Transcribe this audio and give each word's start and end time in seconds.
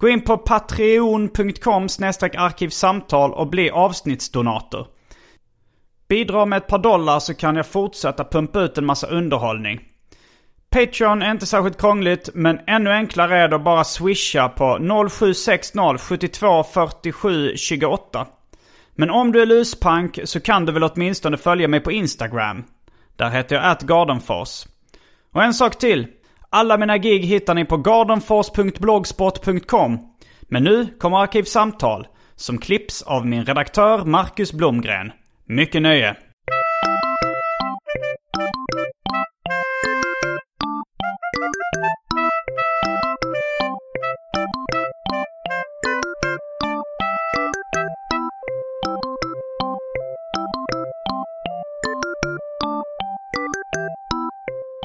Gå 0.00 0.08
in 0.08 0.20
på 0.20 0.36
patreon.com 0.36 1.84
arkivsamtal 2.36 3.32
och 3.32 3.46
bli 3.46 3.70
avsnittsdonator. 3.70 4.86
Bidra 6.08 6.46
med 6.46 6.56
ett 6.56 6.66
par 6.66 6.78
dollar 6.78 7.18
så 7.18 7.34
kan 7.34 7.56
jag 7.56 7.66
fortsätta 7.66 8.24
pumpa 8.24 8.60
ut 8.60 8.78
en 8.78 8.86
massa 8.86 9.06
underhållning. 9.06 9.80
Patreon 10.70 11.22
är 11.22 11.30
inte 11.30 11.46
särskilt 11.46 11.80
krångligt, 11.80 12.30
men 12.34 12.60
ännu 12.66 12.90
enklare 12.90 13.38
är 13.38 13.48
det 13.48 13.56
att 13.56 13.64
bara 13.64 13.84
swisha 13.84 14.48
på 14.48 14.78
0760 15.10 15.98
72 15.98 16.64
47 16.64 17.56
28. 17.56 18.26
Men 18.94 19.10
om 19.10 19.32
du 19.32 19.42
är 19.42 19.46
luspank 19.46 20.18
så 20.24 20.40
kan 20.40 20.66
du 20.66 20.72
väl 20.72 20.84
åtminstone 20.84 21.36
följa 21.36 21.68
mig 21.68 21.80
på 21.80 21.92
Instagram. 21.92 22.64
Där 23.16 23.30
heter 23.30 23.56
jag 23.56 23.64
atgardenfors. 23.64 24.64
Och 25.32 25.42
en 25.42 25.54
sak 25.54 25.78
till. 25.78 26.06
Alla 26.52 26.76
mina 26.76 26.98
gig 26.98 27.22
hittar 27.22 27.54
ni 27.54 27.64
på 27.64 27.76
gardenfors.blogspot.com. 27.76 29.98
Men 30.42 30.64
nu 30.64 30.86
kommer 30.98 31.18
Arkivsamtal, 31.18 32.06
som 32.36 32.58
klipps 32.58 33.02
av 33.02 33.26
min 33.26 33.44
redaktör 33.44 34.04
Marcus 34.04 34.52
Blomgren. 34.52 35.12
Mycket 35.46 35.82
nöje! 35.82 36.16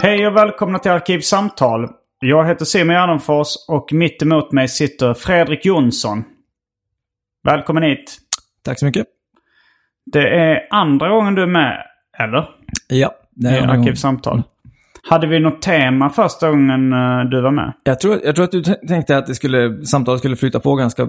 Hej 0.05 0.27
och 0.27 0.35
välkomna 0.35 0.79
till 0.79 0.91
Arkivsamtal. 0.91 1.89
Jag 2.19 2.47
heter 2.47 2.65
Simon 2.65 2.95
Gärdenfors 2.95 3.47
och 3.67 3.93
mitt 3.93 4.21
emot 4.21 4.51
mig 4.51 4.67
sitter 4.67 5.13
Fredrik 5.13 5.65
Jonsson. 5.65 6.23
Välkommen 7.43 7.83
hit. 7.83 8.17
Tack 8.65 8.79
så 8.79 8.85
mycket. 8.85 9.05
Det 10.05 10.29
är 10.29 10.67
andra 10.69 11.09
gången 11.09 11.35
du 11.35 11.41
är 11.41 11.47
med, 11.47 11.77
eller? 12.19 12.49
Ja, 12.87 13.11
det 13.31 13.49
I 13.49 13.57
är 13.57 13.67
gången. 13.67 13.79
Arkivsamtal. 13.79 14.43
Hade 15.09 15.27
vi 15.27 15.39
något 15.39 15.61
tema 15.61 16.09
första 16.09 16.49
gången 16.49 16.93
eh, 16.93 17.29
du 17.31 17.41
var 17.41 17.51
med? 17.51 17.73
Jag 17.83 17.99
tror, 17.99 18.19
jag 18.23 18.35
tror 18.35 18.45
att 18.45 18.51
du 18.51 18.63
tänkte 18.63 19.17
att 19.17 19.27
det 19.27 19.35
skulle, 19.35 19.85
samtalet 19.85 20.19
skulle 20.19 20.35
flyta 20.35 20.59
på 20.59 20.75
ganska, 20.75 21.07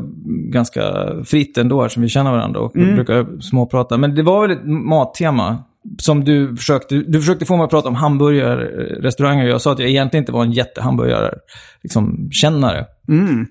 ganska 0.52 0.82
fritt 1.24 1.58
ändå 1.58 1.82
eftersom 1.82 2.02
vi 2.02 2.08
känner 2.08 2.30
varandra 2.30 2.60
och 2.60 2.76
Mm. 2.76 2.94
brukar 2.94 3.40
småprata. 3.40 3.96
Men 3.96 4.14
det 4.14 4.22
var 4.22 4.40
väl 4.40 4.50
ett 4.50 4.66
mattema 4.66 5.58
som 5.98 6.24
du 6.24 6.56
försökte, 6.56 6.94
du 6.94 7.20
försökte 7.20 7.46
få 7.46 7.56
mig 7.56 7.64
att 7.64 7.70
prata 7.70 7.88
om 7.88 7.94
hamburgerrestauranger. 7.94 9.46
Jag 9.46 9.60
sa 9.60 9.72
att 9.72 9.78
jag 9.78 9.88
egentligen 9.88 10.22
inte 10.22 10.32
var 10.32 10.42
en 10.42 10.52
jättehamburgare, 10.52 11.34
liksom, 11.82 12.28
kännare. 12.32 12.84
Mm. 13.08 13.46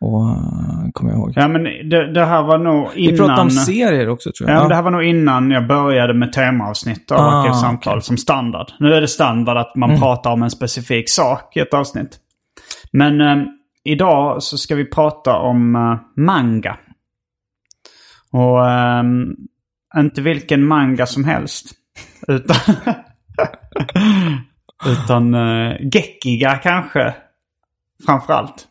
Och 0.00 0.20
uh, 0.20 0.90
kommer 0.92 1.10
jag 1.10 1.18
ihåg. 1.18 1.32
Ja, 1.36 1.48
men 1.48 1.64
det, 1.64 2.12
det 2.12 2.24
här 2.24 2.42
var 2.42 2.58
nog 2.58 2.88
innan... 2.94 3.12
Vi 3.12 3.18
pratade 3.18 3.40
om 3.40 3.50
serier 3.50 4.08
också 4.08 4.30
tror 4.38 4.50
jag. 4.50 4.56
Ja, 4.56 4.60
men 4.60 4.68
det 4.68 4.74
här 4.74 4.82
var 4.82 4.90
nog 4.90 5.04
innan 5.04 5.50
jag 5.50 5.66
började 5.66 6.14
med 6.14 6.32
temaavsnitt 6.32 7.10
av 7.10 7.18
Ah, 7.18 7.40
Arkivsamtal 7.40 7.90
okej. 7.90 7.92
Mm. 7.92 8.02
som 8.02 8.16
standard. 8.16 8.66
Nu 8.78 8.94
är 8.94 9.00
det 9.00 9.08
standard 9.08 9.56
att 9.56 9.76
man 9.76 9.98
pratar 9.98 10.30
om 10.30 10.42
en 10.42 10.50
specifik 10.50 11.10
sak 11.10 11.56
i 11.56 11.60
ett 11.60 11.74
avsnitt. 11.74 12.18
Men 12.92 13.20
eh, 13.20 13.44
idag 13.84 14.42
så 14.42 14.58
ska 14.58 14.74
vi 14.74 14.84
prata 14.90 15.36
om 15.36 15.76
eh, 15.76 16.22
manga. 16.22 16.76
Och 18.32 18.70
eh, 18.70 19.02
inte 19.96 20.22
vilken 20.22 20.66
manga 20.66 21.06
som 21.06 21.24
helst. 21.24 21.66
Utan, 22.28 22.56
utan 24.86 25.34
eh, 25.34 25.76
geckiga 25.92 26.56
kanske. 26.56 27.14
Framförallt. 28.06 28.66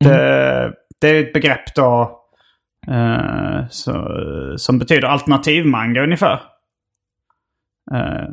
Det, 0.00 0.72
det 1.00 1.08
är 1.08 1.24
ett 1.24 1.32
begrepp 1.32 1.74
då 1.74 2.20
eh, 2.88 3.68
så, 3.70 4.08
som 4.56 4.78
betyder 4.78 5.08
alternativmanga 5.08 6.02
ungefär. 6.02 6.42
Eh, 7.94 8.28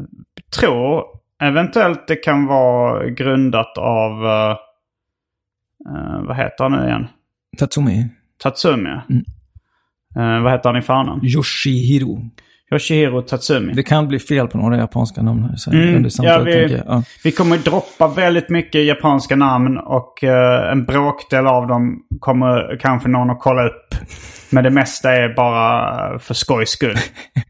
tror 0.59 1.03
eventuellt 1.43 2.07
det 2.07 2.15
kan 2.15 2.45
vara 2.45 3.09
grundat 3.09 3.77
av, 3.77 4.11
eh, 4.25 6.21
vad 6.21 6.37
heter 6.37 6.63
han 6.63 6.71
nu 6.71 6.87
igen? 6.87 7.07
Tatsumi. 7.57 8.09
Tatsumi. 8.37 8.99
Eh, 10.17 10.43
vad 10.43 10.51
heter 10.51 10.69
han 10.69 10.77
i 10.77 10.81
förnamn? 10.81 11.25
Yoshihiro. 11.25 12.19
Yoshihiro 12.71 13.21
Tatsumi. 13.21 13.73
Det 13.73 13.83
kan 13.83 14.07
bli 14.07 14.19
fel 14.19 14.47
på 14.47 14.57
några 14.57 14.77
japanska 14.77 15.21
namn 15.21 15.43
här. 15.43 15.55
Så 15.55 15.71
Mm, 15.71 16.05
ja, 16.21 16.39
vi-. 16.39 16.81
Ja. 16.87 17.03
Vi 17.23 17.31
kommer 17.31 17.57
droppa 17.57 18.07
väldigt 18.07 18.49
mycket 18.49 18.85
japanska 18.85 19.35
namn 19.35 19.77
och 19.77 20.23
eh, 20.23 20.71
en 20.71 20.85
bråkdel 20.85 21.47
av 21.47 21.67
dem 21.67 21.99
kommer 22.19 22.77
kanske 22.79 23.09
någon 23.09 23.29
att 23.29 23.39
kolla 23.39 23.67
upp. 23.67 23.95
Men 24.49 24.63
det 24.63 24.69
mesta 24.69 25.11
är 25.11 25.35
bara 25.35 26.19
för 26.19 26.33
skojs 26.33 26.69
skull. 26.69 26.97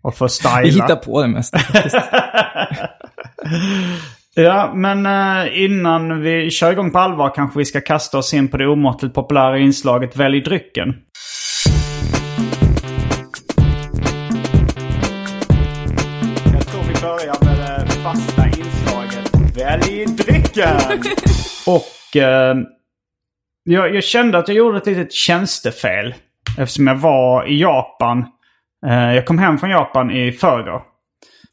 Och 0.01 0.16
för 0.16 0.27
styla. 0.27 0.59
Vi 0.63 0.69
hittar 0.69 0.95
på 0.95 1.22
det 1.22 1.27
mesta. 1.27 1.59
Ja, 4.39 4.72
men 4.75 5.06
eh, 5.06 5.63
innan 5.63 6.22
vi 6.22 6.50
kör 6.51 6.72
igång 6.72 6.91
på 6.91 7.00
allvar 7.00 7.31
kanske 7.35 7.59
vi 7.59 7.66
ska 7.66 7.81
kasta 7.81 8.17
oss 8.17 8.33
in 8.33 8.47
på 8.47 8.57
det 8.57 8.67
omåttligt 8.67 9.16
populära 9.16 9.57
inslaget 9.57 10.16
Välj 10.17 10.41
drycken. 10.41 10.94
Drycken! 20.07 20.78
Och 21.67 22.17
eh, 22.17 22.55
jag, 23.63 23.95
jag 23.95 24.03
kände 24.03 24.38
att 24.38 24.47
jag 24.47 24.57
gjorde 24.57 24.78
ett 24.78 24.85
litet 24.85 25.13
tjänstefel. 25.13 26.13
Eftersom 26.57 26.88
jag 26.88 26.95
var 26.95 27.47
i 27.47 27.61
Japan. 27.61 28.25
Eh, 28.85 29.13
jag 29.13 29.25
kom 29.25 29.39
hem 29.39 29.57
från 29.57 29.69
Japan 29.69 30.11
i 30.11 30.31
förrgår. 30.31 30.81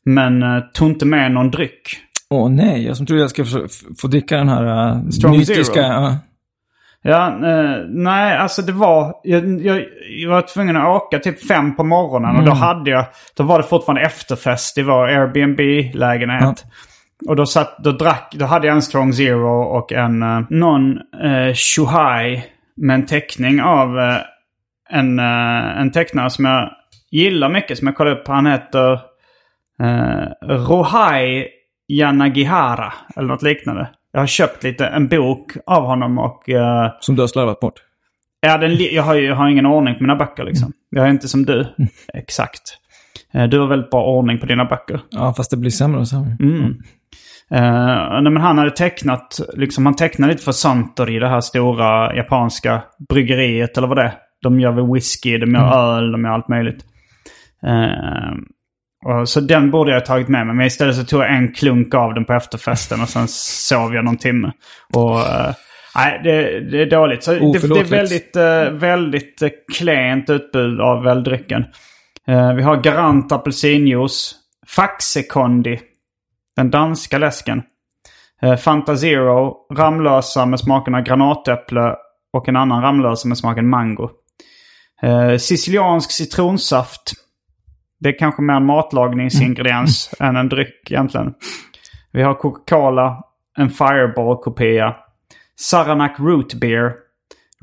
Men 0.04 0.42
eh, 0.42 0.60
tog 0.74 0.88
inte 0.88 1.06
med 1.06 1.32
någon 1.32 1.50
dryck. 1.50 1.96
Åh 2.30 2.50
nej, 2.50 2.86
jag 2.86 2.96
som 2.96 3.06
trodde 3.06 3.22
jag 3.22 3.30
skulle 3.30 3.46
få, 3.46 3.66
få 3.98 4.08
dricka 4.08 4.36
den 4.36 4.48
här 4.48 4.94
uh, 4.96 5.08
Strong 5.08 5.38
mytiska... 5.38 5.74
Zero. 5.74 5.84
ja. 5.84 6.18
Ja, 7.06 7.26
eh, 7.26 7.84
nej, 7.88 8.36
alltså 8.36 8.62
det 8.62 8.72
var... 8.72 9.14
Jag, 9.22 9.60
jag, 9.62 9.84
jag 10.20 10.30
var 10.30 10.42
tvungen 10.42 10.76
att 10.76 10.88
åka 10.88 11.18
typ 11.18 11.46
fem 11.46 11.76
på 11.76 11.84
morgonen 11.84 12.36
och 12.36 12.44
då 12.44 12.52
hade 12.52 12.90
jag... 12.90 13.06
Då 13.36 13.42
var 13.42 13.58
det 13.58 13.64
fortfarande 13.68 14.02
efterfest 14.02 14.78
i 14.78 14.82
vår 14.82 15.08
Airbnb-lägenhet. 15.08 16.64
Och 17.28 17.36
då, 17.36 17.46
satt, 17.46 17.78
då, 17.78 17.92
drack, 17.92 18.34
då 18.38 18.44
hade 18.44 18.66
jag 18.66 18.76
en 18.76 18.82
Strong 18.82 19.12
Zero 19.12 19.62
och 19.62 19.92
en... 19.92 20.22
Uh, 20.22 20.40
någon 20.50 20.98
uh, 21.24 21.54
Shuhai 21.54 22.44
med 22.76 22.94
en 22.94 23.06
teckning 23.06 23.62
av 23.62 23.98
eh, 23.98 24.16
en, 24.90 25.18
eh, 25.18 25.80
en 25.80 25.92
tecknare 25.92 26.30
som 26.30 26.44
jag 26.44 26.70
gillar 27.10 27.48
mycket. 27.48 27.78
Som 27.78 27.86
jag 27.86 27.96
kollade 27.96 28.20
upp. 28.20 28.28
Han 28.28 28.46
heter 28.46 28.92
uh, 29.82 30.26
Rohai 30.42 31.46
Yanagihara. 31.88 32.92
Eller 33.16 33.28
något 33.28 33.42
liknande. 33.42 33.88
Jag 34.12 34.20
har 34.20 34.26
köpt 34.26 34.64
lite, 34.64 34.86
en 34.86 35.08
bok 35.08 35.52
av 35.66 35.82
honom 35.82 36.18
och... 36.18 36.42
Som 37.00 37.16
du 37.16 37.22
har 37.22 37.26
slarvat 37.26 37.60
bort. 37.60 37.82
Ja, 38.40 38.58
den, 38.58 38.76
jag, 38.78 39.02
har, 39.02 39.14
jag 39.14 39.34
har 39.34 39.48
ingen 39.48 39.66
ordning 39.66 39.94
på 39.94 40.02
mina 40.02 40.16
böcker 40.16 40.44
liksom. 40.44 40.72
Jag 40.90 41.06
är 41.06 41.10
inte 41.10 41.28
som 41.28 41.44
du. 41.44 41.66
Exakt. 42.14 42.78
Eh, 43.34 43.44
Du 43.44 43.58
har 43.60 43.66
väldigt 43.66 43.90
bra 43.90 44.04
ordning 44.04 44.38
på 44.38 44.46
dina 44.46 44.64
böcker. 44.64 45.00
Ja, 45.10 45.34
fast 45.36 45.50
det 45.50 45.56
blir 45.56 45.70
sämre 45.70 46.00
och 46.00 46.08
sämre. 46.08 46.36
Mm. 46.40 46.64
Eh, 47.50 48.22
nej, 48.22 48.32
men 48.32 48.36
han 48.42 48.58
hade 48.58 48.70
tecknat, 48.70 49.40
liksom, 49.54 49.86
han 49.86 49.96
tecknade 49.96 50.32
lite 50.32 50.44
för 50.44 50.52
Suntory, 50.52 51.18
det 51.18 51.28
här 51.28 51.40
stora 51.40 52.16
japanska 52.16 52.82
bryggeriet 53.08 53.78
eller 53.78 53.88
vad 53.88 53.96
det 53.96 54.02
är. 54.02 54.14
De 54.42 54.60
gör 54.60 54.72
väl 54.72 54.92
whisky, 54.92 55.38
de 55.38 55.54
gör 55.54 55.96
öl, 55.96 56.12
de 56.12 56.24
gör 56.24 56.30
allt 56.32 56.48
möjligt. 56.48 56.84
Eh, 57.66 58.34
Och, 59.06 59.28
så 59.28 59.40
den 59.40 59.70
borde 59.70 59.90
jag 59.90 60.00
ha 60.00 60.06
tagit 60.06 60.28
med 60.28 60.46
mig. 60.46 60.56
Men 60.56 60.66
istället 60.66 60.96
så 60.96 61.04
tog 61.04 61.20
jag 61.22 61.34
en 61.34 61.52
klunk 61.52 61.94
av 61.94 62.14
den 62.14 62.24
på 62.24 62.32
efterfesten 62.32 63.00
och 63.00 63.08
sen 63.08 63.28
sov 63.28 63.94
jag 63.94 64.04
någon 64.04 64.16
timme. 64.16 64.52
Och... 64.94 65.18
eh, 65.20 65.54
Nej, 65.96 66.20
det, 66.24 66.60
det 66.70 66.82
är 66.82 66.90
dåligt. 66.90 67.24
Så 67.24 67.30
det, 67.32 67.38
det 67.38 67.80
är 67.80 67.84
väldigt, 67.84 68.36
väldigt 68.82 69.42
klent 69.78 70.30
utbud 70.30 70.80
av 70.80 71.02
väldrycken. 71.02 71.64
Eh, 72.28 72.52
vi 72.52 72.62
har 72.62 72.82
Garant 72.82 73.32
apelsinjuice. 73.32 74.34
Faxe-Kondi. 74.66 75.80
Den 76.56 76.70
danska 76.70 77.18
läsken. 77.18 77.62
Eh, 78.42 78.56
Fanta 78.56 78.96
Zero. 78.96 79.56
Ramlösa 79.74 80.46
med 80.46 80.60
smakerna 80.60 81.00
granatäpple. 81.00 81.94
Och 82.32 82.48
en 82.48 82.56
annan 82.56 82.82
Ramlösa 82.82 83.28
med 83.28 83.38
smaken 83.38 83.68
mango. 83.68 84.10
Eh, 85.02 85.36
siciliansk 85.36 86.10
citronsaft. 86.10 87.12
Det 88.00 88.08
är 88.08 88.18
kanske 88.18 88.42
mer 88.42 88.54
en 88.54 88.66
matlagningsingrediens 88.66 90.14
än 90.20 90.36
en 90.36 90.48
dryck 90.48 90.90
egentligen. 90.90 91.34
Vi 92.12 92.22
har 92.22 92.34
Coca-Cola. 92.34 93.24
En 93.56 93.70
Fireball-kopia. 93.70 94.96
Saranac 95.60 96.18
Root 96.18 96.54
Beer. 96.54 96.92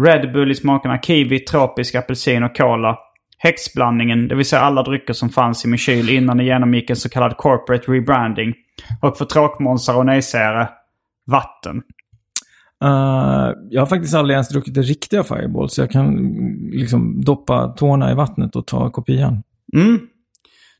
Red 0.03 0.33
Bull 0.33 0.51
i 0.51 0.55
smakerna 0.55 0.97
kiwi, 1.01 1.39
tropisk 1.39 1.95
apelsin 1.95 2.43
och 2.43 2.57
cola. 2.57 2.97
Häxblandningen, 3.43 4.27
det 4.27 4.35
vill 4.35 4.45
säga 4.45 4.61
alla 4.61 4.83
drycker 4.83 5.13
som 5.13 5.29
fanns 5.29 5.65
i 5.65 5.67
min 5.67 5.77
kyl 5.77 6.09
innan 6.09 6.38
det 6.38 6.43
genomgick 6.43 6.89
en 6.89 6.95
så 6.95 7.09
kallad 7.09 7.38
corporate 7.38 7.91
rebranding. 7.91 8.53
Och 9.01 9.17
för 9.17 9.25
tråkmånsar 9.25 9.97
och 9.97 10.05
nejsägare, 10.05 10.67
vatten. 11.25 11.81
Eh, 12.83 13.51
jag 13.69 13.81
har 13.81 13.85
faktiskt 13.85 14.15
aldrig 14.15 14.35
ens 14.35 14.49
druckit 14.49 14.73
det 14.73 14.81
riktiga 14.81 15.23
Fireball, 15.23 15.69
så 15.69 15.81
jag 15.81 15.91
kan 15.91 16.15
liksom 16.71 17.21
doppa 17.21 17.67
tårna 17.67 18.11
i 18.11 18.15
vattnet 18.15 18.55
och 18.55 18.67
ta 18.67 18.89
kopian. 18.89 19.43
Mm. 19.75 19.99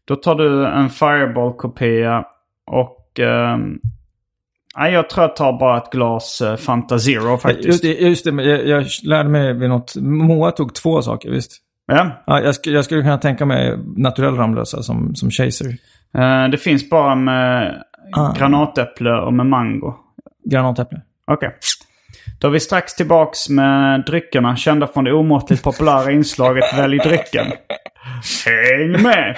Då 0.06 0.16
tar 0.16 0.36
du 0.36 0.68
en 0.68 0.90
Fireball-kopia 0.90 2.26
och... 2.72 3.20
ehm, 3.20 3.80
nej, 4.78 4.94
jag 4.94 5.10
tror 5.10 5.24
jag 5.24 5.36
tar 5.36 5.60
bara 5.60 5.78
ett 5.78 5.92
glas 5.92 6.42
eh, 6.42 6.56
Fanta 6.56 7.00
Zero 7.00 7.38
faktiskt. 7.38 7.68
Just 7.68 7.82
det, 7.82 7.94
just 7.94 8.26
det 8.26 8.44
jag, 8.44 8.68
jag 8.68 8.86
lärde 9.04 9.30
mig 9.30 9.54
vid 9.54 9.70
något... 9.70 9.96
Moa 9.96 10.52
tog 10.52 10.74
två 10.76 11.02
saker, 11.02 11.30
visst? 11.30 11.62
Ja. 11.88 12.24
Ja, 12.26 12.42
jag, 12.42 12.56
sk 12.56 12.68
jag 12.68 12.86
skulle 12.86 13.02
kunna 13.02 13.18
tänka 13.18 13.46
mig 13.46 13.78
naturell 13.98 14.36
Ramlösa 14.36 14.84
som, 14.84 15.16
som 15.16 15.32
chaser. 15.32 15.68
Eh, 16.18 16.48
det 16.52 16.58
finns 16.58 16.90
bara 16.90 17.16
med 17.16 17.84
Ah. 18.14 18.34
granatäpple 18.38 19.12
och 19.12 19.34
med 19.34 19.46
mango. 19.46 19.94
Granatäpple. 20.50 21.02
Okej. 21.28 21.56
Då 22.40 22.48
är 22.48 22.52
vi 22.52 22.60
strax 22.60 22.96
tillbaks 22.96 23.50
med 23.50 24.06
dryckerna 24.06 24.56
kända 24.56 24.88
från 24.88 25.04
det 25.04 25.14
omåttligt 25.14 25.64
populära 25.64 26.12
inslaget 26.12 26.78
Välj 26.78 26.98
drycken. 26.98 27.46
Häng 28.46 28.92
med! 29.04 29.38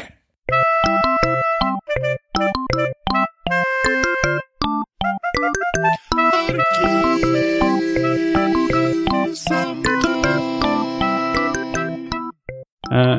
Eh, 9.51 10.12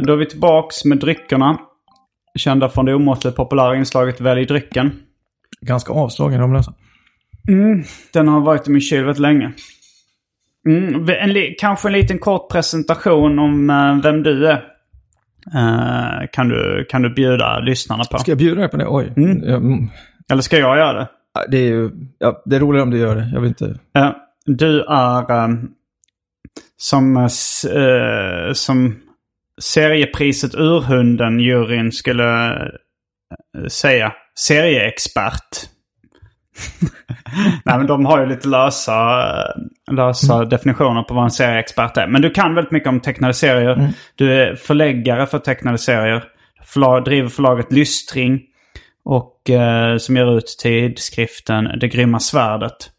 Då 0.07 0.13
är 0.13 0.17
vi 0.17 0.27
tillbaks 0.27 0.85
med 0.85 0.99
dryckerna. 0.99 1.59
Kända 2.39 2.69
från 2.69 2.85
det 2.85 2.95
omåttligt 2.95 3.37
populära 3.37 3.77
inslaget 3.77 4.21
Välj 4.21 4.47
drycken. 4.47 4.93
Ganska 5.61 5.93
avslagen 5.93 6.41
Ramlösa. 6.41 6.75
Den 8.13 8.29
har 8.29 8.41
varit 8.41 8.69
i 8.69 8.71
min 8.71 8.81
kyl 8.81 9.05
väldigt 9.05 9.21
länge. 9.21 9.53
Mm, 10.69 11.09
en 11.09 11.55
kanske 11.59 11.89
en 11.89 11.93
liten 11.93 12.19
kort 12.19 12.53
presentation 12.53 13.39
om 13.39 13.71
eh, 13.71 14.03
vem 14.03 14.23
du 14.23 14.47
är. 14.47 14.65
Eh, 15.55 16.27
kan, 16.33 16.49
du, 16.49 16.87
kan 16.89 17.03
du 17.03 17.15
bjuda 17.15 17.59
lyssnarna 17.59 18.05
på? 18.11 18.19
Ska 18.19 18.31
jag 18.31 18.39
bjuda 18.39 18.61
dig 18.61 18.71
på 18.71 18.77
det? 18.77 18.87
Oj. 18.89 19.13
Ja, 19.17 19.57
mm. 19.57 19.89
Eller 20.33 20.43
ska 20.43 20.59
jag 20.59 20.77
göra 20.77 20.93
det? 20.93 21.09
Det 21.49 21.57
är 21.57 21.69
ju... 21.69 21.91
Ja, 22.19 22.43
det 22.45 22.57
är 22.57 22.61
roligare 22.61 22.83
om 22.83 22.91
du 22.91 22.99
gör 22.99 23.17
det. 23.17 23.31
Jag 23.33 23.41
vill 23.41 23.49
inte... 23.49 23.79
Eh, 23.97 24.11
du 24.47 24.83
är 24.83 25.31
eh, 25.31 25.55
som, 26.77 27.17
eh, 27.17 27.23
eh, 27.83 28.53
som 28.53 28.97
seriepriset 29.61 30.55
Urhunden-juryn 30.55 31.93
skulle 31.93 32.53
eh, 32.53 33.67
säga. 33.69 34.13
Serieexpert. 34.39 35.69
Nej 37.65 37.79
men 37.79 37.87
de 37.87 38.07
har 38.07 38.21
ju 38.21 38.27
lite 38.27 38.49
lösa, 38.49 39.25
lösa 39.91 40.45
definitioner 40.45 41.03
på 41.03 41.15
vad 41.15 41.25
en 41.25 41.31
serieexpert 41.31 41.97
är. 41.97 42.07
Men 42.07 42.23
du 42.23 42.31
kan 42.31 42.55
väldigt 42.55 42.73
mycket 42.73 42.89
om 42.89 43.01
tecknade 43.01 43.35
serier. 43.35 43.93
Du 44.15 44.33
är 44.33 44.55
förläggare 44.55 45.27
för 45.27 45.39
tecknade 45.39 45.79
serier. 45.79 46.25
Förlag, 46.63 47.05
driver 47.05 47.29
förlaget 47.29 47.73
Lystring. 47.73 48.41
Och 49.05 49.51
eh, 49.51 49.97
som 49.97 50.17
ger 50.17 50.39
ut 50.39 50.57
tidskriften 50.63 51.79
Det 51.81 51.89
grymma 51.89 52.21
svärdet. 52.21 52.91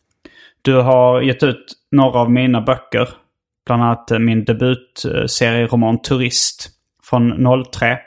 Du 0.62 0.74
har 0.74 1.22
gett 1.22 1.44
ut 1.44 1.66
några 1.92 2.20
av 2.20 2.32
mina 2.32 2.62
böcker. 2.62 3.10
Bland 3.66 3.84
annat 3.84 4.12
min 4.20 4.46
debutserieroman 4.46 6.02
Turist 6.02 6.70
från 7.10 7.46
03. 7.74 7.98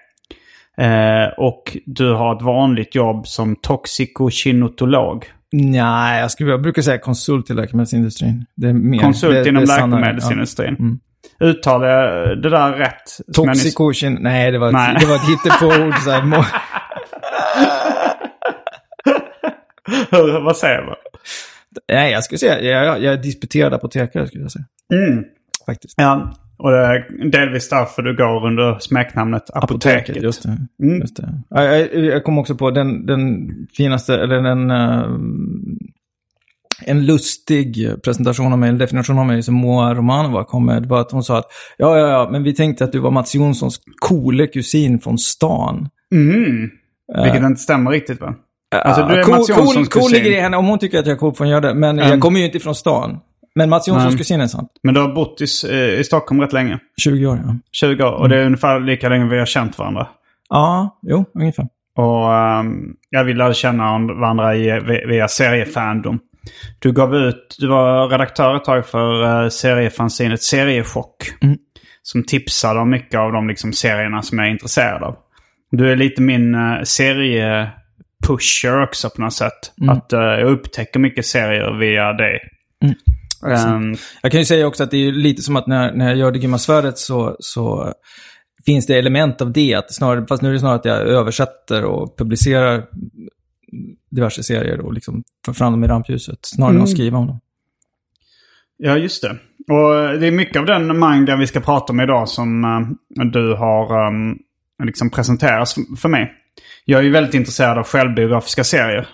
Eh, 0.78 1.28
och 1.36 1.76
du 1.86 2.12
har 2.14 2.36
ett 2.36 2.42
vanligt 2.42 2.94
jobb 2.94 3.26
som 3.28 3.56
toxikokinetolog. 3.56 5.24
Nej, 5.52 6.20
jag, 6.20 6.30
skulle, 6.30 6.50
jag 6.50 6.62
brukar 6.62 6.82
säga 6.82 6.98
konsult 6.98 7.50
i 7.50 7.54
läkemedelsindustrin. 7.54 8.46
Det 8.56 8.68
är 8.68 8.72
mer, 8.72 8.98
Konsult 8.98 9.34
det, 9.34 9.48
inom 9.48 9.64
det 9.64 9.72
läkemedelsindustrin. 9.74 10.76
Ja. 10.78 10.84
Mm. 10.84 10.98
Uttalar 11.40 11.86
jag 11.88 12.42
det 12.42 12.50
där 12.50 12.72
rätt? 12.72 12.92
Nyss- 13.26 13.32
Toxikokin, 13.34 14.18
nej 14.20 14.50
det 14.50 14.58
var, 14.58 14.72
Nej. 14.72 14.94
ett, 14.94 15.00
det 15.00 15.06
var 15.06 15.14
ett 15.14 15.28
hittepåord. 15.28 15.94
så 15.98 16.10
här, 16.10 16.22
må- 16.22 16.36
Hur- 20.10 20.40
Vad 20.44 20.56
säger 20.56 20.82
man? 20.86 20.94
nej, 21.92 22.12
jag 22.12 22.24
skulle 22.24 22.38
säga, 22.38 22.60
jag, 22.62 22.86
jag, 22.86 23.02
jag 23.02 23.12
är 23.14 23.16
disputerad 23.22 23.74
apotekare 23.74 24.26
skulle 24.26 24.42
jag 24.42 24.52
säga. 24.52 24.64
Mm. 24.92 25.24
Faktiskt. 25.68 25.94
Ja, 25.96 26.32
och 26.58 26.70
det 26.70 26.76
är 26.78 27.30
delvis 27.30 27.68
därför 27.68 28.02
du 28.02 28.16
går 28.16 28.46
under 28.46 28.78
smeknamnet 28.78 29.42
Apoteket. 29.54 30.22
just 30.22 30.42
det. 30.42 30.56
Mm. 30.82 31.00
Just 31.00 31.16
det. 31.16 31.28
Ja, 31.50 31.62
Jag, 31.64 32.04
jag 32.04 32.24
kom 32.24 32.38
också 32.38 32.54
på 32.54 32.70
den, 32.70 33.06
den 33.06 33.48
finaste, 33.76 34.14
eller 34.14 34.42
den... 34.42 34.70
eh, 34.70 35.04
en 36.86 37.06
lustig 37.06 37.88
presentation 38.04 38.52
av 38.52 38.58
mig, 38.58 38.68
en 38.68 38.78
definition 38.78 39.18
av 39.18 39.26
mig 39.26 39.42
som 39.42 39.54
Moa 39.54 39.94
Romanova 39.94 40.44
kom 40.44 40.66
med, 40.66 40.86
var 40.86 41.00
att 41.00 41.12
hon 41.12 41.22
sa 41.22 41.38
att 41.38 41.44
ja, 41.76 41.98
ja, 41.98 42.08
ja, 42.08 42.28
men 42.32 42.42
vi 42.42 42.54
tänkte 42.54 42.84
att 42.84 42.92
du 42.92 42.98
var 42.98 43.10
Mats 43.10 43.34
Jonssons 43.34 43.80
coole 44.00 44.46
kusin 44.46 44.98
från 45.00 45.18
stan. 45.18 45.88
Mm. 46.14 46.70
Vilket 47.22 47.42
inte 47.42 47.60
stämmer 47.60 47.90
riktigt 47.90 48.20
va? 48.20 48.34
Alltså 48.84 49.06
du 49.06 49.14
är 49.14 49.22
cool, 49.22 49.34
Mats 49.36 49.48
Jonssons 49.48 49.74
cool, 49.74 49.86
cool 49.86 50.02
kusin. 50.02 50.24
ligger 50.24 50.38
i 50.38 50.40
henne, 50.40 50.56
om 50.56 50.66
hon 50.66 50.78
tycker 50.78 50.98
att 50.98 51.06
jag 51.06 51.14
är 51.14 51.18
cool 51.18 51.34
får 51.34 51.44
hon 51.44 51.50
göra 51.52 51.60
det. 51.60 51.74
Men 51.74 51.98
Mm. 51.98 52.10
jag 52.10 52.20
kommer 52.20 52.38
ju 52.40 52.46
inte 52.46 52.58
från 52.60 52.74
stan. 52.74 53.18
Men 53.58 53.70
Mats 53.70 53.88
Jonssons 53.88 54.16
kusin 54.16 54.40
är 54.40 54.46
sant. 54.46 54.70
Men 54.82 54.94
du 54.94 55.00
har 55.00 55.08
bott 55.08 55.40
i, 55.40 55.46
eh, 55.70 56.00
i 56.00 56.04
Stockholm 56.04 56.40
rätt 56.40 56.52
länge. 56.52 56.78
20 57.02 57.26
år, 57.26 57.40
ja. 57.46 57.56
20 57.72 58.04
år. 58.04 58.12
Och 58.12 58.28
det 58.28 58.40
är 58.40 58.46
ungefär 58.46 58.80
lika 58.80 59.08
länge 59.08 59.28
vi 59.28 59.38
har 59.38 59.46
känt 59.46 59.78
varandra. 59.78 60.08
Ja, 60.48 60.98
jo, 61.02 61.24
ungefär. 61.34 61.68
Och 61.96 62.28
um, 62.60 62.94
jag 63.10 63.24
vi 63.24 63.34
lärde 63.34 63.54
känna 63.54 63.98
varandra 63.98 64.56
i, 64.56 64.80
via, 65.06 65.28
seriefandom. 65.28 66.18
Du 66.78 66.92
gav 66.92 67.16
ut, 67.16 67.56
du 67.58 67.68
var 67.68 68.08
redaktör 68.08 68.56
ett 68.56 68.64
tag 68.64 68.86
för 68.86 69.42
uh, 69.42 69.48
seriefanzinet 69.48 70.42
Seriechock. 70.42 71.16
Mm. 71.42 71.58
Som 72.02 72.24
tipsade 72.24 72.80
om 72.80 72.90
mycket 72.90 73.20
av 73.20 73.32
de 73.32 73.48
liksom, 73.48 73.72
serierna 73.72 74.22
som 74.22 74.38
jag 74.38 74.46
är 74.46 74.52
intresserad 74.52 75.02
av. 75.02 75.16
Du 75.70 75.92
är 75.92 75.96
lite 75.96 76.22
min 76.22 76.54
uh, 76.54 76.82
seriepusher 76.82 78.82
också 78.82 79.10
på 79.10 79.20
något 79.20 79.34
sätt. 79.34 79.72
Att 79.88 80.12
uh, 80.12 80.20
jag 80.20 80.50
upptäcker 80.50 81.00
mycket 81.00 81.26
serier 81.26 81.78
via 81.78 82.12
dig. 82.12 82.40
Ehm, 83.46 83.94
Jag 84.22 84.32
kan 84.32 84.40
ju 84.40 84.44
säga 84.44 84.66
också 84.66 84.82
att 84.82 84.90
det 84.90 84.96
är 84.96 85.00
ju 85.00 85.12
lite 85.12 85.42
som 85.42 85.56
att 85.56 85.66
när, 85.66 85.92
när 85.92 86.08
jag 86.08 86.16
gör 86.16 86.32
Det 86.32 86.38
grymma 86.38 86.58
svärdet 86.58 86.98
så, 86.98 87.36
så 87.38 87.94
finns 88.66 88.86
det 88.86 88.98
element 88.98 89.40
av 89.40 89.52
det. 89.52 89.74
Att 89.74 89.94
snarare, 89.94 90.26
fast 90.26 90.42
nu 90.42 90.48
är 90.48 90.52
det 90.52 90.58
snarare 90.58 90.78
att 90.78 90.84
jag 90.84 90.98
översätter 90.98 91.84
och 91.84 92.18
publicerar 92.18 92.86
diverse 94.10 94.42
serier 94.42 94.80
och 94.80 94.92
liksom 94.92 95.22
får 95.46 95.52
fram 95.52 95.72
dem 95.72 95.84
i 95.84 95.86
rampljuset. 95.86 96.38
Snarare 96.42 96.76
än 96.76 96.82
att 96.82 96.90
skriva 96.90 97.18
om 97.18 97.26
dem. 97.26 97.40
Ja, 98.76 98.96
just 98.96 99.22
det. 99.22 99.30
Och 99.74 100.18
det 100.20 100.26
är 100.26 100.30
mycket 100.30 100.56
av 100.56 100.66
den 100.66 100.98
mängden 100.98 101.38
vi 101.38 101.46
ska 101.46 101.60
prata 101.60 101.92
om 101.92 102.00
idag 102.00 102.28
som 102.28 102.64
eh, 102.64 103.24
du 103.24 103.54
har 103.54 104.06
um, 104.06 104.38
liksom 104.84 105.10
presenterats 105.10 105.74
för 106.00 106.08
mig. 106.08 106.32
Jag 106.84 107.00
är 107.00 107.04
ju 107.04 107.10
väldigt 107.10 107.34
intresserad 107.34 107.78
av 107.78 107.84
självbiografiska 107.84 108.64
serier. 108.64 109.08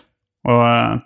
Och 0.44 0.68
eh, 0.68 0.98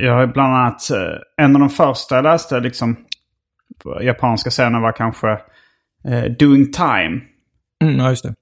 jag 0.00 0.14
har 0.14 0.26
bland 0.26 0.54
annat, 0.54 0.90
eh, 0.90 1.44
en 1.44 1.56
av 1.56 1.60
de 1.60 1.70
första 1.70 2.14
jag 2.14 2.22
läste, 2.22 2.60
liksom, 2.60 2.96
japanska 4.00 4.50
serierna 4.50 4.80
var 4.80 4.92
kanske 4.92 5.30
eh, 6.08 6.24
Doing 6.38 6.72
Time. 6.72 7.20
Mm, 7.84 7.98
ja, 7.98 8.10
just 8.10 8.22
det. 8.22 8.34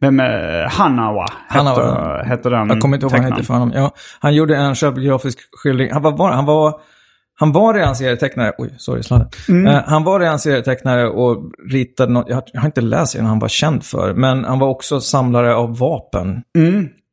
Vem 0.00 0.20
är 0.20 0.68
Hanawa? 0.68 1.26
Hanawa, 1.48 1.70
heter, 1.70 1.82
ja. 1.82 2.22
heter 2.24 2.50
den 2.50 2.68
Jag 2.68 2.80
kommer 2.80 2.96
inte 2.96 3.04
ihåg 3.04 3.12
vad 3.12 3.20
han 3.20 3.32
hette 3.32 3.44
för 3.44 3.54
honom. 3.54 3.72
Ja, 3.74 3.94
han 4.20 4.34
gjorde 4.34 4.56
en 4.56 4.74
självbiografisk 4.74 5.38
skildring. 5.62 5.92
Han 5.92 6.02
var, 6.02 6.32
han 6.32 6.44
var, 6.44 6.80
Han 7.34 7.52
var 7.52 7.74
redan 7.74 7.96
serietecknare, 7.96 8.52
oj, 8.58 8.74
sorry, 8.76 9.02
sladden. 9.02 9.66
Eh, 9.66 9.82
han 9.86 10.04
var 10.04 10.20
redan 10.20 10.38
serietecknare 10.38 11.08
och 11.08 11.52
ritade 11.70 12.12
något, 12.12 12.28
jag 12.28 12.36
har, 12.36 12.44
jag 12.52 12.60
har 12.60 12.66
inte 12.66 12.80
läst 12.80 13.12
serien 13.12 13.26
han 13.26 13.38
var 13.38 13.48
känd 13.48 13.84
för, 13.84 14.14
men 14.14 14.44
han 14.44 14.58
var 14.58 14.68
också 14.68 15.00
samlare 15.00 15.54
av 15.54 15.78
vapen. 15.78 16.42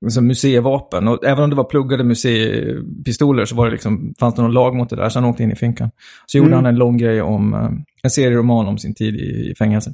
Alltså 0.03 0.21
museivapen. 0.21 1.07
Och 1.07 1.25
även 1.25 1.43
om 1.43 1.49
det 1.49 1.55
var 1.55 1.63
pluggade 1.63 2.03
museipistoler 2.03 3.45
så 3.45 3.55
var 3.55 3.65
det 3.65 3.71
liksom, 3.71 4.13
fanns 4.19 4.35
det 4.35 4.41
någon 4.41 4.53
lag 4.53 4.75
mot 4.75 4.89
det 4.89 4.95
där, 4.95 5.09
så 5.09 5.19
han 5.19 5.29
åkte 5.29 5.43
in 5.43 5.51
i 5.51 5.55
finkan. 5.55 5.91
Så 6.25 6.37
gjorde 6.37 6.55
han 6.55 6.65
en 6.65 6.75
lång 6.75 6.97
grej 6.97 7.21
om, 7.21 7.53
eh, 7.53 7.69
en 8.03 8.09
serieroman 8.09 8.67
om 8.67 8.77
sin 8.77 8.95
tid 8.95 9.15
i, 9.15 9.51
i 9.51 9.55
fängelse. 9.55 9.93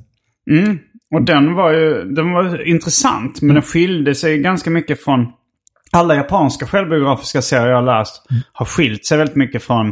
Mm. 0.51 0.79
Och 1.15 1.21
den 1.21 1.53
var 1.53 1.71
ju 1.71 2.03
den 2.03 2.31
var 2.31 2.67
intressant, 2.67 3.41
men 3.41 3.55
den 3.55 3.63
skilde 3.63 4.15
sig 4.15 4.37
ganska 4.37 4.69
mycket 4.69 5.03
från... 5.03 5.27
Alla 5.93 6.15
japanska 6.15 6.65
självbiografiska 6.65 7.41
serier 7.41 7.69
jag 7.69 7.75
har 7.75 7.99
läst 7.99 8.25
har 8.53 8.65
skilt 8.65 9.05
sig 9.05 9.17
väldigt 9.17 9.35
mycket 9.35 9.63
från 9.63 9.87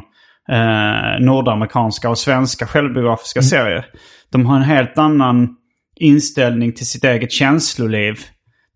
eh, 0.49 1.19
nordamerikanska 1.25 2.09
och 2.09 2.17
svenska 2.17 2.67
självbiografiska 2.67 3.41
serier. 3.41 3.85
De 4.31 4.45
har 4.45 4.55
en 4.55 4.63
helt 4.63 4.97
annan 4.97 5.55
inställning 5.95 6.73
till 6.73 6.87
sitt 6.87 7.03
eget 7.03 7.31
känsloliv. 7.31 8.15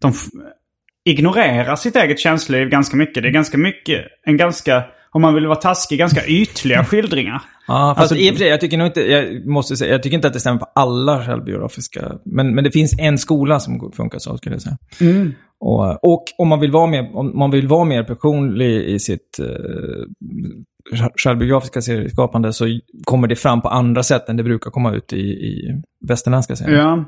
De 0.01 0.13
ignorerar 1.05 1.75
sitt 1.75 1.95
eget 1.95 2.19
känsloliv 2.19 2.69
ganska 2.69 2.98
mycket. 2.98 3.24
Det 3.24 3.29
är 3.29 3.33
ganska 3.33 3.57
mycket, 3.57 4.05
en 4.25 4.38
ganska, 4.38 4.83
om 5.12 5.22
man 5.22 5.33
vill 5.33 5.45
vara 5.45 5.55
taskig, 5.55 6.00
ganska 6.00 6.25
ytliga 6.25 6.83
skildringar. 6.86 7.41
Ja, 7.67 7.93
fast 7.98 8.12
Alltså- 8.12 8.15
i 8.15 8.29
och 8.29 8.33
för 8.33 8.39
sig, 8.39 8.48
jag 8.48 8.62
tycker 8.62 8.77
nog 8.77 8.88
inte, 8.88 9.01
jag 9.01 9.45
måste 9.48 9.77
säga, 9.77 9.91
jag 9.91 10.03
tycker 10.03 10.15
inte 10.15 10.27
att 10.27 10.33
det 10.33 10.39
stämmer 10.39 10.60
på 10.60 10.67
alla 10.75 11.25
självbiografiska. 11.25 12.12
Men, 12.25 12.55
men 12.55 12.63
det 12.63 12.72
finns 12.72 13.00
en 13.00 13.17
skola 13.17 13.60
som 13.60 13.91
funkar 13.95 14.19
så, 14.19 14.38
skulle 14.38 14.55
jag 14.55 14.62
säga. 14.62 14.77
Och, 15.60 16.13
och 16.13 16.24
om 16.38 16.48
man 16.48 16.60
vill 16.60 16.72
vara 16.72 16.88
mer, 16.88 17.15
om 17.15 17.38
man 17.39 17.51
vill 17.51 17.67
vara 17.67 17.86
mer 17.86 18.03
personlig 18.03 18.83
i 18.83 19.00
sitt 19.00 19.39
eh, 19.39 19.45
självbiografiska 21.24 21.81
serieskapande 21.81 22.53
så 22.53 22.65
kommer 23.03 23.27
det 23.27 23.36
fram 23.36 23.62
på 23.62 23.69
andra 23.69 24.03
sätt 24.03 24.29
än 24.29 24.38
det 24.38 24.43
brukar 24.43 24.72
komma 24.72 24.93
ut 24.93 25.13
i, 25.13 25.17
i 25.22 25.81
västerländska 26.07 26.55
serier. 26.55 26.77
Ja. 26.79 27.05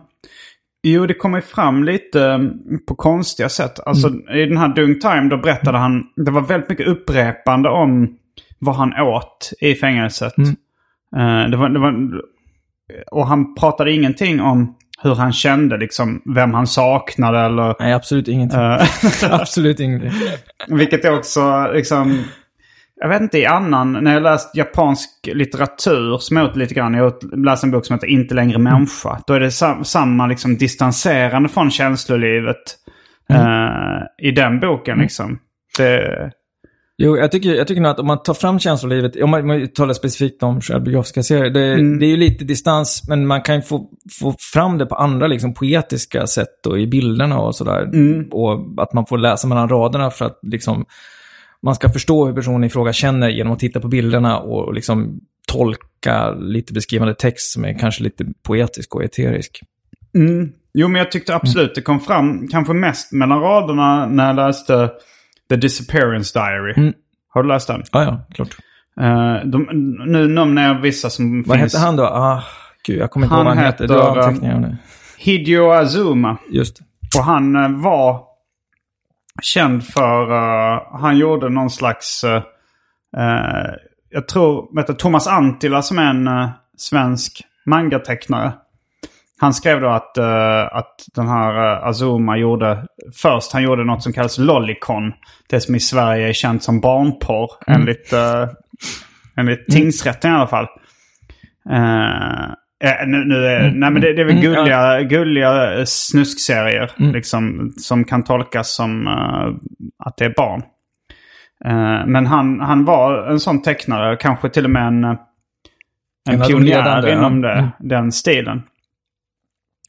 Jo, 0.88 1.06
det 1.06 1.14
kommer 1.14 1.42
fram 1.42 1.84
lite 1.84 2.26
eh, 2.26 2.40
på 2.88 2.96
konstiga 2.96 3.50
sätt. 3.50 3.80
Alltså 3.86 4.10
i 4.34 4.46
den 4.46 4.58
här 4.58 4.68
Dung 4.76 5.00
Time 5.00 5.30
då 5.30 5.38
berättade 5.38 5.78
han, 5.78 6.04
det 6.16 6.32
var 6.32 6.42
väldigt 6.42 6.70
mycket 6.70 6.88
upprepande 6.88 7.70
om 7.70 8.18
vad 8.60 8.76
han 8.76 8.94
åt 9.00 9.52
i 9.62 9.76
fängelset. 9.76 10.34
Eh, 11.18 11.50
det 11.50 11.58
var, 11.58 11.70
det 11.70 11.80
var, 11.80 12.22
och 13.12 13.28
han 13.28 13.56
pratade 13.56 13.92
ingenting 13.92 14.42
om 14.42 14.76
hur 15.02 15.16
han 15.16 15.34
kände, 15.34 15.78
liksom 15.78 16.22
vem 16.36 16.54
han 16.54 16.68
saknade 16.68 17.40
eller... 17.40 17.76
Nej, 17.80 17.94
absolut 17.94 18.28
ingenting. 18.28 18.60
eh, 18.60 18.84
absolut 19.32 19.80
ingenting. 19.80 20.12
Vilket 20.68 21.06
är 21.06 21.18
också 21.18 21.72
liksom... 21.74 22.24
Jag 23.02 23.10
vet 23.10 23.22
inte, 23.22 23.38
i 23.40 23.46
annan, 23.46 23.92
när 23.92 24.14
jag 24.14 24.24
läst 24.24 24.56
japansk 24.56 25.10
litteratur 25.24 26.18
som 26.18 26.38
jag 26.38 26.50
åt 26.50 26.56
lite 26.56 26.74
grann, 26.74 26.94
jag 26.94 27.14
läste 27.46 27.68
en 27.68 27.72
bok 27.72 27.86
som 27.86 27.94
heter 27.94 28.08
Inte 28.08 28.36
längre 28.36 28.58
människa. 28.58 29.22
Då 29.28 29.34
är 29.34 29.40
det 29.40 29.52
sam, 29.52 29.84
samma 29.84 30.28
liksom 30.28 30.58
distanserande 30.58 31.50
från 31.50 31.72
känslolivet 31.72 32.78
eh, 33.30 34.28
i 34.28 34.32
den 34.32 34.60
boken 34.60 34.98
liksom. 34.98 35.40
Det, 35.78 36.32
Jo, 36.98 37.18
jag 37.18 37.32
tycker, 37.32 37.56
jag 37.56 37.68
tycker 37.68 37.82
nog 37.82 37.92
att 37.92 38.00
om 38.00 38.08
man 38.08 38.24
tar 38.24 38.34
fram 38.34 38.60
känslolivet, 38.60 39.22
om 39.22 39.30
man, 39.30 39.42
om 39.42 39.48
man 39.48 39.68
talar 39.68 39.94
specifikt 39.94 40.44
om 40.44 40.62
självbiografiska 40.62 41.24
serier, 41.24 41.50
det, 41.50 41.98
det 42.00 42.06
är 42.06 42.10
ju 42.10 42.18
lite 42.18 42.46
distans, 42.46 43.04
men 43.08 43.28
man 43.28 43.42
kan 43.42 43.56
ju 43.56 43.62
få, 43.62 43.90
få 44.20 44.36
fram 44.54 44.78
det 44.78 44.86
på 44.86 44.96
andra 44.96 45.28
liksom, 45.28 45.54
poetiska 45.54 46.28
sätt 46.28 46.66
och 46.68 46.80
i 46.80 46.88
bilderna 46.88 47.40
och 47.40 47.56
sådär. 47.56 47.90
Och 48.32 48.84
att 48.84 48.94
man 48.94 49.06
får 49.06 49.18
läsa 49.18 49.48
mellan 49.48 49.70
raderna 49.70 50.10
för 50.12 50.26
att 50.26 50.40
liksom, 50.42 50.86
man 51.66 51.76
ska 51.76 51.90
förstå 51.90 52.26
hur 52.26 52.34
personen 52.34 52.64
i 52.64 52.70
fråga 52.70 52.94
känner 52.94 53.30
genom 53.30 53.54
att 53.54 53.60
titta 53.60 53.80
på 53.80 53.88
bilderna 53.88 54.40
och, 54.40 54.74
liksom 54.74 55.20
tolka 55.48 56.32
lite 56.32 56.74
beskrivande 56.74 57.14
text 57.14 57.54
som 57.54 57.66
är 57.66 57.80
kanske 57.80 58.04
lite 58.04 58.26
poetisk 58.44 58.96
och 58.96 59.04
eterisk. 59.04 59.62
mm. 60.16 60.50
Jo, 60.78 60.88
men 60.88 61.00
jag 61.00 61.12
tyckte 61.12 61.36
absolut 61.36 61.76
det 61.76 61.82
kom 61.82 62.00
fram, 62.00 62.48
kanske 62.48 62.74
mest 62.74 63.12
mellan 63.12 63.40
raderna 63.42 64.06
när 64.06 64.28
jag 64.28 64.36
läste 64.36 64.90
The 65.50 65.56
Disappearance 65.56 66.40
Diary. 66.40 66.94
Har 67.30 67.44
du 67.44 67.50
läst 67.50 67.68
den? 67.68 67.84
Ja, 67.92 68.04
ja, 68.04 68.26
klart. 68.34 68.58
Eh, 69.02 69.48
de, 69.50 69.68
nu 70.08 70.28
nämner 70.28 70.68
jag 70.68 70.82
vissa 70.82 71.10
som 71.10 71.44
Vad 71.44 71.60
finns. 71.60 71.74
hette 71.74 71.86
han 71.86 71.96
då? 71.96 72.04
Ah, 72.04 72.44
gud, 72.88 73.00
jag 73.00 73.12
kommer 73.12 73.26
inte 73.26 73.36
ihåg 73.36 73.46
vad 73.46 73.56
han 73.56 73.66
heter. 73.66 73.88
Du 73.88 73.94
har 73.94 74.18
anteckningar 74.18 74.60
det. 74.60 74.78
Hideo 75.18 75.72
Azuma. 75.72 76.38
Just 76.52 76.80
Och 77.18 77.24
han 77.24 77.56
eh, 77.56 77.82
var 77.82 78.35
känd 79.42 79.86
för, 79.86 80.32
eh, 80.32 80.82
han 80.92 81.18
gjorde 81.18 81.50
någon 81.50 81.70
slags, 81.70 82.24
eh, 82.24 82.44
jag 84.10 84.28
tror, 84.28 84.76
vet 84.76 84.88
du, 84.88 84.94
Thomas 84.94 85.28
Antila 85.28 85.82
som 85.82 86.00
är 86.00 86.10
en 86.10 86.28
eh, 86.28 86.50
svensk 86.78 87.42
mangatecknare. 87.66 88.54
Han 89.38 89.54
skrev 89.54 89.82
då 89.82 89.90
att, 89.90 90.18
att 90.72 91.06
den 91.16 91.28
här 91.28 91.54
Azuma 91.88 92.38
gjorde, 92.38 92.86
först 93.22 93.54
han 93.54 93.64
gjorde 93.64 93.84
något 93.84 94.04
som 94.04 94.14
kallas 94.14 94.38
Lollicon. 94.38 95.14
Det 95.50 95.62
som 95.62 95.76
i 95.76 95.80
Sverige 95.80 96.30
är 96.30 96.34
känt 96.34 96.64
som 96.64 96.80
barnporr, 96.80 97.52
enligt, 97.68 98.14
uh, 98.14 98.48
enligt 99.38 99.68
tingsrätten 99.68 100.32
i 100.32 100.36
alla 100.36 100.48
fall. 100.48 100.68
Eh, 102.84 103.08
nu, 103.08 103.26
nu 103.26 103.46
är, 103.46 103.72
Nej 103.72 103.92
men 103.92 104.02
det, 104.02 104.14
det 104.14 104.22
är 104.22 104.26
väl 104.26 104.38
Mm, 104.38 104.54
ja. 104.54 104.60
gulliga, 104.60 105.02
gulliga 105.02 105.74
eh, 105.80 105.84
snuskserier 105.86 106.92
liksom, 106.98 107.74
som 107.78 108.04
kan 108.04 108.24
tolkas 108.24 108.76
som 108.76 109.08
eh, 109.08 109.74
att 110.06 110.18
det 110.18 110.26
är 110.26 110.34
barn. 110.38 110.62
Eh, 111.66 112.06
men 112.08 112.26
han, 112.26 112.60
han 112.60 112.86
var 112.86 113.28
en 113.32 113.40
sån 113.40 113.62
tecknare, 113.62 114.16
kanske 114.16 114.50
till 114.50 114.64
och 114.66 114.72
med 114.72 114.88
en, 114.88 115.04
en, 115.04 115.18
En 116.30 116.42
pionjär 116.42 117.08
inom 117.08 117.44
ja. 117.44 117.50
det, 117.50 117.54
Mm. 117.60 117.70
den 117.80 118.12
stilen. 118.12 118.62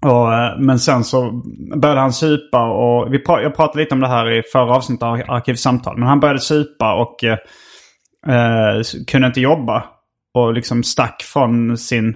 Och, 0.02 0.28
men 0.64 0.78
sen 0.78 1.04
så 1.04 1.42
började 1.76 2.00
han 2.00 2.12
supa 2.12 2.68
och 2.70 3.14
vi 3.14 3.18
pra- 3.24 3.40
jag 3.42 3.56
pratade 3.56 3.78
lite 3.78 3.94
om 3.94 4.00
det 4.00 4.08
här 4.08 4.30
i 4.30 4.42
förra 4.52 4.74
avsnittet 4.76 5.02
av 5.02 5.22
Arkivsamtal. 5.28 5.98
Men 5.98 6.08
han 6.08 6.20
började 6.20 6.40
supa 6.40 6.94
och 6.94 7.24
eh, 7.24 8.82
kunde 9.06 9.26
inte 9.26 9.40
jobba. 9.40 9.84
Och 10.34 10.52
liksom 10.52 10.82
stack 10.82 11.22
från 11.22 11.78
sin 11.78 12.14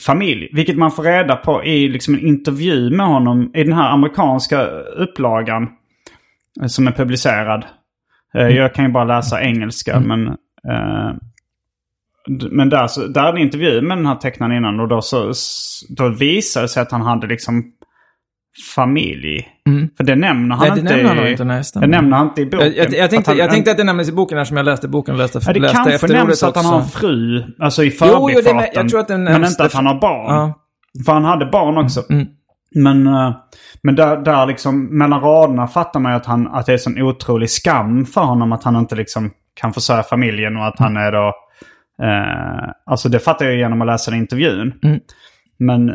familj. 0.00 0.48
Vilket 0.52 0.76
man 0.76 0.90
får 0.90 1.02
reda 1.02 1.36
på 1.36 1.64
i 1.64 1.88
liksom 1.88 2.14
en 2.14 2.26
intervju 2.26 2.90
med 2.90 3.06
honom 3.06 3.50
i 3.54 3.64
den 3.64 3.72
här 3.72 3.90
amerikanska 3.90 4.66
upplagan. 4.96 5.68
eh, 6.62 6.66
Som 6.66 6.86
är 6.86 6.92
publicerad. 6.92 7.64
Eh, 8.34 8.48
Jag 8.48 8.74
kan 8.74 8.84
ju 8.84 8.90
bara 8.90 9.04
läsa 9.04 9.42
engelska 9.42 10.00
men... 10.00 10.26
Eh, 10.68 11.12
men 12.50 12.68
där, 12.68 12.86
så, 12.86 13.06
där 13.06 13.24
är 13.24 13.32
en 13.32 13.38
intervju 13.38 13.80
med 13.82 13.98
den 13.98 14.06
här 14.06 14.14
tecknaren 14.14 14.56
innan 14.56 14.80
och 14.80 14.88
då, 14.88 15.00
så, 15.02 15.32
då 15.88 16.08
visade 16.08 16.64
det 16.64 16.68
sig 16.68 16.82
att 16.82 16.92
han 16.92 17.02
hade 17.02 17.26
liksom 17.26 17.72
familj. 18.74 19.48
För 19.96 20.04
det 20.04 20.16
nämner 20.16 20.56
han 20.56 20.68
Nej, 20.68 20.74
det 20.74 20.80
inte 20.80 20.96
nämner 20.96 21.14
han 21.14 21.26
i... 21.26 21.30
inte, 21.30 21.44
nej, 21.44 21.62
det 21.74 21.86
nämner 21.86 22.16
han 22.16 22.28
inte 22.28 22.42
i 22.42 22.46
boken. 22.46 22.66
Jag, 22.66 22.76
jag, 22.76 22.94
jag, 22.94 23.10
tänkte, 23.10 23.18
Att 23.18 23.26
han- 23.26 23.36
jag 23.36 23.50
tänkte 23.50 23.70
att 23.70 23.76
det 23.76 23.84
nämndes 23.84 24.08
i 24.08 24.12
boken 24.12 24.38
eftersom 24.38 24.56
jag 24.56 24.64
läste 24.66 24.88
boken 24.88 25.14
och 25.14 25.18
läste, 25.18 25.40
Ja, 25.46 25.52
det 25.52 25.60
läste 25.60 25.76
kanske 25.76 26.06
nämns 26.06 26.42
att 26.42 26.56
han 26.56 26.64
har 26.64 26.80
en 26.80 26.86
fru, 26.86 27.44
alltså 27.58 27.84
i 27.84 27.96
Jo, 28.00 28.06
jo, 28.10 28.28
det 28.28 28.42
förbifarten. 28.42 29.24
men 29.24 29.44
inte 29.44 29.64
att 29.64 29.72
han 29.72 29.86
har 29.86 30.00
barn. 30.00 30.34
Ja. 30.34 30.54
För 31.06 31.12
han 31.12 31.24
hade 31.24 31.46
barn 31.46 31.78
också. 31.78 32.02
Mm. 32.10 32.26
Men, 32.74 33.06
eh, 33.06 33.32
men 33.82 33.94
där, 33.94 34.16
där 34.16 34.46
liksom 34.46 34.98
mellan 34.98 35.20
raderna 35.20 35.66
fattar 35.68 36.00
man 36.00 36.12
ju 36.12 36.16
att, 36.16 36.26
han, 36.26 36.46
att 36.48 36.66
det 36.66 36.72
är 36.72 36.78
sån 36.78 37.02
otrolig 37.02 37.50
skam 37.50 38.06
för 38.06 38.20
honom 38.20 38.52
att 38.52 38.64
han 38.64 38.76
inte 38.76 38.94
liksom 38.96 39.30
kan 39.60 39.72
försörja 39.72 40.02
familjen 40.02 40.56
och 40.56 40.66
att 40.66 40.78
han 40.78 40.96
är 40.96 41.12
då... 41.12 41.32
Eh, 42.02 42.70
alltså 42.86 43.08
det 43.08 43.18
fattar 43.18 43.46
jag 43.46 43.56
genom 43.56 43.80
att 43.80 43.86
läsa 43.86 44.10
den 44.10 44.20
intervjun. 44.20 44.72
Mm. 44.82 45.00
Men... 45.58 45.90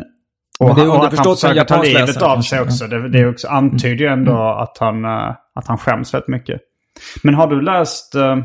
Och, 0.64 0.76
Men 0.76 0.76
det 0.76 0.82
är 0.82 0.88
och 0.88 0.94
att 0.94 1.00
han 1.00 1.04
underförstått 1.04 1.38
som 1.38 1.48
försöker 1.50 1.64
ta 1.68 1.74
japansk 1.74 1.92
livet 1.94 2.08
läsare, 2.08 2.30
av 2.30 2.40
sig 2.40 2.60
också. 2.60 2.86
Det, 2.86 3.08
det 3.08 3.18
är 3.18 3.30
också, 3.30 3.48
antyder 3.48 4.04
ju 4.04 4.06
ändå 4.06 4.32
Mm. 4.32 4.62
att, 4.62 4.76
han, 4.80 5.04
eh, 5.04 5.34
att 5.54 5.66
han 5.68 5.78
skäms 5.78 6.14
väldigt 6.14 6.28
mycket. 6.28 6.60
Men 7.22 7.34
har 7.34 7.46
du 7.46 7.60
läst 7.60 8.14
eh, 8.14 8.36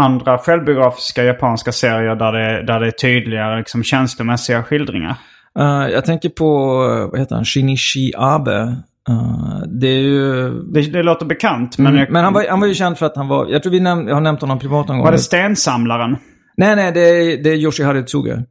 andra 0.00 0.38
självbiografiska 0.38 1.24
japanska 1.24 1.72
serier 1.72 2.16
där 2.16 2.32
det, 2.32 2.66
där 2.66 2.80
det 2.80 2.86
är 2.86 2.90
tydligare 2.90 3.58
liksom, 3.58 3.82
känslomässiga 3.82 4.62
skildringar? 4.62 5.16
Eh, 5.58 5.88
jag 5.92 6.04
tänker 6.04 6.28
på, 6.28 6.78
vad 7.12 7.20
heter 7.20 7.34
han, 7.34 7.44
Shinichi 7.44 8.12
Abe. 8.16 8.76
Eh, 9.08 9.58
det 9.66 9.86
är 9.88 10.00
ju... 10.00 10.50
Det, 10.50 10.80
det 10.80 11.02
låter 11.02 11.26
bekant, 11.26 11.78
men... 11.78 11.92
Men, 11.92 12.00
jag, 12.00 12.10
men 12.10 12.24
han, 12.24 12.32
var, 12.32 12.46
han 12.50 12.60
var 12.60 12.66
ju 12.66 12.74
känd 12.74 12.98
för 12.98 13.06
att 13.06 13.16
han 13.16 13.28
var, 13.28 13.46
jag 13.46 13.62
tror 13.62 13.72
vi 13.72 13.80
näm, 13.80 14.08
jag 14.08 14.14
har 14.14 14.20
nämnt 14.20 14.40
honom 14.40 14.58
privat 14.58 14.88
någon 14.88 14.96
gång. 14.96 15.04
Var 15.04 15.12
det 15.12 15.18
stensamlaren? 15.18 16.16
Nej, 16.56 16.76
nej, 16.76 16.92
det 16.92 17.00
är, 17.00 17.42
det 17.42 17.50
är 17.50 17.54
Yoshihara 17.54 18.02
Tsuga. 18.02 18.42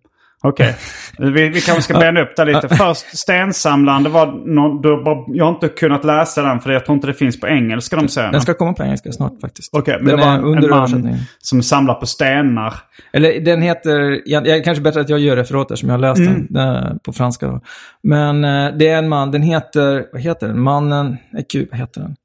Okej. 0.45 0.75
Vi, 1.17 1.49
vi 1.49 1.61
kanske 1.61 1.81
ska 1.81 1.99
bena 1.99 2.21
upp 2.21 2.35
det 2.35 2.45
lite. 2.45 2.69
Först 2.69 3.17
Stensamlaren, 3.17 4.03
det 4.03 4.09
var 4.09 4.25
någon, 4.55 4.81
bara- 5.03 5.23
jag 5.27 5.45
har 5.45 5.51
inte 5.51 5.67
kunnat 5.67 6.05
läsa 6.05 6.41
den 6.41 6.59
för 6.59 6.71
jag 6.71 6.85
tror 6.85 6.95
inte 6.95 7.07
det 7.07 7.13
finns 7.13 7.39
på 7.39 7.47
engelska 7.47 7.95
de 7.95 8.07
serierna. 8.07 8.31
Den 8.31 8.41
ska 8.41 8.53
komma 8.53 8.73
på 8.73 8.83
engelska 8.83 9.11
snart 9.11 9.41
faktiskt. 9.41 9.69
Okej, 9.73 9.97
men 10.01 10.05
den 10.07 10.17
det 10.19 10.25
var 10.25 10.33
en, 10.33 10.43
under 10.43 10.63
en 10.63 10.69
man 11.03 11.17
som 11.39 11.63
samlar 11.63 11.93
på 11.93 12.05
stenar. 12.05 12.73
Eller 13.13 13.41
den 13.41 13.61
heter, 13.61 14.21
jag, 14.25 14.47
jag, 14.47 14.63
kanske 14.63 14.81
bättre 14.83 15.01
att 15.01 15.09
jag 15.09 15.19
gör 15.19 15.35
referat 15.35 15.71
eftersom 15.71 15.89
jag 15.89 15.93
har 15.93 16.01
läst 16.01 16.19
Mm. 16.19 16.47
den 16.49 16.75
eh, 16.75 16.93
på 17.05 17.13
franska. 17.13 17.47
Då. 17.47 17.61
Men 18.03 18.43
eh, 18.43 18.77
det 18.77 18.87
är 18.87 18.97
en 18.97 19.09
man, 19.09 19.31
den 19.31 19.41
heter, 19.41 20.05
vad 20.11 20.21
heter 20.21 20.47
den? 20.47 20.59
Mannen, 20.61 21.17
nej 21.31 21.45
gud, 21.53 21.67
vad 21.71 21.79
heter 21.79 22.01
den? 22.01 22.15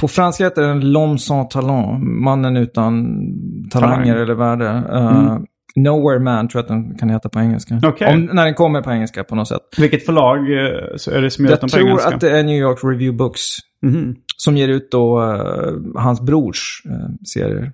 På 0.00 0.08
franska 0.08 0.44
heter 0.44 0.62
den 0.62 0.82
L'homme 0.82 1.16
sans 1.16 1.48
talent, 1.48 2.02
mannen 2.04 2.56
utan 2.56 3.04
talanger 3.70 3.96
Talang. 4.04 4.08
eller 4.08 4.34
värde. 4.34 4.64
Uh, 4.92 5.38
Nowhere 5.76 6.18
Man 6.18 6.48
tror 6.48 6.58
jag 6.58 6.62
att 6.62 6.68
den 6.68 6.98
kan 6.98 7.10
heta 7.10 7.28
på 7.28 7.40
engelska. 7.40 7.80
Okej. 7.84 8.14
Om, 8.14 8.24
när 8.24 8.44
den 8.44 8.54
kommer 8.54 8.82
på 8.82 8.90
engelska 8.90 9.24
på 9.24 9.34
något 9.34 9.48
sätt. 9.48 9.60
Vilket 9.78 10.06
förlag 10.06 10.38
eh, 10.38 10.96
så 10.96 11.10
är 11.10 11.22
det 11.22 11.30
som 11.30 11.44
gör 11.44 11.52
Jag 11.52 11.60
den 11.60 11.68
på 11.68 11.76
tror 11.76 11.88
engelska? 11.88 12.14
att 12.14 12.20
det 12.20 12.38
är 12.38 12.42
New 12.42 12.58
York 12.58 12.78
Review 12.82 13.16
Books. 13.16 13.40
Mhm. 13.82 14.16
Som 14.36 14.56
ger 14.56 14.68
ut 14.68 14.90
då 14.90 15.22
eh, 15.22 16.00
hans 16.02 16.20
brors 16.20 16.82
uh, 16.86 17.16
serier 17.26 17.72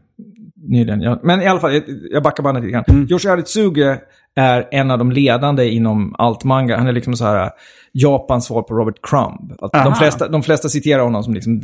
nyligen. 0.68 1.00
Ja, 1.00 1.20
men 1.22 1.42
i 1.42 1.46
alla 1.46 1.60
fall, 1.60 1.74
jag, 1.74 1.82
jag 2.10 2.22
backar 2.22 2.42
bandet 2.42 2.64
lite 2.64 2.72
grann. 2.72 2.84
Mm. 2.88 3.06
Yoshi 3.10 3.42
Tsuge 3.42 4.00
är 4.36 4.68
en 4.70 4.90
av 4.90 4.98
de 4.98 5.12
ledande 5.12 5.68
inom 5.68 6.14
allt 6.18 6.44
manga. 6.44 6.76
Han 6.76 6.86
är 6.86 6.92
liksom 6.92 7.16
så 7.16 7.24
här 7.24 7.44
uh, 7.44 7.50
Japans 7.92 8.46
svar 8.46 8.62
på 8.62 8.74
Robert 8.74 8.94
Crumb. 9.02 9.52
Att 9.58 9.72
de, 9.72 9.94
flesta, 9.94 10.28
de 10.28 10.42
flesta 10.42 10.68
citerar 10.68 11.02
honom 11.02 11.22
som 11.22 11.34
liksom, 11.34 11.62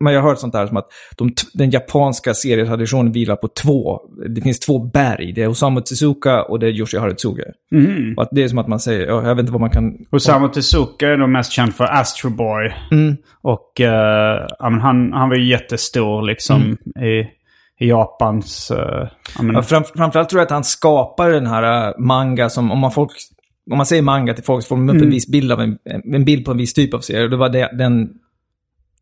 man 0.00 0.14
har 0.14 0.22
hört 0.22 0.38
sånt 0.38 0.52
där 0.52 0.66
som 0.66 0.76
att 0.76 0.86
de, 1.16 1.30
den 1.54 1.70
japanska 1.70 2.34
serietraditionen 2.34 3.12
vilar 3.12 3.36
på 3.36 3.48
två, 3.48 4.00
det 4.28 4.40
finns 4.40 4.60
två 4.60 4.78
berg. 4.78 5.32
Det 5.32 5.42
är 5.42 5.48
Osamu 5.48 5.80
Tezuka 5.80 6.42
och 6.42 6.58
det 6.58 6.66
är 6.66 6.70
Yoshihara 6.70 7.14
Tsuge. 7.14 7.52
Och 8.16 8.22
att 8.22 8.28
det 8.32 8.42
är 8.42 8.48
som 8.48 8.58
att 8.58 8.68
man 8.68 8.80
säger, 8.80 9.06
ja, 9.06 9.28
jag 9.28 9.34
vet 9.34 9.42
inte 9.42 9.52
vad 9.52 9.60
man 9.60 9.70
kan... 9.70 9.94
Osamu 10.10 10.48
Tezuka 10.48 11.08
är 11.08 11.16
då 11.16 11.26
mest 11.26 11.52
känd 11.52 11.74
för 11.74 11.84
Astro 11.84 12.30
Boy. 12.30 12.72
Mm. 12.92 13.16
Och 13.42 13.72
men 14.60 14.80
han, 14.80 15.12
han 15.12 15.28
var 15.28 15.36
ju 15.36 15.50
jättestor 15.50 16.22
liksom 16.22 16.76
i, 17.00 17.43
i 17.80 17.88
Japans... 17.88 18.70
eh, 18.70 18.78
ja, 19.36 19.40
Mm. 19.40 19.54
Ja, 19.56 19.62
fram, 19.62 19.84
framförallt 19.96 20.28
tror 20.28 20.40
jag 20.40 20.44
att 20.46 20.50
han 20.50 20.64
skapar 20.64 21.30
den 21.30 21.46
här 21.46 21.88
uh, 21.88 21.94
manga 21.98 22.48
som, 22.50 22.70
om 22.70 22.78
man, 22.78 22.90
folk, 22.92 23.10
om 23.70 23.76
man 23.76 23.86
säger 23.86 24.02
manga 24.02 24.34
till 24.34 24.44
folk 24.44 24.64
så 24.64 24.68
får 24.68 24.76
de 24.76 24.88
upp 24.88 24.94
Mm. 24.94 25.04
en 25.04 25.10
viss 25.10 25.28
bild 25.28 25.52
av 25.52 25.60
en, 25.60 25.78
en 26.14 26.24
bild 26.24 26.44
på 26.44 26.50
en 26.50 26.56
viss 26.56 26.74
typ 26.74 26.94
av 26.94 26.98
serie. 26.98 27.28
Det 27.28 27.36
var 27.36 27.48
det, 27.48 27.70
den 27.78 28.08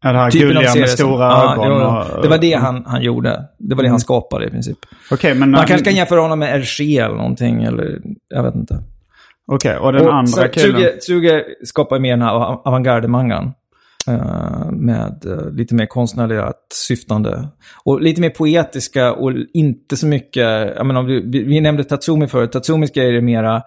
ja, 0.03 0.13
det 0.13 0.19
här 0.19 0.31
typen 0.31 0.49
av 0.57 0.63
gulliga 0.63 0.75
med 0.81 0.89
stora 0.89 1.25
Ja, 1.27 1.53
ögon. 1.55 1.83
och, 1.83 2.07
Mm. 2.07 2.23
det 2.23 2.29
var 2.29 2.39
det 2.39 2.53
han, 2.55 2.85
han 2.87 3.03
gjorde. 3.03 3.45
Det 3.59 3.75
var 3.75 3.83
det 3.83 3.89
han 3.89 4.01
skapade 4.01 4.47
i 4.47 4.51
princip. 4.51 4.79
Okej, 5.11 5.35
men... 5.35 5.51
Man 5.51 5.67
kanske 5.67 5.85
kan 5.85 5.95
jämföra 5.95 6.21
honom 6.21 6.39
med 6.39 6.49
Hergé 6.49 6.99
eller 6.99 7.17
någonting, 7.17 7.63
eller 7.65 8.01
jag 8.29 8.43
vet 8.43 8.55
inte. 8.55 8.83
Okej, 9.47 9.77
och 9.79 9.93
den 9.93 10.07
och 10.09 10.15
andra 10.15 10.27
så 10.33 10.49
killen? 10.49 10.77
Tsuge, 10.81 10.97
Tsuge 11.01 11.45
skapar 11.65 11.99
mer 11.99 12.11
den 12.11 12.23
här 12.23 12.31
av- 12.33 12.63
avantgarde-mangan. 12.65 13.53
Eh, 14.09 14.71
med 14.71 15.25
eh, 15.27 15.51
lite 15.51 15.75
mer 15.75 15.87
konstnärliga 15.87 16.53
syftande. 16.75 17.49
Och 17.85 18.01
lite 18.01 18.21
mer 18.21 18.31
poetiska 18.31 19.13
och 19.13 19.33
inte 19.55 19.97
så 19.97 20.07
mycket, 20.07 20.77
jag 20.77 20.87
menar, 20.87 21.03
vi, 21.03 21.45
vi 21.45 21.61
nämnde 21.61 21.85
Tatsumi 21.85 22.27
förut. 22.29 22.53
Tatsumis 22.53 22.93
grejer 22.93 23.13
är 23.13 23.21
mera, 23.21 23.63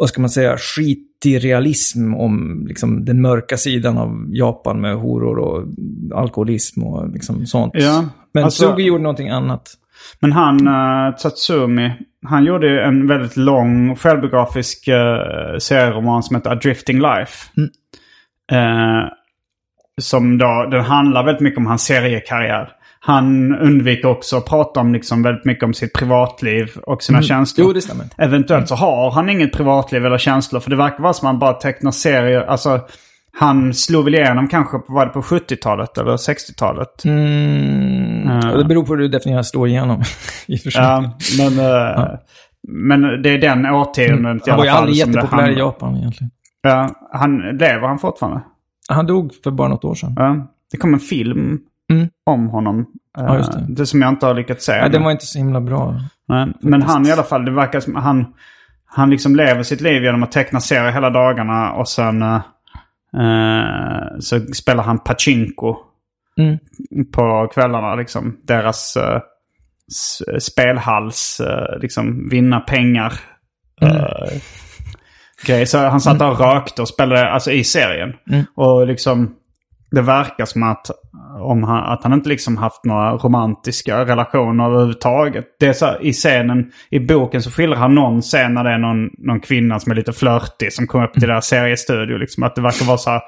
vad 0.00 0.08
ska 0.08 0.20
man 0.20 0.30
säga, 0.30 0.56
skitig 0.58 1.44
realism 1.44 2.14
om 2.14 2.64
liksom, 2.68 3.04
den 3.04 3.20
mörka 3.20 3.56
sidan 3.56 3.98
av 3.98 4.26
Japan 4.28 4.80
med 4.80 4.96
horor 4.96 5.38
och 5.38 5.64
alkoholism 6.14 6.82
och 6.82 7.12
liksom 7.12 7.46
sånt. 7.46 7.72
Ja, 7.74 8.04
Men 8.34 8.44
alltså- 8.44 8.68
Tsuge 8.68 8.82
gjorde 8.82 9.02
någonting 9.02 9.28
annat. 9.28 9.74
Men 10.20 10.32
han, 10.32 10.68
uh, 10.68 11.16
Tatsumi, 11.16 11.92
han 12.26 12.44
gjorde 12.44 12.84
en 12.84 13.06
väldigt 13.06 13.36
lång 13.36 13.96
självbiografisk 13.96 14.88
uh, 14.88 15.58
serieroman 15.58 16.22
som 16.22 16.36
heter 16.36 16.50
A 16.50 16.54
Drifting 16.54 16.96
Life. 16.96 17.50
Mm. 17.56 17.70
Eh, 18.52 19.08
som 20.00 20.38
då, 20.38 20.68
den 20.70 20.84
handlar 20.84 21.24
väldigt 21.24 21.40
mycket 21.42 21.58
om 21.58 21.66
hans 21.66 21.82
seriekarriär. 21.84 22.68
Han 23.00 23.54
undviker 23.58 24.08
också 24.08 24.36
att 24.36 24.46
prata 24.46 24.80
om 24.80 24.92
liksom 24.92 25.22
väldigt 25.22 25.44
mycket 25.44 25.64
om 25.64 25.74
sitt 25.74 25.92
privatliv 25.92 26.70
och 26.86 27.02
sina 27.02 27.22
känslor. 27.22 27.64
Mm. 27.64 27.68
Jo, 27.68 27.72
det 27.74 27.80
stämmer. 27.80 28.06
Eventuellt 28.18 28.68
så 28.68 28.74
har 28.74 29.10
han 29.10 29.28
inget 29.28 29.52
privatliv 29.52 30.06
eller 30.06 30.18
känslor. 30.18 30.60
För 30.60 30.70
det 30.70 30.76
verkar 30.76 31.02
vara 31.02 31.12
som 31.12 31.26
att 31.26 31.32
han 31.32 31.38
bara 31.38 31.52
tecknar 31.52 31.90
serier. 31.90 32.40
Alltså, 32.40 32.80
han 33.38 33.74
slog 33.74 34.04
väl 34.04 34.14
igenom 34.14 34.48
kanske 34.48 34.80
var 34.88 35.06
det 35.06 35.12
på 35.12 35.22
70-talet 35.22 35.98
eller 35.98 36.12
60-talet. 36.16 37.04
Mm, 37.04 38.28
Ja. 38.28 38.52
och 38.52 38.58
Det 38.58 38.64
beror 38.64 38.84
på 38.84 38.92
hur 38.92 39.00
du 39.00 39.08
definierar 39.08 39.42
slå 39.42 39.66
igenom. 39.66 40.02
I 40.46 40.56
och 40.56 40.60
för 40.60 40.70
sig. 40.70 40.82
Ja, 40.82 41.16
men, 41.38 41.54
men 42.68 43.22
det 43.22 43.30
är 43.30 43.38
den 43.38 43.66
årtiondet 43.66 44.46
i 44.48 44.50
Han 44.50 44.58
var 44.58 44.64
ju 44.64 44.70
alla 44.70 44.78
fall 44.78 44.88
aldrig 44.88 44.96
jättepopulär 44.96 45.50
i 45.50 45.58
Japan 45.58 45.96
egentligen. 45.96 46.30
Ja, 46.62 46.90
han, 47.12 47.38
lever 47.38 47.88
han 47.88 47.98
fortfarande? 47.98 48.40
Han 48.88 49.06
dog 49.06 49.32
för 49.44 49.50
bara 49.50 49.68
något 49.68 49.84
år 49.84 49.94
sedan. 49.94 50.14
Ja. 50.16 50.46
Det 50.70 50.76
kom 50.76 50.94
en 50.94 51.00
film 51.00 51.60
Mm. 51.92 52.08
om 52.24 52.48
honom. 52.48 52.78
Eh, 53.18 53.24
Ja, 53.24 53.36
just 53.36 53.52
det. 53.52 53.66
det 53.68 53.86
som 53.86 54.02
jag 54.02 54.08
inte 54.08 54.26
har 54.26 54.34
lyckats 54.34 54.64
se. 54.64 54.80
Nej, 54.80 54.90
den 54.90 55.02
var 55.02 55.10
inte 55.10 55.26
så 55.26 55.38
himla 55.38 55.60
bra. 55.60 55.94
Nej, 56.28 56.52
men 56.60 56.82
han 56.82 57.06
i 57.06 57.12
alla 57.12 57.22
fall, 57.22 57.44
det 57.44 57.50
verkar 57.50 57.80
som 57.80 57.96
han, 57.96 58.26
han 58.86 59.10
liksom 59.10 59.36
lever 59.36 59.62
sitt 59.62 59.80
liv 59.80 60.02
genom 60.02 60.22
att 60.22 60.32
teckna 60.32 60.60
serier 60.60 60.92
hela 60.92 61.10
dagarna 61.10 61.72
och 61.72 61.88
sen 61.88 62.22
eh, 62.22 62.40
eh, 63.16 64.18
så 64.20 64.40
spelar 64.40 64.84
han 64.84 64.98
pachinko 64.98 65.76
Mm. 66.38 66.58
på 67.12 67.48
kvällarna. 67.54 67.94
Liksom. 67.94 68.36
Deras 68.44 68.96
uh, 68.96 70.38
spelhals, 70.38 71.40
eh, 71.40 71.78
liksom 71.80 72.28
vinna 72.28 72.60
pengar. 72.60 73.12
Mm. 73.80 73.94
Grej. 75.46 75.66
Så 75.66 75.78
han 75.78 76.00
satt 76.00 76.22
och 76.22 76.40
rökte 76.40 76.82
och 76.82 76.88
spelade 76.88 77.30
alltså, 77.30 77.50
i 77.50 77.64
serien. 77.64 78.12
Mm. 78.30 78.44
Och 78.54 78.86
liksom 78.86 79.34
det 79.90 80.02
verkar 80.02 80.44
som 80.44 80.62
att, 80.62 80.90
om 81.40 81.62
han, 81.62 81.84
att 81.92 82.02
han 82.02 82.12
inte 82.12 82.28
liksom 82.28 82.56
haft 82.56 82.84
några 82.84 83.12
romantiska 83.12 84.04
relationer 84.04 84.64
överhuvudtaget. 84.64 85.44
Det 85.60 85.66
är 85.66 85.72
så 85.72 85.86
här, 85.86 86.02
i 86.02 86.12
scenen, 86.12 86.72
i 86.90 87.00
boken 87.00 87.42
så 87.42 87.50
skildrar 87.50 87.78
han 87.78 87.94
någon 87.94 88.22
scen 88.22 88.54
när 88.54 88.64
det 88.64 88.70
är 88.70 88.78
någon, 88.78 89.10
någon 89.18 89.40
kvinna 89.40 89.80
som 89.80 89.92
är 89.92 89.96
lite 89.96 90.12
flörtig 90.12 90.72
som 90.72 90.86
kommer 90.86 91.06
upp 91.06 91.12
till 91.12 91.22
deras 91.22 91.46
seriestudio. 91.46 92.16
Liksom, 92.16 92.42
att 92.42 92.54
det 92.54 92.62
verkar 92.62 92.86
vara 92.86 92.98
så 92.98 93.10
här, 93.10 93.20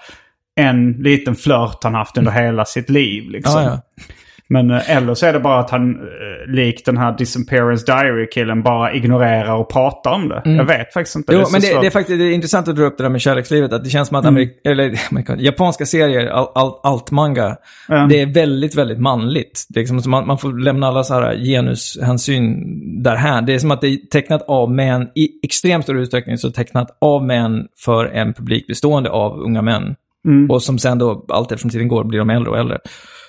en 0.57 0.93
liten 0.93 1.37
flört 1.37 1.85
han 1.85 1.95
haft 1.95 2.19
under 2.19 2.33
hela 2.33 2.65
sitt 2.65 2.91
liv. 2.91 3.31
Liksom. 3.31 3.63
Ja, 3.63 3.71
ja. 3.97 4.05
Men 4.53 4.71
eh, 4.71 4.97
eller 4.97 5.15
så 5.15 5.27
är 5.27 5.33
det 5.33 5.41
bara 5.41 5.61
att 5.61 5.71
han, 5.71 5.91
eh, 5.91 6.53
likt 6.53 6.87
den 6.87 6.97
här 6.97 7.17
Disappearance 7.19 7.87
Diary-killen, 7.87 8.63
bara 8.63 8.93
ignorerar 8.93 9.55
och 9.55 9.69
pratar 9.69 10.11
om 10.11 10.29
det. 10.29 10.43
Jag 10.45 10.65
vet 10.65 10.93
faktiskt 10.93 11.17
inte. 11.17 11.33
Mm. 11.33 11.41
Jo, 11.41 11.47
så 11.47 11.53
men 11.53 11.61
det, 11.61 11.81
det 11.81 11.87
är 11.87 11.91
faktiskt 11.91 12.19
det 12.19 12.25
är 12.25 12.33
intressant 12.33 12.69
att 12.69 12.77
dra 12.77 12.85
upp 12.85 12.99
det 12.99 13.05
där 13.05 13.09
med 13.11 13.21
kärlekslivet. 13.21 13.73
Att 13.73 13.85
det 13.85 13.91
känns 13.91 14.09
som 14.09 14.17
att 14.17 14.25
Amerik- 14.25 14.61
eller, 14.65 14.91
amerikan- 15.11 15.41
japanska 15.41 15.87
serier, 15.87 16.27
all, 16.27 16.47
all, 16.55 16.73
allt 16.83 17.11
manga, 17.11 17.57
Ja. 17.89 18.07
det 18.11 18.21
är 18.21 18.27
väldigt, 18.27 18.75
väldigt 18.75 18.99
manligt. 19.01 19.67
Det 19.69 19.79
är 19.79 19.83
liksom 19.83 20.03
som 20.03 20.15
att 20.15 20.27
man 20.27 20.39
får 20.39 20.59
lämna 20.65 20.87
alla 20.89 21.05
så 21.05 21.15
här 21.15 21.37
genushänsyn 21.37 23.03
därhän. 23.03 23.47
Det 23.47 23.55
är 23.55 23.59
som 23.59 23.71
att 23.71 23.81
det 23.81 23.89
är 23.89 23.97
tecknat 23.97 24.43
av 24.49 24.71
män, 24.71 25.09
i 25.15 25.29
extremt 25.43 25.85
stor 25.85 25.99
utsträckning 25.99 26.39
så 26.39 26.51
tecknat 26.51 26.99
av 27.01 27.25
män 27.25 27.67
för 27.85 28.07
en 28.07 28.33
publik 28.33 28.67
bestående 28.67 29.11
av 29.11 29.39
unga 29.41 29.63
män. 29.63 29.95
Mm. 30.27 30.51
Och 30.51 30.63
som 30.63 30.79
sen 30.79 30.99
då, 30.99 31.25
allt 31.29 31.53
eftersom 31.53 31.71
tiden 31.71 31.89
går, 31.89 32.05
blir 32.05 32.19
de 32.19 32.31
äldre 32.31 32.51
och 32.51 32.59
äldre. 32.59 32.79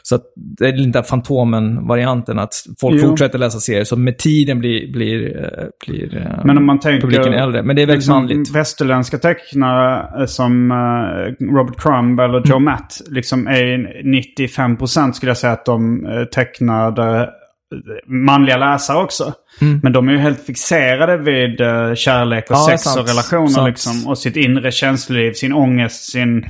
Så 0.03 0.15
att 0.15 0.21
det 0.35 0.67
är 0.67 0.71
den 0.71 0.91
där 0.91 1.03
Fantomen-varianten, 1.03 2.39
att 2.39 2.53
folk 2.79 3.01
Jo. 3.01 3.09
fortsätter 3.09 3.39
läsa 3.39 3.59
serier, 3.59 3.83
så 3.83 3.95
med 3.95 4.17
tiden 4.17 4.59
blir, 4.59 4.93
blir, 4.93 5.43
eh, 5.43 5.65
blir 5.87 6.17
eh, 6.17 6.45
Men 6.45 6.57
om 6.57 6.65
man 6.65 6.79
tänker... 6.79 7.01
publiken 7.01 7.33
äldre. 7.33 7.63
Men 7.63 7.75
det 7.75 7.81
är 7.81 7.85
väldigt 7.87 8.37
liksom. 8.37 8.53
Västerländska 8.53 9.17
tecknare 9.17 10.21
eh, 10.21 10.25
som 10.25 10.71
Robert 11.39 11.79
Crumb 11.81 12.19
eller 12.19 12.41
Mm. 12.41 12.49
Joe 12.49 12.59
Matt 12.59 13.01
liksom 13.09 13.47
är 13.47 14.01
95% 14.03 15.11
skulle 15.11 15.29
jag 15.29 15.37
säga 15.37 15.53
att 15.53 15.65
de 15.65 16.07
tecknade 16.31 17.29
manliga 18.05 18.57
läsare 18.57 18.97
också. 19.03 19.33
Men 19.83 19.93
de 19.93 20.07
är 20.07 20.11
ju 20.11 20.17
helt 20.17 20.45
fixerade 20.45 21.17
vid 21.17 21.61
eh, 21.61 21.93
kärlek 21.93 22.49
och 22.51 22.55
Mm. 22.55 22.61
Ja, 22.61 22.71
sex 22.71 22.83
sant. 22.83 22.99
och 22.99 23.07
relationer 23.07 23.47
Sant. 23.47 23.67
liksom. 23.67 24.07
Och 24.07 24.17
sitt 24.17 24.35
inre 24.35 24.71
känsloliv, 24.71 25.33
sin 25.33 25.53
ångest, 25.53 26.11
sin, 26.11 26.45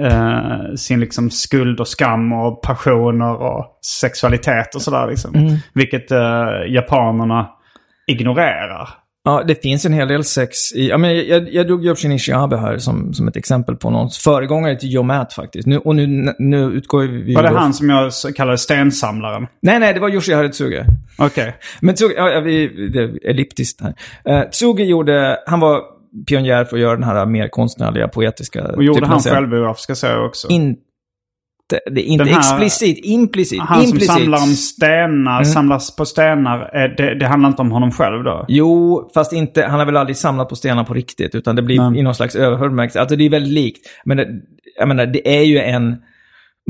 eh, 0.00 0.74
sin 0.76 1.00
liksom 1.00 1.30
skuld 1.30 1.80
och 1.80 1.88
skam 1.88 2.32
och 2.32 2.62
passioner 2.62 3.34
och 3.42 3.78
sexualitet 4.00 4.74
och 4.74 4.82
sådär 4.82 5.06
liksom. 5.06 5.34
Mm. 5.34 5.56
Vilket 5.74 6.10
eh, 6.10 6.48
japanerna 6.68 7.48
ignorerar. 8.06 8.88
Ja, 9.26 9.42
det 9.46 9.62
finns 9.62 9.84
en 9.84 9.92
hel 9.92 10.08
del 10.08 10.24
sex 10.24 10.72
i... 10.74 10.88
Ja, 10.88 10.98
men 10.98 11.26
jag, 11.26 11.54
jag 11.54 11.66
drog 11.66 11.84
ju 11.84 11.90
upp 11.90 11.98
Shinichi 11.98 12.32
Abe 12.32 12.56
här 12.56 12.78
som, 12.78 13.14
som 13.14 13.28
ett 13.28 13.36
exempel 13.36 13.76
på 13.76 13.90
någons 13.90 14.18
föregångare 14.18 14.76
till 14.76 14.92
Joe 14.92 15.02
Matt 15.02 15.32
faktiskt. 15.32 15.66
Nu, 15.66 15.78
och 15.78 15.96
nu, 15.96 16.34
nu 16.38 16.62
utgår 16.64 17.02
vi... 17.02 17.34
Var 17.34 17.42
det 17.42 17.48
då- 17.48 17.56
han 17.56 17.74
som 17.74 17.90
jag 17.90 18.12
kallade 18.36 18.58
stensamlaren? 18.58 19.46
Nej, 19.62 19.78
nej, 19.78 19.94
det 19.94 20.00
var 20.00 20.08
Yoshihara 20.08 20.48
Tsuge. 20.48 20.86
Okej. 21.18 21.56
Men 21.80 21.94
Tsuge, 21.94 22.14
ja, 22.16 22.40
vi, 22.40 22.88
det 22.92 22.98
är 22.98 23.30
elliptiskt 23.30 23.80
här. 23.80 23.94
Uh, 24.28 24.50
Tsuge 24.50 24.84
gjorde, 24.84 25.38
han 25.46 25.60
var 25.60 25.80
pionjär 26.28 26.64
för 26.64 26.76
att 26.76 26.82
göra 26.82 26.94
den 26.94 27.04
här 27.04 27.26
mer 27.26 27.48
konstnärliga, 27.48 28.08
poetiska... 28.08 28.64
Och 28.64 28.84
gjorde 28.84 28.98
typen 28.98 29.10
han 29.10 29.20
självbiografiska 29.20 29.94
serier 29.94 30.26
också? 30.26 30.48
Inte, 30.48 30.80
det 31.68 32.00
är 32.00 32.04
inte 32.04 32.24
Den 32.24 32.32
här- 32.34 32.38
explicit, 32.40 33.04
implicit, 33.04 33.60
han 33.60 33.80
som 33.80 33.84
implicit. 33.84 34.10
samlar 34.16 34.38
om 34.42 34.48
stenar, 34.48 35.44
samlas 35.44 35.96
på 35.96 36.04
stenar. 36.04 36.60
eh, 36.60 36.96
Det, 36.96 37.14
det 37.18 37.26
handlar 37.26 37.48
inte 37.48 37.62
om 37.62 37.70
honom 37.70 37.92
själv 37.92 38.24
då? 38.24 38.44
Jo, 38.48 39.10
fast 39.14 39.32
inte, 39.32 39.62
han 39.62 39.78
har 39.78 39.86
väl 39.86 39.96
aldrig 39.96 40.16
samlat 40.16 40.48
på 40.48 40.56
stenar 40.56 40.84
på 40.84 40.94
riktigt, 40.94 41.34
utan 41.34 41.56
det 41.56 41.62
blir 41.62 41.90
Nej. 41.90 42.00
i 42.00 42.02
någon 42.02 42.14
slags 42.14 42.36
överförd. 42.36 42.96
Alltså 42.96 43.16
det 43.16 43.24
är 43.26 43.30
väldigt 43.30 43.52
likt. 43.52 43.86
Men 44.04 44.16
det, 44.16 44.26
jag 44.78 44.88
menar, 44.88 45.06
det 45.06 45.36
är 45.38 45.42
ju 45.42 45.58
en 45.58 45.96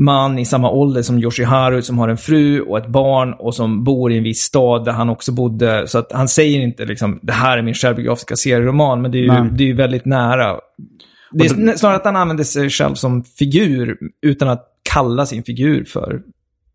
man 0.01 0.39
i 0.39 0.45
samma 0.45 0.69
ålder 0.71 1.01
som 1.01 1.17
Yoshiharu 1.19 1.81
som 1.81 1.97
har 1.97 2.07
en 2.09 2.17
fru 2.17 2.61
och 2.61 2.77
ett 2.77 2.87
barn 2.87 3.33
och 3.39 3.55
som 3.55 3.83
bor 3.83 4.11
i 4.11 4.17
en 4.17 4.23
viss 4.23 4.39
stad 4.41 4.85
där 4.85 4.91
han 4.91 5.09
också 5.09 5.31
bodde. 5.31 5.87
Så 5.87 5.99
att 5.99 6.11
han 6.11 6.27
säger 6.27 6.59
inte 6.61 6.85
liksom, 6.85 7.19
det 7.21 7.33
här 7.33 7.57
är 7.57 7.61
min 7.61 7.73
självbiografiska 7.73 8.35
serieroman, 8.35 9.01
men 9.01 9.11
det 9.11 9.17
är 9.17 9.21
ju, 9.21 9.27
Nej. 9.27 9.49
det 9.51 9.63
är 9.63 9.67
ju 9.67 9.73
väldigt 9.75 10.05
nära. 10.05 10.55
Det 11.31 11.45
är 11.45 11.77
snarare 11.77 11.97
att 11.97 12.05
han 12.05 12.15
använder 12.15 12.43
sig 12.43 12.69
själv 12.69 12.93
som 12.95 13.23
figur 13.23 13.97
utan 14.21 14.49
att 14.49 14.63
kalla 14.93 15.25
sin 15.25 15.43
figur 15.43 15.83
för 15.83 16.21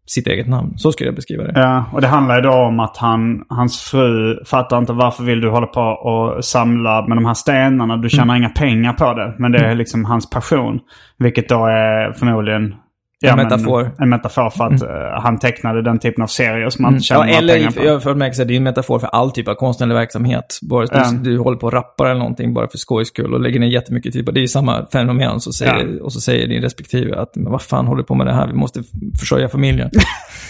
sitt 0.06 0.26
eget 0.26 0.48
namn. 0.48 0.78
Så 0.78 0.92
skulle 0.92 1.08
jag 1.08 1.14
beskriva 1.14 1.44
det. 1.44 1.60
Ja, 1.60 1.84
och 1.92 2.00
det 2.00 2.06
handlar 2.06 2.36
ju 2.36 2.42
då 2.42 2.52
om 2.52 2.80
att 2.80 2.96
han, 2.96 3.44
hans 3.48 3.80
fru 3.80 4.44
fattar 4.44 4.78
inte 4.78 4.92
varför 4.92 5.24
vill 5.24 5.40
du 5.40 5.50
hålla 5.50 5.66
på 5.66 5.80
och 5.80 6.44
samla 6.44 7.06
med 7.06 7.16
de 7.16 7.24
här 7.24 7.34
stenarna. 7.34 7.96
Du 7.96 8.08
tjänar 8.08 8.36
inga 8.36 8.48
pengar 8.48 8.92
på 8.92 9.14
det. 9.14 9.34
Men 9.38 9.52
det 9.52 9.58
är 9.58 9.74
liksom 9.74 10.04
hans 10.04 10.30
passion. 10.30 10.80
Vilket 11.18 11.48
då 11.48 11.66
är 11.66 12.12
förmodligen 12.12 12.74
En 13.22 13.36
metafor. 13.36 13.90
En 13.98 14.08
metafor 14.08 14.50
för 14.50 14.64
att 14.64 14.82
eh, 14.82 15.22
han 15.22 15.38
tecknade 15.38 15.82
den 15.82 15.98
typen 15.98 16.22
av 16.22 16.26
serier 16.26 16.70
som 16.70 16.82
man 16.82 16.92
inte 16.94 17.04
tjänar 17.04 17.26
Ja, 17.28 17.34
eller 17.38 17.54
pengar 17.54 17.70
på. 17.70 17.84
jag 17.84 18.02
så 18.02 18.10
är 18.10 18.44
det 18.44 18.54
är 18.54 18.56
en 18.56 18.62
metafor 18.62 18.98
för 18.98 19.06
all 19.06 19.30
typ 19.30 19.48
av 19.48 19.54
konstnärlig 19.54 19.94
verksamhet. 19.94 20.58
Bara 20.62 20.86
Ja. 20.92 21.10
du, 21.10 21.30
du 21.30 21.38
håller 21.38 21.56
på 21.56 21.66
och 21.66 21.72
rappar 21.72 22.04
eller 22.06 22.18
någonting 22.18 22.54
bara 22.54 22.68
för 22.68 22.78
skojs 22.78 23.08
skull 23.08 23.34
och 23.34 23.40
lägger 23.40 23.60
ner 23.60 23.66
jättemycket 23.66 24.12
tid 24.12 24.26
på 24.26 24.32
det. 24.32 24.40
Är 24.40 24.42
ju 24.42 24.48
samma 24.48 24.86
fenomen. 24.92 25.40
Så 25.40 25.52
säger, 25.52 25.72
Ja. 25.98 26.04
Och 26.04 26.12
så 26.12 26.20
säger 26.20 26.46
din 26.48 26.62
respektive 26.62 27.16
att 27.18 27.36
men 27.36 27.52
vad 27.52 27.62
fan 27.62 27.86
håller 27.86 28.02
du 28.02 28.06
på 28.06 28.14
med 28.14 28.26
det 28.26 28.34
här? 28.34 28.46
Vi 28.46 28.54
måste 28.54 28.82
försörja 29.20 29.48
familjen. 29.48 29.90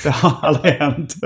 Det 0.04 0.10
har 0.10 0.32
aldrig 0.42 0.72
hänt. 0.74 1.14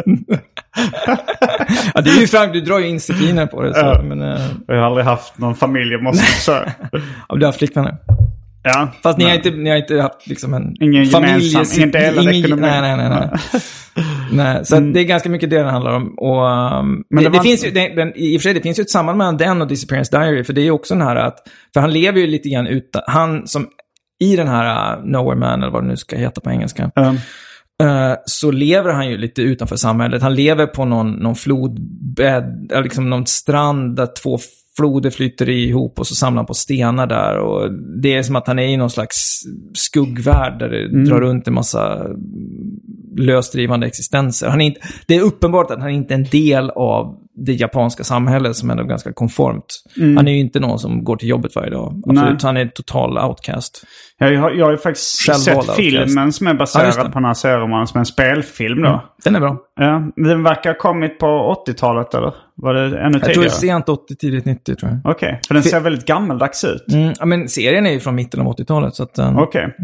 ja, 1.94 2.00
det 2.00 2.11
är 2.11 2.20
ju 2.20 2.26
fram, 2.26 2.52
du 2.52 2.61
drar 2.61 2.78
ju 2.78 2.88
in 2.88 3.00
sekiner 3.00 3.46
på 3.46 3.62
det. 3.62 3.74
Så, 3.74 3.80
Ja. 3.80 4.02
men, 4.02 4.22
eh, 4.22 4.40
Jag 4.66 4.74
har 4.76 4.82
aldrig 4.82 5.06
haft 5.06 5.38
någon 5.38 5.54
familj 5.54 5.92
jag 5.92 6.02
måste 6.02 6.24
försörja. 6.24 6.72
ja, 7.28 7.37
du 7.37 7.46
har 7.46 7.52
flickvänner. 7.52 7.96
Ja. 8.68 8.88
Fast 9.02 9.18
ni 9.18 9.24
har, 9.24 9.35
inte, 9.35 9.50
ni 9.50 9.70
har 9.70 9.76
inte 9.76 10.00
haft 10.00 10.26
liksom 10.26 10.55
en 10.55 10.74
Ingen 10.81 11.07
familj... 11.07 11.33
gemensam- 11.33 11.76
ingen 11.76 11.90
delad 11.90 12.29
ekonomi. 12.29 12.62
Nej, 12.62 12.81
nej, 12.81 12.96
nej. 12.96 13.09
nej. 13.11 13.62
nej 14.33 14.64
så 14.64 14.76
att 14.76 14.94
det 14.94 15.00
är 15.00 15.05
ganska 15.05 15.29
mycket 15.29 15.50
det 15.50 15.62
det 15.62 15.70
handlar 15.70 15.92
om. 15.92 16.14
Och, 16.18 16.46
um, 16.46 16.87
Mm. 16.87 17.05
Men 17.11 17.24
det, 17.24 17.31
det 17.31 17.38
det 17.38 17.42
finns 17.42 17.66
ju, 17.66 17.70
den, 17.70 17.96
den, 17.96 18.12
I 18.16 18.37
och 18.37 18.40
för 18.40 18.42
sig, 18.42 18.55
det 18.55 18.61
finns 18.61 18.79
ju 18.79 18.83
ett 18.83 18.90
samband 18.90 19.18
mellan 19.18 19.37
den 19.37 19.62
och 19.62 19.68
Disappearance 19.68 20.18
Diary. 20.18 20.44
För 20.44 20.52
det 20.52 20.61
är 20.61 20.64
ju 20.64 20.70
också 20.70 20.94
den 20.94 21.02
här 21.07 21.16
att... 21.16 21.38
För 21.74 21.81
han 21.81 21.92
lever 21.92 22.20
ju 22.20 22.26
lite 22.26 22.48
grann 22.48 22.66
utan... 22.66 23.02
Han 23.07 23.46
som... 23.46 23.66
I 24.20 24.37
den 24.37 24.48
här 24.48 24.96
uh, 24.98 25.05
Nowhere 25.05 25.37
Man, 25.37 25.62
eller 25.62 25.72
vad 25.72 25.83
det 25.83 25.88
nu 25.88 25.96
ska 25.96 26.16
heta 26.16 26.40
på 26.40 26.50
engelska. 26.50 26.90
Eh, 27.83 28.14
så 28.26 28.50
lever 28.50 28.92
han 28.92 29.09
ju 29.09 29.16
lite 29.18 29.42
utanför 29.42 29.76
samhället. 29.76 30.22
Han 30.22 30.35
lever 30.35 30.66
på 30.66 30.85
någon, 30.85 31.12
någon 31.12 31.35
flodbädd, 31.35 32.72
eller 32.72 32.83
liksom 32.83 33.11
någon 33.11 33.26
strand 33.26 33.96
där 33.96 34.09
två 34.22 34.38
floder 34.76 35.10
flyter 35.10 35.48
ihop 35.48 35.98
och 35.98 36.06
så 36.06 36.14
samlar 36.14 36.38
han 36.38 36.46
på 36.46 36.54
stenar 36.54 37.06
där. 37.06 37.38
Och 37.38 37.72
det 38.02 38.14
är 38.14 38.22
som 38.22 38.36
att 38.36 38.46
han 38.46 38.58
är 38.58 38.66
i 38.66 38.76
någon 38.76 38.90
slags 38.90 39.42
skuggvärld 39.74 40.58
där 40.58 40.68
det 40.68 41.04
drar 41.04 41.20
runt 41.20 41.48
en 41.48 41.54
massa 41.54 42.06
lösdrivande 43.16 43.86
existenser. 43.86 44.48
Han 44.48 44.60
är 44.60 44.66
inte, 44.66 44.80
det 45.06 45.16
är 45.16 45.20
uppenbart 45.20 45.70
att 45.70 45.80
han 45.80 45.90
inte 45.90 46.14
är 46.14 46.18
en 46.18 46.24
del 46.24 46.70
av 46.70 47.25
det 47.37 47.53
japanska 47.53 48.05
samhället 48.05 48.57
som 48.57 48.70
ändå 48.70 48.83
är 48.83 48.87
ganska 48.88 49.12
konformt. 49.12 49.83
Han 49.96 50.29
är 50.29 50.33
ju 50.33 50.38
inte 50.38 50.61
någon 50.61 50.79
som 50.79 51.05
går 51.05 51.16
till 51.16 51.29
jobbet 51.29 51.57
varje 51.57 51.70
dag. 51.70 52.03
Absolut, 52.09 52.42
han 52.42 52.57
är 52.57 52.66
total 52.66 53.18
outcast. 53.18 53.85
jag, 54.18 54.40
har, 54.40 54.51
jag 54.51 54.64
har 54.64 54.70
ju 54.72 54.79
faktiskt 54.79 55.20
Självvald 55.27 55.42
sett 55.44 55.57
outcast. 55.57 55.77
filmen 55.77 56.33
som 56.33 56.46
är 56.46 56.51
Ja, 56.51 56.59
baserad 56.59 56.96
det. 57.07 57.11
på 57.11 57.18
den 57.18 57.25
här 57.25 57.35
serieromanen 57.35 57.87
som 57.87 57.99
är 57.99 58.01
en 58.01 58.07
spelfilm 58.07 58.83
då. 58.83 59.05
Den 59.25 59.37
är 59.37 59.40
bra. 59.40 59.57
Ja, 59.81 60.03
den 60.16 60.42
verkar 60.42 60.70
ha 60.70 60.79
kommit 60.79 61.18
på 61.18 61.57
80-talet 61.66 62.14
eller? 62.14 62.35
Var 62.55 62.75
det 62.75 62.81
ännu 62.81 62.92
Jag 62.94 63.12
tror 63.12 63.20
det 63.20 63.27
tidigare? 63.27 63.46
är 63.46 63.49
sent 63.51 63.88
80, 63.88 64.16
tidigt 64.16 64.44
90 64.44 64.75
tror 64.77 64.90
jag. 65.05 65.12
Okej, 65.12 65.40
för 65.49 65.55
den 65.55 65.62
ser 65.62 65.81
väldigt 65.81 66.07
gammaldags 66.07 66.64
ut. 66.64 66.92
Mm, 66.92 67.12
ja, 67.18 67.27
men 67.27 67.49
serien 67.49 67.87
är 67.87 67.90
ju 67.90 68.01
från 68.01 68.14
mitten 68.14 68.40
av 68.40 68.46
80-talet. 68.57 68.94
Så 68.94 69.03
att, 69.03 69.18
um, 69.18 69.38
Okej. 69.38 69.75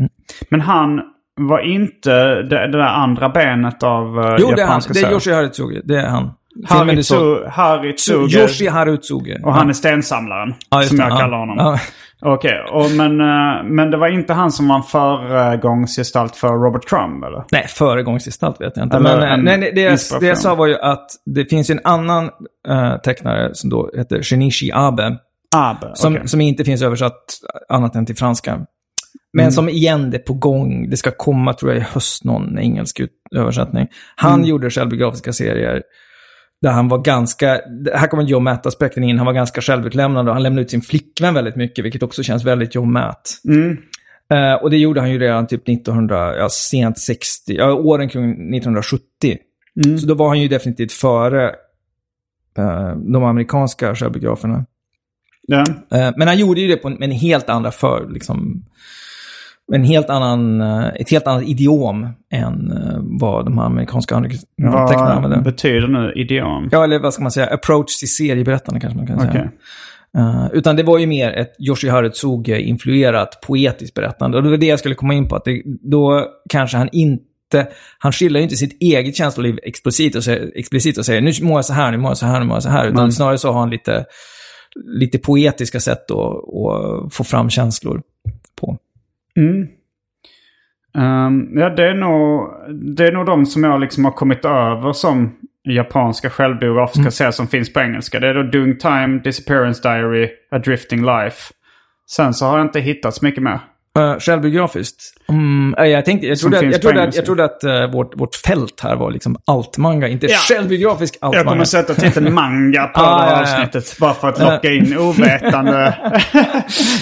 Men 0.51 0.61
han 0.61 1.01
var 1.41 1.61
inte 1.61 2.11
det, 2.43 2.43
det 2.67 2.69
där 2.73 2.79
andra 2.79 3.29
benet 3.29 3.83
av 3.83 4.19
uh, 4.19 4.37
Jo, 4.38 4.38
det 4.38 4.43
är 4.45 4.49
han. 4.49 4.59
japanska 4.59 4.93
Det 4.93 5.01
är. 5.01 5.12
Yoshi 5.12 5.33
Haritsuge. 5.33 5.81
Det 5.85 5.97
är 6.01 6.07
han. 6.09 6.31
Haritsu, 6.69 7.45
Haritsuge. 7.49 8.38
Yoshi 8.41 8.67
Haritsuge. 8.69 9.41
Och 9.45 9.55
han 9.55 9.69
är 9.69 9.73
stensamlaren. 9.73 10.55
Ja, 10.71 10.83
som 10.83 10.97
det. 10.97 11.03
jag 11.03 11.12
Ja. 11.12 11.17
kallar 11.19 11.38
honom. 11.38 11.57
Ja. 11.59 11.79
Okej, 12.25 12.61
och 12.73 12.91
men, 12.91 13.21
eh, 13.21 13.65
men 13.65 13.91
det 13.91 13.97
var 13.97 14.09
inte 14.09 14.33
han 14.33 14.53
som 14.53 14.69
var 14.69 14.77
en 14.77 14.83
föregångsgestalt 14.83 16.37
för 16.37 16.49
Robert 16.49 16.88
Crumb 16.88 17.25
eller? 17.25 17.45
Nej, 17.53 17.67
föregångsgestalt 17.69 18.61
vet 18.61 18.77
jag 18.77 18.87
inte. 18.87 18.97
Eller 18.97 19.19
Men, 19.21 19.31
eh, 19.31 19.45
nej, 19.45 19.59
nej, 19.59 19.73
det, 19.75 19.81
jag, 19.81 19.99
det 20.21 20.27
jag 20.27 20.38
sa 20.38 20.55
var 20.55 20.67
ju 20.67 20.77
att 20.79 21.07
det 21.35 21.45
finns 21.45 21.71
en 21.71 21.81
annan 21.85 22.31
eh, 22.69 22.97
tecknare 22.97 23.55
som 23.55 23.71
då 23.71 23.91
heter 23.97 24.23
Shinichi 24.23 24.71
Abe. 24.75 25.19
Abe, 25.57 25.91
Som, 25.95 26.15
okej. 26.15 26.29
som 26.29 26.41
inte 26.41 26.65
finns 26.65 26.83
översatt 26.83 27.25
annat 27.69 27.97
än 27.97 28.07
till 28.07 28.17
franska. 28.17 28.61
Men 29.33 29.43
Mm. 29.45 29.53
som 29.53 29.69
igen, 29.69 30.11
det 30.11 30.17
är 30.17 30.23
på 30.23 30.35
gång. 30.35 30.91
Det 30.91 30.97
ska 30.97 31.11
komma, 31.11 31.53
tror 31.55 31.73
jag, 31.73 31.81
i 31.81 31.85
höst 31.93 32.25
någon 32.25 32.59
engelsk 32.59 33.01
översättning. 33.37 33.87
Han 34.17 34.35
Mm. 34.35 34.47
gjorde 34.47 34.71
självbiografiska 34.71 35.33
serier 35.33 35.83
där 36.62 36.70
han 36.70 36.88
var 36.88 36.98
ganska, 36.98 37.61
här 37.94 38.07
kommer 38.07 38.22
Joe 38.22 38.40
Matt-aspekten 38.40 39.05
in, 39.05 39.16
han 39.16 39.27
var 39.27 39.33
ganska 39.33 39.61
självutlämnande 39.61 40.31
och 40.31 40.35
han 40.35 40.42
lämnade 40.42 40.62
ut 40.62 40.70
sin 40.70 40.83
flickvän 40.83 41.35
väldigt 41.35 41.57
mycket, 41.57 41.85
vilket 41.85 42.03
också 42.03 42.22
känns 42.22 42.44
väldigt 42.44 42.75
Joe 42.75 42.85
Matt. 42.85 43.40
Mm. 43.44 43.77
Eh, 44.31 44.55
och 44.55 44.70
det 44.70 44.77
gjorde 44.77 45.01
han 45.01 45.11
ju 45.11 45.18
redan 45.18 45.46
typ 45.46 45.68
1900, 45.68 46.37
ja, 46.37 46.48
sent 46.48 46.98
60, 46.98 47.55
ja, 47.57 47.72
åren 47.72 48.09
kring 48.09 48.31
1970. 48.31 49.38
Mm. 49.85 49.98
Så 49.98 50.07
då 50.07 50.14
var 50.14 50.29
han 50.29 50.40
ju 50.40 50.48
definitivt 50.48 50.92
före 50.92 51.48
eh, 52.59 52.96
de 52.96 53.25
amerikanska 53.25 53.94
självbiograferna. 53.94 54.64
Ja. 55.46 55.64
Eh, 55.92 56.11
Men 56.16 56.29
han 56.29 56.38
gjorde 56.38 56.61
ju 56.61 56.68
det 56.68 56.77
på 56.77 56.88
en, 56.88 56.94
med 56.94 57.05
en 57.05 57.16
helt 57.16 57.48
andra 57.48 57.70
för, 57.70 58.09
liksom, 58.11 58.64
en 59.72 59.85
helt 59.85 60.11
annan, 60.11 60.61
eh, 60.61 60.87
ett 60.94 61.11
helt 61.11 61.27
annat 61.27 61.44
idiom 61.44 62.09
än 62.33 62.70
eh, 62.72 62.98
vad 62.98 63.44
de 63.44 63.59
här 63.59 63.64
amerikanska 63.64 64.20
tecknarna 64.22 64.87
Vad 64.87 64.94
använde. 65.01 65.38
betyder 65.40 65.88
nu 65.88 66.12
idiom? 66.16 66.68
Ja, 66.72 66.85
eller 66.85 66.98
vad 66.98 67.14
ska 67.14 67.22
man 67.22 67.33
säga, 67.33 67.46
approach 67.46 67.98
till 67.98 68.09
serieberättande 68.14 68.81
kanske 68.81 68.96
man 68.98 69.07
kan 69.07 69.18
säga. 69.20 69.31
Okej. 69.31 69.48
Eh, 70.18 70.46
utan 70.53 70.77
det 70.77 70.83
var 70.83 70.98
ju 70.98 71.07
mer 71.07 71.33
ett 71.33 71.53
Yoshi 71.68 71.88
Haritsuge-influerat 71.88 73.40
poetiskt 73.46 73.94
berättande. 73.94 74.37
Och 74.37 74.42
det 74.44 74.51
var 74.51 74.57
det 74.57 74.66
jag 74.66 74.79
skulle 74.79 74.94
komma 74.94 75.14
in 75.14 75.29
på, 75.29 75.37
att 75.37 75.44
det, 75.44 75.62
då 75.90 76.27
kanske 76.51 76.77
han 76.77 76.88
inte, 76.92 77.68
han 77.98 78.12
skildrar 78.12 78.38
ju 78.38 78.42
inte 78.42 78.57
sitt 78.57 78.83
eget 78.83 79.16
känsloliv 79.16 79.59
explicit 79.62 80.16
och, 80.16 80.25
säger, 80.25 80.53
explicit 80.59 80.98
och 80.98 81.07
säger 81.07 81.20
nu 81.20 81.33
mår 81.42 81.59
jag 81.59 81.64
så 81.64 81.72
här, 81.72 81.90
nu 81.90 81.96
mår 81.98 82.11
jag 82.11 82.18
så 82.18 82.27
här, 82.27 82.40
nu 82.40 82.46
mår 82.46 82.57
jag 82.57 82.62
så 82.62 82.68
här. 82.68 82.85
Utan 82.87 82.98
Mm. 82.98 83.12
snarare 83.12 83.38
så 83.38 83.53
har 83.53 83.61
han 83.61 83.70
lite, 83.70 84.05
lite 85.01 85.18
poetiska 85.18 85.81
sätt 85.81 86.11
att, 86.11 86.18
att 86.18 87.14
få 87.14 87.25
fram 87.25 87.51
känslor 87.51 88.03
på. 88.61 88.77
Mm. 89.38 89.66
Ehm, 90.99 91.59
ja, 91.59 91.71
det 91.71 91.88
är, 91.88 91.95
nog, 91.95 92.51
det 92.97 93.07
är 93.07 93.12
nog 93.12 93.27
de 93.27 93.47
som 93.47 93.64
jag 93.64 93.81
liksom 93.81 94.05
har 94.05 94.12
kommit 94.12 94.45
över 94.45 94.92
som 94.92 95.37
japanska 95.68 96.31
självbiografiska 96.31 97.01
Mm. 97.01 97.11
serier 97.11 97.31
som 97.31 97.47
finns 97.49 97.73
på 97.73 97.81
engelska. 97.81 98.21
Det 98.21 98.29
är 98.29 98.35
då 98.35 98.42
Doing 98.42 98.79
Time, 98.79 99.21
Disappearance 99.25 99.88
Diary, 99.88 100.29
A 100.51 100.59
Drifting 100.59 101.05
Life. 101.05 101.53
Sen 102.11 102.35
så 102.35 102.47
har 102.47 102.59
jag 102.59 102.66
inte 102.66 102.81
hittat 102.81 103.14
så 103.14 103.25
mycket 103.25 103.42
mer. 103.42 103.61
Uh, 103.98 104.18
självbiografiskt? 104.18 104.96
Mm, 105.28 105.74
eh, 105.78 105.85
jag, 105.85 106.05
tänkte, 106.05 106.26
jag 106.26 106.38
trodde, 106.38 106.57
jag 106.64 106.72
på 106.72 106.78
trodde 106.78 107.02
att, 107.02 107.16
jag 107.16 107.24
trodde 107.24 107.44
att 107.44 107.64
eh, 107.64 107.87
vårt, 107.87 108.20
vårt 108.20 108.35
fält 108.35 108.81
här 108.83 108.96
var 108.96 109.11
liksom 109.11 109.37
altmanga, 109.46 110.09
inte 110.09 110.26
Ja. 110.26 110.37
självbiografisk 110.37 111.18
Jag 111.20 111.31
kommer 111.31 111.38
altmanga. 111.38 111.64
sätta 111.64 111.94
titeln 111.94 112.35
manga 112.35 112.87
på 112.87 113.00
Ah, 113.00 113.18
det 113.18 113.24
här 113.24 113.37
ja. 113.37 113.40
avsnittet. 113.42 113.96
Bara 114.00 114.14
för 114.14 114.28
att 114.28 114.38
locka 114.40 114.72
in 114.72 114.98
ovetande. 114.98 115.94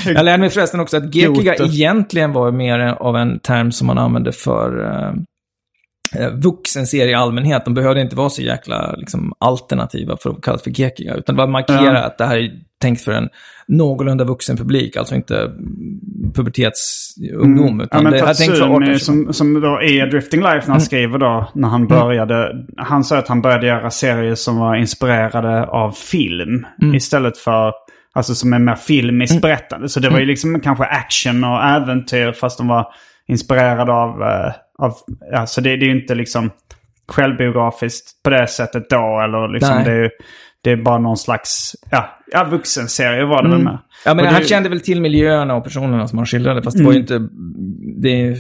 Jag 0.07 0.25
lärde 0.25 0.39
mig 0.39 0.51
förresten 0.51 0.81
också 0.81 0.97
att 0.97 1.15
gekiga 1.15 1.55
egentligen 1.55 2.33
var 2.33 2.53
mer 2.53 2.79
av 2.81 3.17
en 3.17 3.39
term 3.41 3.73
som 3.73 3.87
man 3.87 3.99
använde 3.99 4.33
för 4.33 4.85
eh, 4.85 5.13
eh, 6.17 6.31
vuxenserier 6.31 7.09
i 7.09 7.15
allmänhet. 7.15 7.65
De 7.65 7.75
behövde 7.75 8.01
inte 8.01 8.17
vara 8.17 8.31
så 8.31 8.43
jäkla 8.43 8.95
liksom, 8.97 9.33
alternativa 9.39 10.17
för 10.17 10.31
att 10.31 10.43
kallas 10.43 10.63
för 10.63 10.81
gekiga. 10.81 11.15
Utan 11.15 11.37
det 11.37 11.43
var 11.43 11.49
markera 11.49 11.85
Ja. 11.85 12.03
att 12.03 12.19
det 12.19 12.25
här 12.27 12.37
är 12.37 12.51
tänkt 12.81 13.01
för 13.05 13.13
en 13.13 13.29
någorlunda 13.69 14.25
vuxen 14.25 14.57
publik. 14.57 14.97
Alltså 14.97 15.15
inte 15.15 15.37
mm, 15.41 16.33
pubertetsungdom. 16.35 17.69
Mm. 17.69 17.79
Ja, 17.79 17.85
Utan 17.85 18.03
men 18.05 18.13
det 18.13 18.19
här 18.19 18.31
är 18.31 18.35
tänkt 18.35 18.59
för 18.59 18.65
18 18.65 18.81
Tatsumi 18.81 18.99
som, 18.99 19.33
som 19.33 19.61
då 19.61 19.77
A 19.77 20.07
Drifting 20.11 20.41
Life 20.41 20.67
när 20.67 20.71
han 20.71 20.81
skriver 20.81 21.19
då, 21.19 21.51
när 21.55 21.69
han 21.69 21.87
började. 21.87 22.67
Han 22.77 23.05
sa 23.05 23.19
att 23.19 23.29
han 23.29 23.43
började 23.43 23.67
göra 23.67 23.91
serier 23.91 24.35
som 24.35 24.57
var 24.57 24.77
inspirerade 24.77 25.67
av 25.67 25.93
film. 25.93 26.67
Istället 26.95 27.39
för, 27.39 27.73
alltså 28.13 28.35
som 28.35 28.53
är 28.53 28.59
mer 28.59 28.75
filmiskt 28.75 29.43
berättande. 29.43 29.89
Så 29.89 30.01
det 30.01 30.11
var 30.11 30.19
ju 30.19 30.27
liksom 30.27 30.61
kanske 30.61 30.85
action 30.85 31.45
och 31.45 31.65
äventyr 31.65 32.33
fast 32.33 32.59
de 32.59 32.69
var 32.69 32.87
inspirerade 33.29 33.93
av, 33.93 34.23
eh, 34.23 34.53
av 34.81 34.95
ja, 35.33 35.47
så 35.47 35.61
det, 35.61 35.77
det 35.77 35.85
är 35.85 35.89
ju 35.89 36.01
inte 36.01 36.15
liksom 36.15 36.51
självbiografiskt 37.09 38.23
på 38.23 38.31
det 38.31 38.47
sättet 38.47 38.91
då. 38.91 39.21
Eller 39.25 39.49
liksom 39.53 39.75
Nej. 39.75 39.85
det 39.85 39.93
är 39.93 40.11
det 40.63 40.71
är 40.71 40.77
bara 40.77 40.99
någon 40.99 41.17
slags, 41.17 41.77
ja, 41.91 42.19
ja 42.33 42.45
vuxenserie 42.45 43.25
var 43.25 43.43
det 43.43 43.49
väl 43.49 43.59
med. 43.63 43.79
Ja, 44.05 44.15
men 44.15 44.25
Och 44.25 44.31
han 44.33 44.41
det- 44.43 44.49
kände 44.49 44.69
väl 44.69 44.81
till 44.81 45.01
miljöerna 45.01 45.55
och 45.55 45.65
personerna 45.65 46.09
som 46.09 46.19
han 46.19 46.27
skildrade. 46.27 46.63
Fast 46.63 46.79
det 46.79 46.85
var 46.85 46.93
ju 46.93 46.99
inte... 46.99 47.29
Det, 48.03 48.37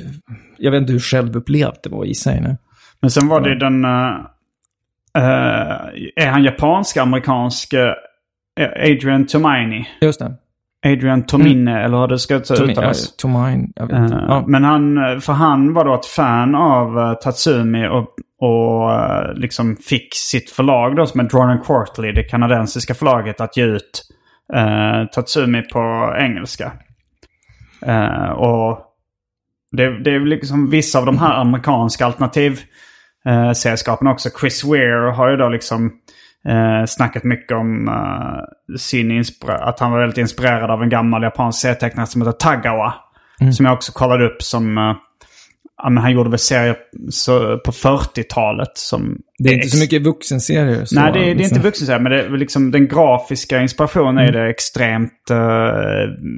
jag 0.59 0.71
vet 0.71 0.81
inte 0.81 0.93
hur 0.93 1.01
självupplevt 1.01 1.83
det 1.83 1.91
var 1.91 2.05
i 2.05 2.15
sig. 2.15 2.41
Nej. 2.41 2.57
Men 3.01 3.11
sen 3.11 3.29
var 3.29 3.41
det 3.41 3.49
ju 3.49 3.55
den... 3.55 3.85
eh, 3.85 4.17
eh, 5.19 5.77
är 6.17 6.27
han 6.31 6.45
japansk, 6.45 6.97
amerikansk? 6.97 7.73
eh, 7.73 7.93
Adrian 8.83 9.27
Tomini. 9.27 9.89
Just 10.01 10.21
det. 10.21 10.35
Adrian 10.87 11.27
Tomine, 11.27 11.69
eller 11.69 11.99
hur 11.99 12.07
det 12.09 12.19
ska 12.19 12.41
To, 12.41 12.53
me, 12.53 12.59
ja, 12.59 12.65
uttalas. 12.73 13.17
to 13.17 13.29
mine. 13.29 13.69
Jag 13.77 13.87
vet 13.87 13.97
inte. 13.99 14.15
Eh, 14.15 14.25
Ja. 14.29 14.45
Men 14.47 14.65
han, 14.65 14.97
för 15.21 15.33
han 15.33 15.73
var 15.75 15.85
då 15.85 15.95
ett 15.95 16.07
fan 16.07 16.55
av 16.55 16.99
uh, 16.99 17.15
Tatsumi 17.15 17.89
och, 17.89 18.07
och 18.41 18.93
eh, 18.93 19.33
liksom 19.35 19.77
fick 19.77 20.15
sitt 20.15 20.51
förlag 20.51 20.97
då 20.97 21.07
som 21.07 21.21
är 21.21 21.25
Drawn 21.25 21.51
and 21.51 21.65
Quarterly, 21.65 22.13
det 22.13 22.23
kanadensiska 22.23 22.95
förlaget, 22.95 23.41
att 23.41 23.57
ge 23.57 23.65
ut 23.65 24.03
uh, 24.57 25.05
Tatsumi 25.13 25.63
på 25.63 26.15
engelska. 26.19 26.73
Eh, 27.87 28.31
och 28.31 28.79
det, 29.73 30.03
det 30.05 30.11
är 30.15 30.21
liksom 30.21 30.71
vissa 30.71 30.99
av 30.99 31.07
de 31.07 31.19
här 31.19 31.35
amerikanska 31.35 32.07
alternativsällskapen 32.07 34.09
också. 34.09 34.29
Chris 34.41 34.65
Ware 34.65 35.11
har 35.11 35.31
ju 35.31 35.37
då 35.37 35.49
liksom 35.49 35.93
eh, 36.49 36.87
snackat 36.87 37.25
mycket 37.25 37.57
om 37.57 37.89
eh, 37.89 38.77
sin 38.77 39.25
att 39.47 39.81
han 39.81 39.93
var 39.93 40.01
väldigt 40.01 40.19
inspirerad 40.19 40.71
av 40.71 40.83
en 40.83 40.89
gammal 40.89 41.23
japansk 41.23 41.61
serietecknare 41.61 42.07
som 42.07 42.23
heter 42.23 42.33
Tagawa. 42.33 42.95
Som 43.53 43.67
jag 43.67 43.75
också 43.75 43.93
kollade 43.93 44.27
upp 44.27 44.43
som... 44.43 44.79
Eh, 44.79 44.95
ja, 45.83 45.91
men 45.91 46.03
han 46.03 46.13
gjorde 46.13 46.31
väl 46.31 46.39
serier 46.39 46.77
så, 47.11 47.59
på 47.59 47.73
40-talet 47.73 48.73
som... 48.75 49.19
Det 49.39 49.49
är 49.49 49.55
inte 49.55 49.69
så 49.69 49.79
mycket 49.79 50.03
vuxenserier. 50.03 50.85
Så, 50.85 51.01
Nej, 51.01 51.13
det 51.13 51.19
det 51.19 51.31
är 51.31 51.35
liksom. 51.35 51.57
inte 51.57 51.69
vuxenserie, 51.69 52.01
men 52.01 52.13
det 52.13 52.29
liksom 52.29 52.71
den 52.71 52.89
grafiska 52.89 53.63
inspirationen 53.63 54.19
är 54.19 54.33
det 54.33 54.51
extremt 54.51 55.31
eh, 55.31 55.37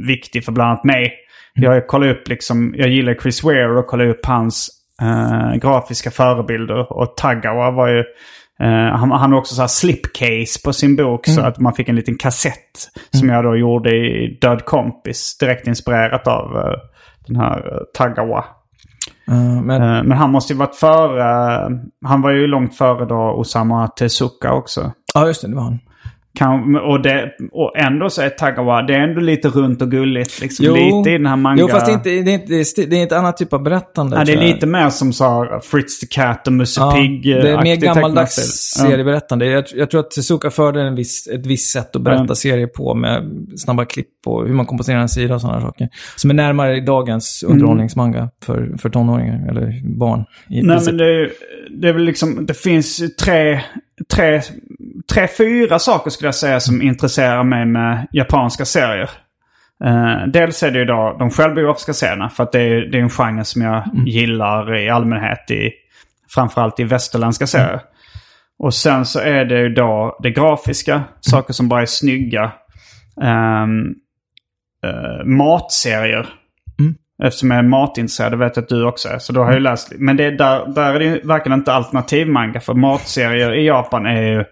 viktig 0.06 0.44
för 0.44 0.52
bland 0.52 0.70
annat 0.70 0.84
mig. 0.84 1.12
Jag 1.54 1.86
kollar 1.86 2.08
upp 2.08 2.28
liksom, 2.28 2.74
jag 2.76 2.88
gillar 2.88 3.14
Chris 3.14 3.42
Ware 3.42 3.78
och 3.78 3.86
kollar 3.86 4.06
upp 4.06 4.26
hans 4.26 4.68
eh, 5.00 5.54
grafiska 5.54 6.10
förebilder. 6.10 6.92
Och 6.92 7.16
Tagawa 7.16 7.70
var 7.70 7.88
ju, 7.88 8.04
han, 8.70 9.10
han 9.10 9.32
har 9.32 9.38
också 9.38 9.54
så 9.54 9.60
här 9.60 9.68
slipcase 9.68 10.62
på 10.64 10.72
sin 10.72 10.96
bok 10.96 11.26
så 11.26 11.40
att 11.40 11.58
man 11.58 11.72
fick 11.74 11.88
en 11.88 11.96
liten 11.96 12.16
kassett. 12.18 12.90
Som 13.10 13.28
jag 13.28 13.44
då 13.44 13.56
gjorde 13.56 13.90
i 13.96 14.38
Död 14.40 14.64
kompis, 14.64 15.38
direkt 15.38 15.66
inspirerat 15.66 16.26
av 16.26 16.56
eh, 16.56 16.74
den 17.26 17.36
här 17.36 17.56
eh, 17.58 17.78
Tagawa. 17.98 18.44
Ja, 19.26 19.34
men, 19.34 19.82
Eh, 19.82 20.02
Men 20.02 20.12
han 20.18 20.30
måste 20.30 20.52
ju 20.52 20.58
varit 20.58 20.74
före, 20.76 21.24
han 22.04 22.22
var 22.22 22.30
ju 22.30 22.46
långt 22.46 22.76
före 22.76 23.04
då 23.06 23.34
Osama 23.38 23.88
Tezuka 23.88 24.52
också. 24.52 24.92
ja, 25.14 25.26
just 25.26 25.42
det. 25.42 25.48
Det 25.48 25.54
var 25.56 25.62
han. 25.62 25.78
Kan, 26.34 26.76
och, 26.76 27.02
det, 27.02 27.32
och 27.52 27.76
ändå 27.78 28.10
så 28.10 28.22
är 28.22 28.28
Tagawa, 28.28 28.82
det 28.82 28.94
är 28.94 28.98
ändå 29.00 29.20
lite 29.20 29.48
runt 29.48 29.82
och 29.82 29.90
gulligt. 29.90 30.40
Liksom, 30.40 30.66
Jo. 30.66 30.74
lite 30.74 31.10
i 31.10 31.12
den 31.12 31.26
här 31.26 31.36
manga... 31.36 31.60
Jo, 31.60 31.68
fast 31.68 31.86
det 31.86 31.92
är, 31.92 31.94
inte, 31.94 32.08
det, 32.10 32.30
är 32.54 32.60
inte, 32.60 32.86
det, 32.86 33.00
är 33.00 33.06
ett 33.06 33.12
annat 33.12 33.36
typ 33.36 33.52
av 33.52 33.62
berättande. 33.62 34.16
ja, 34.16 34.24
det 34.24 34.32
är 34.32 34.40
lite 34.52 34.66
mer 34.66 34.90
som 34.90 35.12
så 35.12 35.60
Fritz 35.62 36.00
the 36.00 36.06
Cat 36.06 36.46
och 36.46 36.52
Musse 36.52 36.80
Ja, 36.80 36.92
Pigg. 36.96 37.22
det 37.24 37.50
är 37.50 37.62
mer 37.62 37.76
gammaldags 37.76 38.34
serieberättande. 38.78 39.46
Jag, 39.46 39.64
jag 39.74 39.90
tror 39.90 40.00
att 40.00 40.10
Tezuka 40.10 40.50
förde 40.50 40.82
en 40.82 40.94
viss, 40.94 41.28
ett 41.28 41.46
visst 41.46 41.72
sätt 41.72 41.96
att 41.96 42.02
berätta 42.02 42.24
Ja. 42.28 42.34
serier 42.34 42.66
på 42.66 42.94
med 42.94 43.22
snabba 43.56 43.84
klipp 43.84 44.06
och 44.26 44.46
hur 44.46 44.54
man 44.54 44.66
komponerar 44.66 45.00
en 45.00 45.08
sida 45.08 45.34
och 45.34 45.40
sådana 45.40 45.60
saker. 45.60 45.88
Som 46.16 46.30
är 46.30 46.34
närmare 46.34 46.80
dagens 46.80 47.44
underhållningsmanga 47.48 48.28
för, 48.44 48.74
för 48.78 48.90
tonåringar 48.90 49.48
eller 49.50 49.96
barn. 49.98 50.24
Nej, 50.48 50.62
princip. 50.62 50.86
men 50.86 50.96
det, 50.96 51.04
är- 51.04 51.30
det 51.80 51.88
är 51.88 51.92
väl 51.92 52.02
liksom, 52.04 52.46
det 52.46 52.54
finns 52.54 53.16
tre, 53.16 53.60
tre, 54.14 54.40
tre, 55.12 55.28
fyra 55.28 55.78
saker 55.78 56.10
skulle 56.10 56.26
jag 56.26 56.34
säga 56.34 56.60
som 56.60 56.82
intresserar 56.82 57.44
mig 57.44 57.66
med 57.66 58.06
japanska 58.12 58.64
serier. 58.64 59.10
Eh, 59.84 60.26
dels 60.26 60.62
är 60.62 60.70
det 60.70 60.78
ju 60.78 60.84
då 60.84 61.16
de 61.18 61.30
självbiografiska 61.30 61.92
serierna, 61.92 62.30
för 62.30 62.42
att 62.42 62.52
det 62.52 62.60
är, 62.60 62.80
det 62.80 62.98
är 62.98 63.02
en 63.02 63.10
genre 63.10 63.44
som 63.44 63.62
jag 63.62 63.84
gillar 64.06 64.76
i 64.76 64.90
allmänhet, 64.90 65.50
i, 65.50 65.70
framförallt 66.34 66.80
i 66.80 66.84
västerländska 66.84 67.46
serier. 67.46 67.80
Och 68.58 68.74
sen 68.74 69.04
så 69.04 69.20
är 69.20 69.44
det 69.44 69.58
ju 69.58 69.68
då 69.68 70.18
det 70.22 70.30
grafiska, 70.30 71.02
saker 71.20 71.52
som 71.52 71.68
bara 71.68 71.82
är 71.82 71.86
snygga. 71.86 72.52
Ehm, 73.22 73.94
eh, 74.86 75.24
matserier. 75.24 76.28
Eftersom 77.24 77.50
jag 77.50 77.58
är 77.58 77.62
matintresserad, 77.62 78.32
det 78.32 78.36
vet 78.36 78.56
jag 78.56 78.62
att 78.62 78.68
du 78.68 78.86
också 78.86 79.08
är. 79.08 79.18
Så 79.18 79.32
då 79.32 79.40
har 79.40 79.46
jag 79.46 79.54
ju 79.54 79.60
läst. 79.60 79.92
Men 79.96 80.16
det 80.16 80.24
är 80.24 80.32
där, 80.32 80.66
där 80.74 80.94
är 80.94 80.98
det 80.98 81.04
ju 81.04 81.20
verkligen 81.20 81.58
inte 81.58 81.72
alternativmanga. 81.72 82.60
För 82.60 82.74
matserier 82.74 83.54
i 83.54 83.66
Japan 83.66 84.06
är 84.06 84.22
ju 84.22 84.44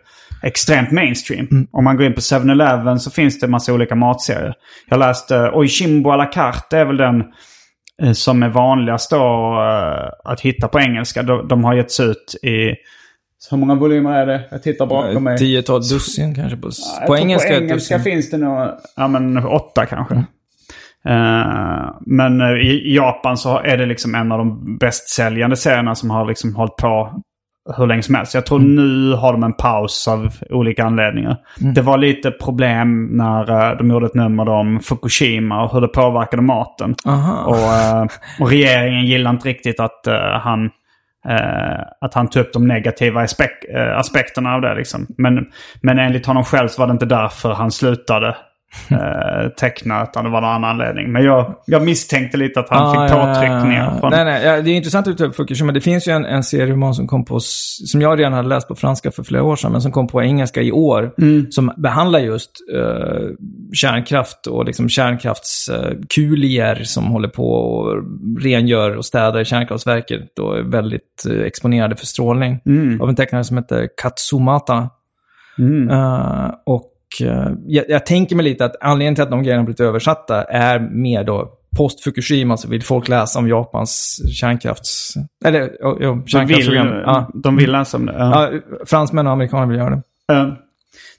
extremt 0.43 0.91
mainstream. 0.91 1.69
Om 1.73 1.85
man 1.85 1.97
går 1.97 2.07
in 2.07 2.15
på 2.15 2.21
7-Eleven 2.21 3.01
så 3.01 3.11
finns 3.11 3.41
det 3.41 3.47
en 3.47 3.51
massa 3.51 3.73
olika 3.73 3.95
matserier. 3.95 4.55
Jag 4.89 4.99
läste 4.99 5.37
uh, 5.37 5.57
Oishimbo 5.57 6.11
à 6.11 6.17
la 6.17 6.27
carte. 6.27 6.67
Det 6.71 6.77
är 6.77 6.85
väl 6.85 6.97
den 6.97 7.25
eh, 8.03 8.13
som 8.13 8.43
är 8.43 8.49
vanligast 8.49 9.11
då 9.11 9.17
eh, 9.17 10.33
att 10.33 10.41
hitta 10.41 10.69
på 10.69 10.81
engelska. 10.81 11.23
De, 11.23 11.49
de 11.49 11.65
har 11.65 11.75
getts 11.75 12.01
ut 12.01 12.35
i... 12.43 12.75
Hur 13.51 13.57
många 13.57 13.75
volymer 13.75 14.13
är 14.13 14.27
det? 14.27 14.41
Jag 14.51 14.63
tittar 14.63 14.87
bakom 14.87 15.25
mig. 15.25 15.39
10-12 15.39 15.79
dussin 15.79 16.35
kanske 16.35 16.57
på, 16.57 16.71
Jag 16.99 17.07
på 17.07 17.17
engelska. 17.17 17.49
På 17.49 17.55
engelska 17.55 17.99
finns 17.99 18.31
det 18.31 18.39
nog, 18.39 18.69
ja 18.97 19.09
men 19.09 19.47
åtta 19.47 19.87
kanske. 19.87 20.25
Eh, 21.07 21.93
men 22.01 22.41
eh, 22.41 22.49
i 22.49 22.95
Japan 22.97 23.37
så 23.37 23.59
är 23.59 23.77
det 23.77 23.87
liksom 23.87 24.15
en 24.15 24.33
av 24.33 24.39
de 24.39 24.77
bäst 24.79 25.09
säljande 25.09 25.57
serierna 25.57 25.95
som 25.95 26.11
har 26.11 26.27
liksom 26.27 26.55
hållit 26.55 26.77
på 26.77 27.23
hur 27.77 27.87
länge 27.87 28.03
som 28.03 28.15
helst. 28.15 28.35
Jag 28.35 28.47
tror 28.47 28.59
nu 28.59 29.13
har 29.13 29.33
de 29.33 29.43
en 29.43 29.53
paus 29.53 30.09
av 30.09 30.33
olika 30.51 30.85
anledningar. 30.85 31.37
Det 31.75 31.83
var 31.83 31.99
lite 31.99 32.31
problem 32.31 33.07
när 33.07 33.71
eh, 33.71 33.77
de 33.77 33.91
gjorde 33.91 34.07
ett 34.07 34.15
nummer 34.15 34.49
om 34.49 34.81
Fukushima 34.81 35.63
och 35.65 35.73
hur 35.73 35.81
det 35.81 35.89
påverkade 35.89 36.43
maten. 36.43 36.95
Och, 37.47 38.01
och 38.41 38.51
regeringen 38.51 39.07
gillar 39.07 39.31
inte 39.31 39.49
riktigt 39.49 39.81
att 39.81 40.07
han 40.43 40.71
att 42.01 42.15
han 42.15 42.29
tog 42.29 42.43
upp 42.43 42.53
de 42.53 42.69
negativa 42.69 43.23
aspek 43.23 43.51
aspekterna 43.97 44.55
av 44.55 44.61
det. 44.61 44.75
Liksom. 44.75 45.07
Men, 45.19 45.47
men 45.83 45.99
enligt 45.99 46.27
honom 46.27 46.45
själv 46.45 46.69
så 46.69 46.83
var 46.83 46.87
det 46.87 46.93
inte 46.93 47.07
därför 47.07 47.53
han 47.53 47.71
slutade 47.71 48.37
eh, 48.91 49.49
teckna, 49.49 50.03
utan 50.03 50.25
det 50.25 50.31
var 50.31 50.41
någon 50.41 50.51
annan 50.51 50.71
anledning. 50.71 51.13
Men 51.13 51.25
jag, 51.25 51.55
jag 51.67 51.85
misstänkte 51.85 52.37
lite 52.37 52.61
att 52.61 52.69
han 52.71 52.83
Ah, 52.87 52.93
fick 52.93 53.01
ja, 53.17 53.19
ja, 53.29 53.35
påtryckningar. 53.35 53.91
ja. 53.95 54.01
Från, 54.01 54.11
Nej, 54.11 54.25
nej, 54.25 54.45
ja, 54.47 54.63
det 54.63 54.71
är 54.71 54.75
intressant 54.77 55.07
att 55.07 55.13
du 55.17 55.25
tar 55.25 55.31
upp 55.31 55.37
Fukushima. 55.37 55.73
Det 55.73 55.81
finns 55.81 56.09
ju 56.09 56.13
en, 56.13 56.25
en 56.25 56.43
serieroman 56.43 56.95
som 56.95 57.07
kom 57.07 57.25
på, 57.25 57.41
som 57.41 58.01
jag 58.01 58.19
redan 58.19 58.33
hade 58.33 58.49
läst 58.49 58.69
på 58.69 58.75
franska 58.75 59.11
för 59.11 59.23
flera 59.23 59.43
år 59.43 59.57
sedan, 59.57 59.73
men 59.73 59.81
som 59.81 59.93
kom 59.93 60.07
på 60.09 60.23
engelska 60.23 60.63
i 60.63 60.73
år. 60.73 61.15
Mm. 61.19 61.47
Som 61.51 61.73
behandlar 61.77 62.21
just 62.21 62.51
eh, 62.75 63.27
kärnkraft 63.73 64.47
och 64.47 64.65
liksom 64.65 64.89
kärnkraftskulier 64.89 66.85
som 66.85 67.05
håller 67.05 67.29
på 67.29 67.53
och 67.53 68.03
rengör 68.43 68.97
och 68.97 69.05
städar 69.05 69.45
kärnkraftverket 69.45 70.39
och 70.39 70.59
är 70.59 70.63
väldigt 70.63 71.27
eh, 71.31 71.41
exponerade 71.41 71.97
för 71.97 72.07
strålning. 72.07 72.61
Mm. 72.67 73.01
Av 73.01 73.09
en 73.09 73.17
tecknare 73.17 73.45
som 73.45 73.57
heter 73.57 73.89
Katsumata. 74.03 74.91
Mm. 75.59 75.91
Eh, 75.91 76.51
och 76.67 76.85
eh, 76.85 76.91
jag, 77.66 77.85
jag 77.88 78.07
tänker 78.07 78.37
mig 78.37 78.44
lite 78.44 78.64
att 78.64 78.77
anledningen 78.81 79.14
till 79.14 79.25
att 79.25 79.31
de 79.31 79.42
grejerna 79.42 79.64
blivit 79.64 79.81
översatta 79.81 80.44
är 80.44 80.79
mer 80.81 81.25
då 81.25 81.53
post 81.77 82.05
Fukushima 82.05 82.57
så 82.57 82.68
vill 82.68 82.83
folk 82.83 83.09
läsa 83.09 83.38
om 83.38 83.49
Japans 83.49 84.20
kärnkrafts... 84.40 85.14
Eller 85.44 85.61
ja, 85.61 85.68
ja, 85.81 86.09
de, 86.09 86.20
vill, 86.20 86.29
kärnkraftsprogram. 86.29 86.87
Ja. 86.87 87.31
de 87.35 87.57
vill 87.57 87.73
läsa 87.73 87.96
om 87.96 88.07
det. 88.07 88.14
Ja. 88.18 88.51
Ja, 88.53 88.61
fransmän 88.87 89.27
och 89.27 89.33
amerikaner 89.33 89.66
vill 89.66 89.79
göra 89.79 89.90
det. 89.90 90.03
Eh, 90.35 90.53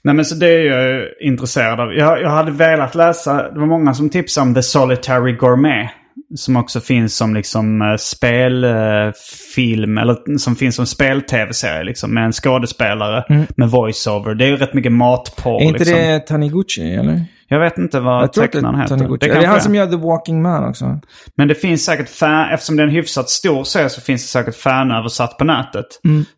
nej 0.02 0.14
men 0.14 0.24
så 0.24 0.34
det 0.34 0.46
är 0.46 0.64
jag 0.64 1.08
intresserad 1.20 1.80
av. 1.80 1.94
Jag, 1.94 2.22
jag 2.22 2.30
hade 2.30 2.50
velat 2.50 2.94
läsa, 2.94 3.50
det 3.50 3.58
var 3.58 3.66
många 3.66 3.94
som 3.94 4.10
tipsade 4.10 4.46
om 4.46 4.54
The 4.54 4.62
Solitary 4.62 5.32
Gourmet. 5.32 5.90
Som 6.34 6.56
också 6.56 6.80
finns 6.80 7.16
som 7.16 7.34
liksom 7.34 7.82
eh, 7.82 7.96
spelfilm, 7.96 9.98
eller 9.98 10.38
som 10.38 10.56
finns 10.56 10.76
som 10.76 10.86
spel-tv-serie 10.86 11.84
liksom. 11.84 12.14
Med 12.14 12.24
en 12.24 12.32
skådespelare 12.32 13.46
med 13.56 13.70
voiceover. 13.70 14.34
Det 14.34 14.44
är 14.44 14.48
ju 14.48 14.56
rätt 14.56 14.74
mycket 14.74 14.92
matporr 14.92 15.60
Är 15.60 15.64
inte 15.64 15.78
liksom. 15.78 15.96
det 15.96 16.20
Taniguchi, 16.20 16.94
eller? 16.94 17.26
Jag 17.52 17.60
vet 17.60 17.78
inte 17.78 18.00
vad 18.00 18.22
det 18.22 18.28
tecknaren 18.28 18.80
heter. 18.80 18.96
Taniguchi. 18.96 19.18
Det 19.20 19.26
Det, 19.26 19.30
är 19.30 19.34
kanske 19.34 19.50
han 19.50 19.60
som 19.60 19.74
gör 19.74 19.86
The 19.86 19.96
Walking 19.96 20.42
Man 20.42 20.68
också. 20.68 21.00
Men 21.36 21.48
det 21.48 21.54
finns 21.54 21.84
säkert 21.84 22.08
fan, 22.08 22.50
eftersom 22.50 22.76
det 22.76 22.82
är 22.82 22.86
en 22.86 22.92
hyfsat 22.92 23.30
stor 23.30 23.64
serie 23.64 23.88
så 23.88 24.00
finns 24.00 24.22
det 24.22 24.28
säkert 24.28 24.54
fanöversatt 24.54 25.38
på 25.38 25.44
nätet. 25.44 25.86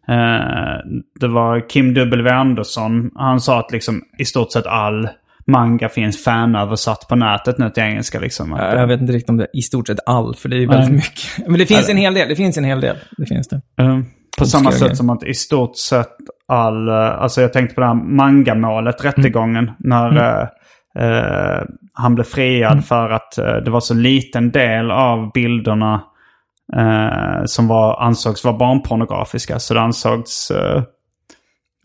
Eh, 0.08 0.78
det 1.20 1.28
var 1.28 1.68
Kim 1.68 1.94
W. 1.94 2.30
Andersson, 2.30 3.10
han 3.14 3.40
sa 3.40 3.60
att 3.60 3.72
liksom 3.72 4.02
i 4.18 4.24
stort 4.24 4.52
sett 4.52 4.66
all 4.66 5.08
manga 5.46 5.88
finns 5.88 6.24
fanöversatt 6.24 7.08
på 7.08 7.16
nätet 7.16 7.58
nu 7.58 7.70
till 7.70 7.82
engelska 7.82 8.20
liksom. 8.20 8.52
Att, 8.52 8.60
Jag 8.60 8.86
vet 8.86 9.00
inte 9.00 9.12
riktigt 9.12 9.30
om 9.30 9.36
det 9.36 9.44
är 9.44 9.58
i 9.58 9.62
stort 9.62 9.86
sett 9.86 9.98
all, 10.06 10.34
för 10.34 10.48
det 10.48 10.56
är 10.56 10.60
ju 10.60 10.66
väldigt 10.66 10.90
mycket. 10.90 11.24
Men 11.48 11.58
det 11.58 11.66
finns 11.66 11.88
en 11.88 11.96
hel 11.96 12.14
del. 12.14 12.28
Det 12.28 12.36
finns 12.36 12.58
en 12.58 12.64
hel 12.64 12.80
del. 12.80 12.96
Det 13.16 13.26
finns 13.26 13.48
det. 13.48 13.60
eh, 13.80 13.98
på 14.38 14.44
samma 14.46 14.72
sätt 14.72 14.96
som 14.96 15.10
att 15.10 15.22
i 15.24 15.34
stort 15.34 15.76
sett 15.76 16.12
all, 16.48 16.88
eh, 16.88 16.94
alltså 16.94 17.40
jag 17.40 17.52
tänkte 17.52 17.74
på 17.74 17.80
det 17.80 17.86
här 17.86 17.94
mangamålet, 17.94 19.04
rättegången, 19.04 19.70
när 19.78 20.16
eh, 20.16 20.48
eh, 21.04 21.62
han 21.92 22.14
blev 22.14 22.24
friad 22.24 22.84
för 22.84 23.10
att 23.10 23.38
eh, 23.38 23.54
det 23.64 23.70
var 23.70 23.80
så 23.80 23.94
liten 23.94 24.50
del 24.50 24.90
av 24.90 25.30
bilderna 25.32 26.02
eh, 26.76 27.44
som 27.44 27.68
var, 27.68 28.02
ansågs 28.02 28.44
vara 28.44 28.56
barnpornografiska. 28.56 29.58
Så 29.58 29.74
det 29.74 29.80
ansågs... 29.80 30.52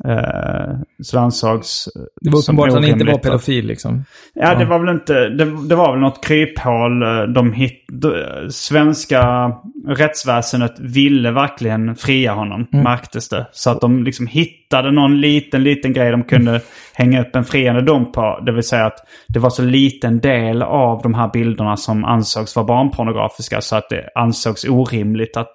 Eh, 0.05 0.75
så 1.03 1.15
det 1.17 1.21
ansågs... 1.21 1.88
eh, 1.95 2.01
Det 2.21 2.29
var 2.29 2.39
uppenbart 2.39 2.67
att 2.67 2.73
han 2.73 2.83
inte 2.83 3.05
var 3.05 3.17
pedofil 3.17 3.65
liksom. 3.67 4.03
Ja, 4.33 4.55
det 4.55 4.65
var 4.65 4.79
väl 4.79 4.89
inte... 4.95 5.13
Det, 5.29 5.67
det 5.69 5.75
var 5.75 5.91
väl 5.91 5.99
något 6.01 6.25
kryphål. 6.25 7.03
eh, 7.03 7.21
De 7.23 7.53
hit, 7.53 7.85
de, 7.88 8.13
svenska 8.49 9.51
rättsväsendet 9.88 10.79
ville 10.79 11.31
verkligen 11.31 11.95
fria 11.95 12.33
honom, 12.33 12.67
märktes 12.71 13.29
det. 13.29 13.45
Så 13.51 13.69
att 13.69 13.81
de 13.81 14.03
liksom 14.03 14.27
hittade 14.27 14.91
någon 14.91 15.21
liten, 15.21 15.63
liten 15.63 15.93
grej 15.93 16.12
de 16.12 16.23
kunde 16.23 16.62
hänga 16.93 17.21
upp 17.21 17.35
en 17.35 17.45
friande 17.45 17.81
dom 17.81 18.12
på. 18.12 18.39
Det 18.45 18.51
vill 18.51 18.63
säga 18.63 18.85
att 18.85 18.97
det 19.27 19.39
var 19.39 19.49
så 19.49 19.62
liten 19.62 20.19
del 20.19 20.62
av 20.62 21.01
de 21.01 21.13
här 21.13 21.29
bilderna 21.33 21.77
som 21.77 22.05
ansågs 22.05 22.55
vara 22.55 22.65
barnpornografiska 22.65 23.62
så 23.62 23.75
att 23.75 23.89
det 23.89 24.09
ansågs 24.15 24.63
orimligt 24.63 25.38
att, 25.38 25.51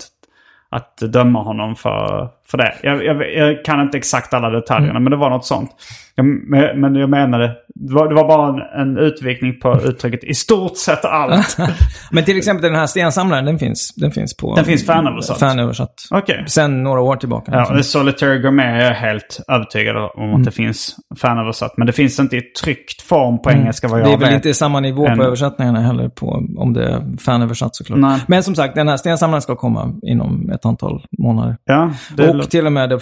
att 0.75 0.97
döma 0.97 1.43
honom 1.43 1.77
för, 1.77 2.29
för 2.51 2.59
det. 2.59 2.75
Jag, 2.83 3.05
jag, 3.05 3.33
jag 3.35 3.65
kan 3.65 3.81
inte 3.81 3.99
exakt 3.99 4.35
alla 4.35 4.51
detaljerna, 4.51 4.91
Mm. 4.91 5.03
men 5.05 5.11
det 5.11 5.17
var 5.17 5.31
något 5.31 5.45
sånt. 5.45 5.71
Jag, 6.15 6.27
men, 6.27 6.95
jag 6.95 7.11
menade, 7.11 7.57
det 7.75 7.95
var, 7.95 8.09
det 8.09 8.15
var 8.15 8.29
bara 8.29 8.49
en, 8.49 8.81
en 8.89 8.99
utvikning 8.99 9.61
på 9.61 9.81
uttrycket 9.85 10.25
i 10.25 10.35
stort 10.35 10.77
sett 10.77 11.05
allt. 11.05 11.57
Men 12.11 12.25
till 12.25 12.37
exempel 12.39 12.63
den 12.63 12.75
här 12.81 12.87
stensamlaren, 12.87 13.45
den 13.45 13.59
finns, 13.59 13.95
den 13.95 14.11
finns 14.13 14.37
på... 14.37 14.55
Den 14.55 14.65
finns 14.65 14.87
fanöversatt? 14.87 15.39
Fanöversatt. 15.41 15.95
Okej. 16.11 16.45
Sen 16.49 16.83
några 16.83 17.01
år 17.01 17.17
tillbaka. 17.17 17.53
Ja, 17.53 17.59
liksom. 17.61 17.83
Solitary 18.01 18.39
Gourmet 18.39 18.67
är 18.67 18.85
jag 18.87 18.95
helt 18.95 19.41
övertygad 19.49 19.97
om 19.97 20.11
Mm. 20.25 20.35
att 20.37 20.45
det 20.45 20.51
finns 20.51 20.97
fanöversatt. 21.21 21.73
Men 21.77 21.87
det 21.87 21.93
finns 21.93 22.21
inte 22.21 22.37
i 22.37 22.41
tryckt 22.41 23.03
form 23.03 23.43
på 23.43 23.51
engelska 23.51 23.89
vad 23.89 24.01
jag 24.01 24.07
Mm. 24.07 24.19
det 24.21 24.25
är 24.25 24.27
väl 24.27 24.35
vet. 24.37 24.47
inte 24.47 24.55
samma 24.55 24.81
nivå 24.81 25.07
En- 25.07 25.19
på 25.19 25.25
översättningarna 25.25 25.81
heller 25.81 26.09
på 26.09 26.27
om 26.59 26.73
det 26.73 26.85
är 26.89 27.19
fanöversatt 27.19 27.77
såklart. 27.77 27.99
Nej. 27.99 28.21
Men 28.29 28.43
som 28.43 28.55
sagt, 28.55 28.75
den 28.75 28.89
här 28.89 28.97
stensamlaren 28.97 29.43
ska 29.43 29.57
komma 29.57 29.95
inom 30.03 30.51
ett 30.51 30.67
antal 30.67 31.05
månader. 31.19 31.57
Ja, 31.65 31.91
och 32.19 32.35
låter- 32.35 32.51
till 32.51 32.67
och 32.67 32.73
med 32.73 32.89
det, 32.91 33.01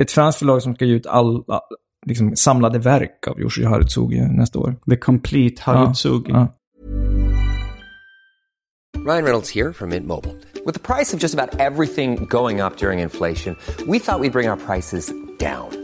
ett 0.00 0.10
franskt 0.10 0.38
förlag 0.38 0.62
som 0.62 0.74
ska 0.74 0.84
ge 0.84 0.94
ut 0.94 1.06
alla 1.06 1.40
liksom, 2.04 2.36
samlade 2.36 2.78
verk 2.78 3.28
av 3.28 3.40
Yoshi 3.40 3.64
Harutsugi 3.64 4.20
nästa 4.20 4.58
år. 4.58 4.76
The 4.90 4.96
Complete 4.96 5.62
Harutsugi. 5.62 6.32
Ja. 6.32 6.48
Ryan 9.06 9.24
Reynolds 9.24 9.50
here 9.50 9.72
from 9.72 9.90
Mint 9.90 10.06
Mobile. 10.06 10.34
With 10.64 10.74
the 10.74 10.80
price 10.80 11.12
of 11.12 11.20
just 11.20 11.34
about 11.34 11.60
everything 11.60 12.26
going 12.30 12.60
up 12.60 12.78
during 12.78 13.00
inflation, 13.00 13.56
we 13.86 13.98
thought 13.98 14.20
we'd 14.20 14.32
bring 14.32 14.48
our 14.48 14.56
prices 14.56 15.12
down. 15.38 15.83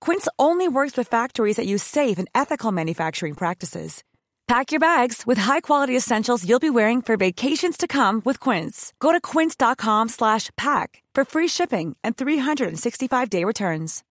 Quince 0.00 0.28
only 0.38 0.68
works 0.68 0.96
with 0.96 1.08
factories 1.08 1.56
that 1.56 1.66
use 1.66 1.82
safe 1.82 2.18
and 2.18 2.28
ethical 2.34 2.72
manufacturing 2.72 3.34
practices. 3.34 4.02
Pack 4.48 4.72
your 4.72 4.80
bags 4.80 5.26
with 5.26 5.36
high-quality 5.38 5.96
essentials 5.96 6.48
you'll 6.48 6.58
be 6.58 6.70
wearing 6.70 7.02
for 7.02 7.18
vacations 7.18 7.76
to 7.76 7.86
come 7.86 8.22
with 8.24 8.40
Quince. 8.40 8.94
Go 8.98 9.12
to 9.12 9.20
quince.com 9.20 10.08
slash 10.08 10.50
pack 10.56 11.02
for 11.14 11.24
free 11.24 11.48
shipping 11.48 11.96
and 12.02 12.16
365-day 12.16 13.44
returns. 13.44 14.04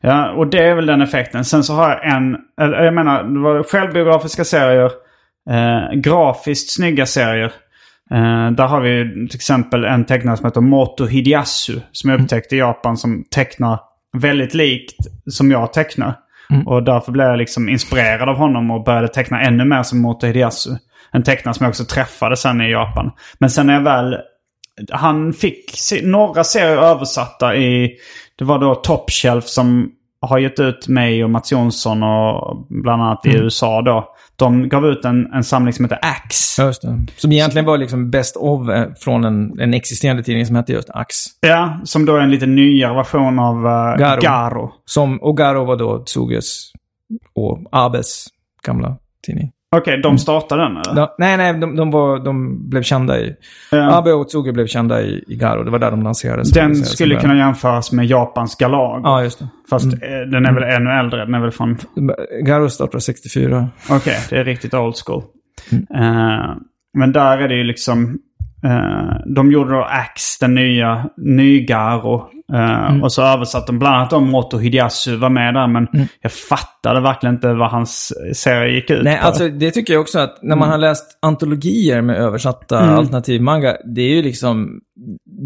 Ja, 0.00 0.30
och 0.30 0.50
det 0.50 0.58
är 0.58 0.74
väl 0.74 0.86
den 0.86 1.02
effekten. 1.02 1.44
Sen 1.44 1.64
så 1.64 1.72
har 1.72 1.90
jag 1.90 2.16
en, 2.16 2.36
jag 2.56 2.94
menar, 2.94 3.62
självbiografiska 3.62 4.44
serier, 4.44 4.90
eh, 5.50 5.90
grafiskt 6.00 6.70
snygga 6.70 7.06
serier. 7.06 7.52
Eh, 8.10 8.50
där 8.50 8.66
har 8.66 8.80
vi 8.80 9.04
till 9.28 9.36
exempel 9.36 9.84
en 9.84 10.04
tecknare 10.04 10.36
som 10.36 10.46
heter 10.46 10.60
Moto 10.60 11.06
Hideyasu. 11.06 11.80
Som 11.92 12.10
jag 12.10 12.20
upptäckte 12.20 12.56
i 12.56 12.58
Japan 12.58 12.96
som 12.96 13.24
tecknar 13.30 13.80
väldigt 14.16 14.54
likt 14.54 14.96
som 15.30 15.50
jag 15.50 15.72
tecknar. 15.72 16.14
Och 16.66 16.82
därför 16.82 17.12
blev 17.12 17.26
jag 17.26 17.38
liksom 17.38 17.68
inspirerad 17.68 18.28
av 18.28 18.36
honom 18.36 18.70
och 18.70 18.84
började 18.84 19.08
teckna 19.08 19.42
ännu 19.42 19.64
mer 19.64 19.82
som 19.82 20.00
Moto 20.00 20.26
Hideyasu. 20.26 20.70
En 21.12 21.22
tecknare 21.22 21.54
som 21.54 21.64
jag 21.64 21.70
också 21.70 21.84
träffade 21.84 22.36
sen 22.36 22.60
i 22.60 22.70
Japan. 22.70 23.10
Men 23.38 23.50
sen 23.50 23.66
när 23.66 23.74
jag 23.74 23.82
väl... 23.82 24.16
Han 24.90 25.32
fick 25.32 25.70
se, 25.70 26.06
några 26.06 26.44
serier 26.44 26.76
översatta 26.76 27.56
i... 27.56 27.96
Det 28.38 28.44
var 28.44 28.58
då 28.58 28.74
Top 28.74 29.10
Shelf 29.10 29.44
som 29.44 29.90
har 30.20 30.38
gett 30.38 30.60
ut 30.60 30.88
mig 30.88 31.24
och 31.24 31.30
Mats 31.30 31.52
Jonsson 31.52 32.02
och 32.02 32.66
bland 32.68 33.02
annat 33.02 33.26
i 33.26 33.36
USA 33.36 33.82
då. 33.82 34.14
De 34.38 34.68
gav 34.68 34.86
ut 34.86 35.04
en, 35.04 35.32
en 35.32 35.44
samling 35.44 35.72
som 35.72 35.84
heter 35.84 35.98
Axe. 36.02 36.62
Just 36.62 36.82
det. 36.82 37.06
Som 37.16 37.32
egentligen 37.32 37.66
var 37.66 37.78
liksom 37.78 38.10
best 38.10 38.36
of 38.36 38.68
eh, 38.68 38.86
från 39.00 39.24
en, 39.24 39.60
en 39.60 39.74
existerande 39.74 40.22
tidning 40.22 40.46
som 40.46 40.56
hette 40.56 40.72
just 40.72 40.90
Ax. 40.90 41.16
Ja, 41.40 41.80
som 41.84 42.06
då 42.06 42.16
är 42.16 42.20
en 42.20 42.30
lite 42.30 42.46
nyare 42.46 42.94
version 42.94 43.38
av 43.38 43.56
uh, 43.56 43.96
Garo. 43.98 44.20
Garo. 44.20 44.72
Som, 44.84 45.22
och 45.22 45.36
Garo 45.36 45.64
var 45.64 45.76
då 45.76 46.04
Tsuges 46.04 46.72
och 47.34 47.68
Abes 47.72 48.26
gamla 48.62 48.96
tidning. 49.26 49.50
Okej, 49.76 50.00
de 50.02 50.18
startade 50.18 50.62
den 50.62 50.76
eller? 50.76 50.94
De, 50.94 51.08
nej, 51.18 51.36
nej, 51.36 51.52
de, 51.52 51.76
de, 51.76 51.90
var, 51.90 52.18
de 52.24 52.68
blev 52.70 52.82
kända 52.82 53.20
i... 53.20 53.34
Abe 53.72 54.12
och 54.12 54.28
Tsuge 54.28 54.52
blev 54.52 54.66
kända 54.66 55.02
i, 55.02 55.24
i 55.26 55.36
Garo. 55.36 55.62
Det 55.64 55.70
var 55.70 55.78
där 55.78 55.90
de 55.90 56.02
lanserades. 56.02 56.50
Den 56.52 56.76
skulle 56.76 57.20
kunna 57.20 57.36
jämföras 57.36 57.92
med 57.92 58.06
Japans 58.06 58.56
Galag. 58.56 59.00
Ja, 59.04 59.22
just 59.22 59.38
det. 59.38 59.48
Fast 59.70 59.86
eh, 59.86 60.30
den 60.32 60.46
är 60.46 60.52
väl 60.52 60.62
ännu 60.62 60.90
äldre. 60.90 61.24
Den 61.24 61.34
är 61.34 61.40
väl 61.40 61.50
från... 61.50 61.78
Garo 62.44 62.70
startade 62.70 63.00
64. 63.00 63.68
Okej, 63.90 64.18
det 64.30 64.36
är 64.36 64.44
riktigt 64.44 64.74
old 64.74 64.94
school. 65.06 65.22
Eh, 65.94 66.54
men 66.98 67.12
där 67.12 67.38
är 67.38 67.48
det 67.48 67.54
ju 67.54 67.64
liksom... 67.64 68.18
eh, 68.64 69.34
de 69.34 69.52
gjorde 69.52 69.70
då 69.70 69.82
Axe, 69.82 70.46
den 70.46 70.54
nya, 70.54 71.04
Eh, 72.54 73.02
Och 73.02 73.12
så 73.12 73.22
översatte 73.22 73.66
de 73.72 73.78
bland 73.78 73.96
annat 73.96 74.12
om 74.12 74.30
Moto 74.30 74.58
Hideyasu 74.58 75.16
var 75.16 75.30
med 75.30 75.54
där. 75.54 75.66
Men 75.66 75.86
jag 76.20 76.32
fattade 76.32 77.00
verkligen 77.00 77.34
inte 77.34 77.52
vad 77.52 77.70
hans 77.70 78.12
serie 78.34 78.74
gick 78.74 78.90
ut 78.90 79.04
Nej, 79.04 79.18
på. 79.20 79.26
alltså 79.26 79.48
det 79.48 79.70
tycker 79.70 79.92
jag 79.92 80.00
också 80.00 80.18
att 80.18 80.38
när 80.42 80.56
man 80.56 80.68
har 80.70 80.78
läst 80.78 81.18
antologier 81.22 82.02
med 82.02 82.16
översatta 82.16 82.80
Mm. 82.82 82.94
alternativ 82.94 83.42
manga, 83.42 83.76
det 83.84 84.00
är 84.02 84.08
ju 84.14 84.22
liksom, 84.22 84.80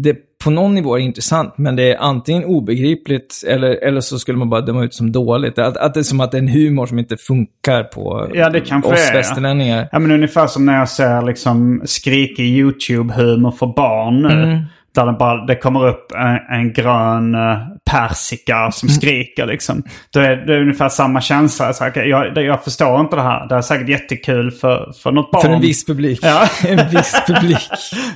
det 0.03 0.15
på 0.43 0.49
någon 0.49 0.75
nivå 0.75 0.95
är 0.97 1.01
intressant, 1.01 1.53
men 1.57 1.75
det 1.75 1.93
är 1.93 1.97
antingen 1.99 2.45
obegripligt 2.45 3.43
eller, 3.47 3.83
eller 3.83 4.01
så 4.01 4.19
skulle 4.19 4.37
man 4.37 4.49
bara 4.49 4.61
döma 4.61 4.83
ut 4.83 4.93
som 4.93 5.11
dåligt. 5.11 5.59
Att, 5.59 5.77
att 5.77 5.93
det 5.93 5.99
är 5.99 6.03
som 6.03 6.21
att 6.21 6.31
det 6.31 6.37
är 6.37 6.41
en 6.41 6.47
humor 6.47 6.85
som 6.85 6.99
inte 6.99 7.17
funkar 7.17 7.83
på 7.83 8.29
Ja, 8.33 8.49
det 8.49 8.59
kanske 8.61 8.93
oss 8.93 9.09
är, 9.09 9.13
ja. 9.13 9.17
västerlänningar. 9.17 9.89
Ja, 9.91 9.99
men 9.99 10.11
ungefär 10.11 10.47
som 10.47 10.65
när 10.65 10.77
jag 10.79 10.89
ser 10.89 11.21
liksom 11.21 11.81
skrikig 11.85 12.45
YouTube-humor 12.45 13.51
för 13.51 13.67
barn 13.75 14.21
nu. 14.21 14.65
Där 14.95 15.05
det, 15.05 15.11
bara, 15.13 15.45
det 15.45 15.55
kommer 15.55 15.87
upp 15.87 16.11
en, 16.15 16.57
en 16.59 16.73
grön 16.73 17.35
uh, 17.35 17.57
persika 17.91 18.71
som 18.71 18.89
Mm. 18.89 19.01
skriker 19.01 19.45
liksom. 19.45 19.83
Då 20.13 20.19
är 20.19 20.35
det 20.35 20.61
ungefär 20.61 20.89
samma 20.89 21.21
känsla. 21.21 21.73
Så, 21.73 21.87
okay, 21.87 22.07
jag, 22.09 22.37
jag 22.37 22.63
förstår 22.63 22.99
inte 22.99 23.15
det 23.15 23.21
här. 23.21 23.47
Det 23.47 23.55
är 23.55 23.61
säkert 23.61 23.89
jättekul 23.89 24.51
för, 24.51 24.93
för 25.03 25.11
något 25.11 25.31
barn. 25.31 25.41
För 25.41 25.49
en 25.53 25.61
viss 25.61 25.85
publik. 25.85 26.19
Ja. 26.23 26.47
en 26.67 26.89
viss 26.89 27.15
publik. 27.27 27.69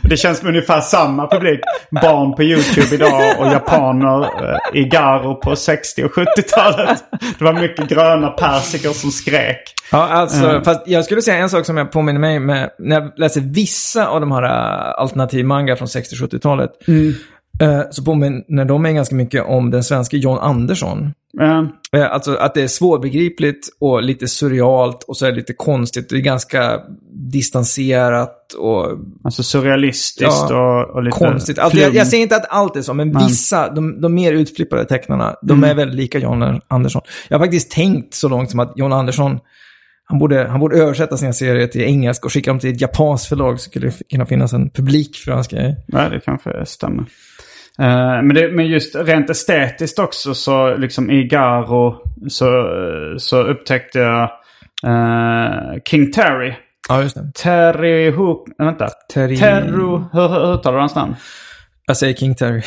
Det 0.03 0.17
känns 0.17 0.39
som 0.39 0.47
ungefär 0.47 0.81
samma 0.81 1.27
publik. 1.27 1.59
Barn 1.91 2.35
på 2.35 2.43
YouTube 2.43 2.95
idag 2.95 3.39
och 3.39 3.47
japaner 3.47 4.21
eh, 4.23 4.57
i 4.81 4.83
Garo 4.83 5.35
på 5.35 5.55
60 5.55 6.03
och 6.03 6.11
70-talet. 6.11 7.03
Det 7.39 7.45
var 7.45 7.53
mycket 7.53 7.89
gröna 7.89 8.27
persikor 8.27 8.93
som 8.93 9.11
skrek. 9.11 9.73
Ja, 9.91 10.07
alltså, 10.07 10.45
Mm. 10.49 10.63
fast 10.63 10.81
jag 10.87 11.05
skulle 11.05 11.21
säga 11.21 11.37
en 11.37 11.49
sak 11.49 11.65
som 11.65 11.77
jag 11.77 11.91
påminner 11.91 12.19
mig 12.19 12.39
med 12.39 12.69
när 12.79 13.01
jag 13.01 13.11
läser 13.17 13.41
vissa 13.41 14.07
av 14.07 14.19
de 14.21 14.31
här 14.31 14.43
äh, 14.43 15.01
alternativmanga 15.01 15.75
från 15.75 15.87
60-70-talet. 15.87 16.71
Mm. 16.87 17.13
eh, 17.61 17.81
Så 17.91 18.03
påminner 18.03 18.65
de 18.65 18.81
mig 18.81 18.93
ganska 18.93 19.15
mycket 19.15 19.45
om 19.45 19.71
den 19.71 19.83
svenska 19.83 20.17
John 20.17 20.37
Andersson. 20.39 21.13
Eh, 21.95 22.11
Alltså 22.11 22.35
att 22.35 22.53
det 22.53 22.61
är 22.61 22.67
svårbegripligt 22.67 23.67
och 23.79 24.03
lite 24.03 24.27
surrealt 24.27 25.03
och 25.03 25.17
så 25.17 25.25
är 25.25 25.29
det 25.31 25.37
lite 25.37 25.53
konstigt. 25.53 26.09
Det 26.09 26.15
är 26.15 26.19
ganska 26.19 26.79
distanserat 27.11 28.53
och 28.53 28.85
Alltså 29.23 29.43
surrealistiskt 29.43 30.45
Ja, 30.49 30.83
och, 30.83 30.95
och 30.95 31.03
lite 31.03 31.17
konstigt. 31.17 31.59
Alltså, 31.59 31.79
jag, 31.79 31.95
jag 31.95 32.07
säger 32.07 32.23
inte 32.23 32.35
att 32.35 32.45
allt 32.49 32.75
är 32.75 32.81
så, 32.81 32.93
men 32.93 33.17
vissa, 33.17 33.69
de, 33.69 34.01
de 34.01 34.13
mer 34.13 34.33
utflippade 34.33 34.85
tecknarna, 34.85 35.35
de 35.41 35.57
Mm. 35.57 35.69
är 35.69 35.75
väldigt 35.75 35.95
lika 35.97 36.19
John 36.19 36.61
Andersson. 36.67 37.01
Jag 37.27 37.39
har 37.39 37.45
faktiskt 37.45 37.71
tänkt 37.71 38.13
så 38.13 38.29
långt 38.29 38.51
som 38.51 38.59
att 38.59 38.73
John 38.75 38.93
Andersson 38.93 39.39
Han 40.09 40.19
borde, 40.19 40.47
han 40.47 40.59
borde 40.59 40.77
översätta 40.77 41.17
sina 41.17 41.33
serier 41.33 41.67
till 41.67 41.81
engelska 41.81 42.25
och 42.25 42.33
skicka 42.33 42.51
dem 42.51 42.59
till 42.59 42.73
ett 42.73 42.81
japanskt 42.81 43.27
förlag 43.29 43.59
så 43.59 43.69
skulle 43.69 43.87
det 43.87 44.09
kunna 44.11 44.25
finnas 44.25 44.53
en 44.53 44.69
publik 44.69 45.15
för 45.15 45.31
hans 45.31 45.47
grejer. 45.47 45.75
Ja, 45.87 46.09
det 46.09 46.19
kanske 46.19 46.65
stämmer. 46.65 47.05
Eh, 47.79 48.23
men, 48.23 48.33
det, 48.33 48.51
men 48.51 48.67
just 48.67 48.95
rent 48.95 49.29
estetiskt 49.29 49.99
också 49.99 50.33
så 50.33 50.75
liksom 50.75 51.11
i 51.11 51.23
Garo 51.23 51.95
så, 52.29 52.69
så 53.17 53.41
upptäckte 53.41 53.99
jag 53.99 54.23
eh, 54.85 55.81
King 55.85 56.11
Terry. 56.11 56.53
Ja, 56.89 57.01
just 57.01 57.15
det. 57.15 57.31
Terry 57.35 58.11
Hook... 58.11 58.47
Vänta. 58.57 58.89
Terry- 59.13 59.37
Terro... 59.37 60.09
Hur, 60.13 60.27
hur 60.27 60.53
uttalar 60.53 60.73
du 60.73 60.79
hans 60.79 60.95
namn? 60.95 61.15
Jag 61.85 61.97
säger 61.97 62.13
King 62.13 62.35
Terry. 62.35 62.61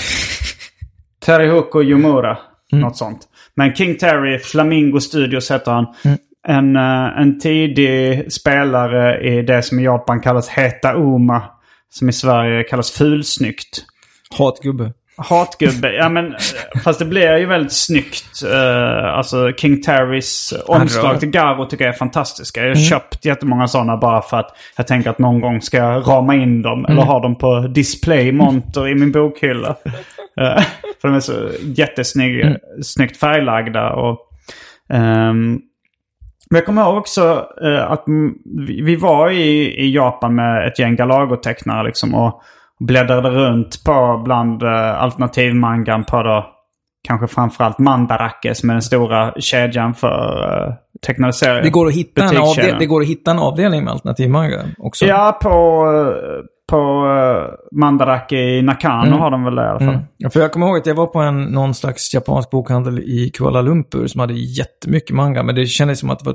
Terry 1.25 1.49
Hook 1.49 1.75
och 1.75 1.85
Yomura. 1.85 2.39
Mm. 2.73 2.83
Något 2.83 2.97
sånt. 2.97 3.21
Men 3.55 3.75
King 3.75 3.97
Terry, 3.97 4.39
Flamingo 4.39 5.01
Studios 5.01 5.51
heter 5.51 5.73
han. 5.73 5.87
Mm. 6.05 6.19
En, 6.49 6.77
eh, 6.77 7.21
en 7.21 7.41
tidig 7.41 8.33
spelare 8.33 9.21
i 9.21 9.43
det 9.43 9.63
som 9.63 9.79
i 9.79 9.85
Japan 9.85 10.21
kallas 10.21 10.49
Heta 10.49 10.95
Uma. 10.95 11.43
Som 11.93 12.09
i 12.09 12.13
Sverige 12.13 12.65
kallas 12.65 12.91
fulsnyggt. 12.91 13.85
Hatgubbe. 14.39 14.93
Hatgubbe, 15.17 15.93
ja 15.93 16.09
men 16.09 16.27
eh, 16.27 16.81
fast 16.85 16.99
det 16.99 17.05
blir 17.05 17.37
ju 17.37 17.47
väldigt 17.47 17.73
snyggt. 17.73 18.43
Uh, 18.45 19.05
alltså 19.05 19.53
King 19.53 19.83
Terrys 19.83 20.55
omslag 20.67 21.21
till 21.21 21.31
Garo 21.31 21.67
tycker 21.67 21.85
jag 21.85 21.95
är 21.95 21.99
fantastiska. 21.99 22.61
Jag 22.61 22.69
har 22.69 22.75
köpt 22.75 23.25
jättemånga 23.25 23.69
sådana 23.69 23.97
bara 23.97 24.23
för 24.23 24.37
att 24.37 24.57
jag 24.77 24.87
tänker 24.87 25.11
att 25.11 25.19
någon 25.19 25.41
gång 25.41 25.61
ska 25.61 25.77
jag 25.77 26.09
rama 26.09 26.35
in 26.35 26.63
dem. 26.63 26.87
Eller 26.87 27.03
ha 27.03 27.21
dem 27.21 27.39
på 27.39 27.61
display 27.61 28.33
monter 28.33 28.89
i 28.89 28.95
min 28.95 29.13
bokhylla. 29.13 29.77
Eh, 30.41 30.63
för 31.01 31.09
de 31.09 31.15
är 31.15 31.21
så 31.21 31.51
jättesnyggt 31.63 32.59
snyggt 32.83 33.17
färglagda. 33.17 33.91
Och, 33.91 34.19
ehm, 34.93 35.61
men 36.51 36.57
jag 36.57 36.67
kommer 36.67 36.83
ihåg 36.83 36.97
också 36.97 37.47
eh, 37.63 37.91
att 37.91 38.05
vi, 38.67 38.97
var 38.97 39.31
i, 39.31 39.75
i 39.85 39.95
Japan 39.95 40.35
med 40.35 40.69
ett 40.69 40.79
gäng 40.79 40.97
Galago-tecknare 40.97 41.87
liksom 41.87 42.15
och 42.15 42.43
bläddrade 42.79 43.31
runt 43.31 43.85
på 43.85 44.23
bland 44.25 44.63
eh, 44.63 45.03
alternativmangan 45.03 46.05
på 46.05 46.23
då 46.23 46.60
kanske 47.09 47.27
framförallt 47.27 47.79
Mandarake 47.79 48.55
som 48.55 48.71
är 48.71 48.75
den 48.75 48.83
stora 48.83 49.33
kedjan 49.39 49.95
för 49.95 50.67
uh, 50.69 50.75
tecknade 51.07 51.33
serier. 51.33 51.63
Det 51.63 51.71
går, 51.71 51.87
att 51.87 51.95
hitta 51.95 52.25
en 52.25 52.37
avdel- 52.37 52.79
det 52.79 52.87
går 52.87 53.01
att 53.01 53.09
hitta 53.09 53.31
en 53.31 53.39
avdelning 53.39 53.85
med 53.85 53.93
alternativ 53.93 54.31
manga 54.31 54.61
också. 54.79 55.07
Ja, 55.07 55.39
på, 55.43 55.49
eh, 55.49 56.45
på 56.71 57.07
uh, 57.07 57.79
Mandarake 57.81 58.37
i 58.37 58.63
Nakano 58.63 59.07
Mm. 59.07 59.19
har 59.19 59.31
de 59.31 59.45
väl 59.45 59.55
det 59.55 59.63
i 59.63 59.67
alla 59.67 59.79
fall. 59.79 59.99
Mm. 60.21 60.31
För 60.31 60.41
jag 60.41 60.53
kommer 60.53 60.67
ihåg 60.67 60.77
att 60.77 60.87
jag 60.87 60.95
var 60.95 61.07
på 61.07 61.19
en, 61.19 61.43
någon 61.45 61.75
slags 61.75 62.15
japansk 62.15 62.51
bokhandel 62.51 62.99
i 62.99 63.31
Kuala 63.35 63.63
Lumpur 63.63 64.07
som 64.07 64.21
hade 64.21 64.35
jättemycket 64.35 65.17
manga. 65.17 65.43
Men 65.43 65.55
det 65.55 65.67
kändes 65.67 65.99
som 66.01 66.11
att 66.11 66.19
det 66.19 66.25
var, 66.27 66.35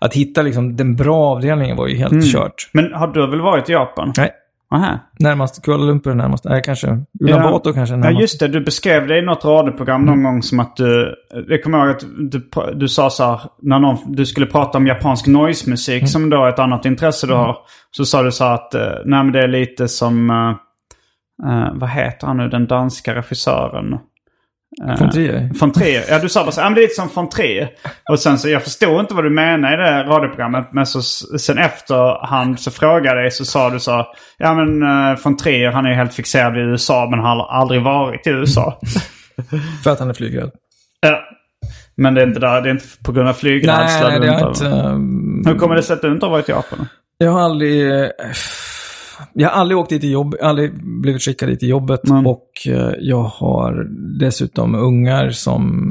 att 0.00 0.14
hitta 0.14 0.42
liksom 0.42 0.76
den 0.76 0.96
bra 0.96 1.16
avdelningen 1.16 1.76
var 1.76 1.86
ju 1.86 1.96
helt 1.96 2.32
kört. 2.32 2.70
Men 2.72 2.92
har 2.92 3.06
du 3.06 3.30
väl 3.30 3.40
varit 3.40 3.68
i 3.68 3.72
Japan? 3.72 4.12
Nej, 4.18 4.30
Aha. 4.74 4.98
närmast 5.18 5.64
Kuala 5.64 5.84
Lumpur 5.84 6.10
är 6.10 6.14
närmast. 6.14 6.44
Nej, 6.44 6.62
kanske 6.64 6.98
Ulaanbaatar 7.20 7.72
kanske 7.72 7.94
är 7.94 7.98
Ja, 7.98 8.04
närmast. 8.04 8.20
just 8.20 8.40
det. 8.40 8.48
Du 8.48 8.60
beskrev 8.60 9.06
det 9.06 9.18
i 9.18 9.22
något 9.22 9.44
radioprogram 9.44 10.04
någon 10.04 10.22
gång 10.22 10.42
som 10.42 10.60
att 10.60 10.76
du... 10.76 11.14
Jag 11.48 11.62
kommer 11.62 11.78
ihåg 11.78 11.88
att 11.96 12.04
du, 12.30 12.50
du 12.74 12.88
sa 12.88 13.10
så 13.10 13.24
här, 13.24 13.40
när 13.62 13.78
någon, 13.78 13.96
du 14.06 14.26
skulle 14.26 14.46
prata 14.46 14.78
om 14.78 14.86
japansk 14.86 15.26
noise-musik 15.26 16.08
som 16.08 16.30
då 16.30 16.44
är 16.44 16.48
ett 16.48 16.58
annat 16.58 16.84
intresse 16.84 17.26
du 17.26 17.32
har. 17.34 17.56
Så 17.90 18.04
sa 18.04 18.22
du 18.22 18.32
så 18.32 18.44
här 18.44 18.54
att, 18.54 18.74
eh, 18.74 18.80
nej 19.04 19.24
men 19.24 19.32
det 19.32 19.42
är 19.42 19.48
lite 19.48 19.88
som, 19.88 20.30
eh, 20.30 21.68
vad 21.74 21.90
heter 21.90 22.26
han 22.26 22.36
nu, 22.36 22.48
den 22.48 22.66
danska 22.66 23.14
regissören? 23.14 23.98
Eh, 24.88 24.98
Von 24.98 25.10
Trier. 25.10 25.50
Von 25.60 25.72
Trier. 25.72 26.02
Ja, 26.08 26.18
du 26.18 26.28
sa 26.28 26.42
bara 26.42 26.52
så 26.52 26.60
"Ja, 26.60 26.64
men 26.64 26.74
det 26.74 26.80
är 26.80 26.82
lite 26.82 26.94
som 26.94 27.08
von 27.14 27.28
Trier. 27.28 27.70
Och 28.10 28.18
sen 28.20 28.38
så, 28.38 28.48
jag 28.48 28.62
förstod 28.62 29.00
inte 29.00 29.14
vad 29.14 29.24
du 29.24 29.30
menade 29.30 29.74
i 29.74 29.76
det 29.76 30.02
radioprogrammet. 30.02 30.68
Men 30.72 30.86
så, 30.86 31.02
sen 31.38 31.58
efterhand 31.58 32.60
så 32.60 32.70
frågade 32.70 33.06
jag 33.08 33.16
dig 33.16 33.30
så 33.30 33.44
sa 33.44 33.70
du 33.70 33.80
så, 33.80 34.06
ja 34.38 34.54
men 34.54 34.80
von 35.24 35.36
Trier 35.36 35.70
han 35.72 35.84
är 35.86 35.90
ju 35.90 35.94
helt 35.96 36.14
fixerad 36.14 36.54
vid 36.54 36.64
USA 36.64 37.08
men 37.10 37.18
har 37.18 37.48
aldrig 37.50 37.82
varit 37.82 38.26
i 38.26 38.30
USA. 38.30 38.80
För 39.84 39.90
att 39.90 39.98
han 39.98 40.10
är 40.10 40.14
flygrädd. 40.14 40.50
Ja. 41.00 41.20
Men 41.96 42.14
det 42.14 42.22
är 42.22 42.26
inte 42.26 42.40
där, 42.40 42.62
det 42.62 42.68
är 42.68 42.72
inte 42.72 42.84
på 43.04 43.12
grund 43.12 43.28
av 43.28 43.32
flygrädsla. 43.32 44.08
Nej, 44.08 44.20
det 44.20 44.30
har 44.32 44.48
inte- 44.48 44.66
ehm, 44.66 45.42
Hur 45.46 45.54
kommer 45.58 45.74
det 45.74 45.82
sig 45.82 45.94
att 45.94 46.02
du 46.02 46.12
inte 46.12 46.26
har 46.26 46.30
varit 46.30 46.48
i 46.48 46.52
Japan? 46.52 46.88
Jag 47.18 47.30
har 47.32 47.40
aldrig... 47.40 47.92
Jag 49.32 49.48
har 49.48 49.60
aldrig 49.60 49.78
åkt 49.78 49.90
dit 49.90 50.04
i 50.04 50.10
jobb, 50.10 50.34
aldrig 50.42 50.72
blivit 51.00 51.22
skickad 51.22 51.48
dit 51.48 51.62
i 51.62 51.66
jobbet 51.68 52.08
Mm. 52.10 52.26
och 52.26 52.48
eh, 52.68 52.90
jag 53.00 53.22
har 53.22 53.86
dessutom 54.20 54.74
ungar 54.74 55.30
som 55.30 55.84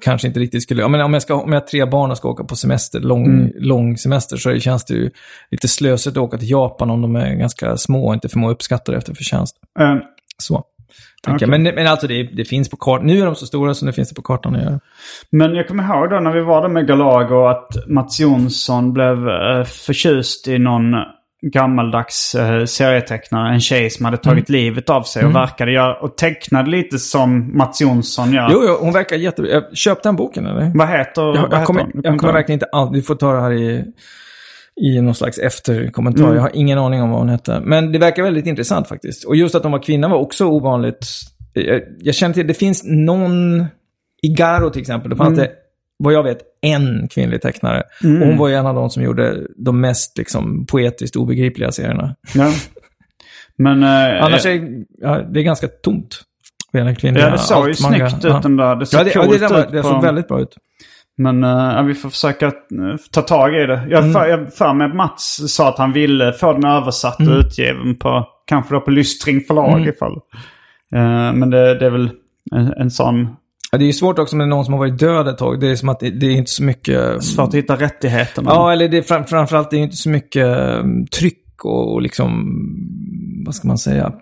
kanske 0.00 0.28
inte 0.28 0.40
riktigt 0.40 0.62
skulle... 0.62 0.82
Ja, 0.82 0.88
men 0.88 1.00
om, 1.00 1.12
jag 1.12 1.22
ska, 1.22 1.34
om 1.34 1.52
jag 1.52 1.60
har 1.60 1.66
tre 1.66 1.84
barn 1.84 2.10
och 2.10 2.16
ska 2.16 2.28
åka 2.28 2.44
på 2.44 2.56
semester, 2.56 3.00
lång, 3.00 3.24
Mm. 3.26 3.50
lång 3.56 3.96
semester, 3.96 4.36
så 4.36 4.58
känns 4.58 4.84
det 4.84 4.94
ju 4.94 5.10
lite 5.50 5.68
slösigt 5.68 6.16
att 6.16 6.22
åka 6.22 6.38
till 6.38 6.50
Japan 6.50 6.90
om 6.90 7.02
de 7.02 7.16
är 7.16 7.34
ganska 7.34 7.76
små 7.76 8.06
och 8.06 8.14
inte 8.14 8.28
förmår 8.28 8.50
uppskatta 8.50 8.92
det 8.92 8.98
efter 8.98 9.14
förtjänst. 9.14 9.56
Eh, 9.80 9.94
Så. 10.38 10.62
jag. 11.26 11.48
Men, 11.48 11.62
men 11.62 11.86
alltså 11.86 12.06
det, 12.06 12.22
det 12.22 12.44
finns 12.44 12.68
på 12.70 12.76
kartan. 12.76 13.06
Nu 13.06 13.20
är 13.20 13.24
de 13.26 13.34
så 13.34 13.46
stora 13.46 13.74
så 13.74 13.86
nu 13.86 13.92
finns 13.92 14.08
det 14.08 14.14
på 14.14 14.22
kartan 14.22 14.56
att 14.56 14.62
göra. 14.62 14.80
Men 15.30 15.54
jag 15.54 15.68
kommer 15.68 15.82
ihåg 15.84 16.10
då 16.10 16.20
när 16.20 16.32
vi 16.32 16.40
var 16.40 16.62
där 16.62 16.68
med 16.68 16.86
Galago 16.86 17.46
att 17.46 17.68
Mats 17.88 18.20
Jonsson 18.20 18.92
blev 18.92 19.28
eh, 19.28 19.64
förtjust 19.64 20.48
i 20.48 20.58
någon 20.58 20.94
gammaldags 21.52 22.34
eh, 22.34 22.64
serietecknare. 22.64 23.54
En 23.54 23.60
tjej 23.60 23.90
som 23.90 24.04
hade 24.04 24.16
tagit 24.16 24.48
Mm. 24.48 24.60
livet 24.60 24.90
av 24.90 25.02
sig 25.02 25.24
och 25.24 25.34
verkade 25.34 25.72
göra, 25.72 25.94
och 25.94 26.16
tecknade 26.16 26.70
lite 26.70 26.98
som 26.98 27.56
Mats 27.58 27.80
Jonsson 27.80 28.32
gör. 28.32 28.48
Jo, 28.52 28.60
jo, 28.68 28.76
hon 28.80 28.92
verkar 28.92 29.16
jättebra. 29.16 29.50
Jag 29.52 29.76
köpte 29.76 30.08
den 30.08 30.16
boken 30.16 30.46
eller? 30.46 30.72
Vad 30.74 30.88
heter, 30.88 31.22
Jag, 31.22 31.32
vad 31.48 31.52
jag, 31.52 31.64
kommer, 31.64 31.80
hon? 31.80 32.00
Jag 32.04 32.18
kommer 32.18 32.32
verkligen 32.32 32.56
inte 32.56 32.66
alls... 32.72 32.90
Du 32.92 33.02
får 33.02 33.14
ta 33.14 33.32
det 33.32 33.40
här 33.40 33.52
i, 33.52 33.84
i 34.80 35.00
någon 35.00 35.14
slags 35.14 35.38
efterkommentar. 35.38 36.24
Mm. 36.24 36.34
Jag 36.34 36.42
har 36.42 36.50
ingen 36.54 36.78
aning 36.78 37.02
om 37.02 37.10
vad 37.10 37.18
hon 37.18 37.28
hette. 37.28 37.60
Men 37.64 37.92
det 37.92 37.98
verkar 37.98 38.22
väldigt 38.22 38.46
intressant 38.46 38.88
faktiskt. 38.88 39.24
Och 39.24 39.36
just 39.36 39.54
att 39.54 39.62
hon 39.62 39.72
var 39.72 39.82
kvinna 39.82 40.08
var 40.08 40.18
också 40.18 40.46
ovanligt. 40.46 41.06
Jag, 41.52 41.80
jag 41.98 42.14
känner 42.14 42.34
till, 42.34 42.46
det 42.46 42.54
finns 42.54 42.82
någon... 42.84 43.64
I 44.22 44.28
Garo 44.28 44.70
till 44.70 44.80
exempel, 44.80 45.10
då 45.10 45.16
fanns 45.16 45.38
Mm. 45.38 45.40
det, 45.40 45.50
vad 45.98 46.12
jag 46.12 46.22
vet, 46.22 46.38
en 46.62 47.08
kvinnlig 47.10 47.42
tecknare. 47.42 47.82
Och 48.02 48.26
hon 48.26 48.36
var 48.36 48.48
ju 48.48 48.54
en 48.54 48.66
av 48.66 48.74
de 48.74 48.90
som 48.90 49.02
gjorde 49.02 49.46
de 49.56 49.80
mest 49.80 50.18
liksom, 50.18 50.66
poetiskt 50.66 51.16
obegripliga 51.16 51.72
serierna. 51.72 52.14
Ja. 52.34 52.52
Men... 53.58 53.82
eh, 53.82 54.24
Annars 54.24 54.46
är 54.46 54.84
ja, 55.00 55.18
det 55.18 55.40
är 55.40 55.44
ganska 55.44 55.68
tomt. 55.68 56.20
Ja, 56.72 56.84
det 56.84 57.38
såg 57.38 57.64
ju 57.64 57.70
altmanga. 57.70 58.10
snyggt 58.10 58.24
ut 58.24 58.42
den 58.42 58.56
där. 58.56 58.76
Det 58.76 58.86
såg 58.86 59.00
ja, 59.00 59.04
det, 59.04 59.10
ja, 59.14 59.22
coolt 59.24 59.40
det, 59.40 59.48
där 59.48 59.60
ut 59.66 59.72
det 59.72 59.82
såg 59.82 60.02
väldigt 60.02 60.28
bra 60.28 60.40
ut. 60.40 60.56
Men 61.18 61.44
eh, 61.44 61.50
ja, 61.50 61.82
vi 61.82 61.94
får 61.94 62.10
försöka 62.10 62.46
eh, 62.46 62.52
ta 63.12 63.22
tag 63.22 63.54
i 63.54 63.66
det. 63.66 63.86
Jag 63.90 64.00
Mm. 64.02 64.12
för, 64.12 64.26
jag 64.26 64.54
för 64.54 64.74
mig 64.74 64.86
att 64.86 64.94
Mats 64.94 65.40
sa 65.54 65.68
att 65.68 65.78
han 65.78 65.92
ville 65.92 66.32
få 66.32 66.52
den 66.52 66.64
översatt 66.64 67.20
och 67.20 67.34
utgiven 67.38 67.96
på, 67.96 68.26
kanske 68.46 68.74
då 68.74 68.80
på 68.80 68.90
Lystring 68.90 69.40
förlag 69.40 69.76
Mm. 69.80 69.88
ifall. 69.88 70.12
Eh, 70.94 71.32
men 71.32 71.50
det, 71.50 71.78
det 71.78 71.86
är 71.86 71.90
väl 71.90 72.10
en, 72.54 72.72
en 72.72 72.90
sån, 72.90 73.36
Ja, 73.74 73.78
det 73.78 73.84
är 73.84 73.86
ju 73.86 73.92
svårt 73.92 74.18
också 74.18 74.36
med 74.36 74.48
någon 74.48 74.64
som 74.64 74.74
har 74.74 74.78
varit 74.78 74.98
död 74.98 75.28
ett 75.28 75.38
tag. 75.38 75.60
Det 75.60 75.70
är 75.70 75.76
som 75.76 75.88
att 75.88 76.00
det, 76.00 76.10
det 76.10 76.26
är 76.26 76.30
inte 76.30 76.50
så 76.50 76.62
mycket... 76.62 77.24
svårt 77.24 77.48
att 77.48 77.54
hitta 77.54 77.76
rättigheterna. 77.76 78.50
Ja, 78.50 78.72
eller 78.72 78.88
det 78.88 78.98
är 78.98 79.02
fram, 79.02 79.24
framförallt 79.24 79.70
det 79.70 79.76
är 79.76 79.80
inte 79.80 79.96
så 79.96 80.08
mycket 80.08 80.46
um, 80.58 81.06
tryck 81.06 81.64
och, 81.64 81.92
och 81.92 82.02
liksom, 82.02 82.58
vad 83.46 83.54
ska 83.54 83.68
man 83.68 83.78
säga, 83.78 84.12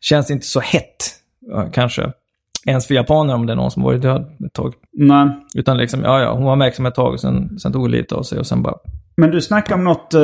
känns 0.00 0.30
inte 0.30 0.46
så 0.46 0.60
hett 0.60 1.14
kanske. 1.72 2.12
Ens 2.66 2.86
för 2.86 2.94
japaner 2.94 3.34
om 3.34 3.46
det 3.46 3.52
är 3.52 3.56
någon 3.56 3.70
som 3.70 3.82
varit 3.82 4.02
död 4.02 4.26
ett 4.46 4.52
tag. 4.52 4.74
Nej. 4.92 5.28
Utan 5.54 5.76
liksom, 5.76 6.00
ja, 6.02 6.20
ja, 6.20 6.32
hon 6.32 6.44
var 6.44 6.56
verksam 6.56 6.86
ett 6.86 6.94
tag, 6.94 7.20
sen, 7.20 7.58
sen 7.58 7.72
tog 7.72 7.82
hon 7.82 7.90
lite 7.90 8.14
av 8.14 8.22
sig 8.22 8.38
och 8.38 8.46
sen 8.46 8.62
bara... 8.62 8.74
Men 9.16 9.30
du 9.30 9.40
snackar 9.40 9.74
om 9.74 9.84
något 9.84 10.14
eh, 10.14 10.20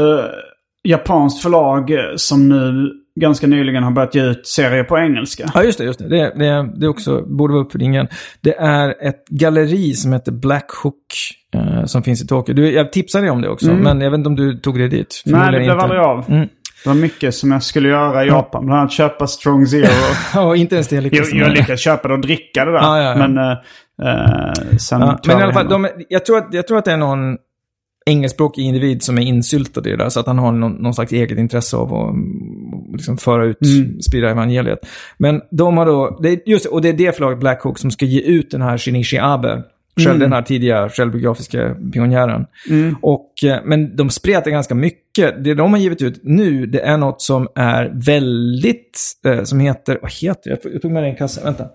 japanskt 0.82 1.42
förlag 1.42 1.90
eh, 1.90 2.16
som 2.16 2.48
nu 2.48 2.92
ganska 3.20 3.46
nyligen 3.46 3.82
har 3.82 3.90
börjat 3.90 4.14
ge 4.14 4.22
ut 4.22 4.46
serier 4.46 4.84
på 4.84 4.98
engelska. 4.98 5.50
Ja, 5.54 5.62
just 5.62 5.78
det, 5.78 5.84
just 5.84 5.98
det. 5.98 6.08
Det, 6.08 6.32
det, 6.36 6.72
det 6.76 6.88
också, 6.88 7.22
borde 7.22 7.52
vara 7.54 7.64
upp 7.64 7.72
för 7.72 7.78
din 7.78 7.92
gren. 7.92 8.08
Det 8.40 8.54
är 8.56 9.06
ett 9.08 9.28
galleri 9.28 9.94
som 9.94 10.12
heter 10.12 10.32
Black 10.32 10.70
Hook 10.82 10.96
eh, 11.54 11.84
som 11.84 12.02
finns 12.02 12.22
i 12.22 12.26
Tokyo. 12.26 12.54
Du, 12.54 12.70
jag 12.70 12.92
tipsade 12.92 13.24
dig 13.24 13.30
om 13.30 13.42
det 13.42 13.48
också, 13.48 13.72
men 13.72 14.00
jag 14.00 14.10
vet 14.10 14.18
inte 14.18 14.28
om 14.28 14.36
du 14.36 14.56
tog 14.56 14.78
det 14.78 14.88
dit. 14.88 15.22
Mm. 15.26 15.40
Nej, 15.40 15.52
det 15.52 15.58
blev 15.58 15.70
inte. 15.70 15.84
aldrig 15.84 16.00
av. 16.00 16.24
Mm. 16.28 16.48
Det 16.84 16.90
var 16.90 16.96
mycket 16.96 17.34
som 17.34 17.52
jag 17.52 17.62
skulle 17.62 17.88
göra 17.88 18.24
i 18.24 18.28
Japan. 18.28 18.66
Bland 18.66 18.80
annat 18.80 18.92
köpa 18.92 19.26
Strong 19.26 19.66
Zero. 19.66 19.86
Ja, 20.34 20.56
inte 20.56 20.74
ens 20.74 20.88
det 20.88 21.00
lyckades 21.00 21.32
jag 21.32 21.52
lyckades 21.52 21.80
köpa 21.80 22.08
det 22.08 22.14
och 22.14 22.20
dricka 22.20 22.64
det 22.64 22.72
där. 22.72 22.78
Ja, 22.78 23.02
ja, 23.02 23.18
ja. 23.18 23.28
Men 23.28 23.38
eh, 23.38 23.52
eh, 24.02 24.76
sen 24.78 25.00
men 25.26 25.40
i 25.40 25.42
alla 25.42 25.52
fall, 25.52 25.68
de, 25.68 25.88
jag, 26.08 26.24
tror 26.24 26.38
att, 26.38 26.48
jag 26.50 26.66
tror 26.66 26.78
att 26.78 26.84
det 26.84 26.92
är 26.92 26.96
någon 26.96 27.36
engelskspråkig 28.07 28.62
individ 28.62 29.02
som 29.02 29.18
är 29.18 29.22
insyltad 29.22 29.80
i 29.80 29.90
det 29.90 29.96
där. 29.96 30.09
Så 30.09 30.20
att 30.20 30.26
han 30.26 30.38
har 30.38 30.52
någon, 30.52 30.72
någon 30.72 30.94
slags 30.94 31.12
eget 31.12 31.38
intresse 31.38 31.76
av 31.76 31.94
att 31.94 32.11
mm, 32.11 32.92
liksom 32.92 33.16
föra 33.16 33.44
ut, 33.44 33.59
Mm. 33.62 34.00
sprida 34.02 34.30
evangeliet. 34.30 34.78
Men 35.18 35.40
de 35.50 35.76
har 35.76 35.86
då, 35.86 36.18
det, 36.22 36.46
just 36.46 36.66
och 36.66 36.82
det 36.82 36.88
är 36.88 36.92
det 36.92 37.16
förlaget 37.16 37.40
Black 37.40 37.62
Hook 37.62 37.78
som 37.78 37.90
ska 37.90 38.07
ge 38.07 38.20
ut 38.20 38.50
den 38.50 38.62
här 38.62 38.78
Shinichi 38.78 39.18
Abe. 39.18 39.62
Själv, 40.05 40.18
Den 40.18 40.32
här 40.32 40.42
tidiga 40.42 40.88
självbiografiska 40.88 41.76
pionjären. 41.92 42.46
Och, 43.02 43.30
eh, 43.44 43.59
men 43.64 43.96
de 43.96 44.11
spretar 44.11 44.50
ganska 44.50 44.74
mycket. 44.74 45.44
Det 45.44 45.55
de 45.55 45.72
har 45.72 45.80
givit 45.80 46.02
ut 46.02 46.20
nu, 46.22 46.66
det 46.66 46.80
är 46.80 46.96
något 46.96 47.22
som 47.22 47.48
är 47.55 47.92
väldigt, 47.94 49.00
eh, 49.26 49.42
som 49.42 49.61
heter, 49.61 49.98
vad 50.02 50.12
heter 50.12 50.50
det? 50.50 50.70
Jag 50.72 50.82
tog 50.82 50.90
med 50.90 51.05
i 51.05 51.11
en 51.11 51.16
kasse, 51.16 51.44
vänta. 51.44 51.66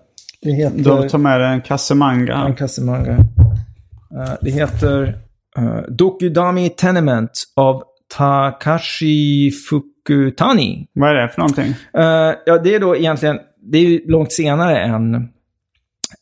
Det 0.42 0.50
heter... 0.50 0.78
Då 0.78 1.08
tar 1.08 1.18
med 1.18 1.40
dig 1.40 1.52
en 1.52 1.60
kasse 1.60 1.94
manga. 1.94 2.34
En 2.34 2.54
kasse 2.54 2.82
manga. 2.82 3.12
Eh, 3.12 4.32
det 4.40 4.50
heter 4.50 5.18
Uh, 5.58 5.82
Dokudami 5.88 6.70
Tenement 6.70 7.30
av 7.56 7.82
Takashi 8.16 9.50
Fukutani. 9.50 10.86
Vad 10.92 11.10
är 11.10 11.14
det 11.14 11.28
för 11.28 11.38
någonting? 11.40 11.74
Uh, 11.98 12.34
ja, 12.46 12.58
det 12.64 12.74
är 12.74 12.80
då 12.80 12.96
egentligen, 12.96 13.38
det 13.62 13.78
är 13.78 13.82
ju 13.82 14.10
långt 14.10 14.32
senare 14.32 14.78
än, 14.78 15.28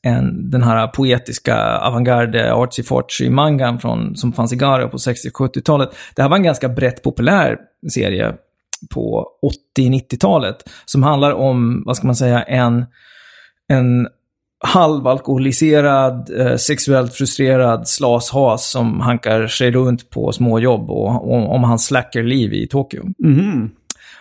än 0.06 0.50
den 0.50 0.62
här 0.62 0.86
poetiska 0.86 1.78
avantgarde 1.78 2.54
artsy 2.54 2.82
fartsy 2.82 3.30
mangan 3.30 3.78
från, 3.78 4.16
som 4.16 4.32
fanns 4.32 4.52
i 4.52 4.56
Garo 4.56 4.88
på 4.88 4.96
60-70-talet. 4.96 5.90
Det 6.14 6.22
här 6.22 6.28
var 6.28 6.36
en 6.36 6.42
ganska 6.42 6.68
brett 6.68 7.02
populär 7.02 7.56
serie 7.92 8.34
på 8.94 9.28
80-90-talet 9.78 10.56
som 10.84 11.02
handlar 11.02 11.32
om, 11.32 11.82
vad 11.86 11.96
ska 11.96 12.06
man 12.06 12.16
säga, 12.16 12.42
en, 12.42 12.86
en 13.68 14.08
halvalkoholiserad, 14.60 16.30
eh, 16.40 16.56
sexuellt 16.56 17.14
frustrerad 17.14 17.88
slashas 17.88 18.70
som 18.70 19.00
hankar 19.00 19.46
sig 19.46 19.70
runt 19.70 20.10
på 20.10 20.32
småjobb 20.32 20.90
och, 20.90 21.30
och 21.30 21.54
om 21.54 21.64
hans 21.64 21.86
slackerliv 21.86 22.52
i 22.52 22.66
Tokyo. 22.66 23.04
Mhm. 23.24 23.70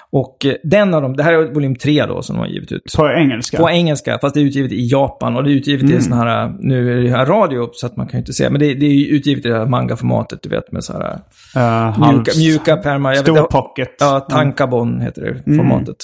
Och 0.09 0.45
eh, 0.45 0.53
den 0.63 0.93
av 0.93 1.01
dem, 1.01 1.15
det 1.15 1.23
här 1.23 1.33
är 1.33 1.53
volym 1.53 1.75
3 1.75 2.05
då 2.05 2.21
som 2.21 2.35
de 2.35 2.39
har 2.39 2.47
givit 2.47 2.71
ut. 2.71 2.93
På 2.97 3.09
engelska? 3.09 3.57
På 3.57 3.69
engelska, 3.69 4.17
fast 4.21 4.33
det 4.35 4.41
är 4.41 4.45
utgivet 4.45 4.71
i 4.71 4.88
Japan 4.91 5.35
och 5.35 5.43
det 5.43 5.51
är 5.51 5.53
utgivet 5.53 5.91
i 5.91 6.01
sån 6.01 6.13
här, 6.13 6.55
nu 6.59 6.99
är 6.99 7.03
det 7.03 7.09
här 7.09 7.25
radio 7.25 7.69
så 7.73 7.85
att 7.85 7.97
man 7.97 8.07
kan 8.07 8.17
ju 8.17 8.19
inte 8.21 8.33
se, 8.33 8.49
men 8.49 8.59
det, 8.59 8.73
det 8.73 8.85
är 8.85 9.07
utgivet 9.13 9.45
i 9.45 9.49
det 9.49 9.57
här 9.57 9.65
manga-formatet, 9.65 10.39
du 10.41 10.49
vet 10.49 10.71
med 10.71 10.83
så 10.83 10.93
här 10.93 11.19
Uh, 11.57 12.11
mjuka, 12.13 12.31
mjuka 12.38 12.77
pärmar. 12.77 13.11
Vet- 13.11 13.19
Stor 13.19 13.41
pocket. 13.43 13.89
Ja, 13.99 14.19
tankabon 14.19 15.01
heter 15.01 15.21
det 15.45 15.55
formatet. 15.55 15.97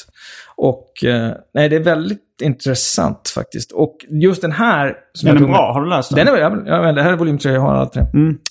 Och 0.55 1.03
eh, 1.05 1.31
nej, 1.53 1.69
det 1.69 1.75
är 1.75 1.79
väldigt 1.84 2.22
intressant 2.43 3.29
faktiskt. 3.29 3.71
Och 3.71 3.97
just 4.09 4.41
den 4.41 4.51
här... 4.51 4.95
Som 5.13 5.27
Den 5.27 5.43
är 5.43 5.47
bra, 5.47 5.73
har 5.73 5.81
du 5.81 5.89
läst 5.89 6.15
den? 6.15 6.25
Den 6.25 6.35
är, 6.35 6.39
jag, 6.39 6.67
jag, 6.67 6.95
det 6.95 7.03
här 7.03 7.11
är 7.11 7.17
volym 7.17 7.37
3, 7.37 7.51
jag 7.51 7.61
har 7.61 7.75
allt 7.75 7.93
tre. 7.93 8.03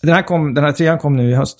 Den, 0.03 0.15
här 0.15 0.23
kom, 0.23 0.55
den 0.55 0.65
här 0.65 0.73
trean 0.73 0.99
kom 0.99 1.17
nu 1.17 1.31
i 1.31 1.35
höst. 1.35 1.59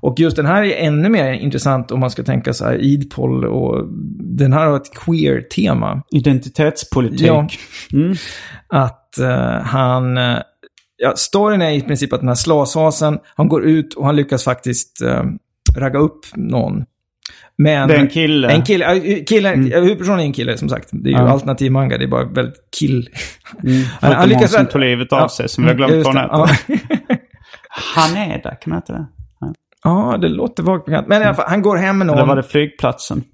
Och 0.00 0.20
just 0.20 0.36
den 0.36 0.46
här 0.46 0.62
är 0.62 0.86
ännu 0.86 1.08
mer 1.08 1.32
intressant 1.32 1.90
om 1.90 2.00
man 2.00 2.10
ska 2.10 2.22
tänka 2.22 2.52
så 2.52 2.64
här 2.64 2.74
idpol 2.74 3.44
och 3.44 3.86
den 4.38 4.52
här 4.52 4.66
har 4.66 4.76
ett 4.76 4.94
queer-tema. 4.94 6.02
Identitetspolitik. 6.10 7.26
Ja. 7.26 7.48
Att 8.68 9.18
eh, 9.18 9.60
han... 9.62 10.16
eh, 10.16 10.38
ja, 10.96 11.12
storyn 11.16 11.62
är 11.62 11.70
i 11.70 11.80
princip 11.80 12.12
att 12.12 12.20
den 12.20 12.28
här 12.28 12.34
slashasen, 12.34 13.18
han 13.34 13.48
går 13.48 13.64
ut 13.64 13.94
och 13.94 14.06
han 14.06 14.16
lyckas 14.16 14.44
faktiskt 14.44 15.02
uh, 15.02 15.22
ragga 15.76 15.98
upp 15.98 16.26
någon. 16.34 16.84
Men, 17.58 17.88
Det 17.88 17.94
är 17.94 17.98
en 17.98 18.08
kille. 18.08 18.48
En 18.52 18.62
kille. 18.62 18.94
ja, 18.94 19.16
killen, 19.26 19.66
ja, 19.66 19.80
Huvudpersonen 19.80 20.20
är 20.20 20.24
en 20.24 20.32
kille 20.32 20.58
som 20.58 20.68
sagt. 20.68 20.88
Det 20.92 21.08
är 21.08 21.12
ju 21.12 21.18
Ja. 21.18 21.28
alternativ 21.28 21.72
manga, 21.72 21.98
det 21.98 22.04
är 22.04 22.08
bara 22.08 22.24
väldigt 22.24 22.56
kill. 22.78 23.08
Förutom 24.00 24.30
hon 24.38 24.48
som 24.48 24.66
tog 24.66 24.80
livet 24.80 25.12
av 25.12 25.28
sig, 25.28 25.48
som 25.48 25.64
vi 25.64 25.70
har 25.70 25.76
glömt 25.76 26.06
hon 26.06 26.14
det. 26.14 26.20
heter. 26.20 26.32
Ja. 26.32 27.16
Haneda, 27.68 28.54
kan 28.54 28.70
man 28.70 28.76
heta 28.78 28.92
det? 28.92 29.06
ja, 29.84 30.18
det 30.20 30.28
låter 30.28 30.62
vagt 30.62 30.84
bekant. 30.86 31.08
Men 31.08 31.22
i 31.22 31.24
alla 31.24 31.34
fall, 31.34 31.48
han 31.48 31.62
går 31.62 31.76
hem 31.76 31.98
med 31.98 32.06
någon. 32.06 32.16
Eller 32.16 32.26
var 32.26 32.36
det 32.36 32.42
flygplatsen? 32.42 33.24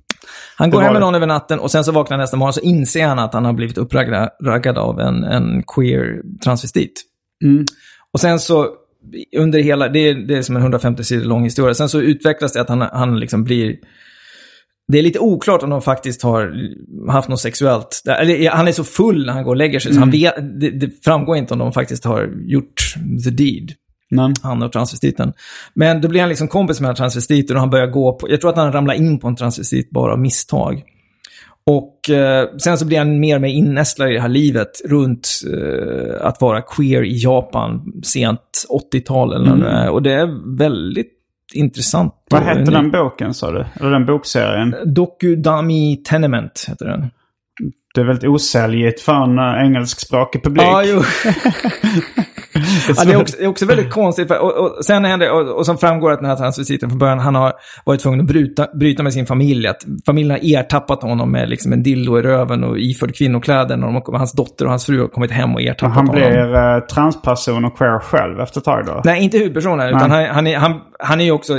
Han 0.56 0.70
går 0.70 0.80
hem 0.80 0.92
med 0.92 1.00
någon 1.00 1.14
över 1.14 1.26
natten 1.26 1.58
och 1.58 1.70
sen 1.70 1.84
så 1.84 1.92
vaknar 1.92 2.16
han 2.16 2.22
nästa 2.22 2.36
morgon 2.36 2.52
så 2.52 2.60
inser 2.60 3.06
han 3.06 3.18
att 3.18 3.34
han 3.34 3.44
har 3.44 3.52
blivit 3.52 3.78
uppraggad 3.78 4.28
raggad 4.44 4.78
av 4.78 5.00
en, 5.00 5.24
en 5.24 5.62
queer 5.76 6.22
transvestit. 6.44 6.92
Mm. 7.44 7.64
Och 8.12 8.20
sen 8.20 8.38
så, 8.38 8.68
under 9.36 9.58
hela, 9.58 9.88
det 9.88 9.98
är, 9.98 10.14
det 10.14 10.36
är 10.38 10.42
som 10.42 10.56
en 10.56 10.62
150 10.62 11.04
sidor 11.04 11.24
lång 11.24 11.44
historia. 11.44 11.74
Sen 11.74 11.88
så 11.88 12.00
utvecklas 12.00 12.52
det 12.52 12.60
att 12.60 12.68
han, 12.68 12.80
han 12.80 13.20
liksom 13.20 13.44
blir... 13.44 13.76
Det 14.88 14.98
är 14.98 15.02
lite 15.02 15.18
oklart 15.18 15.62
om 15.62 15.70
de 15.70 15.82
faktiskt 15.82 16.22
har 16.22 16.54
haft 17.10 17.28
något 17.28 17.40
sexuellt. 17.40 18.02
Eller, 18.20 18.50
han 18.50 18.68
är 18.68 18.72
så 18.72 18.84
full 18.84 19.26
när 19.26 19.32
han 19.32 19.44
går 19.44 19.50
och 19.50 19.56
lägger 19.56 19.80
sig, 19.80 19.94
så 19.94 20.00
han 20.00 20.10
vet, 20.10 20.34
det, 20.60 20.70
det 20.70 21.04
framgår 21.04 21.36
inte 21.36 21.54
om 21.54 21.58
de 21.58 21.72
faktiskt 21.72 22.04
har 22.04 22.30
gjort 22.46 22.94
the 23.24 23.30
deed 23.30 23.72
Men, 24.10 24.34
han 24.42 24.62
och 24.62 24.72
transvestiten. 24.72 25.32
Men 25.74 26.00
då 26.00 26.08
blir 26.08 26.20
han 26.20 26.28
liksom 26.28 26.48
kompis 26.48 26.80
med 26.80 26.88
den 26.88 26.90
här 26.90 26.96
transvestiten 26.96 27.56
och 27.56 27.60
han 27.60 27.70
börjar 27.70 27.86
gå 27.86 28.12
på, 28.12 28.30
jag 28.30 28.40
tror 28.40 28.50
att 28.50 28.56
han 28.56 28.72
ramlar 28.72 28.94
in 28.94 29.18
på 29.18 29.28
en 29.28 29.36
transvestit 29.36 29.90
bara 29.90 30.12
av 30.12 30.18
misstag. 30.18 30.82
Och 31.64 32.10
eh, 32.10 32.48
sen 32.56 32.78
så 32.78 32.86
blir 32.86 32.98
han 32.98 33.20
mer 33.20 33.36
och 33.36 33.42
mer 33.42 33.48
innästlad 33.48 34.10
i 34.10 34.14
det 34.14 34.20
här 34.20 34.28
livet 34.28 34.70
runt 34.84 35.28
eh, 35.52 36.26
att 36.26 36.40
vara 36.40 36.62
queer 36.62 37.04
i 37.04 37.22
Japan 37.22 37.92
sent 38.02 38.40
80-tal 38.92 39.32
eller 39.32 39.52
mm. 39.52 39.92
Och 39.92 40.02
det 40.02 40.12
är 40.12 40.56
väldigt 40.56 41.21
intressant. 41.54 42.14
vad 42.30 42.42
hette 42.42 42.70
den 42.70 42.90
boken 42.90 43.34
sa 43.34 43.50
du? 43.50 43.64
Eller 43.80 43.90
den 43.90 44.06
bokserien? 44.06 44.74
Dokudami 44.86 45.96
Tenement 45.96 46.64
heter 46.68 46.86
den. 46.86 47.10
Det 47.94 48.00
är 48.00 48.04
väldigt 48.04 48.28
osäljigt 48.28 49.00
för 49.00 49.12
en 49.12 49.38
uh, 49.38 49.64
engelskspråkig 49.64 50.44
publik. 50.44 50.64
Ja, 50.64 50.84
jo. 50.84 51.02
ja, 52.88 53.04
det, 53.04 53.12
är 53.12 53.20
också, 53.20 53.36
det 53.38 53.44
är 53.44 53.48
också 53.48 53.66
väldigt 53.66 53.90
konstigt. 53.90 54.28
För, 54.28 54.38
och, 54.38 54.52
och, 54.52 54.84
sen 54.84 55.04
händer, 55.04 55.32
och, 55.32 55.58
och 55.58 55.66
som 55.66 55.78
framgår 55.78 56.12
att 56.12 56.20
den 56.20 56.28
här 56.28 56.36
transvestiten 56.36 56.88
från 56.88 56.98
början, 56.98 57.18
han 57.18 57.34
har 57.34 57.52
varit 57.84 58.00
tvungen 58.00 58.20
att 58.20 58.26
bryta, 58.26 58.66
bryta 58.74 59.02
med 59.02 59.12
sin 59.12 59.26
familj. 59.26 59.66
Att 59.66 59.84
familjen 60.06 60.30
har 60.30 60.60
ertappat 60.60 61.02
honom 61.02 61.32
med 61.32 61.50
liksom 61.50 61.72
en 61.72 61.82
dildo 61.82 62.18
i 62.18 62.22
röven 62.22 62.64
och 62.64 62.78
iförd 62.78 63.14
kvinnokläder. 63.14 63.76
När 63.76 63.86
de 63.86 64.02
hans 64.16 64.32
dotter 64.32 64.64
och 64.64 64.70
hans 64.70 64.86
fru 64.86 65.00
har 65.00 65.08
kommit 65.08 65.30
hem 65.30 65.54
och 65.54 65.62
ertappat 65.62 65.96
han 65.96 66.06
honom. 66.06 66.30
blir 66.30 66.54
uh, 66.54 66.80
transperson 66.80 67.64
och 67.64 67.78
queer 67.78 67.98
själv 67.98 68.40
efter 68.40 68.60
ett 68.60 68.64
tag 68.64 68.86
då? 68.86 69.00
Nej, 69.04 69.24
inte 69.24 69.38
huvudpersonen, 69.38 69.88
utan 69.88 70.10
han, 70.10 70.24
han, 70.24 70.46
är, 70.46 70.58
han, 70.58 70.80
han 70.98 71.20
är 71.20 71.24
ju 71.24 71.32
också 71.32 71.54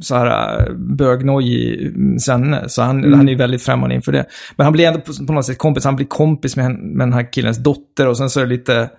så 0.00 0.14
här 0.14 0.60
äh, 0.60 0.74
bögnojig 0.74 1.92
sen, 2.20 2.56
så 2.66 2.82
han, 2.82 2.98
Mm. 2.98 3.18
han 3.18 3.28
är 3.28 3.32
ju 3.32 3.38
väldigt 3.38 3.62
främmande 3.62 3.94
inför 3.94 4.12
det. 4.12 4.24
Men 4.56 4.64
han 4.64 4.72
blir 4.72 4.86
ändå 4.86 5.00
på, 5.00 5.26
på 5.26 5.32
något 5.32 5.46
sätt 5.46 5.58
kompis, 5.58 5.84
han 5.84 5.96
blir 5.96 6.06
kompis 6.06 6.56
med, 6.56 6.70
med 6.70 7.06
den 7.06 7.12
här 7.12 7.32
killens 7.32 7.58
dotter 7.58 8.08
och 8.08 8.16
sen 8.16 8.30
så 8.30 8.40
är 8.40 8.44
det 8.44 8.50
lite 8.50 8.90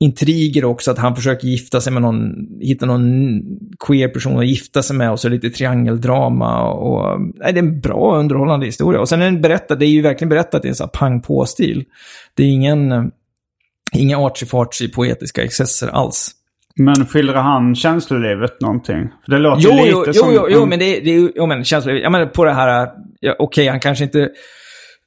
intriger 0.00 0.64
också, 0.64 0.90
att 0.90 0.98
han 0.98 1.16
försöker 1.16 1.48
gifta 1.48 1.80
sig 1.80 1.92
med 1.92 2.02
någon, 2.02 2.32
hitta 2.60 2.86
någon 2.86 3.40
queer 3.86 4.08
person 4.08 4.38
att 4.38 4.46
gifta 4.46 4.82
sig 4.82 4.96
med 4.96 5.10
och 5.10 5.20
så 5.20 5.28
lite 5.28 5.50
triangeldrama 5.50 6.70
och, 6.72 7.20
nej, 7.20 7.52
det 7.52 7.58
är 7.58 7.62
en 7.64 7.80
bra 7.80 8.18
underhållande 8.18 8.66
historia. 8.66 9.00
Och 9.00 9.08
sen 9.08 9.22
är 9.22 9.24
den 9.24 9.40
berättad, 9.42 9.78
det 9.78 9.86
är 9.86 9.90
ju 9.90 10.02
verkligen 10.02 10.28
berättat 10.28 10.64
i 10.64 10.68
en 10.68 10.74
sån 10.74 10.84
här 10.84 10.98
pang 10.98 11.22
på-stil. 11.22 11.84
Det 12.34 12.42
är 12.42 12.46
ingen, 12.46 13.10
inga 13.92 14.16
artsy-fartsy 14.18 14.92
poetiska 14.94 15.42
excesser 15.44 15.88
alls. 15.88 16.30
Men 16.76 17.06
skildrar 17.06 17.42
han 17.42 17.74
känslolivet 17.74 18.60
någonting? 18.60 19.08
För 19.24 19.32
det 19.32 19.38
låter 19.38 19.62
Jo, 19.62 19.72
lite 19.72 19.90
jo, 20.06 20.12
som... 20.12 20.34
jo, 20.34 20.46
jo, 20.50 20.66
men 20.66 20.78
det, 20.78 20.84
är- 20.96 21.04
det 21.04 21.10
är 21.10 21.20
ju, 21.20 21.32
jo, 21.34 21.46
men 21.46 21.64
känslor, 21.64 21.96
jag 21.96 22.12
menar 22.12 22.26
på 22.26 22.44
det 22.44 22.52
här, 22.52 22.88
ja, 23.20 23.36
okej, 23.38 23.66
han 23.66 23.80
kanske 23.80 24.04
inte, 24.04 24.28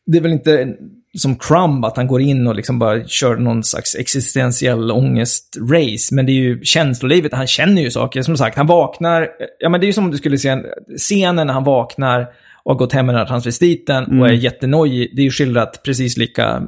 det 0.05 0.17
är 0.17 0.21
väl 0.21 0.31
inte 0.31 0.75
som 1.17 1.35
Crumb 1.35 1.85
att 1.85 1.97
han 1.97 2.07
går 2.07 2.21
in 2.21 2.47
och 2.47 2.55
liksom 2.55 2.79
bara 2.79 3.07
kör 3.07 3.37
någon 3.37 3.63
slags 3.63 3.95
existentiell 3.95 4.91
ångest-race, 4.91 6.15
men 6.15 6.25
det 6.25 6.31
är 6.31 6.41
ju 6.41 6.63
känslolivet, 6.63 7.33
han 7.33 7.47
känner 7.47 7.81
ju 7.81 7.91
saker, 7.91 8.21
som 8.21 8.37
sagt, 8.37 8.57
han 8.57 8.67
vaknar, 8.67 9.27
ja 9.59 9.69
men 9.69 9.79
det 9.79 9.85
är 9.85 9.87
ju 9.87 9.93
som 9.93 10.05
om 10.05 10.11
du 10.11 10.17
skulle 10.17 10.37
se 10.37 10.49
en, 10.49 10.65
scenen 10.97 11.47
när 11.47 11.53
han 11.53 11.63
vaknar 11.63 12.27
och 12.63 12.71
har 12.71 12.79
gått 12.79 12.93
hem 12.93 13.05
med 13.05 13.15
den 13.15 13.19
här 13.19 13.27
transvestiten 13.27 14.21
och 14.21 14.27
är 14.27 14.33
jättenojig, 14.33 15.15
det 15.15 15.21
är 15.21 15.23
ju 15.23 15.31
skildrat 15.31 15.81
precis 15.83 16.17
lika 16.17 16.61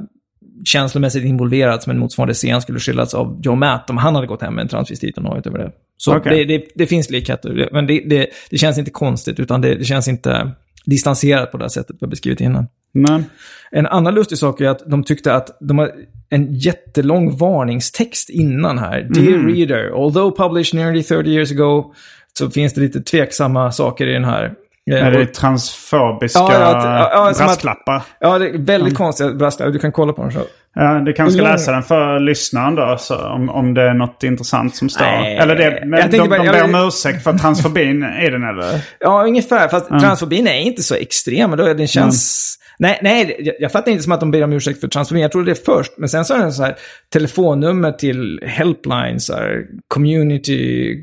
känslomässigt 0.64 1.24
involverad 1.24 1.82
som 1.82 1.90
en 1.90 1.98
motsvarande 1.98 2.34
scen 2.34 2.62
skulle 2.62 2.78
skildrats 2.78 3.14
av 3.14 3.40
Joe 3.42 3.54
Matt 3.54 3.90
om 3.90 3.96
han 3.96 4.14
hade 4.14 4.26
gått 4.26 4.42
hem 4.42 4.54
med 4.54 4.62
en 4.62 4.68
transvestit 4.68 5.18
och 5.18 5.24
nojat 5.24 5.46
över 5.46 5.58
det. 5.58 5.72
Så 5.96 6.16
Okej. 6.16 6.44
det, 6.44 6.58
det, 6.58 6.64
det 6.74 6.86
finns 6.86 7.10
likheter, 7.10 7.68
men 7.72 7.86
det, 7.86 8.02
det, 8.06 8.26
det 8.50 8.58
känns 8.58 8.78
inte 8.78 8.90
konstigt, 8.90 9.40
utan 9.40 9.60
det, 9.60 9.74
det 9.74 9.84
känns 9.84 10.08
inte 10.08 10.50
distanserat 10.86 11.52
på 11.52 11.58
det 11.58 11.64
här 11.64 11.68
sättet 11.68 11.96
vi 12.00 12.06
har 12.06 12.10
beskrivit 12.10 12.40
innan. 12.40 12.66
Men, 12.94 13.24
En 13.70 13.86
annan 13.86 14.14
lustig 14.14 14.38
sak 14.38 14.60
är 14.60 14.68
att 14.68 14.90
de 14.90 15.04
tyckte 15.04 15.34
att 15.34 15.56
de 15.60 15.78
har 15.78 15.92
en 16.30 16.54
jättelång 16.54 17.36
varningstext 17.36 18.30
innan 18.30 18.78
här. 18.78 19.02
Dear 19.02 19.38
reader, 19.38 19.90
although 19.90 20.36
published 20.36 20.80
nearly 20.80 21.02
30 21.02 21.30
years 21.30 21.52
ago, 21.52 21.94
så 22.38 22.50
finns 22.50 22.74
det 22.74 22.80
lite 22.80 23.00
tveksamma 23.00 23.72
saker 23.72 24.06
i 24.06 24.12
den 24.12 24.24
här. 24.24 24.54
Eh, 24.90 25.06
är 25.06 25.10
det 25.10 25.26
transfobiska 25.34 26.38
Ja, 26.38 26.52
ja, 26.52 27.10
ja, 27.12 27.30
att- 27.30 27.38
brasklappar? 27.38 28.02
Ja, 28.20 28.38
det 28.38 28.48
är 28.48 28.58
väldigt 28.58 28.96
konstiga 28.96 29.32
brasklappar. 29.32 29.72
Du 29.72 29.78
kan 29.78 29.92
kolla 29.92 30.12
på 30.12 30.22
dem 30.22 30.30
så. 30.32 30.40
Ja, 30.74 31.02
du 31.06 31.12
kanske 31.12 31.34
ska 31.38 31.42
läsa 31.44 31.72
den 31.72 31.82
för 31.82 32.20
lyssnaren 32.20 32.74
då, 32.74 32.96
så 32.98 33.16
om, 33.28 33.48
om 33.50 33.74
det 33.74 33.82
är 33.82 33.94
något 33.94 34.22
intressant 34.22 34.76
som 34.76 34.88
står. 34.88 35.04
Nej, 35.04 35.36
eller 35.36 35.56
det, 35.56 35.82
men 35.86 36.00
jag 36.00 36.10
de, 36.10 36.18
bara- 36.28 36.42
de 36.42 36.48
ber 36.48 36.64
om 36.64 36.86
ursäkt 36.88 37.22
för 37.24 37.32
transfobin 37.38 38.02
i 38.22 38.30
den 38.30 38.44
eller? 38.44 38.80
Ja, 39.00 39.24
ungefär. 39.24 39.68
Fast 39.68 39.88
transfobin 39.88 40.46
är 40.46 40.60
inte 40.60 40.82
så 40.82 40.94
extrem. 40.94 41.50
men 41.50 41.58
Då 41.58 41.74
den 41.74 41.86
känns... 41.88 42.50
Nej, 42.78 42.98
nej, 43.02 43.36
jag, 43.38 43.54
jag 43.58 43.72
fattar 43.72 43.90
inte 43.92 44.02
som 44.04 44.12
att 44.12 44.20
de 44.20 44.30
ber 44.30 44.44
om 44.44 44.52
ursäkt 44.52 44.80
för 44.80 44.88
transfobin. 44.88 45.22
Jag 45.22 45.32
trodde 45.32 45.50
det 45.50 45.64
först. 45.64 45.92
Men 45.98 46.08
sen 46.08 46.24
så 46.24 46.34
är 46.34 46.44
det 46.44 46.52
så 46.52 46.62
här 46.62 46.74
telefonnummer 47.12 47.92
till 47.92 48.40
helpline, 48.46 49.20
så 49.20 49.34
här, 49.34 49.62
community 49.88 50.94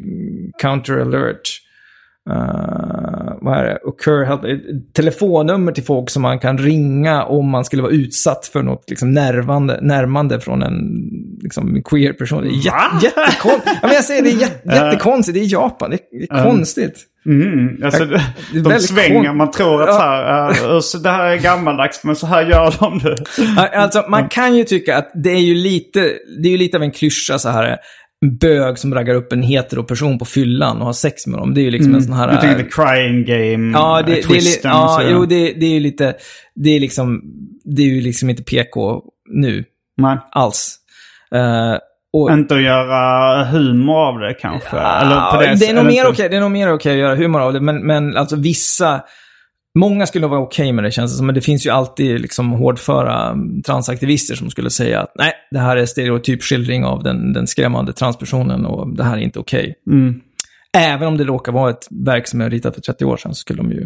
counter 0.61 0.97
alert. 1.01 1.49
Uh, 2.29 3.33
vad 3.41 3.57
är 3.57 3.63
det? 3.63 4.25
Help, 4.25 4.43
ett 4.43 4.93
telefonnummer 4.93 5.71
till 5.71 5.83
folk 5.83 6.09
som 6.09 6.21
man 6.21 6.39
kan 6.39 6.57
ringa 6.57 7.23
om 7.23 7.49
man 7.49 7.65
skulle 7.65 7.81
vara 7.81 7.91
utsatt 7.91 8.49
för 8.53 8.63
något 8.63 8.89
liksom 8.89 9.11
närvande, 9.11 9.79
närmande 9.81 10.39
från 10.39 10.63
en 10.63 10.77
liksom, 11.41 11.81
queer 11.85 12.13
person. 12.13 12.43
Det 12.43 12.49
är 12.49 12.65
jätte, 12.65 13.05
jättekonstigt. 13.05 13.77
ja, 13.81 13.87
men 13.87 13.91
jag 13.91 14.03
säger 14.03 14.21
det 14.23 14.29
är 14.29 14.41
jätte, 14.41 14.69
jättekonstigt. 14.69 15.37
Det 15.37 15.43
är 15.45 15.53
Japan. 15.53 15.89
Det 15.89 16.17
är, 16.17 16.43
konstigt. 16.43 17.07
Mm, 17.25 17.83
alltså, 17.83 18.05
det 18.05 18.15
är 18.15 18.21
de 18.53 18.59
väldigt 18.59 18.89
svänger, 18.89 19.33
man 19.33 19.51
tror 19.51 19.81
att 19.83 19.87
Ja. 19.89 20.53
så 20.55 20.67
här, 20.67 20.79
så 20.79 20.97
det 20.97 21.09
här 21.09 21.25
är 21.25 21.37
gammaldags, 21.37 22.03
men 22.03 22.15
så 22.15 22.27
här 22.27 22.45
gör 22.45 22.75
de 22.79 22.99
det. 22.99 23.17
Alltså, 23.77 24.05
man 24.09 24.29
kan 24.29 24.55
ju 24.55 24.63
tycka 24.63 24.97
att 24.97 25.11
det 25.23 25.29
är 25.31 25.41
ju 25.41 25.55
lite, 25.55 25.99
det 26.41 26.47
är 26.47 26.51
ju 26.51 26.57
lite 26.57 26.77
av 26.77 26.83
en 26.83 26.91
klyscha 26.91 27.39
så 27.39 27.49
här. 27.49 27.77
Bög 28.25 28.79
som 28.79 28.93
raggar 28.93 29.15
upp 29.15 29.33
en 29.33 29.41
hetero-person 29.41 30.19
på 30.19 30.25
fyllan 30.25 30.77
och 30.77 30.85
har 30.85 30.93
sex 30.93 31.27
med 31.27 31.39
dem. 31.39 31.53
Det 31.53 31.61
är 31.61 31.63
ju 31.63 31.71
liksom 31.71 31.95
en 31.95 32.03
sån 32.03 32.13
här... 32.13 32.23
Mm. 32.23 32.35
Jag 32.35 32.41
tänkte 32.41 32.75
crying 32.75 33.25
game, 33.25 33.77
Ja, 33.77 34.01
det, 34.05 34.11
eh, 34.11 34.15
det 34.15 34.19
är, 34.19 34.23
twisten. 34.23 34.71
ja 34.71 35.01
jo, 35.03 35.25
det, 35.25 35.53
det 35.53 35.65
är 35.65 35.73
ju 35.73 35.79
lite... 35.79 36.13
Det 36.55 36.69
är 36.69 36.79
liksom... 36.79 37.21
Det 37.63 37.81
är 37.81 37.87
ju 37.87 38.01
liksom 38.01 38.29
inte 38.29 38.43
PK 38.43 39.03
nu 39.29 39.65
Nej. 39.97 40.17
alls. 40.31 40.77
Eh, 41.35 41.77
och, 42.13 42.31
Inte 42.31 42.55
att 42.55 42.61
göra 42.61 43.43
humor 43.43 44.07
av 44.07 44.19
det 44.19 44.33
kanske? 44.33 44.77
eller 44.77 45.31
på 45.31 45.41
det, 45.41 45.55
det, 45.59 45.69
är 45.69 45.73
nog 45.73 45.85
mer 45.85 46.07
okej, 46.07 46.29
det 46.29 46.35
är 46.35 46.41
nog 46.41 46.51
mer 46.51 46.73
okej 46.73 46.91
att 46.91 46.99
göra 46.99 47.15
humor 47.15 47.41
av 47.41 47.53
det, 47.53 47.59
men, 47.59 47.85
men 47.87 48.17
alltså 48.17 48.35
vissa... 48.35 49.01
Många 49.79 50.05
skulle 50.07 50.27
vara 50.27 50.39
okej 50.39 50.71
med 50.73 50.83
det 50.83 50.91
känns 50.91 51.11
det 51.11 51.17
som, 51.17 51.25
men 51.25 51.35
det 51.35 51.41
finns 51.41 51.65
ju 51.65 51.69
alltid 51.69 52.21
liksom 52.21 52.49
hårdföra 52.51 53.29
mm, 53.29 53.61
transaktivister 53.61 54.35
som 54.35 54.49
skulle 54.49 54.69
säga 54.69 54.99
att 54.99 55.11
nej, 55.15 55.33
det 55.51 55.59
här 55.59 55.77
är 55.77 55.85
stereotypskildring 55.85 56.85
av 56.85 57.03
den, 57.03 57.33
den 57.33 57.47
skrämmande 57.47 57.93
transpersonen 57.93 58.65
och 58.65 58.95
det 58.95 59.03
här 59.03 59.13
är 59.17 59.21
inte 59.21 59.39
okej. 59.39 59.73
Mm. 59.91 60.21
Även 60.77 61.07
om 61.07 61.17
det 61.17 61.23
råkar 61.23 61.51
vara 61.51 61.69
ett 61.69 61.87
verk 62.05 62.27
som 62.27 62.41
är 62.41 62.49
ritat 62.49 62.75
för 62.75 62.81
30 62.81 63.05
år 63.05 63.17
sedan 63.17 63.33
så 63.35 63.39
skulle 63.39 63.57
de 63.61 63.71
ju 63.71 63.81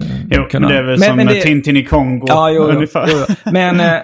eh, 0.00 0.06
Jo, 0.30 0.44
kunna... 0.50 0.68
det 0.68 0.78
är 0.78 0.82
väl 0.82 0.98
Men- 0.98 1.08
som 1.08 1.16
men 1.16 1.26
det- 1.26 1.40
Tintin 1.42 1.76
i 1.76 1.84
Kongo. 1.84 2.24
Ja, 2.28 2.50
jo, 2.50 2.56
jo, 2.68 2.74
ungefär. 2.76 3.08
jo. 3.10 3.34
Men, 3.52 3.80
eh, 3.80 3.96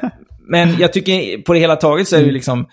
men 0.49 0.75
jag 0.79 0.93
tycker 0.93 1.39
på 1.43 1.53
det 1.53 1.59
hela 1.59 1.77
taget 1.77 2.09
så 2.09 2.17
är 2.17 2.21
det 2.21 2.27
ju 2.27 2.33
liksom... 2.33 2.67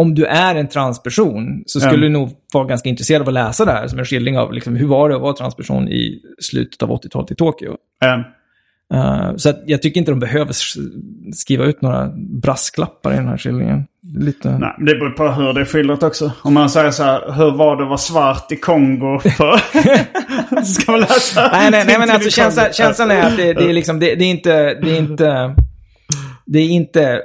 Om 0.00 0.14
du 0.14 0.24
är 0.24 0.54
en 0.54 0.68
transperson 0.68 1.62
så 1.66 1.80
skulle 1.80 1.94
Ja. 1.94 2.00
du 2.02 2.08
nog 2.08 2.30
vara 2.52 2.64
ganska 2.64 2.88
intresserad 2.88 3.22
av 3.22 3.28
att 3.28 3.34
läsa 3.34 3.64
det 3.64 3.72
här 3.72 3.86
som 3.86 3.98
en 3.98 4.04
skildring 4.04 4.38
av 4.38 4.52
liksom, 4.52 4.76
hur 4.76 4.86
var 4.86 5.08
det 5.08 5.14
att 5.16 5.22
vara 5.22 5.32
transperson 5.32 5.88
i 5.88 6.20
slutet 6.38 6.82
av 6.82 6.90
80-talet 6.90 7.30
i 7.30 7.34
Tokyo. 7.34 7.76
Ja. 8.00 8.24
Eh, 8.94 9.36
så 9.36 9.52
jag 9.66 9.82
tycker 9.82 10.00
inte 10.00 10.12
de 10.12 10.18
behöver 10.20 10.54
skriva 11.34 11.64
ut 11.64 11.82
några 11.82 12.10
brasklappar 12.16 13.12
i 13.12 13.16
den 13.16 13.28
här 13.28 13.36
skildringen. 13.36 13.84
Lite... 14.16 14.58
Nej, 14.58 14.74
det 14.78 14.84
beror 14.94 15.10
på 15.10 15.28
hur 15.28 15.52
det 15.52 15.60
är 15.60 15.64
skildrat 15.64 16.02
också. 16.02 16.32
Om 16.42 16.54
man 16.54 16.70
säger 16.70 16.90
så 16.90 17.02
här, 17.02 17.32
hur 17.32 17.50
var 17.56 17.76
det 17.76 17.82
att 17.82 17.88
vara 17.88 17.98
svart 17.98 18.52
i 18.52 18.56
Kongo? 18.56 19.18
För... 19.18 19.60
så 20.64 20.80
ska 20.80 20.92
man 20.92 21.00
läsa 21.00 21.48
Nej, 21.52 21.70
nej, 21.70 21.84
nej 21.86 21.98
men 21.98 22.10
alltså 22.10 22.30
känslan, 22.30 22.66
känslan 22.72 23.10
är 23.10 23.22
att 23.22 23.36
det, 23.36 23.52
det 23.52 23.70
är 23.70 23.72
liksom, 23.72 24.00
det, 24.00 24.14
det 24.14 24.24
är 24.24 24.30
inte, 24.30 24.74
det 24.74 24.90
är 24.90 24.98
inte, 24.98 25.54
det 26.46 26.58
är 26.58 26.68
inte 26.68 27.20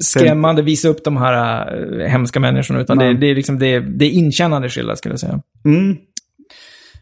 skrämmande 0.00 0.62
visa 0.62 0.88
upp 0.88 1.04
de 1.04 1.16
här 1.16 1.66
äh, 2.00 2.08
hemska 2.08 2.40
människorna, 2.40 2.80
utan 2.80 2.98
det, 2.98 3.14
det 3.14 3.26
är 3.26 3.34
liksom, 3.34 3.58
det 3.58 3.80
det 3.80 4.04
är 4.04 4.10
inkännande 4.10 4.68
skildrat 4.68 4.98
skulle 4.98 5.12
jag 5.12 5.20
säga. 5.20 5.40
Mm. 5.64 5.96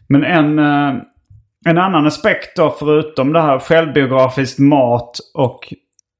Men 0.07 0.23
en, 0.23 0.59
eh, 0.59 1.01
en 1.65 1.77
annan 1.77 2.07
aspekt 2.07 2.57
då, 2.57 2.75
förutom 2.79 3.33
det 3.33 3.41
här 3.41 3.59
självbiografiskt 3.59 4.59
mat 4.59 5.17
och 5.33 5.73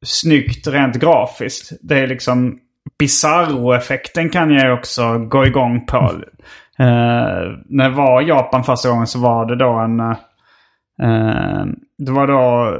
snyggt 0.05 0.67
rent 0.67 0.95
grafiskt. 0.95 1.71
Det 1.81 1.99
är 1.99 2.07
liksom 2.07 2.59
Bizarro-effekten 2.99 4.29
kan 4.29 4.51
jag 4.51 4.79
också 4.79 5.17
gå 5.17 5.45
igång 5.45 5.85
på. 5.85 6.11
Eh, 6.79 7.51
när 7.65 7.83
jag 7.83 7.91
var 7.91 8.21
i 8.21 8.27
Japan 8.27 8.63
första 8.63 8.89
gången 8.89 9.07
så 9.07 9.19
var 9.19 9.45
det 9.45 9.55
då 9.55 9.71
en... 9.71 9.99
eh, 9.99 10.17
eh, 11.01 11.65
det 11.97 12.11
var 12.11 12.27
då 12.27 12.77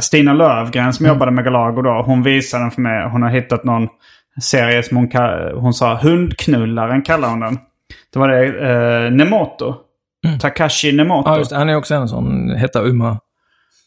Stina 0.00 0.32
Lövgren 0.32 0.92
som 0.92 1.06
jobbade 1.06 1.30
med 1.30 1.44
Galago 1.44 1.82
då. 1.82 2.02
Hon 2.06 2.22
visade 2.22 2.64
den 2.64 2.70
för 2.70 2.80
mig. 2.80 3.08
Hon 3.10 3.22
har 3.22 3.30
hittat 3.30 3.64
någon 3.64 3.88
serie 4.40 4.82
som 4.82 4.96
hon, 4.96 5.08
hon 5.54 5.74
sa 5.74 5.94
hundknullaren 5.94 7.02
kallar 7.02 7.28
hon 7.28 7.40
den. 7.40 7.58
Det 8.12 8.18
var 8.18 8.28
det 8.28 8.46
eh, 8.46 9.12
Nemoto. 9.12 9.74
Takashi 10.40 10.92
Nemoto. 10.92 11.30
Ja, 11.30 11.38
just 11.38 11.50
det. 11.50 11.56
Han 11.56 11.68
är 11.68 11.76
också 11.76 11.94
en 11.94 12.08
sån 12.08 12.50
heta 12.56 12.80
Uma. 12.82 13.18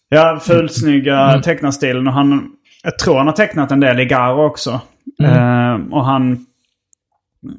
Ja, 0.10 0.40
fulsnygga 0.42 1.42
tecknarstilen. 1.44 2.08
Och 2.08 2.14
han, 2.14 2.52
jag 2.84 3.00
tror 3.00 3.18
han 3.18 3.28
har 3.28 3.34
tecknat 3.34 3.72
en 3.72 3.80
del 3.80 4.00
i 4.00 4.06
Garo 4.06 4.46
också. 4.46 4.82
Eh, 5.24 5.74
och 5.92 6.06
han, 6.06 6.32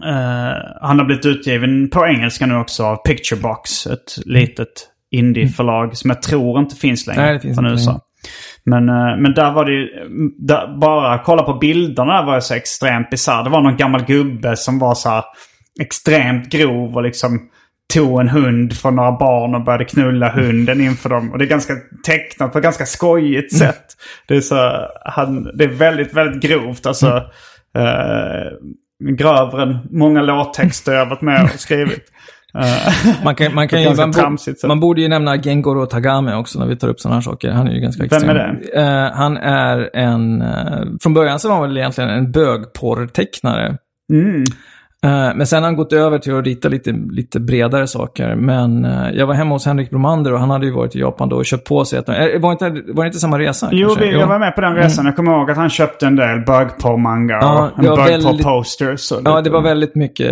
eh, 0.05 0.57
han 0.80 0.98
har 0.98 1.05
blivit 1.05 1.26
utgiven 1.26 1.90
på 1.90 2.07
engelska 2.07 2.46
nu 2.46 2.57
också 2.57 2.84
av 2.84 2.96
Picture 2.96 3.40
Box. 3.40 3.86
Ett 3.86 4.18
litet 4.26 4.88
indieförlag 5.11 5.96
som 5.96 6.11
jag 6.11 6.22
tror 6.22 6.59
inte 6.59 6.76
finns 6.76 7.07
längre 7.07 7.22
Nej, 7.22 7.34
det 7.34 7.40
finns 7.40 7.57
från 7.57 7.66
inte 7.66 7.80
USA. 7.80 7.90
längre. 7.90 8.00
Men, 8.64 8.88
eh, 8.88 9.16
men 9.18 9.34
där 9.34 9.52
var 9.52 9.64
det 9.64 9.72
ju, 9.72 9.88
där, 10.38 10.78
bara 10.78 11.18
kolla 11.18 11.42
på 11.42 11.54
bilderna 11.54 12.22
var 12.22 12.34
det 12.34 12.42
så 12.42 12.54
extremt 12.54 13.10
bisarrt. 13.10 13.44
Det 13.44 13.50
var 13.50 13.62
någon 13.62 13.76
gammal 13.76 14.04
gubbe 14.04 14.56
som 14.56 14.78
var 14.78 14.94
så 14.94 15.08
här 15.08 15.24
extremt 15.80 16.48
grov 16.48 16.96
och 16.96 17.02
liksom 17.02 17.48
tog 17.94 18.20
en 18.20 18.28
hund 18.28 18.76
från 18.76 18.96
några 18.96 19.12
barn 19.12 19.54
och 19.54 19.64
började 19.64 19.84
knulla 19.84 20.28
hunden 20.28 20.80
inför 20.80 21.08
dem. 21.08 21.32
Och 21.32 21.38
det 21.38 21.44
är 21.44 21.48
ganska 21.48 21.74
tecknat 22.06 22.52
på 22.52 22.58
ett 22.58 22.64
ganska 22.64 22.86
skojigt 22.86 23.56
sätt. 23.56 23.84
Det 24.28 24.36
är, 24.36 24.40
så, 24.40 24.86
han, 25.04 25.56
det 25.56 25.64
är 25.64 25.68
väldigt, 25.68 26.14
väldigt 26.14 26.42
grovt. 26.42 26.86
Alltså, 26.86 27.16
eh, 27.76 28.52
grövre 29.10 29.62
än 29.62 29.78
många 29.90 30.22
låttexter 30.22 30.92
jag 30.92 31.06
varit 31.06 31.22
med 31.22 31.44
och 31.44 31.60
skrivit. 31.60 32.11
Eh, 32.59 33.24
Man, 33.24 33.34
kan, 33.34 33.55
man, 33.55 33.68
kan 33.68 33.82
ju, 33.82 33.94
man, 33.94 34.12
tramsigt 34.12 34.64
man 34.64 34.80
borde 34.80 35.00
ju 35.03 35.09
nämna 35.09 35.36
Gengoro 35.36 35.86
Tagame 35.86 36.34
också 36.34 36.59
när 36.59 36.66
vi 36.66 36.76
tar 36.76 36.88
upp 36.88 37.00
sådana 37.00 37.14
här 37.16 37.22
saker. 37.22 37.50
Han 37.50 37.68
är 37.68 37.72
ju 37.72 37.80
ganska 37.80 38.07
Vem 38.11 38.28
är 38.30 38.55
extrem. 38.55 38.84
Eh, 38.84 39.12
han 39.12 39.36
är 39.36 39.90
en... 39.96 40.42
eh, 40.42 40.82
från 41.03 41.14
början 41.14 41.38
så 41.40 41.48
var 41.48 41.55
han 41.57 41.68
väl 41.68 41.76
egentligen 41.78 42.11
en 42.11 42.32
bögporrtecknare. 42.32 43.78
mm. 44.12 44.44
Eh, 45.05 45.11
Men 45.36 45.46
sen 45.46 45.62
har 45.62 45.68
han 45.68 45.76
gått 45.76 45.92
över 45.92 46.18
till 46.18 46.34
att 46.38 46.44
rita 46.44 46.68
lite, 46.68 46.92
lite 47.11 47.40
bredare 47.40 47.86
saker. 47.86 48.34
Men 48.34 48.84
eh, 48.84 49.11
jag 49.14 49.26
var 49.26 49.34
hemma 49.34 49.55
hos 49.55 49.66
Henrik 49.66 49.90
Bromander 49.90 50.32
och 50.32 50.40
han 50.40 50.50
hade 50.50 50.66
ju 50.66 50.72
varit 50.72 50.96
i 50.96 51.00
Japan 51.00 51.28
då 51.28 51.36
och 51.36 51.46
köpt 51.46 51.68
på 51.68 51.84
sig 51.84 51.98
att... 51.98 52.09
eh, 52.09 52.14
Var 52.40 52.53
inte, 52.53 52.70
var 52.70 53.05
det 53.05 53.07
inte 53.07 53.18
samma 53.18 53.38
resa? 53.38 53.68
Jo, 53.72 53.94
vi, 53.98 54.12
jag 54.12 54.26
var 54.26 54.38
med 54.38 54.55
på 54.55 54.61
den 54.61 54.74
resan. 54.74 55.07
Jag 55.07 55.16
kommer 55.16 55.32
ihåg 55.32 55.50
att 55.50 55.57
han 55.57 55.70
köpte 55.70 56.07
en 56.07 56.16
del 56.16 56.40
bögporr-manga 56.40 57.38
Ja, 57.40 57.70
och 57.92 58.11
en 58.11 58.26
och 58.26 58.38
Ja, 59.24 59.40
det 59.40 59.50
var 59.50 59.62
väldigt 59.62 59.94
mycket, 59.94 60.30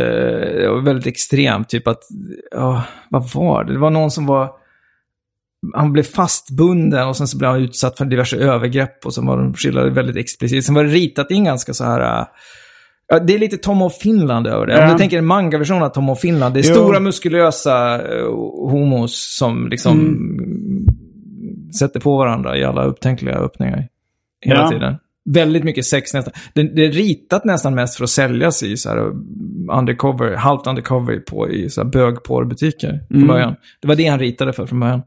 väldigt 0.85 1.07
extremt. 1.07 1.69
Typ 1.69 1.89
att, 1.89 2.01
ja, 2.51 2.83
vad 3.11 3.31
var 3.35 3.65
det? 3.65 3.73
Det 3.73 3.79
var 3.79 3.91
någon 3.91 4.11
som 4.11 4.27
var, 4.27 4.51
han 5.75 5.93
blev 5.93 6.03
fastbunden 6.03 7.09
och 7.09 7.17
sen 7.17 7.27
så 7.29 7.39
blev 7.39 7.51
han 7.51 7.61
utsatt 7.61 7.99
för 7.99 8.05
diverse 8.05 8.37
övergrepp 8.37 9.07
och 9.07 9.15
så 9.15 9.27
var 9.27 9.37
de 9.37 9.55
skildrade 9.55 9.91
väldigt 9.91 10.17
explicit. 10.17 10.65
Sen 10.65 10.75
var 10.75 10.85
det 10.85 10.91
ritat 10.91 11.31
in 11.31 11.45
ganska 11.45 11.73
så 11.75 11.85
här, 11.85 12.25
ja, 13.11 13.19
det 13.19 13.35
är 13.35 13.39
lite 13.39 13.57
Tom 13.57 13.83
of 13.83 13.95
Finland 13.99 14.47
över 14.47 14.67
det. 14.67 14.75
Om 14.79 14.85
Ja. 14.85 14.93
du 14.93 14.99
tänker 14.99 15.19
en 15.19 15.27
manga-version 15.27 15.83
av 15.83 15.89
Tom 15.89 16.09
of 16.11 16.21
Finland, 16.21 16.55
det 16.55 16.61
är 16.61 16.69
Jo. 16.69 16.75
stora 16.75 17.01
muskulösa 17.01 17.95
eh, 18.19 18.25
homos 18.71 19.37
som 19.39 19.69
liksom 19.69 19.99
Mm. 20.01 20.87
sätter 21.79 22.01
på 22.01 22.17
varandra 22.17 22.59
i 22.59 22.65
alla 22.65 22.85
upptänkliga 22.85 23.35
öppningar. 23.35 23.89
Hela 24.41 24.61
Ja. 24.61 24.69
tiden. 24.71 24.95
Väldigt 25.25 25.65
mycket 25.65 25.85
sex 25.85 26.15
nästan. 26.15 26.35
Det, 26.55 26.63
det 26.63 26.85
är 26.85 26.93
ritat 26.93 27.45
nästan 27.45 27.75
mest 27.75 27.97
för 27.97 28.05
att 28.05 28.11
säljas 28.11 28.63
i 28.63 28.77
så 28.77 28.89
här 28.89 28.99
undercover, 29.79 30.35
halvt 30.37 30.67
undercover 30.67 31.17
på 31.19 31.51
i 31.51 31.71
så 31.71 31.83
här 31.83 31.89
bögporrbutiker 31.91 33.01
från 33.09 33.17
Mm. 33.17 33.29
början. 33.29 33.55
Det 33.83 33.89
var 33.89 33.95
det 33.95 34.07
han 34.07 34.19
ritade 34.19 34.53
för 34.53 34.67
från 34.67 34.81
början. 34.81 35.03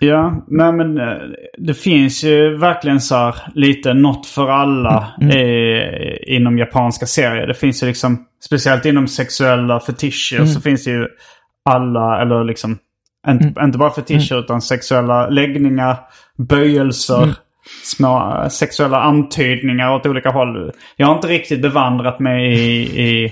Ja, 0.00 0.44
nej 0.48 0.72
men 0.72 0.98
eh, 0.98 1.16
det 1.58 1.74
finns 1.74 2.24
ju 2.24 2.56
verkligen 2.56 3.00
så 3.00 3.14
här 3.14 3.34
lite 3.54 3.94
något 3.94 4.26
för 4.26 4.48
alla 4.48 5.08
Mm. 5.20 5.36
eh, 5.36 6.36
inom 6.36 6.58
japanska 6.58 7.06
serier. 7.06 7.46
Det 7.46 7.54
finns 7.54 7.82
ju 7.82 7.86
liksom, 7.86 8.24
speciellt 8.44 8.84
inom 8.84 9.08
sexuella 9.08 9.80
fetischer 9.80 10.36
Mm. 10.36 10.46
så 10.46 10.60
finns 10.60 10.84
det 10.84 10.90
ju 10.90 11.06
alla, 11.64 12.22
eller 12.22 12.44
liksom, 12.44 12.78
inte, 13.28 13.44
Mm. 13.48 13.64
inte 13.64 13.78
bara 13.78 13.90
fetischer 13.90 14.38
utan 14.38 14.60
sexuella 14.62 15.28
läggningar, 15.28 15.96
böjelser, 16.38 17.22
Mm. 17.22 17.34
små 17.84 18.40
eh, 18.42 18.48
sexuella 18.48 19.00
antydningar 19.00 19.94
åt 19.94 20.06
olika 20.06 20.30
håll. 20.30 20.72
Jag 20.96 21.06
har 21.06 21.14
inte 21.14 21.28
riktigt 21.28 21.62
bevandrat 21.62 22.20
mig 22.20 22.52
i, 22.52 23.00
i 23.08 23.24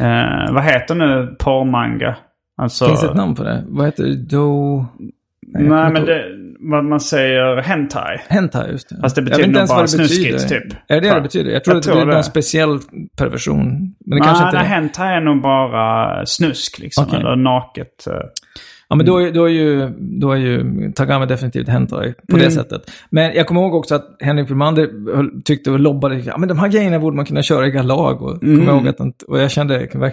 eh, 0.00 0.52
vad 0.52 0.62
heter 0.64 0.94
nu 0.94 1.36
porrmanga? 1.38 2.16
Alltså, 2.58 2.86
Finns 2.86 3.00
det 3.00 3.06
ett 3.08 3.14
namn 3.16 3.34
på 3.34 3.42
det? 3.44 3.64
Vad 3.68 3.86
heter 3.86 4.02
det? 4.04 4.16
Do... 4.16 4.86
Nej, 5.46 5.92
men 5.92 6.04
det, 6.04 6.24
vad 6.60 6.84
man 6.84 7.00
säger 7.00 7.56
hentai. 7.56 8.18
Hentai, 8.28 8.70
just 8.70 8.88
det. 8.88 8.96
Fast 9.02 9.16
det 9.16 9.22
betyder 9.22 9.48
nog 9.48 9.68
bara 9.68 9.82
det 9.82 9.88
snuskigt, 9.88 10.48
typ. 10.48 10.64
Är 10.88 11.00
det 11.00 11.08
det 11.08 11.14
det 11.14 11.20
betyder? 11.20 11.50
Jag 11.50 11.64
tror 11.64 11.74
Jag 11.74 11.78
att 11.78 11.84
det 11.84 11.90
tror 11.90 12.02
är 12.02 12.06
det. 12.06 12.12
någon 12.14 12.24
speciell 12.24 12.78
perversion. 13.18 13.64
Men 13.68 13.90
det 14.04 14.16
Nej, 14.16 14.20
kanske 14.20 14.44
inte 14.44 14.56
nej, 14.56 14.66
är. 14.66 14.70
hentai 14.70 15.14
är 15.16 15.20
nog 15.20 15.42
bara 15.42 16.26
snusk 16.26 16.78
liksom. 16.78 17.04
Okej. 17.08 17.20
Eller 17.20 17.36
naket. 17.36 18.06
eh. 18.06 18.12
Ja, 18.88 18.96
men 18.96 19.06
då 19.06 19.18
är, 19.22 19.32
då 19.32 19.44
är 19.44 19.48
ju, 19.52 19.88
då 19.98 20.32
är 20.32 20.36
ju 20.36 20.92
Tagame 20.92 21.26
definitivt 21.26 21.68
hentai 21.68 22.12
på 22.28 22.36
det 22.36 22.42
Mm. 22.42 22.50
sättet. 22.50 22.82
Men 23.10 23.34
jag 23.34 23.46
kommer 23.46 23.60
ihåg 23.60 23.74
också 23.74 23.94
att 23.94 24.16
Henrik 24.20 24.46
Brumander 24.46 25.14
höll- 25.16 25.42
tyckte 25.44 25.70
och 25.70 25.80
lobbade, 25.80 26.16
ja 26.18 26.38
men 26.38 26.48
de 26.48 26.58
här 26.58 26.68
grejerna 26.68 26.98
borde 26.98 27.16
man 27.16 27.24
kunna 27.26 27.42
köra 27.42 27.66
i 27.66 27.70
Galag. 27.70 28.22
Och, 28.22 28.42
Mm. 28.42 28.68
ihåg 28.68 28.88
att, 28.88 29.22
och 29.22 29.40
jag 29.40 29.50
kände 29.50 29.78
verkligen, 29.78 30.10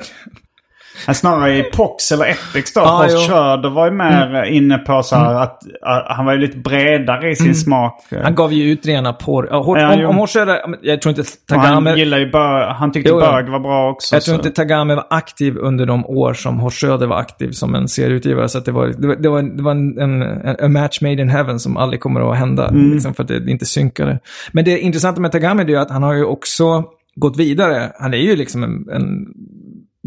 Snarare 1.14 1.58
i 1.58 1.64
Pox 1.64 2.12
eller 2.12 2.26
Epics 2.26 2.74
då. 2.74 2.82
Ja, 2.82 3.02
Horst. 3.04 3.28
Schröder 3.30 3.70
var 3.70 3.86
ju 3.86 3.92
mer 3.92 4.44
inne 4.44 4.78
på 4.78 5.04
så 5.04 5.16
här 5.16 5.34
att, 5.34 5.60
att 5.82 6.06
han 6.18 6.26
var 6.26 6.34
ju 6.34 6.40
lite 6.40 6.58
bredare 6.58 7.32
i 7.32 7.36
sin 7.36 7.56
smak. 7.56 8.04
han 8.24 8.36
gav 8.36 8.54
ju 8.54 8.72
ut 8.72 8.86
rena 8.86 9.14
porr. 9.14 9.48
Ja, 9.52 9.80
Ja, 9.80 9.94
om, 9.94 10.06
om 10.06 10.16
Horshöder, 10.16 10.60
jag 10.82 11.02
tror 11.02 11.10
inte 11.10 11.22
Och 11.22 11.28
han 11.58 11.66
Tagame, 11.66 11.96
gillar 11.96 12.18
ju 12.18 12.32
bög. 12.32 12.68
Han 12.68 12.92
tyckte 12.92 13.10
Jo, 13.10 13.16
jo. 13.16 13.32
bög 13.32 13.50
var 13.50 13.60
bra 13.60 13.90
också. 13.92 14.16
jag 14.16 14.24
tror 14.24 14.36
så. 14.36 14.40
inte 14.40 14.52
Tagame 14.52 14.96
var 14.96 15.08
aktiv 15.10 15.58
under 15.58 15.86
de 15.86 16.06
år 16.06 16.34
som 16.34 16.60
Horst 16.60 16.80
Schröder 16.80 17.08
var 17.08 17.18
aktiv 17.18 17.52
som 17.52 17.76
en 17.76 17.88
serieutgivare. 17.88 18.50
Så 18.50 18.60
det 18.60 18.72
var, 18.72 18.88
det 18.88 19.08
var, 19.08 19.16
det 19.16 19.30
var, 19.30 19.42
det 19.42 19.64
var 19.64 19.72
en, 19.72 20.00
en, 20.00 20.22
en 20.60 20.74
match 20.74 21.02
made 21.02 21.22
in 21.22 21.30
heaven 21.30 21.60
som 21.60 21.78
aldrig 21.78 22.02
kommer 22.02 22.32
att 22.32 22.38
hända. 22.38 22.68
Mm. 22.68 22.92
Liksom 22.94 23.14
för 23.14 23.24
att 23.24 23.30
det 23.30 23.52
inte 23.52 23.66
synkade. 23.66 24.20
Men 24.52 24.66
det 24.66 24.80
intressanta 24.80 25.22
med 25.22 25.32
Tagame 25.32 25.64
är 25.64 25.68
ju 25.68 25.78
att 25.78 25.92
han 25.92 26.04
har 26.04 26.14
ju 26.14 26.26
också 26.26 26.84
gått 27.16 27.38
vidare. 27.38 27.92
Han 28.00 28.14
är 28.14 28.18
ju 28.18 28.36
liksom 28.36 28.64
en, 28.64 28.90
en 28.92 29.28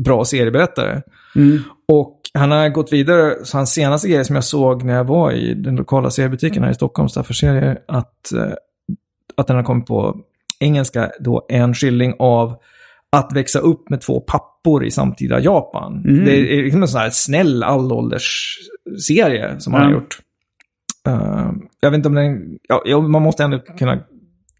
bra 0.04 0.24
serieberättare. 0.24 1.02
Och 1.92 2.20
han 2.34 2.50
har 2.50 2.68
gått 2.68 2.92
vidare, 2.92 3.34
så 3.44 3.56
hans 3.56 3.72
senaste 3.72 4.08
grej 4.08 4.24
som 4.24 4.34
jag 4.34 4.44
såg 4.44 4.82
när 4.84 4.94
jag 4.94 5.04
var 5.04 5.32
i 5.32 5.54
den 5.54 5.76
lokala 5.76 6.10
seriebutiken 6.10 6.62
här 6.62 6.70
i 6.70 6.74
Stockholm, 6.74 7.08
för 7.08 7.34
serier, 7.34 7.78
att, 7.88 8.32
eh, 8.32 8.52
att 9.36 9.46
den 9.46 9.56
har 9.56 9.62
kommit 9.62 9.86
på 9.86 10.16
engelska 10.60 11.10
då 11.20 11.46
en 11.48 11.74
skildring 11.74 12.14
av 12.18 12.56
att 13.16 13.32
växa 13.34 13.58
upp 13.58 13.90
med 13.90 14.00
två 14.00 14.20
pappor 14.20 14.84
i 14.84 14.90
samtida 14.90 15.40
Japan. 15.40 16.02
Det 16.24 16.58
är 16.58 16.62
liksom 16.62 16.82
en 16.82 16.88
sån 16.88 17.00
här 17.00 17.10
snäll 17.10 17.62
allålders-serie 17.62 19.60
som 19.60 19.74
han 19.74 19.82
Ja. 19.82 19.88
har 19.88 19.94
gjort. 19.94 20.18
Eh, 21.08 21.50
jag 21.80 21.90
vet 21.90 21.96
inte 21.96 22.08
om 22.08 22.14
den... 22.14 22.58
Ja, 22.84 23.00
man 23.00 23.22
måste 23.22 23.44
ändå 23.44 23.58
kunna 23.58 24.00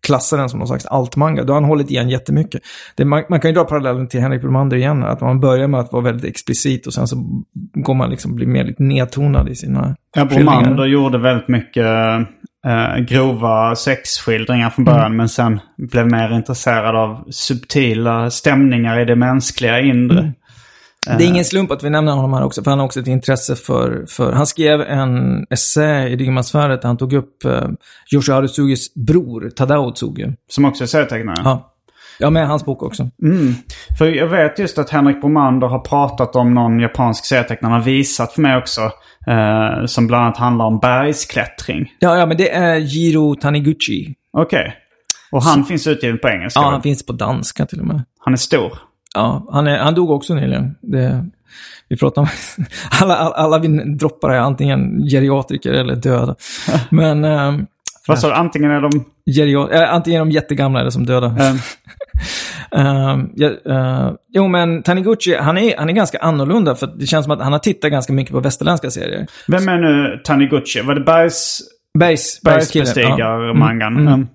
klassa 0.07 0.37
den 0.37 0.49
som 0.49 0.59
någon 0.59 0.69
slags 0.69 0.87
altmanga. 0.87 1.45
Då 1.45 1.53
har 1.53 1.61
han 1.61 1.69
hållit 1.69 1.91
igen 1.91 2.09
jättemycket. 2.09 2.63
Det, 2.95 3.05
man, 3.05 3.23
man 3.29 3.41
kan 3.41 3.51
ju 3.51 3.55
dra 3.55 3.65
parallellen 3.65 4.09
till 4.09 4.21
Henrik 4.21 4.41
Bromander 4.41 4.77
igen. 4.77 5.05
Att 5.05 5.21
man 5.21 5.41
börjar 5.41 5.69
med 5.69 5.81
att 5.81 5.93
vara 5.93 6.03
väldigt 6.03 6.25
explicit 6.25 6.87
och 6.87 6.95
sen 6.95 7.09
så 7.09 7.45
går 7.75 7.95
man 7.95 8.11
liksom 8.11 8.35
bli 8.35 8.47
mer 8.47 8.65
lite 8.65 8.83
nedtonad 8.83 9.49
i 9.49 9.55
sina 9.55 9.97
Ja. 10.17 10.25
Bromander 10.25 10.87
gjorde 10.87 11.19
väldigt 11.19 11.49
mycket 11.49 11.87
eh, 12.67 12.97
grova 13.09 13.75
sexskildringar 13.75 14.71
från 14.71 14.85
början. 14.85 15.17
Men 15.17 15.29
sen 15.29 15.61
blev 15.79 16.07
mer 16.11 16.33
intresserad 16.33 16.97
av 16.97 17.25
subtila 17.31 18.31
stämningar 18.31 19.01
i 19.01 19.05
det 19.05 19.17
mänskliga 19.17 19.81
inre. 19.81 20.33
Det 21.07 21.25
är 21.25 21.29
ingen 21.29 21.45
slump 21.45 21.71
att 21.71 21.83
vi 21.83 21.91
nämner 21.91 22.13
honom 22.13 22.33
här 22.33 22.45
också, 22.45 22.63
för 22.63 22.71
han 22.71 22.79
har 22.79 22.87
också 22.87 23.01
ett 23.01 23.07
intresse 23.07 23.57
för... 23.57 24.05
för 24.09 24.33
han 24.33 24.47
skrev 24.47 24.81
en 24.81 25.47
essä 25.51 26.09
i 26.09 26.17
Dygmasfäret 26.17 26.83
där 26.83 26.89
han 26.89 26.97
tog 26.97 27.13
upp 27.13 27.45
uh, 27.45 27.69
Yoshiharu 28.15 28.49
Tsugis 28.49 28.95
bror, 28.95 29.51
Tadao 29.57 29.93
Tsugi. 29.93 30.33
Som 30.51 30.65
också 30.65 30.85
är 30.85 30.89
serietecknare. 30.89 31.41
Ja. 31.45 31.73
ja, 32.19 32.31
med 32.31 32.49
hans 32.49 32.65
bok 32.65 32.83
också. 32.83 33.11
Mm. 33.23 33.55
För 33.99 34.07
jag 34.07 34.27
vet 34.27 34.59
just 34.59 34.79
att 34.79 34.91
Henrik 34.91 35.21
Bromander 35.21 35.67
har 35.67 35.79
pratat 35.79 36.37
om 36.37 36.55
någon 36.55 36.81
japansk 36.81 37.25
serietecknare. 37.25 37.73
Han 37.73 37.81
har 37.81 37.87
visat 37.87 38.33
för 38.33 38.43
mig 38.43 38.57
också. 38.57 38.81
Eh, 39.27 39.87
som 39.87 40.07
bland 40.07 40.25
annat 40.25 40.37
handlar 40.37 40.65
om 40.65 40.79
bergsklättring. 40.79 41.93
Ja, 41.99 42.17
ja, 42.17 42.27
men 42.27 42.37
det 42.37 42.51
är 42.51 42.77
Jiro 42.77 43.35
Taniguchi. 43.35 44.15
Okej. 44.33 44.75
Och 45.33 45.43
han 45.43 45.65
finns 45.65 45.87
utgiven 45.87 46.19
på 46.19 46.29
engelska? 46.29 46.61
Ja, 46.61 46.71
han 46.71 46.83
finns 46.83 47.07
på 47.07 47.13
danska 47.13 47.67
till 47.67 47.81
och 47.81 47.87
med. 47.87 48.05
han 48.21 48.33
är 48.33 48.37
stor. 48.37 48.73
Ja, 49.17 49.49
han, 49.53 49.67
är, 49.67 49.79
han 49.79 49.95
dog 49.95 50.11
också 50.11 50.35
nyligen. 50.35 50.75
Det, 50.81 51.25
vi 51.89 51.97
pratar 51.97 52.23
om... 52.23 52.29
alla, 53.03 53.17
alla, 53.17 53.35
alla 53.35 53.59
vi 53.59 53.69
droppar 53.95 54.31
är 54.31 54.39
antingen 54.39 55.03
geriatriker 55.11 55.73
eller 55.73 55.97
döda. 55.97 56.35
Men... 56.91 57.25
ehm, 57.25 57.67
Vad 58.09 58.19
sa 58.19 58.29
du? 58.29 58.35
Antingen 58.35 58.71
är 58.71 58.81
de... 58.81 58.91
geria- 59.31 59.73
äh, 59.83 59.95
antingen 59.95 60.21
är 60.21 60.25
de 60.25 60.31
jättegamla 60.31 60.81
eller 60.81 60.91
som 60.91 61.07
döda. 61.07 61.27
eh, 61.27 61.55
Ehm, 62.81 63.31
ja, 63.37 63.49
eh, 63.67 64.13
jo, 64.33 64.49
men 64.49 64.83
Taniguchi, 64.83 65.37
han 65.37 65.59
är, 65.59 65.77
han 65.79 65.89
är 65.89 65.93
ganska 65.93 66.19
annorlunda 66.19 66.75
för 66.75 66.87
det 66.87 67.07
känns 67.07 67.25
som 67.25 67.33
att 67.33 67.41
han 67.43 67.53
har 67.53 67.59
tittat 67.59 67.91
ganska 67.91 68.13
mycket 68.13 68.33
på 68.33 68.41
västerländska 68.41 68.91
serier. 68.91 69.27
vem 69.49 69.69
är 69.69 69.79
nu 69.79 70.21
Taniguchi? 70.25 70.81
Var 70.81 70.95
det 70.95 71.01
bergs, 71.01 71.61
Bergs, 71.99 72.41
Bergskillen, 72.43 72.87
ja. 72.97 73.03
bergsbestigarmangan? 73.03 73.97
Mm, 73.97 74.09
mm. 74.09 74.29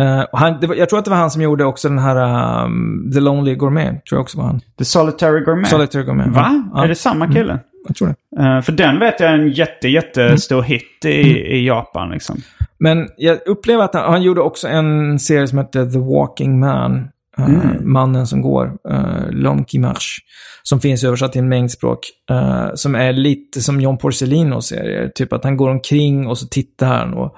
Mm. 0.00 0.26
Och 0.32 0.38
han, 0.38 0.60
var, 0.60 0.74
jag 0.74 0.88
tror 0.88 0.98
att 0.98 1.04
det 1.04 1.10
var 1.10 1.18
han 1.18 1.30
som 1.30 1.42
gjorde 1.42 1.64
också 1.64 1.88
den 1.88 1.98
här 1.98 2.64
um, 2.64 3.10
The 3.14 3.20
Lonely 3.20 3.54
Gourmet. 3.54 3.88
Tror 4.06 4.16
jag 4.16 4.20
också 4.20 4.38
var 4.38 4.44
han. 4.44 4.60
The 4.78 4.84
Solitary 4.84 5.40
Gourmet? 5.40 5.68
Solitary 5.68 6.04
Gourmet. 6.04 6.28
Va? 6.28 6.64
Ja. 6.74 6.84
Är 6.84 6.88
det 6.88 6.94
samma 6.94 7.32
kille? 7.32 7.58
Jag 7.88 7.96
tror 7.96 8.08
det. 8.08 8.42
Eh, 8.42 8.60
för 8.60 8.72
den 8.72 8.98
vet 8.98 9.20
jag 9.20 9.30
är 9.30 9.34
en 9.34 9.48
jätte, 9.50 9.88
jättestor 9.88 10.56
Mm. 10.58 10.68
hit 10.70 11.04
i, 11.04 11.08
i 11.56 11.66
Japan 11.66 12.10
liksom. 12.10 12.36
Men 12.78 13.08
jag 13.16 13.38
upplever 13.46 13.84
att 13.84 13.94
han, 13.94 14.10
han 14.12 14.22
gjorde 14.22 14.40
också 14.40 14.68
en 14.68 15.18
serie 15.18 15.46
som 15.48 15.58
hette 15.58 15.90
The 15.90 15.98
Walking 15.98 16.60
Man. 16.60 17.08
eh, 17.38 17.48
Mannen 17.80 18.26
som 18.26 18.42
går. 18.42 18.66
Uh, 18.90 19.30
L'homme 19.30 19.64
qui 19.64 19.78
marche. 19.78 20.20
Som 20.62 20.80
finns 20.80 21.04
översatt 21.04 21.32
till 21.32 21.40
en 21.40 21.48
mängd 21.48 21.70
språk. 21.70 21.98
eh, 22.30 22.66
som 22.74 22.94
är 22.94 23.12
lite 23.12 23.60
som 23.60 23.80
John 23.80 23.98
Porcelinos 23.98 24.66
serier. 24.66 25.08
Typ 25.14 25.32
att 25.32 25.44
han 25.44 25.56
går 25.56 25.70
omkring 25.70 26.26
och 26.26 26.38
så 26.38 26.46
tittar 26.46 26.86
han 26.86 27.14
och 27.14 27.36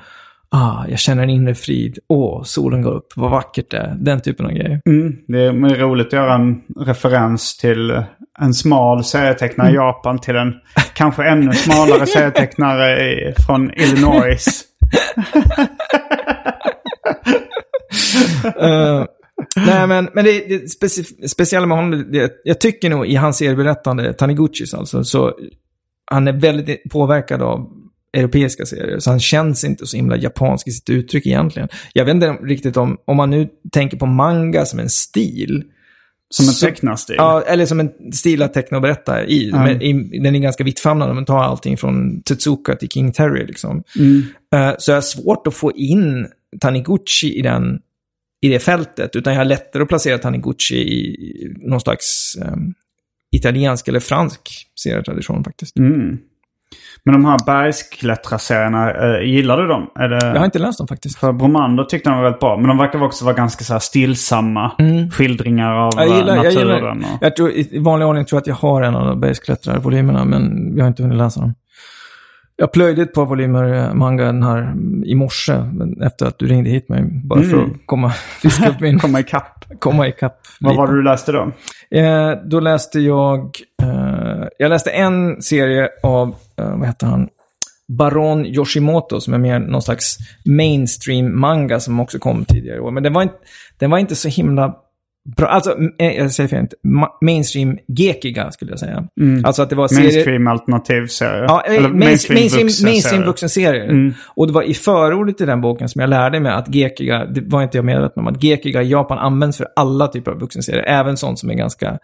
Ah, 0.57 0.85
jag 0.89 0.99
känner 0.99 1.23
en 1.23 1.31
inre 1.31 1.55
frid. 1.55 1.99
Åh, 2.09 2.43
solen 2.43 2.83
går 2.83 2.93
upp. 2.93 3.07
Vad 3.17 3.31
vackert 3.31 3.71
det 3.71 3.77
är. 3.77 3.95
Den 3.99 4.21
typen 4.21 4.47
av 4.47 4.53
grejer. 4.53 4.81
Mm. 4.87 5.17
Det 5.29 5.41
är 5.45 5.53
roligt 5.79 6.07
att 6.07 6.13
göra 6.13 6.35
en 6.35 6.61
referens 6.81 7.57
till 7.57 8.03
en 8.41 8.55
smal 8.55 9.05
serietecknare 9.05 9.69
Mm. 9.69 9.75
i 9.75 9.85
Japan 9.85 10.19
till 10.19 10.37
en 10.37 10.53
kanske 10.95 11.25
ännu 11.25 11.53
smalare 11.53 12.07
serietecknare 12.15 13.13
i, 13.13 13.35
från 13.47 13.71
Illinois. 13.75 14.65
Eh, 18.61 19.05
nej, 19.57 19.87
men, 19.87 20.09
men 20.15 20.25
det, 20.25 20.49
det 20.49 20.65
speci- 20.81 21.27
speciella 21.27 21.67
med 21.67 21.77
honom, 21.79 22.13
det, 22.13 22.33
jag 22.45 22.61
tycker 22.61 22.91
nog 22.91 23.07
i 23.07 23.15
hans 23.15 23.37
serieberättande, 23.37 24.13
Taniguchis 24.13 24.75
alltså, 24.75 25.05
så 25.05 25.33
han 26.11 26.29
är 26.29 26.33
väldigt 26.33 26.83
påverkad 26.91 27.43
av 27.43 27.71
europeiska 28.15 28.67
serier. 28.67 28.99
Så 28.99 29.11
han 29.11 29.21
känns 29.21 29.65
inte 29.65 29.87
så 29.87 29.97
himla 29.97 30.17
japansk 30.17 30.69
i 30.69 30.71
sitt 30.71 30.91
uttryck 30.91 31.27
egentligen. 31.27 31.69
Jag 31.93 32.05
vet 32.05 32.15
inte 32.15 32.27
riktigt 32.27 32.77
om, 32.77 32.99
om 33.05 33.17
man 33.17 33.31
nu 33.31 33.49
tänker 33.73 33.97
på 33.97 34.07
manga 34.07 34.65
som 34.65 34.79
en 34.79 34.91
stil. 34.91 35.65
Som 36.35 36.49
en 36.49 36.55
tecknarstil. 36.55 37.17
Ja, 37.19 37.43
eller 37.43 37.67
som 37.67 37.81
en 37.81 38.13
stil 38.13 38.43
att 38.43 38.55
teckna 38.55 38.79
och 38.79 38.83
berätta 38.83 39.27
i. 39.27 39.51
Men 39.53 39.83
i 39.83 40.19
den 40.19 40.35
är 40.35 40.39
ganska 40.39 40.65
vittfamnande. 40.65 41.15
Man 41.15 41.25
tar 41.25 41.43
allting 41.43 41.77
från 41.77 42.23
Tetsuka 42.23 42.77
till 42.77 42.89
King 42.89 43.13
Terry 43.13 43.47
liksom. 43.47 43.83
Eh, 44.55 44.75
Så 44.79 44.91
jag 44.91 44.97
har 44.97 45.03
svårt 45.03 45.47
att 45.47 45.55
få 45.55 45.73
in 45.73 46.27
Taniguchi 46.61 47.39
i, 47.39 47.43
den, 47.43 47.79
i 48.43 48.49
det 48.49 48.59
fältet. 48.59 49.17
Utan 49.17 49.33
jag 49.33 49.41
har 49.41 49.45
lättare 49.45 49.83
att 49.83 49.89
placera 49.89 50.19
Taniguchi 50.19 50.77
i 50.77 51.17
någon 51.57 51.81
slags 51.81 52.37
eh, 52.43 52.57
italiensk 53.37 53.89
eller 53.89 54.01
fransk 54.01 54.41
serietradition 54.81 55.45
faktiskt. 55.45 55.79
Mm. 55.79 56.19
Men 57.05 57.13
de 57.13 57.25
här 57.25 57.39
bergsklättrarserierna, 57.47 58.91
eh, 58.93 59.23
gillar 59.23 59.57
du 59.57 59.67
dem? 59.67 59.91
Det... 59.95 60.27
Jag 60.27 60.39
har 60.39 60.45
inte 60.45 60.59
läst 60.59 60.79
dem 60.79 60.89
faktiskt. 60.89 61.19
För 61.19 61.33
Bromander 61.33 61.85
tyckte 61.85 62.11
de 62.11 62.17
var 62.17 62.25
väldigt 62.25 62.41
bra. 62.41 62.57
Men 62.57 62.69
de 62.69 62.79
verkar 62.79 63.03
också 63.03 63.25
vara 63.25 63.35
ganska 63.35 63.65
så 63.65 63.73
här 63.73 63.81
stillsamma 63.81 64.73
skildringar 65.13 65.73
av 65.73 65.93
Mm. 65.95 66.09
Jag 66.09 66.19
gillar, 66.19 66.37
eh, 66.37 66.37
jag, 66.37 66.45
naturen. 66.45 66.77
gillar, 66.77 66.91
och... 66.91 67.19
jag 67.21 67.37
tror, 67.37 67.51
I 67.51 67.79
vanlig 67.79 68.09
ordning 68.09 68.25
tror 68.25 68.37
jag 68.37 68.41
att 68.41 68.47
jag 68.47 68.55
har 68.55 68.83
en 68.83 68.95
av 68.95 69.17
bergsklättrarvolymerna, 69.19 70.25
men 70.25 70.73
jag 70.77 70.85
har 70.85 70.89
inte 70.89 71.03
hunnit 71.03 71.19
läsa 71.19 71.41
dem. 71.41 71.55
Jag 72.57 72.73
plöjde 72.73 73.03
ett 73.03 73.15
par 73.15 73.27
volymer 73.27 73.75
eh, 73.75 73.95
manga 73.95 74.25
den 74.25 74.43
här 74.43 74.59
mm, 74.59 75.05
i 75.05 75.15
morse, 75.15 75.53
efter 76.03 76.27
att 76.27 76.39
du 76.39 76.47
ringde 76.47 76.71
hit 76.71 76.89
mig, 76.89 77.03
bara 77.25 77.43
för 77.43 77.63
att 77.63 77.69
komma, 77.87 78.11
fiska 78.43 78.69
upp 78.69 78.81
min, 78.81 78.99
Komma 78.99 79.21
ikapp. 79.21 79.54
Komma 79.79 80.09
ikapp. 80.09 80.41
Vad 80.61 80.77
var 80.77 80.87
det 80.87 80.93
du 80.93 81.03
läste 81.03 81.33
då? 81.33 81.53
Eh, 81.91 82.33
då 82.45 82.61
läste 82.61 83.01
jag, 83.01 83.59
eh, 83.83 84.49
jag 84.59 84.69
läste 84.69 84.91
en 84.91 85.43
serie 85.43 85.89
av, 86.03 86.35
eh, 86.59 86.79
vad 86.79 86.87
heter 86.87 87.07
han, 87.07 87.29
Baron 87.89 88.47
Yoshimoto 88.47 89.21
som 89.21 89.35
är 89.35 89.39
mer 89.39 89.59
någon 89.59 89.83
slags 89.83 90.17
mainstream 90.45 91.41
manga 91.41 91.81
som 91.81 92.01
också 92.01 92.19
kom 92.19 92.45
tidigare 92.45 92.77
i 92.77 92.81
år. 92.81 92.91
Men 92.91 93.03
den 93.03 93.13
var 93.13 93.23
inte, 93.23 93.35
den 93.79 93.91
var 93.91 93.99
inte 93.99 94.15
så 94.15 94.29
himla 94.29 94.77
bra. 95.37 95.47
Alltså, 95.47 95.79
eh, 95.99 96.13
jag 96.17 96.33
säger. 96.33 96.69
Ma- 96.89 97.09
mainstream 97.21 97.79
gekiga 97.89 98.51
skulle 98.51 98.73
jag 98.73 98.79
säga. 98.79 99.09
Alltså 99.45 99.63
att 99.63 99.71
det 99.71 99.77
var 99.77 99.89
serier... 99.89 100.03
Mainstream 100.13 100.47
alternativserie? 100.47 101.45
Ja, 101.45 101.65
eh, 101.67 101.75
Eller 101.75 101.89
mainstream, 101.89 102.35
mainstream, 102.41 102.67
vuxenserie? 102.67 102.93
mainstream 102.93 103.23
vuxenserier. 103.23 104.15
Och 104.37 104.47
det 104.47 104.53
var 104.53 104.63
i 104.63 104.75
förordet 104.75 105.39
till 105.39 105.47
den 105.47 105.61
boken 105.61 105.89
som 105.89 106.01
jag 106.01 106.11
lärde 106.11 106.41
mig 106.41 106.53
att 106.53 106.75
gekiga, 106.75 107.27
det 107.27 107.41
var 107.41 107.63
inte 107.63 107.79
jag 107.79 107.85
medveten 107.85 108.21
om, 108.21 108.27
att 108.27 108.43
gekiga 108.43 108.83
i 108.83 108.89
Japan 108.89 109.19
används 109.19 109.57
för 109.57 109.67
alla 109.77 110.09
typer 110.09 110.31
av 110.31 110.41
vuxenserier. 110.41 110.85
Även 110.85 111.17
sånt 111.17 111.39
som 111.39 111.51
är 111.51 111.55
ganska, 111.55 111.99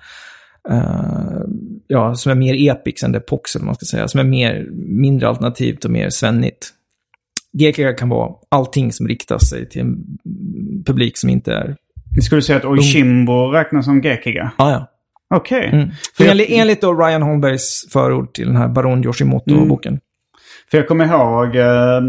eh, 0.70 1.40
ja, 1.86 2.14
som 2.14 2.32
är 2.32 2.36
mer 2.36 2.70
epics 2.70 3.02
än 3.02 3.12
det 3.12 3.20
pox, 3.20 3.56
eller 3.56 3.66
man 3.66 3.74
ska 3.74 3.84
säga. 3.84 4.08
Som 4.08 4.20
är 4.20 4.24
mer, 4.24 4.68
mindre 4.86 5.28
alternativt 5.28 5.84
och 5.84 5.90
mer 5.90 6.10
svennigt. 6.10 6.68
Gekiga 7.52 7.92
kan 7.92 8.08
vara 8.08 8.32
allting 8.48 8.92
som 8.92 9.08
riktar 9.08 9.38
sig 9.38 9.68
till 9.68 9.80
en 9.80 9.96
publik 10.86 11.18
som 11.18 11.30
inte 11.30 11.52
är... 11.52 11.76
Skulle 12.22 12.38
du 12.38 12.42
säga 12.42 12.58
att 12.58 12.64
Oishimbo 12.64 13.50
räknas 13.50 13.84
som 13.84 14.00
gekiga? 14.00 14.50
Ah, 14.56 14.70
ja. 14.70 14.86
Okej. 15.34 15.70
Mm. 15.72 15.90
För 16.16 16.24
jag- 16.24 16.30
Enligt, 16.30 16.50
enligt 16.50 16.80
då 16.80 16.94
Ryan 16.94 17.22
Holmbergs 17.22 17.92
förord 17.92 18.32
till 18.34 18.46
den 18.46 18.56
här 18.56 18.68
Baron 18.68 19.04
Yoshimoto-boken. 19.04 19.98
För 20.70 20.78
jag 20.78 20.88
kommer 20.88 21.04
ihåg 21.06 21.56
eh, 21.56 22.00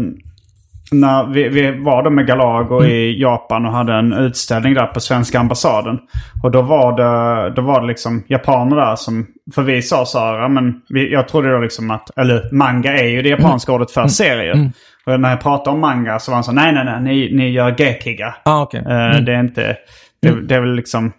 när 0.92 1.26
vi, 1.32 1.48
vi 1.48 1.70
var 1.84 2.02
då 2.02 2.10
med 2.10 2.26
Galago 2.26 2.78
Mm. 2.80 2.90
i 2.90 3.20
Japan 3.20 3.66
och 3.66 3.72
hade 3.72 3.92
en 3.94 4.12
utställning 4.12 4.74
där 4.74 4.86
på 4.86 5.00
svenska 5.00 5.38
ambassaden. 5.40 5.98
Och 6.42 6.50
då 6.50 6.62
var 6.62 6.96
det, 6.96 7.54
då 7.54 7.62
var 7.62 7.80
det 7.80 7.86
liksom 7.86 8.24
japaner 8.28 8.76
där 8.76 8.96
som, 8.96 9.26
för 9.54 9.62
vi 9.62 9.82
sa 9.82 10.04
så 10.06 10.18
här, 10.18 10.34
ja, 10.38 10.48
men 10.48 10.74
vi, 10.88 11.12
jag 11.12 11.28
trodde 11.28 11.52
då 11.52 11.58
liksom 11.58 11.90
att, 11.90 12.18
eller 12.18 12.54
manga 12.54 12.92
är 12.98 13.08
ju 13.08 13.22
det 13.22 13.28
japanska 13.28 13.72
ordet 13.72 13.90
för 13.90 14.06
serier. 14.08 14.70
Och 15.06 15.20
när 15.20 15.30
jag 15.30 15.40
pratade 15.40 15.74
om 15.74 15.80
manga 15.80 16.18
så 16.18 16.30
var 16.30 16.36
han 16.36 16.44
så 16.44 16.52
nej 16.52 16.72
nej 16.72 16.84
nej, 16.84 17.00
ni, 17.02 17.36
ni 17.36 17.50
gör 17.50 17.74
gekiga. 17.78 18.34
Ah, 18.44 18.62
okej. 18.62 18.80
Eh, 18.80 19.20
Det 19.24 19.32
är 19.34 19.40
inte, 19.40 19.76
det, 20.22 20.46
det 20.48 20.54
är 20.54 20.60
väl 20.60 20.74
liksom, 20.74 21.12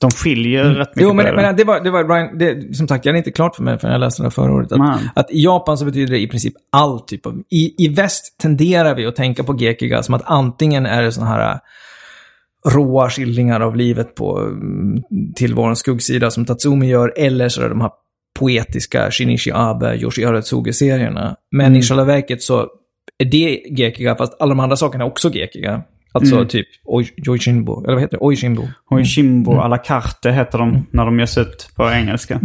de 0.00 0.10
skiljer 0.10 0.64
rätt 0.64 0.88
mycket 0.96 1.02
Jo, 1.02 1.12
men, 1.14 1.24
det. 1.26 1.32
men 1.32 1.56
det 1.56 1.64
var, 1.64 1.80
det 1.80 1.90
var 1.90 2.04
Ryan, 2.04 2.38
det, 2.38 2.76
som 2.76 2.88
sagt, 2.88 3.04
jag 3.04 3.12
är 3.14 3.18
inte 3.18 3.30
klart 3.30 3.56
för 3.56 3.62
mig 3.62 3.78
förrän 3.78 3.92
jag 3.92 4.00
läste 4.00 4.22
det 4.22 4.30
förra 4.30 4.52
året. 4.52 4.72
Att, 4.72 5.00
att 5.14 5.30
i 5.30 5.44
Japan 5.44 5.78
så 5.78 5.84
betyder 5.84 6.12
det 6.12 6.20
i 6.20 6.26
princip 6.28 6.54
all 6.72 7.00
typ 7.00 7.26
av... 7.26 7.42
I, 7.50 7.84
I 7.84 7.88
väst 7.88 8.38
tenderar 8.40 8.94
vi 8.94 9.06
att 9.06 9.16
tänka 9.16 9.44
på 9.44 9.56
gekiga 9.56 10.02
som 10.02 10.14
att 10.14 10.22
antingen 10.24 10.86
är 10.86 11.02
det 11.02 11.12
sådana 11.12 11.30
här 11.30 11.58
råa 12.74 13.10
skildringar 13.10 13.60
av 13.60 13.76
livet 13.76 14.14
på 14.14 14.38
mm, 14.38 15.02
tillvarons 15.36 15.78
skuggsida 15.78 16.30
som 16.30 16.44
Tatsumi 16.44 16.86
gör, 16.88 17.12
eller 17.16 17.48
så 17.48 17.60
är 17.60 17.64
det 17.64 17.70
de 17.70 17.80
här 17.80 17.90
poetiska 18.38 19.10
Shinichi 19.10 19.50
Abe, 19.54 19.94
Yoshi 19.96 20.24
Aratsuge-serierna. 20.24 21.36
Men 21.52 21.66
Mm. 21.66 21.78
i 21.78 21.82
själva 21.82 22.04
verket 22.04 22.42
så 22.42 22.66
är 23.18 23.24
det 23.24 23.62
gekiga, 23.70 24.16
fast 24.16 24.36
alla 24.40 24.48
de 24.48 24.60
andra 24.60 24.76
sakerna 24.76 25.04
är 25.04 25.08
också 25.08 25.28
gekiga. 25.30 25.82
Alltså 26.14 26.34
Mm. 26.34 26.48
typ 26.48 26.66
Oi- 26.84 27.26
Yoishinbo, 27.28 27.84
eller 27.84 27.92
vad 27.94 28.02
heter 28.02 28.16
det? 28.18 28.24
Oishinbo. 28.24 28.62
Och 28.90 29.06
Shimbo 29.06 29.52
Mm. 29.52 29.64
à 29.64 29.68
la 29.68 29.78
carte 29.78 30.30
heter 30.30 30.58
de 30.58 30.86
när 30.90 31.04
de 31.04 31.18
ges 31.20 31.38
ut 31.38 31.70
på 31.76 31.90
engelska. 31.90 32.40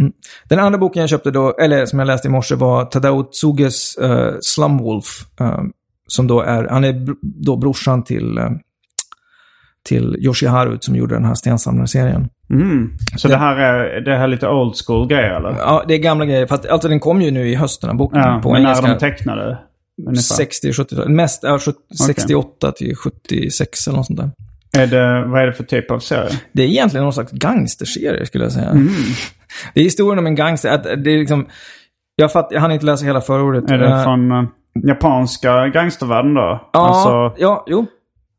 Den 0.48 0.58
andra 0.58 0.78
boken 0.78 1.00
jag 1.00 1.10
köpte 1.10 1.30
då, 1.30 1.56
eller 1.60 1.86
som 1.86 1.98
jag 1.98 2.06
läste 2.06 2.28
i 2.28 2.30
morse, 2.30 2.54
var 2.54 2.84
Tadao 2.84 3.22
Tsuges 3.32 3.98
uh, 4.02 4.30
Slumwolf. 4.40 5.06
eh, 5.40 5.60
som 6.06 6.26
då 6.26 6.40
är, 6.40 6.64
han 6.68 6.84
är 6.84 7.06
då 7.44 7.56
brorsan 7.56 8.04
till, 8.04 8.38
eh, 8.38 8.50
till 9.84 10.16
Yoshiharu 10.18 10.78
som 10.80 10.96
gjorde 10.96 11.14
den 11.14 11.24
här 11.24 11.34
stensamlarserien. 11.34 12.28
Mm. 12.50 12.90
Så 13.16 13.28
Det- 13.28 13.34
det 13.34 13.38
här 13.38 13.56
är, 13.56 14.00
det 14.00 14.16
här 14.16 14.24
är 14.24 14.28
lite 14.28 14.48
old 14.48 14.74
school 14.86 15.08
grejer 15.08 15.30
eller? 15.30 15.50
Ja, 15.58 15.84
det 15.88 15.94
är 15.94 15.98
gamla 15.98 16.24
grejer. 16.26 16.46
Fast 16.46 16.66
alltså 16.66 16.88
den 16.88 17.00
kom 17.00 17.22
ju 17.22 17.30
nu 17.30 17.48
i 17.48 17.54
hösten, 17.54 17.96
boken. 17.96 18.18
Ja, 18.20 18.40
på 18.42 18.52
men 18.52 18.62
när 18.62 18.68
engelska. 18.70 18.86
de 18.92 18.98
tecknade? 18.98 19.58
Ungefär. 20.06 20.44
60-70-tal. 20.44 21.08
Mest 21.08 21.44
70, 21.64 21.72
68 22.06 22.72
till 22.72 22.96
76 22.96 23.86
eller 23.86 23.96
något 23.96 24.06
sånt 24.06 24.18
där. 24.18 24.30
Är 24.78 24.86
det, 24.86 25.24
vad 25.28 25.42
är 25.42 25.46
det 25.46 25.52
för 25.52 25.64
typ 25.64 25.90
av 25.90 25.98
serie? 25.98 26.30
Det 26.52 26.62
är 26.62 26.66
egentligen 26.66 27.04
någon 27.04 27.12
slags 27.12 27.32
gangsterserie 27.32 28.26
skulle 28.26 28.44
jag 28.44 28.52
säga. 28.52 28.70
Mm. 28.70 28.88
Det 29.74 29.80
är 29.80 29.84
historien 29.84 30.18
om 30.18 30.26
en 30.26 30.34
gangster. 30.34 30.70
Att 30.70 30.82
det 30.82 31.10
är 31.10 31.18
liksom, 31.18 31.46
jag, 32.16 32.32
fatt, 32.32 32.48
jag 32.50 32.60
hann 32.60 32.72
inte 32.72 32.86
läsa 32.86 33.04
hela 33.04 33.20
förordet. 33.20 33.70
Är 33.70 33.78
det 33.78 33.86
Eh, 33.86 34.02
från 34.04 34.32
eh, 34.32 34.44
japanska 34.88 35.68
gangstervärlden 35.68 36.34
då? 36.34 36.68
Ja, 36.72 36.86
Alltså, 36.88 37.42
ja, 37.42 37.64
jo. 37.66 37.86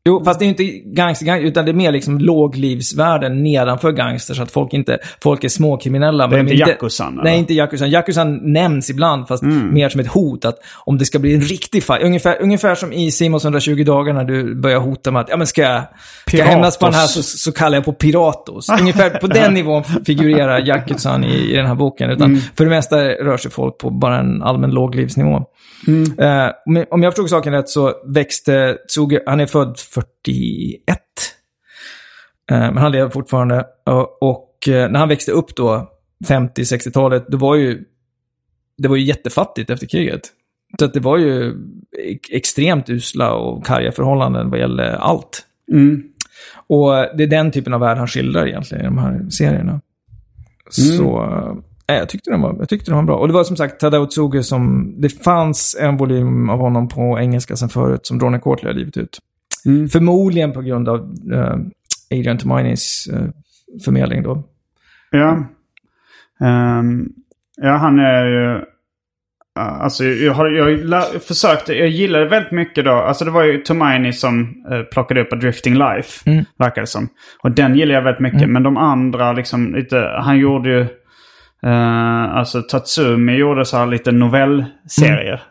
Jo, 0.09 0.23
fast 0.25 0.39
det 0.39 0.45
är 0.45 0.47
inte 0.47 0.63
gangster, 0.85 1.25
gang- 1.25 1.41
utan 1.41 1.65
det 1.65 1.71
är 1.71 1.73
mer 1.73 1.91
liksom 1.91 2.19
låglivsvärlden 2.19 3.43
nedanför 3.43 3.91
gangster. 3.91 4.33
Så 4.33 4.43
att 4.43 4.51
folk 4.51 4.73
inte, 4.73 4.97
folk 5.23 5.43
är 5.43 5.49
småkriminella. 5.49 6.27
Det 6.27 6.35
är 6.35 6.43
men 6.43 6.53
inte 6.53 6.69
Yakuzan, 6.69 7.13
eller? 7.13 7.23
Nej, 7.23 7.39
inte 7.39 7.53
Yakuzan. 7.53 7.89
Yakuzan 7.89 8.53
nämns 8.53 8.89
ibland, 8.89 9.27
fast 9.27 9.43
Mm. 9.43 9.73
mer 9.73 9.89
som 9.89 10.01
ett 10.01 10.07
hot. 10.07 10.45
Att 10.45 10.55
om 10.85 10.97
det 10.97 11.05
ska 11.05 11.19
bli 11.19 11.35
en 11.35 11.41
riktig 11.41 11.83
fight. 11.83 12.03
Ungefär, 12.03 12.37
ungefär 12.41 12.75
som 12.75 12.93
i 12.93 13.11
Simons 13.11 13.43
120 13.43 13.83
dagar 13.83 14.13
när 14.13 14.23
du 14.23 14.55
börjar 14.55 14.79
hota 14.79 15.11
med 15.11 15.19
att, 15.21 15.29
ja 15.29 15.37
men 15.37 15.47
ska 15.47 15.61
jag, 15.61 15.81
ska 16.27 16.37
jag 16.37 16.45
hämnas 16.45 16.77
på 16.77 16.85
den 16.85 16.93
här 16.95 17.07
så, 17.07 17.23
så 17.23 17.51
kallar 17.51 17.77
jag 17.77 17.85
på 17.85 17.93
Piratos. 17.93 18.69
Ungefär 18.81 19.09
på 19.09 19.27
den 19.27 19.53
nivån 19.53 19.83
figurerar 20.05 20.67
Yakuzan 20.67 21.23
i, 21.23 21.51
i 21.51 21.55
den 21.55 21.65
här 21.65 21.75
boken. 21.75 22.09
Utan 22.09 22.29
Mm. 22.29 22.41
för 22.57 22.63
det 22.63 22.69
mesta 22.69 22.97
rör 23.05 23.37
sig 23.37 23.51
folk 23.51 23.77
på 23.77 23.89
bara 23.89 24.19
en 24.19 24.43
allmän 24.43 24.71
låglivsnivå. 24.71 25.35
Eh, 26.17 26.47
men 26.65 26.85
om 26.91 27.03
jag 27.03 27.13
förstod 27.13 27.29
saken 27.29 27.53
rätt 27.53 27.69
så 27.69 27.93
växte 28.07 28.77
Tsuge, 28.87 29.23
han 29.25 29.39
är 29.39 29.45
född 29.45 29.79
41. 29.99 30.97
Eh, 32.51 32.59
men 32.59 32.77
han 32.77 32.91
lever 32.91 33.09
fortfarande. 33.09 33.65
Och, 33.85 34.23
och 34.23 34.67
eh, 34.67 34.91
när 34.91 34.99
han 34.99 35.09
växte 35.09 35.31
upp 35.31 35.55
då, 35.55 35.89
50-60-talet, 36.27 37.27
då 37.27 37.37
var 37.37 37.55
ju, 37.55 37.83
det 38.77 38.87
var 38.87 38.95
ju 38.95 39.03
jättefattigt 39.03 39.69
efter 39.69 39.87
kriget. 39.87 40.21
Så 40.79 40.85
att 40.85 40.93
det 40.93 40.99
var 40.99 41.17
ju 41.17 41.55
ex- 41.97 42.29
extremt 42.31 42.89
usla 42.89 43.33
och 43.33 43.65
karga 43.65 43.91
förhållanden 43.91 44.49
vad 44.49 44.59
gäller 44.59 44.83
allt. 44.83 45.45
mm. 45.71 46.03
Och 46.67 46.91
det 47.17 47.23
är 47.23 47.27
den 47.27 47.51
typen 47.51 47.73
av 47.73 47.79
värld 47.79 47.97
han 47.97 48.07
skildrar 48.07 48.47
egentligen 48.47 48.83
i 48.83 48.87
de 48.87 48.97
här 48.97 49.29
serierna. 49.29 49.81
Så 50.69 51.23
äh, 51.87 51.95
jag, 51.95 52.09
tyckte 52.09 52.31
den 52.31 52.41
var, 52.41 52.55
jag 52.59 52.69
tyckte 52.69 52.91
den 52.91 52.95
var 52.95 53.03
bra. 53.03 53.15
Och 53.17 53.27
det 53.27 53.33
var 53.33 53.43
som 53.43 53.55
sagt 53.55 53.79
Tadao 53.79 54.05
Tsuge 54.05 54.43
som... 54.43 54.93
Det 54.97 55.09
fanns 55.09 55.77
en 55.79 55.97
volym 55.97 56.49
av 56.49 56.59
honom 56.59 56.87
på 56.87 57.19
engelska 57.19 57.55
sen 57.55 57.69
förut 57.69 58.07
som 58.07 58.19
Ronny 58.19 58.39
Courtley 58.39 58.73
har 58.73 58.79
givit 58.79 58.97
ut. 58.97 59.19
Mm. 59.65 59.89
Förmodligen 59.89 60.51
på 60.53 60.61
grund 60.61 60.89
av 60.89 60.99
äh, 61.33 61.55
Adrian 62.19 62.37
Tominis 62.37 63.07
äh, 63.13 63.29
förmedling 63.85 64.23
då. 64.23 64.43
Ja. 65.11 65.45
Ehm, 66.41 67.07
ja, 67.61 67.71
han 67.77 67.99
är 67.99 68.25
ju... 68.25 68.61
Alltså 69.59 70.03
jag 70.03 70.33
har 70.33 70.49
jag 70.49 70.79
lä- 70.85 71.19
försökt, 71.27 71.69
jag 71.69 71.87
gillade 71.87 72.25
väldigt 72.29 72.51
mycket 72.51 72.85
då. 72.85 72.91
Alltså 72.91 73.25
det 73.25 73.31
var 73.31 73.43
ju 73.43 73.57
Tomaini 73.57 74.13
som 74.13 74.55
eh, 74.71 74.81
plockade 74.81 75.21
upp 75.21 75.33
A 75.33 75.35
Drifting 75.35 75.73
Life. 75.73 76.29
Mm. 76.31 76.45
Verkar 76.57 76.81
det 76.81 76.87
som. 76.87 77.09
Och 77.43 77.51
den 77.51 77.75
gillade 77.75 77.93
jag 77.93 78.03
väldigt 78.03 78.33
mycket. 78.33 78.49
Men 78.49 78.63
de 78.63 78.77
andra 78.77 79.33
liksom 79.33 79.75
lite, 79.75 80.11
han 80.21 80.39
gjorde 80.39 80.69
ju... 80.69 80.81
eh, 81.69 82.35
alltså 82.35 82.61
Tatsumi 82.61 83.33
gjorde 83.33 83.65
så 83.65 83.77
här 83.77 83.87
lite 83.87 84.11
novellserier. 84.11 85.41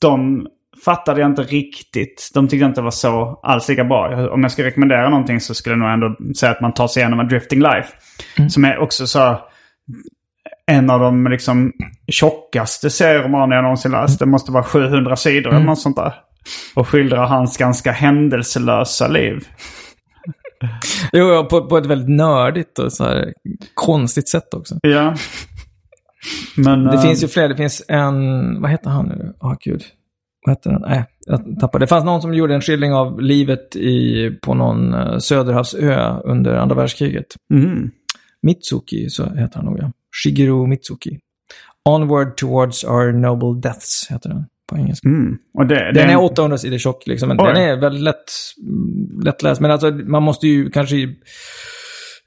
De 0.00 0.46
fattade 0.84 1.20
jag 1.20 1.30
inte 1.30 1.42
riktigt. 1.42 2.30
De 2.34 2.48
tyckte 2.48 2.66
inte 2.66 2.80
det 2.80 2.84
var 2.84 2.90
så 2.90 3.40
alls 3.42 3.68
lika 3.68 3.84
bra. 3.84 4.30
Om 4.30 4.42
jag 4.42 4.52
ska 4.52 4.64
rekommendera 4.64 5.10
någonting 5.10 5.40
så 5.40 5.54
skulle 5.54 5.72
jag 5.72 5.78
nog 5.78 5.90
ändå 5.90 6.34
säga 6.34 6.52
att 6.52 6.60
man 6.60 6.74
tar 6.74 6.88
sig 6.88 7.00
igenom 7.00 7.20
A 7.20 7.24
Drifting 7.24 7.60
Life. 7.60 7.88
Som 8.48 8.64
är 8.64 8.78
också 8.78 9.06
så 9.06 9.38
en 10.66 10.90
av 10.90 11.00
de 11.00 11.26
liksom 11.26 11.72
tjockaste 12.12 12.90
serieromaner 12.90 13.56
jag 13.56 13.62
någonsin 13.62 13.92
läst. 13.92 14.18
Det 14.18 14.26
måste 14.26 14.52
vara 14.52 14.64
700 14.64 15.16
sidor 15.16 15.54
eller 15.54 15.66
något 15.66 15.80
sånt 15.80 15.96
där. 15.96 16.14
Och 16.74 16.88
skildrar 16.88 17.26
hans 17.26 17.56
ganska 17.56 17.92
händelselösa 17.92 19.08
liv. 19.08 19.48
Jo, 21.12 21.46
på, 21.50 21.68
på 21.68 21.78
ett 21.78 21.86
väldigt 21.86 22.16
nördigt 22.16 22.78
och 22.78 22.92
så 22.92 23.04
här 23.04 23.32
konstigt 23.74 24.28
sätt 24.28 24.54
också. 24.54 24.74
Ja. 24.82 25.14
Men, 26.56 26.84
Det 26.84 26.94
eh, 26.94 27.02
finns 27.02 27.22
ju 27.22 27.28
fler. 27.28 27.48
Det 27.48 27.56
finns 27.56 27.84
en... 27.88 28.60
Vad 28.62 28.70
heter 28.70 28.90
han 28.90 29.06
nu? 29.08 29.34
Ja, 29.40 29.56
gud. 29.60 29.82
Vad 30.46 30.56
heter 30.56 30.70
den? 30.70 30.80
Nej, 30.82 31.04
jag 31.26 31.60
tappade. 31.60 31.82
Det 31.82 31.86
fanns 31.88 32.04
någon 32.04 32.22
som 32.22 32.34
gjorde 32.34 32.54
en 32.54 32.60
skildring 32.60 32.92
av 32.94 33.20
livet 33.20 33.76
i, 33.76 34.30
på 34.42 34.54
någon 34.54 34.94
eh, 34.94 35.18
söderhavsö 35.18 36.18
under 36.24 36.54
andra 36.54 36.76
världskriget. 36.76 37.26
Mm. 37.54 37.90
Mitsuki, 38.42 39.10
så 39.10 39.24
heter 39.34 39.56
han 39.56 39.64
nog 39.64 39.78
ja. 39.78 39.92
Shigeru 40.24 40.66
Mitsuki. 40.66 41.18
Onward 41.88 42.36
towards 42.36 42.84
our 42.84 43.12
noble 43.12 43.60
deaths, 43.60 44.06
heter 44.10 44.28
den 44.28 44.44
på 44.70 44.76
engelska. 44.76 45.08
Mm. 45.08 45.38
Det, 45.58 45.64
det 45.64 45.92
Den 45.92 46.08
är 46.08 46.12
en- 46.12 46.18
800 46.18 46.58
sidor 46.58 46.78
tjock, 46.78 47.06
liksom. 47.06 47.28
men 47.28 47.36
den 47.36 47.56
är 47.56 47.76
väldigt 47.80 48.02
lätt, 48.02 48.24
mm, 48.62 49.20
lättläst. 49.24 49.60
Men 49.60 49.70
alltså, 49.70 49.90
man 49.90 50.22
måste 50.22 50.46
ju 50.48 50.70
kanske... 50.70 50.96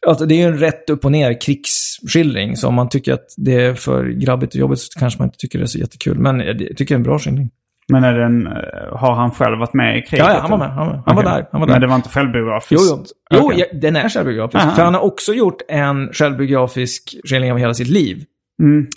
Alltså, 0.08 0.26
det 0.26 0.36
är 0.36 0.38
ju 0.38 0.44
en 0.54 0.58
rätt 0.58 0.90
upp 0.90 1.06
och 1.06 1.12
ner 1.12 1.42
krigsskildring, 1.42 2.58
så 2.58 2.68
om 2.68 2.74
man 2.76 2.90
tycker 2.90 3.14
att 3.14 3.26
det 3.38 3.54
är 3.54 3.74
för 3.74 4.06
grabbigt 4.06 4.54
och 4.54 4.60
jobbigt 4.60 4.80
så 4.80 5.00
kanske 5.00 5.20
man 5.20 5.28
inte 5.28 5.38
tycker 5.38 5.60
det 5.60 5.66
är 5.66 5.68
så 5.68 5.78
jättekul. 5.78 6.20
Men 6.20 6.40
jag 6.40 6.58
tycker 6.58 6.86
det 6.86 6.92
är 6.92 6.96
en 6.96 7.04
bra 7.04 7.20
skildring. 7.20 7.50
Men 7.92 8.04
är 8.04 8.14
den, 8.14 8.48
eh, 8.48 8.54
har 8.98 9.14
han 9.16 9.32
själv 9.32 9.58
varit 9.60 9.74
med 9.74 9.98
i 9.98 10.02
kriget? 10.02 10.26
Ja, 10.26 10.34
ja, 10.34 10.40
han 10.40 10.52
var 10.52 10.58
med. 10.58 10.70
Han 10.70 10.88
var, 10.88 11.04
han 11.06 11.16
var 11.16 11.24
Okej. 11.24 11.34
där. 11.34 11.48
Han 11.52 11.62
var 11.62 11.68
där. 11.68 11.74
Men 11.74 11.82
det 11.82 11.88
var 11.88 11.96
inte 11.96 12.10
självbiografiskt? 12.10 12.84
Jo, 12.90 12.98
jo. 12.98 13.06
jo 13.40 13.46
Okej. 13.46 13.60
ja, 13.72 13.80
den 13.80 13.96
är 13.96 14.10
självbiografisk. 14.10 14.64
Aha. 14.64 14.76
För 14.76 14.84
han 14.84 14.94
har 14.94 15.02
också 15.02 15.34
gjort 15.34 15.62
en 15.70 16.10
självbiografisk 16.14 17.16
skildring 17.30 17.52
av 17.52 17.58
hela 17.58 17.74
sitt 17.74 17.88
liv. 17.88 18.24
Mm. 18.62 18.88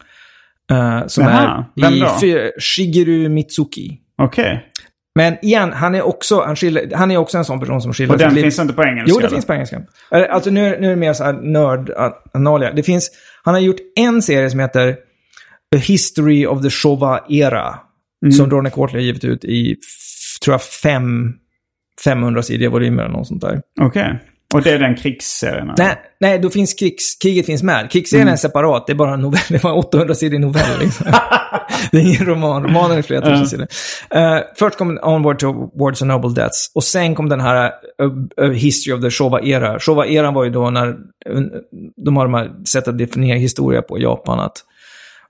eh, 0.70 1.06
som 1.06 1.24
Jaha, 1.24 1.64
är 1.76 1.80
vem 1.82 1.92
i 1.94 2.50
Shigeru 2.60 3.28
Mitsuki. 3.28 3.98
Okej. 4.22 4.70
Men 5.14 5.36
igen, 5.44 5.72
han 5.72 5.94
är 5.94 6.02
också, 6.02 6.40
han 6.42 6.56
skildrar, 6.56 6.96
han 6.96 7.10
är 7.10 7.16
också 7.16 7.38
en 7.38 7.44
sån 7.44 7.60
person 7.60 7.80
som 7.82 7.92
skildrar 7.92 8.14
Och 8.14 8.18
den 8.18 8.30
sitt 8.30 8.36
liv. 8.36 8.42
finns 8.42 8.58
inte 8.58 8.74
på 8.74 8.84
engelska? 8.84 9.10
Jo, 9.10 9.16
det 9.18 9.20
eller? 9.26 9.34
finns 9.34 9.46
på 9.46 9.52
engelska. 9.52 9.82
Alltså 10.10 10.50
nu, 10.50 10.60
nu 10.80 10.86
är 10.86 10.90
det 10.90 10.96
mer 10.96 11.12
så 11.12 11.24
här 11.24 11.32
nörd-analia. 11.32 12.72
Det 12.72 12.82
finns, 12.82 13.10
han 13.44 13.54
har 13.54 13.60
gjort 13.60 13.76
en 13.96 14.22
serie 14.22 14.50
som 14.50 14.60
heter 14.60 14.96
A 15.76 15.78
History 15.78 16.46
of 16.46 16.62
the 16.62 16.70
Showa 16.70 17.20
Era. 17.28 17.78
Mm. 18.22 18.32
Som 18.32 18.50
Ronny 18.50 18.70
Courtley 18.70 19.00
har 19.02 19.06
givit 19.06 19.24
ut 19.24 19.44
i, 19.44 19.76
tror 20.44 20.54
jag, 20.54 20.62
fem, 20.62 21.32
500 22.04 22.42
sidiga 22.42 22.70
volymer 22.70 23.02
eller 23.02 23.12
något 23.12 23.26
sånt 23.26 23.40
där. 23.40 23.60
Okej. 23.80 24.18
Och 24.54 24.62
det 24.62 24.70
är 24.70 24.78
den 24.78 24.94
krigsserien? 24.96 25.74
Nej, 25.78 25.96
nej, 26.20 26.38
då 26.38 26.50
finns 26.50 26.74
krigs, 26.74 27.16
kriget 27.22 27.46
finns 27.46 27.62
med. 27.62 27.90
Krigsserien 27.90 28.22
Mm. 28.22 28.32
är 28.32 28.36
separat, 28.36 28.86
det 28.86 28.92
är 28.92 28.94
bara 28.94 29.14
en 29.14 29.20
novell. 29.20 29.40
Det 29.48 29.64
var 29.64 29.72
800 29.78 30.14
sidor 30.14 30.38
novell. 30.38 30.78
Liksom. 30.80 31.06
det 31.92 31.98
är 31.98 32.02
ingen 32.02 32.26
roman. 32.26 32.62
Romanen 32.62 32.98
är 32.98 33.02
flera 33.02 33.20
tusen 33.20 33.46
sidor. 33.46 33.66
Eh, 34.10 34.38
först 34.58 34.78
kom 34.78 34.98
Onward 35.02 35.38
towards 35.38 36.02
a 36.02 36.04
Noble 36.04 36.30
Deaths. 36.30 36.70
Och 36.74 36.84
sen 36.84 37.14
kom 37.14 37.28
den 37.28 37.40
här 37.40 37.72
uh, 38.02 38.12
uh, 38.46 38.52
History 38.52 38.94
of 38.94 39.00
the 39.02 39.10
Showa-era. 39.10 39.78
Showa-eran 39.78 40.34
var 40.34 40.44
ju 40.44 40.50
då 40.50 40.70
när 40.70 40.88
uh, 40.88 40.94
de 42.04 42.16
har 42.16 42.24
de 42.24 42.34
här 42.34 42.50
sätt 42.64 42.88
att 42.88 42.98
definiera 42.98 43.38
historia 43.38 43.82
på 43.82 43.98
Japan. 43.98 44.40
Att, 44.40 44.56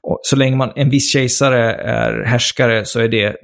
och 0.05 0.21
så 0.23 0.37
länge 0.37 0.57
man, 0.57 0.73
en 0.77 0.91
viss 0.91 1.13
kejsare 1.13 1.73
är 1.75 2.25
härskare 2.25 2.85
så 2.85 3.01
är 3.01 3.09
det 3.09 3.37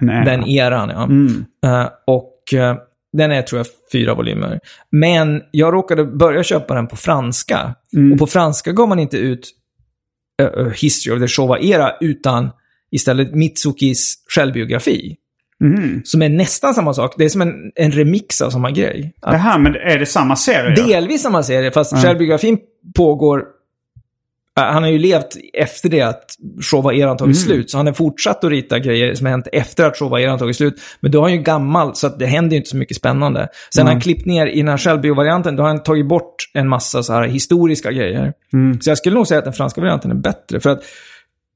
Nej. 0.00 0.24
den 0.24 0.48
eran. 0.48 0.88
Ja. 0.88 1.04
Mm. 1.04 1.44
Eh, 1.66 1.88
och 2.06 2.54
eh, 2.54 2.76
den 3.12 3.32
är, 3.32 3.42
tror 3.42 3.58
jag, 3.58 3.66
fyra 3.92 4.14
volymer. 4.14 4.60
Men 4.90 5.42
jag 5.50 5.74
råkade 5.74 6.04
börja 6.04 6.42
köpa 6.42 6.74
den 6.74 6.86
på 6.86 6.96
franska. 6.96 7.74
Mm. 7.96 8.12
Och 8.12 8.18
på 8.18 8.26
franska 8.26 8.72
gav 8.72 8.88
man 8.88 8.98
inte 8.98 9.16
ut 9.16 9.50
uh, 10.42 10.70
History 10.70 11.16
of 11.16 11.20
the 11.20 11.28
Showa-era, 11.28 11.92
utan 12.00 12.50
istället 12.90 13.34
Mitsukis 13.34 14.14
självbiografi. 14.34 15.16
Mm. 15.64 16.00
Som 16.04 16.22
är 16.22 16.28
nästan 16.28 16.74
samma 16.74 16.94
sak. 16.94 17.14
Det 17.18 17.24
är 17.24 17.28
som 17.28 17.40
en, 17.40 17.54
en 17.74 17.92
remix 17.92 18.40
av 18.40 18.50
samma 18.50 18.70
grej. 18.70 19.14
Att 19.22 19.34
Jaha, 19.34 19.58
men 19.58 19.74
är 19.74 19.98
det 19.98 20.06
samma 20.06 20.36
serie? 20.36 20.86
delvis 20.86 21.22
samma 21.22 21.42
serie, 21.42 21.70
fast 21.70 22.02
självbiografin 22.02 22.58
pågår 22.96 23.42
Han 24.56 24.82
har 24.82 24.90
ju 24.90 24.98
levt 24.98 25.36
efter 25.52 25.88
det 25.88 26.00
att 26.02 26.24
Showa-eran 26.60 27.16
tagit 27.16 27.36
slut, 27.40 27.70
så 27.70 27.76
han 27.76 27.86
har 27.86 27.92
fortsatt 27.92 28.44
att 28.44 28.50
rita 28.50 28.78
grejer 28.78 29.14
som 29.14 29.26
har 29.26 29.30
hänt 29.30 29.48
efter 29.52 29.86
att 29.86 29.96
Showa-eran 29.96 30.38
tagit 30.38 30.56
slut. 30.56 30.74
Men 31.00 31.10
då 31.10 31.18
är 31.18 31.22
han 31.22 31.32
ju 31.32 31.38
gammal, 31.42 31.94
så 31.94 32.08
det 32.08 32.26
händer 32.26 32.50
ju 32.50 32.56
inte 32.56 32.70
så 32.70 32.76
mycket 32.76 32.96
spännande. 32.96 33.48
Sen 33.74 33.86
har 33.86 33.92
han 33.92 34.00
klippt 34.00 34.26
ner 34.26 34.46
i 34.46 34.56
den 34.56 34.68
här 34.68 34.78
självbio-varianten, 34.78 35.56
då 35.56 35.62
har 35.62 35.68
han 35.68 35.82
tagit 35.82 36.06
bort 36.08 36.34
en 36.54 36.68
massa 36.68 37.02
så 37.02 37.12
här 37.12 37.22
historiska 37.28 37.92
grejer. 37.92 38.32
Så 38.80 38.90
jag 38.90 38.98
skulle 38.98 39.14
nog 39.14 39.26
säga 39.26 39.38
att 39.38 39.44
den 39.44 39.52
franska 39.54 39.80
varianten 39.80 40.10
är 40.10 40.14
bättre, 40.14 40.60
för 40.60 40.70
att 40.70 40.82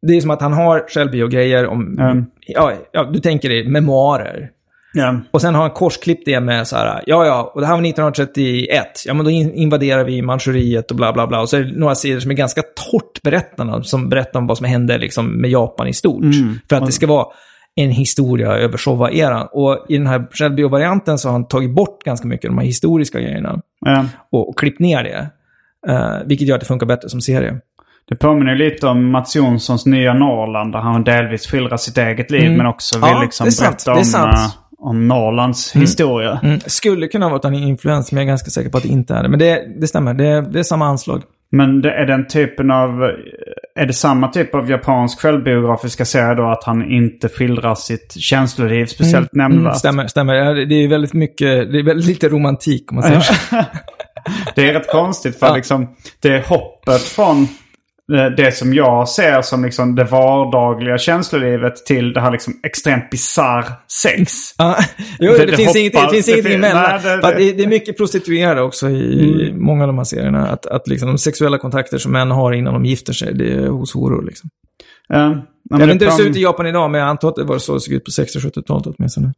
det 0.07 0.17
är 0.17 0.21
som 0.21 0.31
att 0.31 0.41
han 0.41 0.53
har 0.53 0.85
självbio-grejer 0.89 1.67
om, 1.67 1.99
Mm. 1.99 2.25
ja, 2.47 2.73
ja, 2.93 3.05
du 3.13 3.19
tänker 3.21 3.49
dig 3.49 3.69
memoarer. 3.69 4.51
Ja. 4.93 5.21
Och 5.31 5.41
sen 5.41 5.55
har 5.55 5.63
han 5.63 5.71
korsklippt 5.71 6.23
det 6.27 6.41
med 6.41 6.69
så 6.69 6.77
här, 6.77 7.03
ja 7.07 7.27
ja, 7.27 7.53
och 7.55 7.61
det 7.61 7.67
här 7.67 7.75
var 7.75 7.81
1931, 7.87 8.87
ja 9.07 9.15
men 9.15 9.25
då 9.25 9.31
in- 9.31 9.55
invaderar 9.55 10.05
vi 10.05 10.23
Manchuriet 10.23 10.91
och 10.91 10.97
bla 10.97 11.13
bla 11.13 11.27
bla. 11.27 11.41
Och 11.41 11.49
så 11.49 11.57
är 11.57 11.61
det 11.65 11.79
några 11.79 11.95
sidor 11.95 12.21
som 12.21 12.31
är 12.31 12.35
ganska 12.35 12.63
torrt 12.63 13.23
berättande, 13.23 13.85
som 13.85 14.09
berättar 14.09 14.41
om 14.41 14.47
vad 14.47 14.57
som 14.57 14.67
hände 14.67 14.99
liksom, 14.99 15.41
med 15.41 15.51
Japan 15.51 15.89
i 15.89 15.93
stort. 15.93 16.25
För 16.69 16.77
att 16.77 16.87
det 16.87 16.93
ska 16.93 17.07
vara 17.07 17.27
en 17.75 17.91
historia 17.91 18.49
över 18.53 18.79
Showa-eran. 18.79 19.47
Och 19.53 19.87
i 19.89 19.99
den 19.99 20.07
här 20.07 20.27
självbio-varianten 20.31 21.19
så 21.19 21.29
har 21.29 21.33
han 21.33 21.49
tagit 21.49 21.75
bort 21.75 22.03
ganska 22.05 22.29
mycket 22.29 22.49
av 22.49 22.55
de 22.55 22.59
här 22.59 22.67
historiska 22.67 23.21
grejerna 23.21 23.61
Ja. 23.81 24.05
och, 24.33 24.49
och 24.49 24.59
klippt 24.59 24.81
ner 24.81 25.03
det. 25.05 25.31
Eh, 25.93 26.13
vilket 26.27 26.49
gör 26.49 26.55
att 26.55 26.61
det 26.61 26.67
funkar 26.67 26.87
bättre 26.87 27.09
som 27.09 27.21
serie. 27.21 27.57
Det 28.09 28.17
påminner 28.17 28.55
lite 28.57 28.87
om 28.87 29.11
Mats 29.11 29.37
Jonssons 29.37 29.87
nya 29.87 30.15
Norrland 30.15 30.73
där 30.73 30.79
han 30.81 31.05
delvis 31.05 31.47
skildrar 31.47 31.77
sitt 31.77 31.99
eget 31.99 32.31
liv 32.31 32.51
men 32.57 32.67
också 32.67 32.97
vill 32.99 33.09
Ja, 33.11 33.23
liksom 33.23 33.45
berätta 33.61 33.91
Det 33.93 33.97
är 33.97 33.99
om, 33.99 34.05
sant. 34.05 34.59
Om 34.81 35.09
Norrlands 35.09 35.77
historia. 35.77 36.41
Mm. 36.43 36.61
Skulle 36.67 37.09
kunna 37.09 37.29
vara 37.29 37.49
en 37.49 37.55
influens, 37.55 38.13
men 38.13 38.17
jag 38.19 38.25
är 38.25 38.29
ganska 38.29 38.51
säker 38.51 38.71
på 38.71 38.77
att 38.77 38.83
det 38.83 38.89
inte 38.89 39.15
är 39.15 39.23
det. 39.23 39.29
Men 39.29 39.39
det, 39.39 39.81
det 39.81 39.87
stämmer, 39.87 40.15
det, 40.15 40.41
det 40.41 40.59
är 40.59 40.63
samma 40.63 40.87
anslag. 40.87 41.23
Men 41.51 41.83
det 41.83 41.91
är 41.93 42.07
den 42.07 42.27
typen 42.27 42.71
av... 42.71 43.03
Är 43.75 43.87
det 43.87 43.93
samma 43.93 44.29
typ 44.29 44.55
av 44.55 44.71
japansk 44.71 45.21
självbiografiska 45.21 46.05
serie 46.05 46.35
då 46.35 46.47
att 46.51 46.65
han 46.65 46.91
inte 46.91 47.29
skildrar 47.29 47.75
sitt 47.75 48.13
känsloliv 48.21 48.87
speciellt 48.87 49.33
Mm, 49.35 49.53
nämnvärt? 49.53 49.77
stämmer, 49.77 50.07
stämmer. 50.07 50.35
Det 50.67 50.75
är 50.75 50.89
väldigt 50.89 51.13
mycket, 51.13 51.73
det 51.73 51.79
är 51.79 51.83
väldigt 51.85 52.07
lite 52.07 52.29
romantik 52.29 52.93
om 52.93 52.95
man 52.95 53.05
säger 53.05 53.21
så. 53.21 53.35
Det 54.55 54.69
är 54.69 54.73
rätt 54.75 54.91
konstigt 54.91 55.39
för 55.39 55.47
Ja. 55.47 55.55
liksom, 55.57 55.89
det 56.23 56.29
är 56.29 56.43
hoppet 56.43 57.03
från 57.03 57.49
det 58.37 58.57
som 58.57 58.75
jag 58.75 59.09
ser 59.09 59.43
som 59.43 59.65
liksom 59.65 59.95
det 59.95 60.05
vardagliga 60.05 60.99
känslolivet 60.99 61.77
till 61.87 62.13
det 62.13 62.21
här 62.21 62.31
liksom 62.31 62.55
extremt 62.67 63.11
bisarr 63.11 63.65
sex. 64.03 64.33
Ja, 64.59 64.77
jo, 65.19 65.33
Det- 65.33 65.39
det, 65.39 65.47
det 65.47 65.57
finns 65.57 65.69
hoppar- 65.69 65.79
ingenting, 65.81 66.03
det 66.03 66.23
finns 66.23 66.47
fin- 66.47 66.55
emellan. 66.55 67.01
det- 67.03 67.53
det- 67.53 67.63
är 67.63 67.69
mycket 67.69 67.97
prostituerade 67.97 68.63
också 68.63 68.89
i 68.89 69.53
många 69.57 69.83
av 69.85 69.87
de 69.89 69.97
här 69.99 70.05
serierna. 70.05 70.47
Att, 70.49 70.67
att 70.67 70.89
liksom 70.89 71.09
de 71.09 71.19
sexuella 71.19 71.59
kontakter 71.59 71.99
som 71.99 72.13
män 72.13 72.31
har 72.31 72.53
innan 72.53 72.75
de 72.75 72.85
gifter 72.85 73.13
sig, 73.13 73.35
det 73.35 73.53
är 73.53 73.69
hos 73.69 73.95
horor 73.95 74.23
liksom. 74.27 74.51
Ja, 75.09 75.37
Jag 75.71 75.79
vet 75.79 75.91
inte 75.91 76.05
hur 76.05 76.11
det 76.11 76.17
ser 76.17 76.31
ut 76.31 76.37
i 76.37 76.43
Japan 76.43 76.67
idag, 76.67 76.91
men 76.91 77.01
jag 77.01 77.09
antar 77.11 77.29
att 77.29 77.37
det 77.37 77.45
var 77.45 77.59
så 77.59 77.75
det 77.75 77.81
såg 77.81 77.95
ut 77.95 78.05
på 78.05 78.11
60-70-talet 78.11 78.87
åtminstone. 78.99 79.33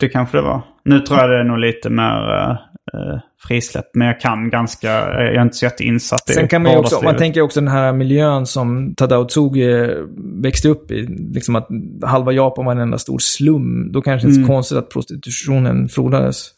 Det 0.00 0.08
kanske 0.08 0.36
det 0.38 0.42
var. 0.42 0.62
Nu 0.84 1.00
tror 1.00 1.18
jag 1.20 1.30
det 1.30 1.40
är 1.40 1.44
nog 1.44 1.58
lite 1.58 1.90
mer 1.90 2.58
uh, 2.94 3.18
frisläppt. 3.48 3.94
Men 3.94 4.06
jag 4.06 4.20
kan 4.20 4.50
ganska... 4.50 4.90
eh, 4.90 5.24
Jag 5.24 5.34
är 5.34 5.42
inte 5.42 5.56
så 5.56 5.64
jätteinsatt 5.64 6.30
i 6.30 6.32
Sen 6.32 6.48
kan 6.48 6.62
man 6.62 6.72
ju 6.72 6.78
också, 6.78 7.00
man 7.04 7.16
tänker 7.16 7.40
också 7.40 7.60
den 7.60 7.68
här 7.68 7.92
miljön 7.92 8.46
som 8.46 8.94
Tadao 8.94 9.24
Tsugi 9.28 9.94
växte 10.42 10.68
upp 10.68 10.90
i. 10.90 11.06
Liksom 11.34 11.56
att 11.56 11.68
halva 12.04 12.32
Japan 12.32 12.64
var 12.64 12.72
en 12.72 12.78
enda 12.78 12.98
stor 12.98 13.18
slum. 13.18 13.92
Då 13.92 14.02
kanske 14.02 14.26
det 14.26 14.30
inte 14.30 14.40
är 14.40 14.44
så 14.44 14.52
konstigt 14.52 14.78
att 14.78 14.90
prostitutionen 14.90 15.88
frodades. 15.88 16.48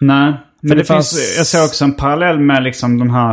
Nej, 0.00 0.32
men 0.60 0.70
det 0.70 0.74
det, 0.74 0.84
fanns- 0.84 1.16
finns... 1.16 1.34
Jag 1.38 1.46
ser 1.46 1.64
också 1.64 1.84
en 1.84 1.94
parallell 1.94 2.38
med 2.40 2.62
liksom 2.62 2.98
de 2.98 3.10
här... 3.10 3.30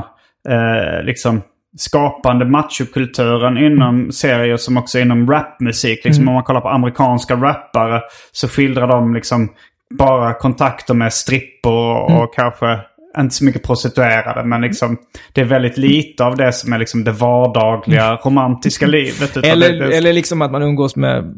eh, 0.49 1.03
liksom 1.05 1.41
skapande 1.77 2.45
machokulturen 2.45 3.57
inom 3.57 4.11
serier 4.11 4.57
som 4.57 4.77
också 4.77 4.99
inom 4.99 5.31
rapmusik. 5.31 6.05
Liksom 6.05 6.27
Om 6.27 6.33
man 6.33 6.43
kollar 6.43 6.61
på 6.61 6.69
amerikanska 6.69 7.35
rappare 7.35 8.01
så 8.31 8.47
skildrar 8.47 8.87
de 8.87 9.13
liksom 9.13 9.49
bara 9.97 10.33
kontakter 10.33 10.93
med 10.93 11.13
strippor 11.13 12.11
och 12.11 12.35
kanske 12.35 12.79
inte 13.17 13.35
så 13.35 13.45
mycket 13.45 13.63
prostituerade. 13.63 14.43
Men 14.43 14.61
liksom 14.61 14.97
det 15.33 15.41
är 15.41 15.45
väldigt 15.45 15.77
lite 15.77 16.25
av 16.25 16.37
det 16.37 16.53
som 16.53 16.73
är 16.73 16.79
liksom 16.79 17.03
det 17.03 17.11
vardagliga 17.11 18.15
romantiska 18.15 18.87
livet. 18.87 19.37
utan 19.37 19.51
Eller, 19.51 19.79
det, 19.79 19.97
eller 19.97 20.13
liksom 20.13 20.41
att 20.41 20.51
man 20.51 20.63
umgås 20.63 20.95
med 20.95 21.35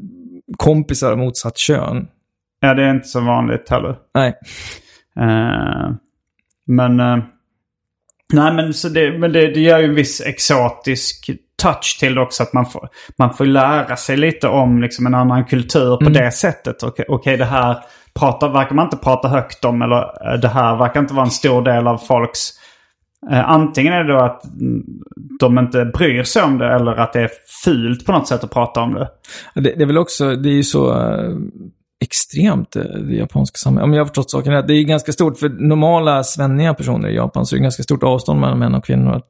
kompisar 0.57 1.11
av 1.11 1.17
motsatt 1.17 1.57
kön. 1.57 2.07
Ja, 2.59 2.73
det 2.73 2.83
är 2.83 2.91
inte 2.91 3.07
så 3.07 3.19
vanligt 3.19 3.69
heller. 3.69 3.95
Nej. 4.15 4.33
Eh, 5.19 5.91
men... 6.67 6.99
eh, 6.99 7.17
nej, 8.33 8.53
men, 8.53 8.73
så 8.73 8.89
det, 8.89 9.19
men 9.19 9.33
det, 9.33 9.47
det 9.47 9.59
gör 9.59 9.79
ju 9.79 9.85
en 9.85 9.95
viss 9.95 10.21
exotisk 10.21 11.29
touch 11.61 11.97
till 11.99 12.15
det 12.15 12.21
också. 12.21 12.43
Att 12.43 12.53
man 12.53 12.65
får, 12.65 12.89
man 13.17 13.33
får 13.33 13.45
lära 13.45 13.95
sig 13.95 14.17
lite 14.17 14.47
om 14.47 14.81
liksom, 14.81 15.05
en 15.05 15.15
annan 15.15 15.45
kultur 15.45 15.97
på 15.97 16.09
det 16.09 16.31
sättet. 16.31 16.83
Okej, 16.83 17.05
okej, 17.07 17.37
det 17.37 17.45
här 17.45 17.77
pratar, 18.19 18.49
verkar 18.49 18.75
man 18.75 18.85
inte 18.85 18.97
prata 18.97 19.27
högt 19.27 19.65
om. 19.65 19.81
Eller 19.81 20.31
eh, 20.33 20.39
det 20.39 20.47
här 20.47 20.77
verkar 20.77 20.99
inte 20.99 21.13
vara 21.13 21.25
en 21.25 21.31
stor 21.31 21.61
del 21.61 21.87
av 21.87 21.97
folks... 21.97 22.49
Eh, 23.31 23.49
antingen 23.49 23.93
är 23.93 24.03
det 24.03 24.13
då 24.13 24.19
att 24.19 24.45
mm, 24.45 24.83
de 25.39 25.59
inte 25.59 25.85
bryr 25.85 26.23
sig 26.23 26.43
om 26.43 26.57
det 26.57 26.73
eller 26.73 26.91
att 26.91 27.13
det 27.13 27.21
är 27.21 27.29
fult 27.63 28.05
på 28.05 28.11
något 28.11 28.27
sätt 28.27 28.43
att 28.43 28.51
prata 28.51 28.81
om 28.81 28.93
det. 28.93 29.09
Det, 29.55 29.61
det 29.61 29.81
är 29.81 29.85
väl 29.85 29.97
också, 29.97 30.35
det 30.35 30.49
är 30.49 30.53
ju 30.53 30.63
så 30.63 30.91
eh, 30.91 31.35
extremt, 32.01 32.75
eh, 32.75 32.83
det 32.83 33.15
japanska 33.15 33.57
samhället. 33.57 33.85
Om 33.85 33.93
jag 33.93 34.01
har 34.01 34.05
förstått 34.05 34.31
saken 34.31 34.53
rätt. 34.53 34.67
Det 34.67 34.73
är 34.73 34.77
ju 34.77 34.83
ganska 34.83 35.11
stort, 35.11 35.37
för 35.37 35.49
normala 35.49 36.23
svenniga 36.23 36.73
personer 36.73 37.09
i 37.09 37.15
Japan 37.15 37.45
så 37.45 37.55
är 37.55 37.57
det 37.57 37.63
ganska 37.63 37.83
stort 37.83 38.03
avstånd 38.03 38.39
mellan 38.39 38.59
män 38.59 38.75
och 38.75 38.85
kvinnor. 38.85 39.15
Att, 39.15 39.27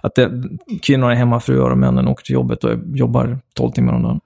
att 0.00 0.14
det, 0.14 0.30
kvinnor 0.82 1.10
är 1.10 1.14
hemmafruar 1.14 1.70
och 1.70 1.78
männen 1.78 2.08
åker 2.08 2.24
till 2.24 2.34
jobbet 2.34 2.64
och 2.64 2.70
jobbar 2.94 3.38
12 3.56 3.72
timmar 3.72 3.92
om 3.92 4.02
dagen. 4.02 4.20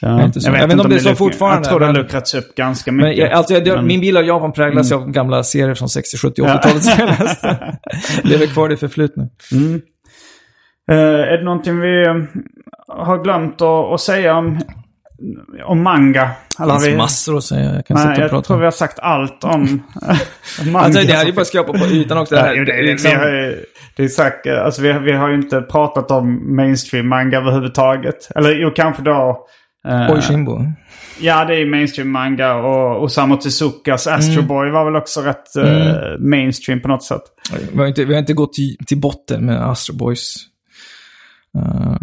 Ja. 0.00 0.20
är 0.22 0.40
så. 0.40 0.48
Jag 0.48 0.52
vet 0.52 0.62
inte 0.72 0.84
om 0.84 0.90
det 0.90 0.96
är 0.96 0.98
så 0.98 1.14
fortfarande, 1.14 1.56
Jag 1.58 1.64
tror 1.68 1.80
det 1.80 1.86
har 1.86 1.92
luckrats 1.92 2.34
upp 2.34 2.54
ganska 2.54 2.92
mycket. 2.92 3.08
Men 3.08 3.16
jag, 3.16 3.32
alltså, 3.32 3.54
jag, 3.54 3.76
Men- 3.76 3.86
min 3.86 4.00
bild 4.00 4.16
av 4.18 4.24
Japan 4.24 4.52
präglas 4.52 4.90
ju 4.92 4.94
av 4.96 5.10
gamla 5.10 5.42
serier 5.42 5.74
från 5.74 5.88
60, 5.88 6.16
70, 6.18 6.42
80-talet. 6.42 6.82
som 6.84 6.94
jag 6.98 7.08
läste. 7.20 7.78
Lever 8.22 8.46
kvar 8.46 8.66
i 8.66 8.70
det 8.70 8.76
förflutna. 8.76 9.22
Eh, 10.90 10.96
är 10.98 11.36
det 11.38 11.44
någonting 11.44 11.80
vi 11.80 12.06
eh, 12.06 12.14
har 12.88 13.22
glömt 13.24 13.60
att, 13.62 13.92
att 13.92 14.00
säga 14.00 14.36
om, 14.36 14.60
om 15.64 15.82
manga? 15.82 16.30
Det 16.58 16.62
Eller 16.62 16.72
har 16.72 16.80
finns 16.80 16.92
vi... 16.92 16.96
massor 16.96 17.36
att 17.36 17.44
säga. 17.44 17.74
Jag 17.74 17.86
kan 17.86 17.94
Nej, 17.94 18.02
sitta 18.02 18.12
och 18.16 18.22
jag 18.22 18.30
prata 18.30 18.46
tror 18.46 18.58
vi 18.58 18.64
har 18.64 18.70
sagt 18.70 18.98
allt 18.98 19.44
om, 19.44 19.82
manga. 20.66 20.78
Alltså, 20.86 21.06
det 21.06 21.12
hade 21.12 21.26
ju 21.30 21.32
bara 21.32 21.44
skrapat 21.44 21.80
på 21.80 21.86
ytan 21.86 22.18
också. 22.18 22.34
Det, 22.34 22.40
här, 22.40 22.54
det, 22.54 22.64
det, 22.64 22.72
det, 22.76 22.82
liksom, 22.82 23.10
vi 23.10 23.16
har, 23.16 23.28
ju- 23.28 23.64
det 23.96 24.04
är 24.04 24.08
sagt, 24.08 24.46
eh, 24.46 24.64
alltså 24.64 24.82
vi, 24.82 24.92
har- 24.92 25.00
vi 25.00 25.12
har 25.12 25.28
ju 25.28 25.34
inte 25.34 25.60
pratat 25.60 26.10
om 26.10 26.56
mainstream 26.56 27.08
manga 27.08 27.38
överhuvudtaget. 27.38 28.28
Eller 28.36 28.50
jo, 28.54 28.70
kanske 28.76 29.02
då... 29.02 29.46
eh, 29.88 30.10
Oishimbo. 30.10 30.64
Ja, 31.20 31.44
det 31.44 31.54
är 31.54 31.66
mainstream 31.66 32.10
manga 32.10 32.54
och 32.54 33.02
Osamu 33.02 33.36
Tezukas 33.36 34.06
Astro 34.06 34.42
Boy 34.42 34.70
var 34.70 34.84
väl 34.84 34.96
också 34.96 35.20
rätt 35.20 35.56
eh, 35.56 36.18
mainstream 36.18 36.80
på 36.80 36.88
något 36.88 37.04
sätt. 37.04 37.22
Vi 37.72 37.78
har 37.78 37.86
inte, 37.86 38.04
vi 38.04 38.14
har 38.14 38.20
inte 38.20 38.32
gått 38.32 38.52
till, 38.52 38.76
till 38.86 39.00
botten 39.00 39.46
med 39.46 39.70
Astro 39.70 39.96
Boys 39.96 40.34
eh, 41.58 41.96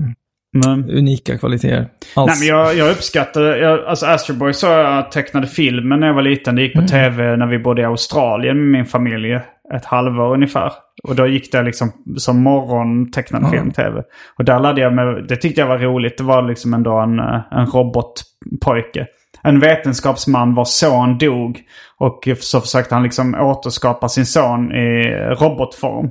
Men, 0.54 0.90
unika 0.90 1.38
kvaliteter. 1.38 1.88
Alls. 2.16 2.28
nej, 2.28 2.40
men 2.40 2.48
jag, 2.58 2.76
jag 2.76 2.92
uppskattar, 2.92 3.42
jag, 3.42 3.86
alltså 3.86 4.06
Astro 4.06 4.36
Boy 4.36 4.54
så 4.54 4.68
jag 4.68 5.12
tecknade 5.12 5.48
filmen 5.48 6.00
när 6.00 6.08
jag 6.08 6.14
var 6.14 6.22
liten. 6.22 6.56
Det 6.56 6.62
gick 6.62 6.74
på 6.74 6.88
tv 6.88 7.36
när 7.38 7.48
vi 7.48 7.60
bodde 7.60 7.82
i 7.82 7.86
Australien 7.86 8.58
med 8.58 8.68
min 8.68 8.86
familj 8.86 9.40
ett 9.74 9.86
halvår 9.86 10.34
ungefär. 10.34 10.72
Och 11.04 11.16
då 11.16 11.28
gick 11.28 11.52
det 11.52 11.64
liksom 11.64 11.92
som 12.18 12.44
morgon 12.44 13.12
tecknad 13.12 13.50
film-tv. 13.50 14.04
Och 14.38 14.46
där 14.46 14.60
lärde 14.60 14.82
jag 14.82 14.94
mig, 14.94 15.24
det 15.28 15.36
tyckte 15.36 15.62
jag 15.62 15.68
var 15.68 15.78
roligt. 15.78 16.18
Det 16.18 16.24
var 16.24 16.42
liksom 16.42 16.74
ändå 16.74 17.00
en, 17.00 17.20
eh, 17.20 17.42
en 17.52 17.66
robotpojke. 17.66 19.08
En 19.44 19.60
vetenskapsman 19.60 20.56
vars 20.56 20.68
son 20.68 21.18
dog. 21.18 21.60
Och 21.98 22.28
så 22.40 22.62
försökte 22.62 22.96
han 22.96 23.04
liksom 23.04 23.36
återskapa 23.36 24.10
sin 24.10 24.26
son 24.26 24.72
i 24.72 25.04
robotform. 25.40 26.10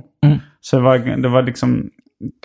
Så 0.61 0.75
det 0.75 0.81
var, 0.81 0.97
det 0.97 1.29
var 1.29 1.41
liksom 1.41 1.89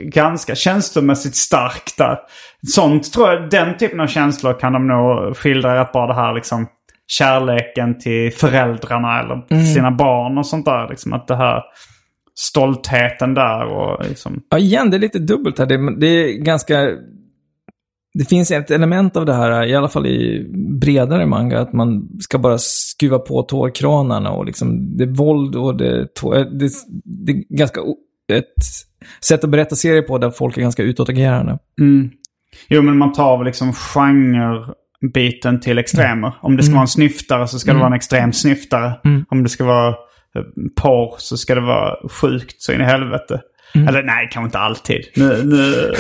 ganska 0.03 0.55
känslomässigt 0.55 1.37
starkt 1.37 1.99
där. 1.99 2.19
Sånt 2.67 3.13
tror 3.13 3.29
jag, 3.29 3.51
den 3.51 3.77
typen 3.77 4.01
av 4.01 4.07
känslor 4.07 4.61
kan 4.61 4.73
de 4.73 4.87
nog 4.87 5.37
skildra 5.37 5.81
rätt 5.81 5.93
bra. 5.93 6.07
Det 6.07 6.15
här 6.15 6.35
liksom 6.35 6.67
kärleken 7.07 7.99
till 7.99 8.33
föräldrarna 8.33 9.21
eller 9.21 9.41
till 9.49 9.75
sina 9.75 9.91
barn 9.91 10.39
och 10.39 10.47
sånt 10.47 10.65
där. 10.65 10.89
Liksom 10.89 11.13
att 11.13 11.27
det 11.27 11.37
här 11.37 11.63
stoltheten 12.35 13.35
där 13.35 13.67
och 13.67 14.09
liksom... 14.09 14.43
Ja, 14.49 14.59
igen, 14.59 14.91
det 14.91 14.97
är 14.97 15.01
lite 15.01 15.19
dubbelt 15.19 15.59
här. 15.59 15.67
Det, 15.67 16.01
det 16.01 16.07
är 16.07 16.39
ganska... 16.39 16.91
Det 18.19 18.25
finns 18.29 18.51
ett 18.51 18.71
element 18.71 19.17
av 19.17 19.27
det 19.27 19.35
här, 19.35 19.67
i 19.67 19.75
alla 19.75 19.89
fall 19.89 20.07
i 20.07 20.47
bredare 20.81 21.27
manga, 21.27 21.61
att 21.61 21.73
man 21.73 22.09
ska 22.21 22.39
bara 22.39 22.59
skruva 22.59 23.19
på 23.19 23.43
tårkranarna 23.43 24.31
och 24.31 24.45
liksom 24.45 24.97
det 24.97 25.05
är 25.05 25.09
våld 25.09 25.57
och 25.57 25.77
det 25.77 26.15
tår, 26.15 26.35
det, 26.35 26.71
det 27.05 27.33
är 27.33 27.57
ganska 27.57 27.81
ett 28.33 28.65
sätt 29.21 29.45
att 29.45 29.51
berätta 29.51 29.77
serier 29.77 30.03
på 30.03 30.19
där 30.19 30.31
folk 30.31 30.57
är 30.57 30.63
ganska 30.63 30.83
utåtagerande. 30.83 31.59
Jo 32.69 32.83
men 32.83 32.99
man 32.99 33.13
tar 33.13 33.39
väl 33.39 33.47
liksom 33.47 33.73
genrebiten 35.13 35.61
till 35.61 35.79
extremer. 35.79 36.33
Om 36.43 36.57
det 36.57 36.63
ska 36.63 36.73
vara 36.73 36.83
en 36.83 36.89
snyftare 36.89 37.49
så 37.49 37.59
ska 37.59 37.73
det 37.73 37.79
vara 37.79 37.87
en 37.87 37.93
extrem 37.93 38.33
snyftare. 38.33 38.93
Om 39.29 39.43
det 39.43 39.49
ska 39.49 39.65
vara 39.65 39.89
eh, 39.89 40.43
porr 40.83 41.15
så 41.19 41.37
ska 41.37 41.55
det 41.55 41.61
vara 41.61 41.97
sjukt 42.09 42.63
så 42.63 42.73
in 42.73 42.81
i 42.81 42.85
helvete. 42.85 43.41
Eller 43.89 44.03
nej, 44.03 44.29
kanske 44.33 44.47
inte 44.47 44.59
alltid. 44.59 45.01
Nu, 45.17 45.43
nu, 45.45 45.93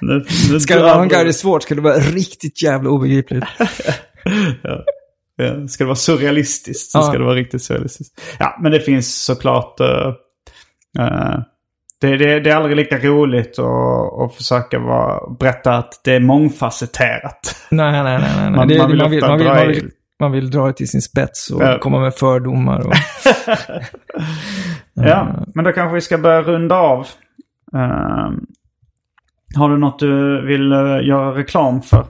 nu, 0.00 0.24
nu 0.50 0.60
Ska 0.60 0.74
det 0.74 0.82
vara 0.82 0.94
avantgarde 0.94 1.32
svårt 1.32 1.62
ska 1.62 1.74
det 1.74 1.80
vara 1.80 1.98
riktigt 1.98 2.62
jävla 2.62 2.90
obegripligt. 2.90 3.44
ja. 4.62 4.84
Ja, 5.40 5.68
ska 5.68 5.84
det 5.84 5.88
vara 5.88 5.96
surrealistiskt 5.96 6.90
så 6.90 6.98
Ja. 6.98 7.02
ska 7.02 7.18
det 7.18 7.24
vara 7.24 7.34
riktigt 7.34 7.62
surrealistiskt. 7.62 8.20
Ja, 8.38 8.58
men 8.62 8.72
det 8.72 8.80
finns 8.80 9.24
såklart... 9.24 9.80
eh, 9.80 10.12
eh, 10.98 11.38
det, 12.00 12.16
det, 12.16 12.40
det 12.40 12.50
är 12.50 12.56
aldrig 12.56 12.76
lika 12.76 12.98
roligt 12.98 13.58
att, 13.58 14.20
att 14.20 14.34
försöka 14.34 14.78
vara, 14.78 15.30
berätta 15.40 15.74
att 15.74 16.00
det 16.04 16.14
är 16.14 16.20
mångfacetterat. 16.20 17.56
Nej, 17.70 18.02
nej, 18.02 18.18
nej. 18.36 18.50
Man- 18.50 18.68
det, 18.68 18.78
man 18.78 18.88
vill 18.90 18.98
man, 18.98 19.10
vill, 19.10 19.18
ofta 19.24 19.28
man, 19.28 19.38
vill, 19.38 19.46
dra 19.46 19.54
man, 19.54 19.64
i- 19.64 19.68
vill, 19.68 19.90
man 20.20 20.32
vill 20.32 20.50
dra 20.50 20.66
det 20.66 20.72
till 20.72 20.88
sin 20.88 21.02
spets 21.02 21.50
och 21.50 21.62
Ja. 21.62 21.78
komma 21.78 22.00
med 22.00 22.14
fördomar. 22.14 22.86
Och, 22.86 22.92
Ja, 24.94 25.26
men 25.54 25.64
då 25.64 25.72
kanske 25.72 25.94
vi 25.94 26.00
ska 26.00 26.18
börja 26.18 26.42
runda 26.42 26.76
av. 26.76 27.00
Eh, 27.74 28.30
har 29.56 29.68
du 29.68 29.78
något 29.78 29.98
du 29.98 30.46
vill 30.46 30.72
eh, 30.72 30.78
göra 31.06 31.34
reklam 31.38 31.82
för? 31.82 32.04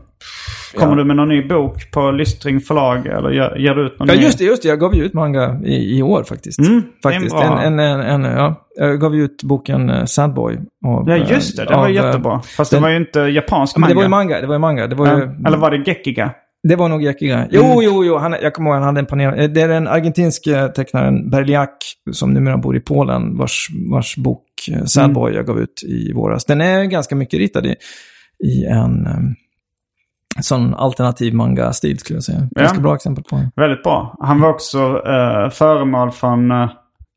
Kommer 0.77 0.97
du 0.97 1.05
med 1.05 1.17
någon 1.17 1.29
ny 1.29 1.49
bok 1.49 1.91
på 1.91 2.11
Lystring 2.11 2.61
förlag? 2.61 3.07
Eller 3.07 3.31
ger, 3.31 3.57
ger 3.57 3.75
du 3.75 3.87
ut 3.87 3.99
någon 3.99 4.09
ja, 4.09 4.15
ny? 4.15 4.21
just 4.21 4.39
det, 4.39 4.45
just 4.45 4.63
det. 4.63 4.69
Jag 4.69 4.81
gav 4.81 4.95
ju 4.95 5.05
ut 5.05 5.15
manga 5.15 5.61
i, 5.65 5.99
i 5.99 6.03
år 6.03 6.23
faktiskt. 6.23 6.59
Mm, 6.61 6.83
faktiskt. 7.03 7.35
En, 7.35 7.53
en, 7.59 7.79
en, 7.79 8.01
en, 8.01 8.25
ja. 8.37 8.65
Jag 8.81 9.01
gav 9.01 9.15
ju 9.17 9.25
ut 9.25 9.43
boken 9.43 9.91
uh, 9.91 10.05
Sadboy. 10.05 10.59
Av, 10.87 11.09
Ja, 11.09 11.17
just 11.17 11.57
det. 11.57 11.65
Det 11.65 11.75
av, 11.75 11.81
var 11.81 11.89
eh, 11.89 11.95
jättebra. 11.95 12.41
Fast 12.41 12.71
den- 12.71 12.81
det 12.81 12.83
var 12.83 12.91
ju 12.91 12.97
inte 12.97 13.21
japansk 13.21 13.77
Ja, 13.77 13.81
men 13.81 13.89
det 13.89 13.95
var 13.95 14.03
ju 14.03 14.09
manga. 14.09 14.25
manga. 14.35 14.41
Det 14.41 14.47
var 14.47 14.55
ju 14.55 14.59
manga. 14.59 14.87
Det 14.87 14.95
var, 14.95 15.07
ju, 15.07 15.13
Ja, 15.43 15.49
Eller 15.49 15.59
var 15.59 15.71
det 15.71 15.77
Gekiga? 15.77 16.31
det 16.69 16.77
var 16.77 16.89
nog 16.89 17.03
Yakiga. 17.03 17.47
Jo, 17.51 17.83
jo, 17.83 18.05
jo. 18.05 18.17
Han, 18.17 18.35
jag 18.43 18.55
kommer 18.55 18.71
ihåg 18.71 18.75
han 18.75 18.83
hade 18.85 19.01
en 19.01 19.07
panel. 19.07 19.39
eh, 19.41 19.49
Det 19.51 19.61
är 19.61 19.69
den 19.69 19.89
argentinske 19.89 20.69
tecknaren 20.69 21.31
Berliak 21.31 21.77
som 22.13 22.33
numera 22.35 22.57
bor 22.57 22.77
i 22.77 22.81
Polen 22.81 23.37
vars, 23.39 23.69
vars 23.93 24.17
bok 24.17 24.45
eh, 24.73 24.85
Sadboy 24.85 25.35
jag 25.35 25.47
gav 25.47 25.59
ut 25.61 25.83
i 25.89 26.13
våras. 26.13 26.45
Den 26.45 26.61
är 26.61 26.85
ganska 26.85 27.15
mycket 27.17 27.39
ritad 27.41 27.67
i, 27.67 27.75
i 28.45 28.65
en 28.65 29.07
eh, 29.07 29.13
sån 30.43 30.75
alternativ 30.75 31.35
manga-stil 31.35 31.99
skulle 31.99 32.17
jag 32.17 32.25
säga. 32.25 32.49
Ganska 32.51 32.77
Ja. 32.77 32.83
bra 32.83 32.95
exempel 32.95 33.25
på 33.25 33.37
det. 33.37 33.51
Väldigt 33.57 33.83
bra. 33.83 34.17
Han 34.21 34.41
var 34.41 34.49
också 34.49 35.03
eh, 35.07 35.51
föremål 35.51 36.11
för 36.11 36.29
en 36.29 36.51
uh, 36.51 36.71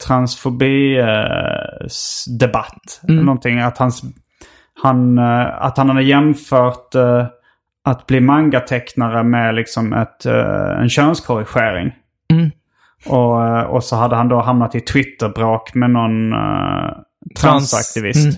transfobi-debatt. 0.07 3.01
Mm. 3.09 3.25
Någonting 3.25 3.59
att, 3.59 3.77
hans, 3.77 4.01
han, 4.83 5.17
eh, 5.17 5.63
att 5.63 5.77
han 5.77 5.89
hade 5.89 6.03
jämfört 6.03 6.95
eh, 6.95 7.25
att 7.85 8.07
bli 8.07 8.21
mangatecknare 8.21 9.23
med 9.23 9.55
liksom 9.55 9.93
ett, 9.93 10.25
eh, 10.25 10.79
en 10.81 10.89
könskorrigering. 10.89 11.91
Mm. 12.33 12.51
Och, 13.05 13.45
eh, 13.47 13.61
och 13.63 13.83
så 13.83 13.95
hade 13.95 14.15
han 14.15 14.27
då 14.27 14.41
hamnat 14.41 14.75
i 14.75 14.81
Twitterbråk 14.81 15.73
med 15.73 15.89
någon 15.91 16.33
transaktivist. 17.39 18.25
Mm. 18.25 18.35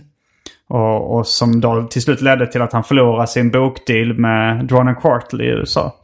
Och, 0.73 1.15
och 1.17 1.27
som 1.27 1.61
då 1.61 1.87
till 1.89 2.01
slut 2.01 2.21
ledde 2.21 2.47
till 2.47 2.61
att 2.61 2.73
han 2.73 2.83
förlorade 2.83 3.27
sin 3.27 3.51
bokdeal 3.51 4.13
med 4.19 4.65
Drawn 4.67 4.87
and 4.87 4.97
Quarterly 4.97 5.43
i 5.43 5.47
USA. 5.47 5.95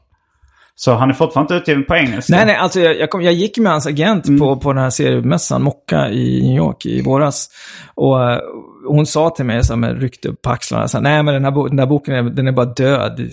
Så 0.76 0.94
han 0.94 1.10
är 1.10 1.14
fortfarande 1.14 1.56
inte 1.56 1.62
utgiven 1.62 1.86
på 1.86 1.96
engelska. 1.96 2.36
Nej, 2.36 2.46
nej, 2.46 2.56
alltså 2.56 2.80
jag, 2.80 3.00
jag, 3.00 3.10
kom, 3.10 3.22
jag 3.22 3.34
gick 3.34 3.58
med 3.58 3.72
hans 3.72 3.88
agent 3.88 4.28
Mm. 4.28 4.40
på, 4.40 4.56
på 4.56 4.74
den 4.74 4.84
här 4.84 4.90
seriemässan, 4.90 5.64
Mocka 5.64 6.10
i 6.10 6.42
New 6.48 6.58
York 6.58 6.86
i 6.86 7.02
våras. 7.02 7.50
Och 7.96 8.32
eh, 8.32 8.40
hon 8.88 9.06
sa 9.06 9.30
till 9.30 9.46
mig, 9.46 9.64
så 9.64 9.74
här, 9.74 9.78
med 9.78 10.02
ryckte 10.02 10.30
upp 10.30 10.42
på 10.42 10.50
axlarna, 10.50 10.88
så 10.88 10.98
här, 10.98 11.04
nej 11.04 11.24
men 11.24 11.34
den 11.34 11.44
här, 11.44 11.52
bo, 11.52 11.68
den 11.68 11.80
här 11.80 11.86
boken 11.86 12.16
är, 12.16 12.24
den 12.24 12.48
är 12.48 12.52
bara 12.52 12.66
död 12.66 13.30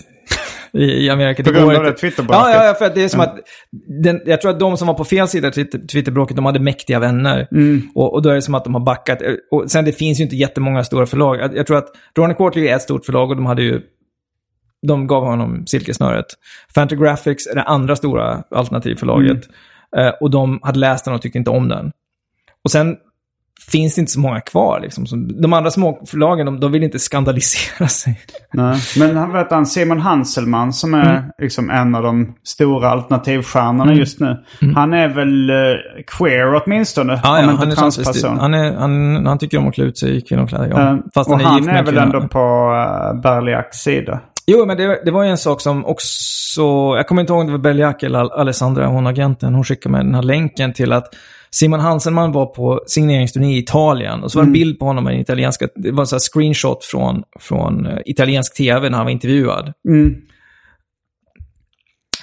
i, 0.73 1.09
Amerika. 1.09 1.43
På 1.43 1.51
grund 1.51 1.65
av 1.65 1.75
inte." 1.75 1.89
det 1.89 1.97
Twitterbråket? 1.97 2.41
Ja, 2.41 2.65
ja, 2.65 2.73
för 2.73 2.95
det 2.95 3.03
är 3.03 3.09
som 3.09 3.19
att, 3.19 3.39
den, 4.03 4.21
jag 4.25 4.41
tror 4.41 4.51
att 4.51 4.59
de 4.59 4.77
som 4.77 4.87
var 4.87 4.93
på 4.93 5.05
fel 5.05 5.27
sida 5.27 5.51
Twitter- 5.51 5.87
Twitterbråket, 5.87 6.35
de 6.35 6.45
hade 6.45 6.59
mäktiga 6.59 6.99
vänner. 6.99 7.47
Mm. 7.51 7.81
Och, 7.95 8.13
och 8.13 8.21
då 8.21 8.29
är 8.29 8.35
det 8.35 8.41
som 8.41 8.55
att 8.55 8.63
de 8.63 8.73
har 8.73 8.81
backat. 8.81 9.21
Och 9.51 9.71
sen 9.71 9.85
det 9.85 9.91
finns 9.91 10.19
ju 10.19 10.23
inte 10.23 10.35
jättemånga 10.35 10.83
stora 10.83 11.05
förlag. 11.05 11.39
Jag, 11.39 11.57
jag 11.57 11.67
tror 11.67 11.77
att 11.77 11.87
Ronny 12.17 12.33
Quarterly 12.33 12.67
är 12.67 12.75
ett 12.75 12.81
stort 12.81 13.05
förlag 13.05 13.29
och 13.29 13.35
de 13.35 13.45
hade 13.45 13.61
ju 13.63 13.81
de 14.87 15.07
gav 15.07 15.23
honom 15.23 15.67
silkesnöret. 15.67 16.25
Fantagraphics 16.75 17.47
är 17.47 17.55
det 17.55 17.63
andra 17.63 17.95
stora 17.95 18.43
alternativförlaget. 18.51 19.41
Eh, 19.97 20.09
och 20.21 20.31
de 20.31 20.59
hade 20.63 20.79
läst 20.79 21.05
den 21.05 21.13
och 21.13 21.21
tyckte 21.21 21.37
inte 21.37 21.49
om 21.49 21.69
den. 21.69 21.91
Och 22.63 22.71
sen 22.71 22.95
finns 23.71 23.95
det 23.95 23.99
inte 24.01 24.11
så 24.11 24.19
många 24.19 24.41
kvar. 24.41 24.79
Liksom. 24.79 25.05
De 25.41 25.53
andra 25.53 25.71
små 25.71 26.01
förlagen, 26.07 26.45
de, 26.45 26.59
de 26.59 26.71
vill 26.71 26.83
inte 26.83 26.99
skandalisera 26.99 27.87
sig. 27.87 28.19
Nej. 28.53 28.77
Men 28.99 29.17
han 29.17 29.33
vet 29.33 29.51
han 29.51 29.65
Simon 29.65 29.99
Hanselman 29.99 30.73
som 30.73 30.93
är 30.93 31.09
Mm. 31.17 31.23
liksom 31.41 31.69
en 31.69 31.95
av 31.95 32.03
de 32.03 32.33
stora 32.43 32.89
alternativstjärnorna 32.89 33.93
just 33.93 34.19
nu. 34.19 34.37
Han 34.75 34.93
är 34.93 35.07
väl 35.07 35.49
uh, 35.51 35.75
queer 36.17 36.61
åtminstone. 36.65 37.13
Mm. 37.13 37.21
Ja, 37.23 37.29
om 37.39 37.45
ja, 37.45 37.51
inte 37.51 37.63
han, 37.63 37.71
är 37.71 37.75
transperson. 37.75 38.39
han, 38.39 38.53
är, 38.53 38.73
han, 38.75 39.25
han 39.25 39.37
tycker 39.37 39.57
om 39.57 39.67
att 39.67 39.73
klä 39.73 39.83
ut 39.85 39.97
sig 39.97 40.17
i 40.17 40.21
kvinnokläder. 40.21 40.67
Ja. 40.69 40.89
Eh, 40.89 40.97
Fast 41.13 41.29
och 41.29 41.39
han 41.39 41.63
är 41.63 41.67
han 41.67 41.77
är, 41.77 41.83
väl 41.83 41.97
ändå 41.97 42.27
på 42.27 42.39
uh, 43.13 43.21
Berliaks 43.21 43.77
sida. 43.77 44.19
Jo, 44.47 44.65
men 44.65 44.77
det, 44.77 45.01
det 45.05 45.11
var 45.11 45.23
ju 45.23 45.29
en 45.29 45.37
sak 45.37 45.61
som 45.61 45.85
också... 45.85 46.61
Jag 46.97 47.07
kommer 47.07 47.21
inte 47.21 47.33
ihåg 47.33 47.39
om 47.39 47.45
det 47.47 47.51
var 47.51 47.59
Belliak 47.59 48.03
eller 48.03 48.19
Al- 48.19 48.31
Alessandra, 48.31 48.87
hon 48.87 49.07
agenten. 49.07 49.53
Hon 49.53 49.63
skickade 49.63 49.91
med 49.91 50.05
den 50.05 50.15
här 50.15 50.21
länken 50.23 50.73
till 50.73 50.91
att 50.93 51.05
Simon 51.59 51.79
Hansenman 51.79 52.31
var 52.31 52.45
på 52.45 52.83
signeringsturné 52.87 53.55
i 53.55 53.57
Italien. 53.57 54.23
Och 54.23 54.31
så 54.31 54.39
var 54.39 54.43
det 54.43 54.49
en 54.49 54.53
bild 54.53 54.79
på 54.79 54.85
honom 54.85 55.03
med 55.03 55.13
en 55.13 55.19
italienska... 55.19 55.67
Det 55.75 55.91
var 55.91 56.01
en 56.01 56.07
sån 56.07 56.19
screenshot 56.19 56.83
från, 56.83 57.23
från 57.39 57.85
eh, 57.85 57.97
italiensk 58.05 58.55
tv 58.55 58.89
när 58.89 58.97
han 58.97 59.05
var 59.05 59.11
intervjuad. 59.11 59.73
Mm. 59.89 60.15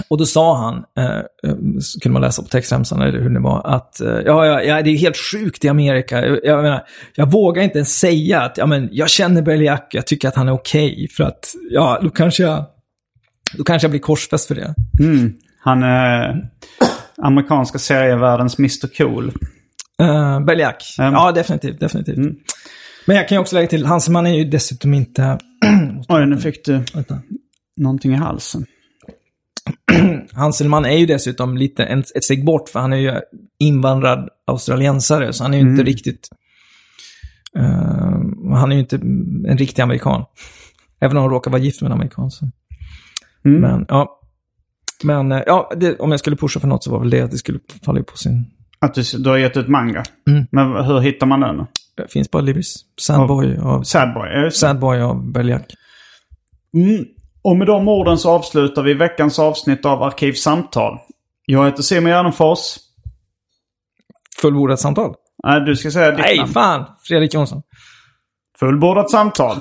Och 0.09 0.19
då 0.19 0.27
sa 0.27 0.57
han, 0.57 0.85
eh, 0.99 1.17
eh, 1.17 1.57
så 1.81 2.01
kunde 2.01 2.13
man 2.13 2.23
läsa 2.23 2.43
på 2.43 2.49
textremsan 2.49 3.03
eller 3.03 3.21
hur 3.21 3.31
det 3.31 3.41
var, 3.41 3.67
att 3.67 4.01
eh, 4.01 4.19
ja, 4.25 4.63
ja, 4.63 4.83
det 4.83 4.91
är 4.91 4.97
helt 4.97 5.17
sjukt 5.17 5.65
i 5.65 5.69
Amerika. 5.69 6.27
Jag, 6.27 6.45
jag 6.45 6.63
menar, 6.63 6.83
jag 7.15 7.31
vågar 7.31 7.63
inte 7.63 7.79
ens 7.79 7.99
säga 7.99 8.41
att 8.41 8.59
ja, 8.59 8.67
men, 8.67 8.89
jag 8.93 9.11
känner 9.11 9.43
Berliak, 9.43 9.89
jag 9.91 10.07
tycker 10.07 10.29
att 10.29 10.35
han 10.37 10.49
är 10.49 10.53
okej. 10.53 11.09
för 11.17 11.25
att, 11.25 11.55
ja, 11.71 12.01
då 12.03 12.11
kanske 12.11 12.43
jag, 12.43 12.65
då 13.59 13.65
kanske 13.65 13.85
jag 13.85 13.91
blir 13.91 14.01
korsfäst 14.01 14.49
för 14.49 14.55
det. 14.55 14.75
Mm. 15.01 15.33
Han 15.61 15.83
är 15.83 16.51
amerikanska 17.19 17.79
serievärldens 17.79 18.59
Mr 18.59 18.97
Cool. 18.97 19.25
Uh, 20.03 20.41
Berliak, 20.45 20.85
Mm. 20.99 21.13
ja 21.13 21.33
definitivt, 21.33 21.81
definitivt. 21.81 22.19
Men 23.07 23.17
jag 23.17 23.29
kan 23.29 23.37
ju 23.37 23.41
också 23.41 23.55
lägga 23.57 23.69
till, 23.69 23.87
Hanseman 23.87 24.27
är 24.27 24.35
ju 24.35 24.45
dessutom 24.45 24.95
inte... 24.95 25.39
Oj, 26.09 26.27
nu 26.27 26.39
fick 26.39 26.65
du 26.65 26.83
Vänta. 26.95 27.19
någonting 27.77 28.13
i 28.13 28.17
halsen. 28.17 28.67
Hanselman 30.33 30.85
är 30.85 30.97
ju 30.99 31.07
dessutom 31.07 31.57
lite 31.57 31.85
en, 31.85 31.99
ett 31.99 32.25
steg 32.25 32.45
bort, 32.45 32.69
för 32.69 32.81
han 32.81 32.93
är 32.93 32.97
ju 32.97 33.13
invandrad 33.59 34.29
australiensare, 34.47 35.33
så 35.33 35.45
han 35.45 35.55
är 35.55 35.59
ju 35.59 35.71
inte 35.71 35.83
riktigt... 35.83 36.29
eh, 37.59 38.55
han 38.57 38.71
är 38.73 38.75
ju 38.75 38.81
inte 38.81 38.97
en 39.51 39.59
riktig 39.59 39.83
amerikan. 39.83 40.25
Även 41.01 41.17
om 41.17 41.23
han 41.23 41.31
råkar 41.33 41.51
vara 41.51 41.63
gift 41.63 41.81
med 41.83 41.89
en 41.89 41.93
amerikan. 41.93 42.31
Så. 42.31 42.51
Mm. 43.45 43.61
Men, 43.61 43.87
ja. 43.89 44.21
Men, 45.03 45.33
eh, 45.33 45.43
ja, 45.47 45.73
det, 45.77 45.99
om 45.99 46.11
jag 46.11 46.21
skulle 46.21 46.37
pusha 46.37 46.61
för 46.61 46.69
något 46.69 46.85
så 46.85 46.91
var 46.91 47.01
väl 47.01 47.11
det 47.11 47.21
att 47.21 47.31
det 47.31 47.39
skulle 47.39 47.59
falla 47.85 48.03
på 48.03 48.17
sin... 48.17 48.51
Att 48.79 48.95
du, 48.95 49.03
du 49.19 49.31
har 49.31 49.37
gett 49.37 49.57
ut 49.57 49.69
manga. 49.69 50.03
Mm. 50.29 50.47
Men 50.53 50.85
hur 50.85 51.01
hittar 51.01 51.27
man 51.27 51.41
den? 51.41 51.67
Det 51.97 52.13
finns 52.13 52.31
bara 52.31 52.43
Libris. 52.43 52.77
Sadboy 53.01 53.59
av, 53.59 53.83
Sadboy, 53.83 54.29
ja. 54.29 54.51
Sadboy 54.51 55.01
av 55.01 55.33
Berliak. 55.33 55.75
Mm. 56.75 57.05
Och 57.43 57.57
med 57.57 57.67
de 57.67 57.89
orden 57.89 58.19
så 58.19 58.31
avslutar 58.31 58.83
vi 58.83 58.95
veckans 58.95 59.39
avsnitt 59.39 59.85
av 59.85 60.03
Arkivsamtal. 60.03 60.99
Jag 61.47 61.65
heter 61.65 61.83
Simon 61.83 62.11
Gärdenfors. 62.11 62.77
Fullbordat 64.41 64.81
samtal. 64.81 65.15
Nej, 65.45 65.61
du 65.61 65.77
ska 65.77 65.91
säga 65.91 66.11
ditt 66.11 66.21
Nej, 66.21 66.39
namn. 66.39 66.53
fan! 66.53 66.85
Fredrik 67.03 67.35
Jonsson. 67.35 67.63
Fullbordat 68.61 69.11
samtal. 69.11 69.61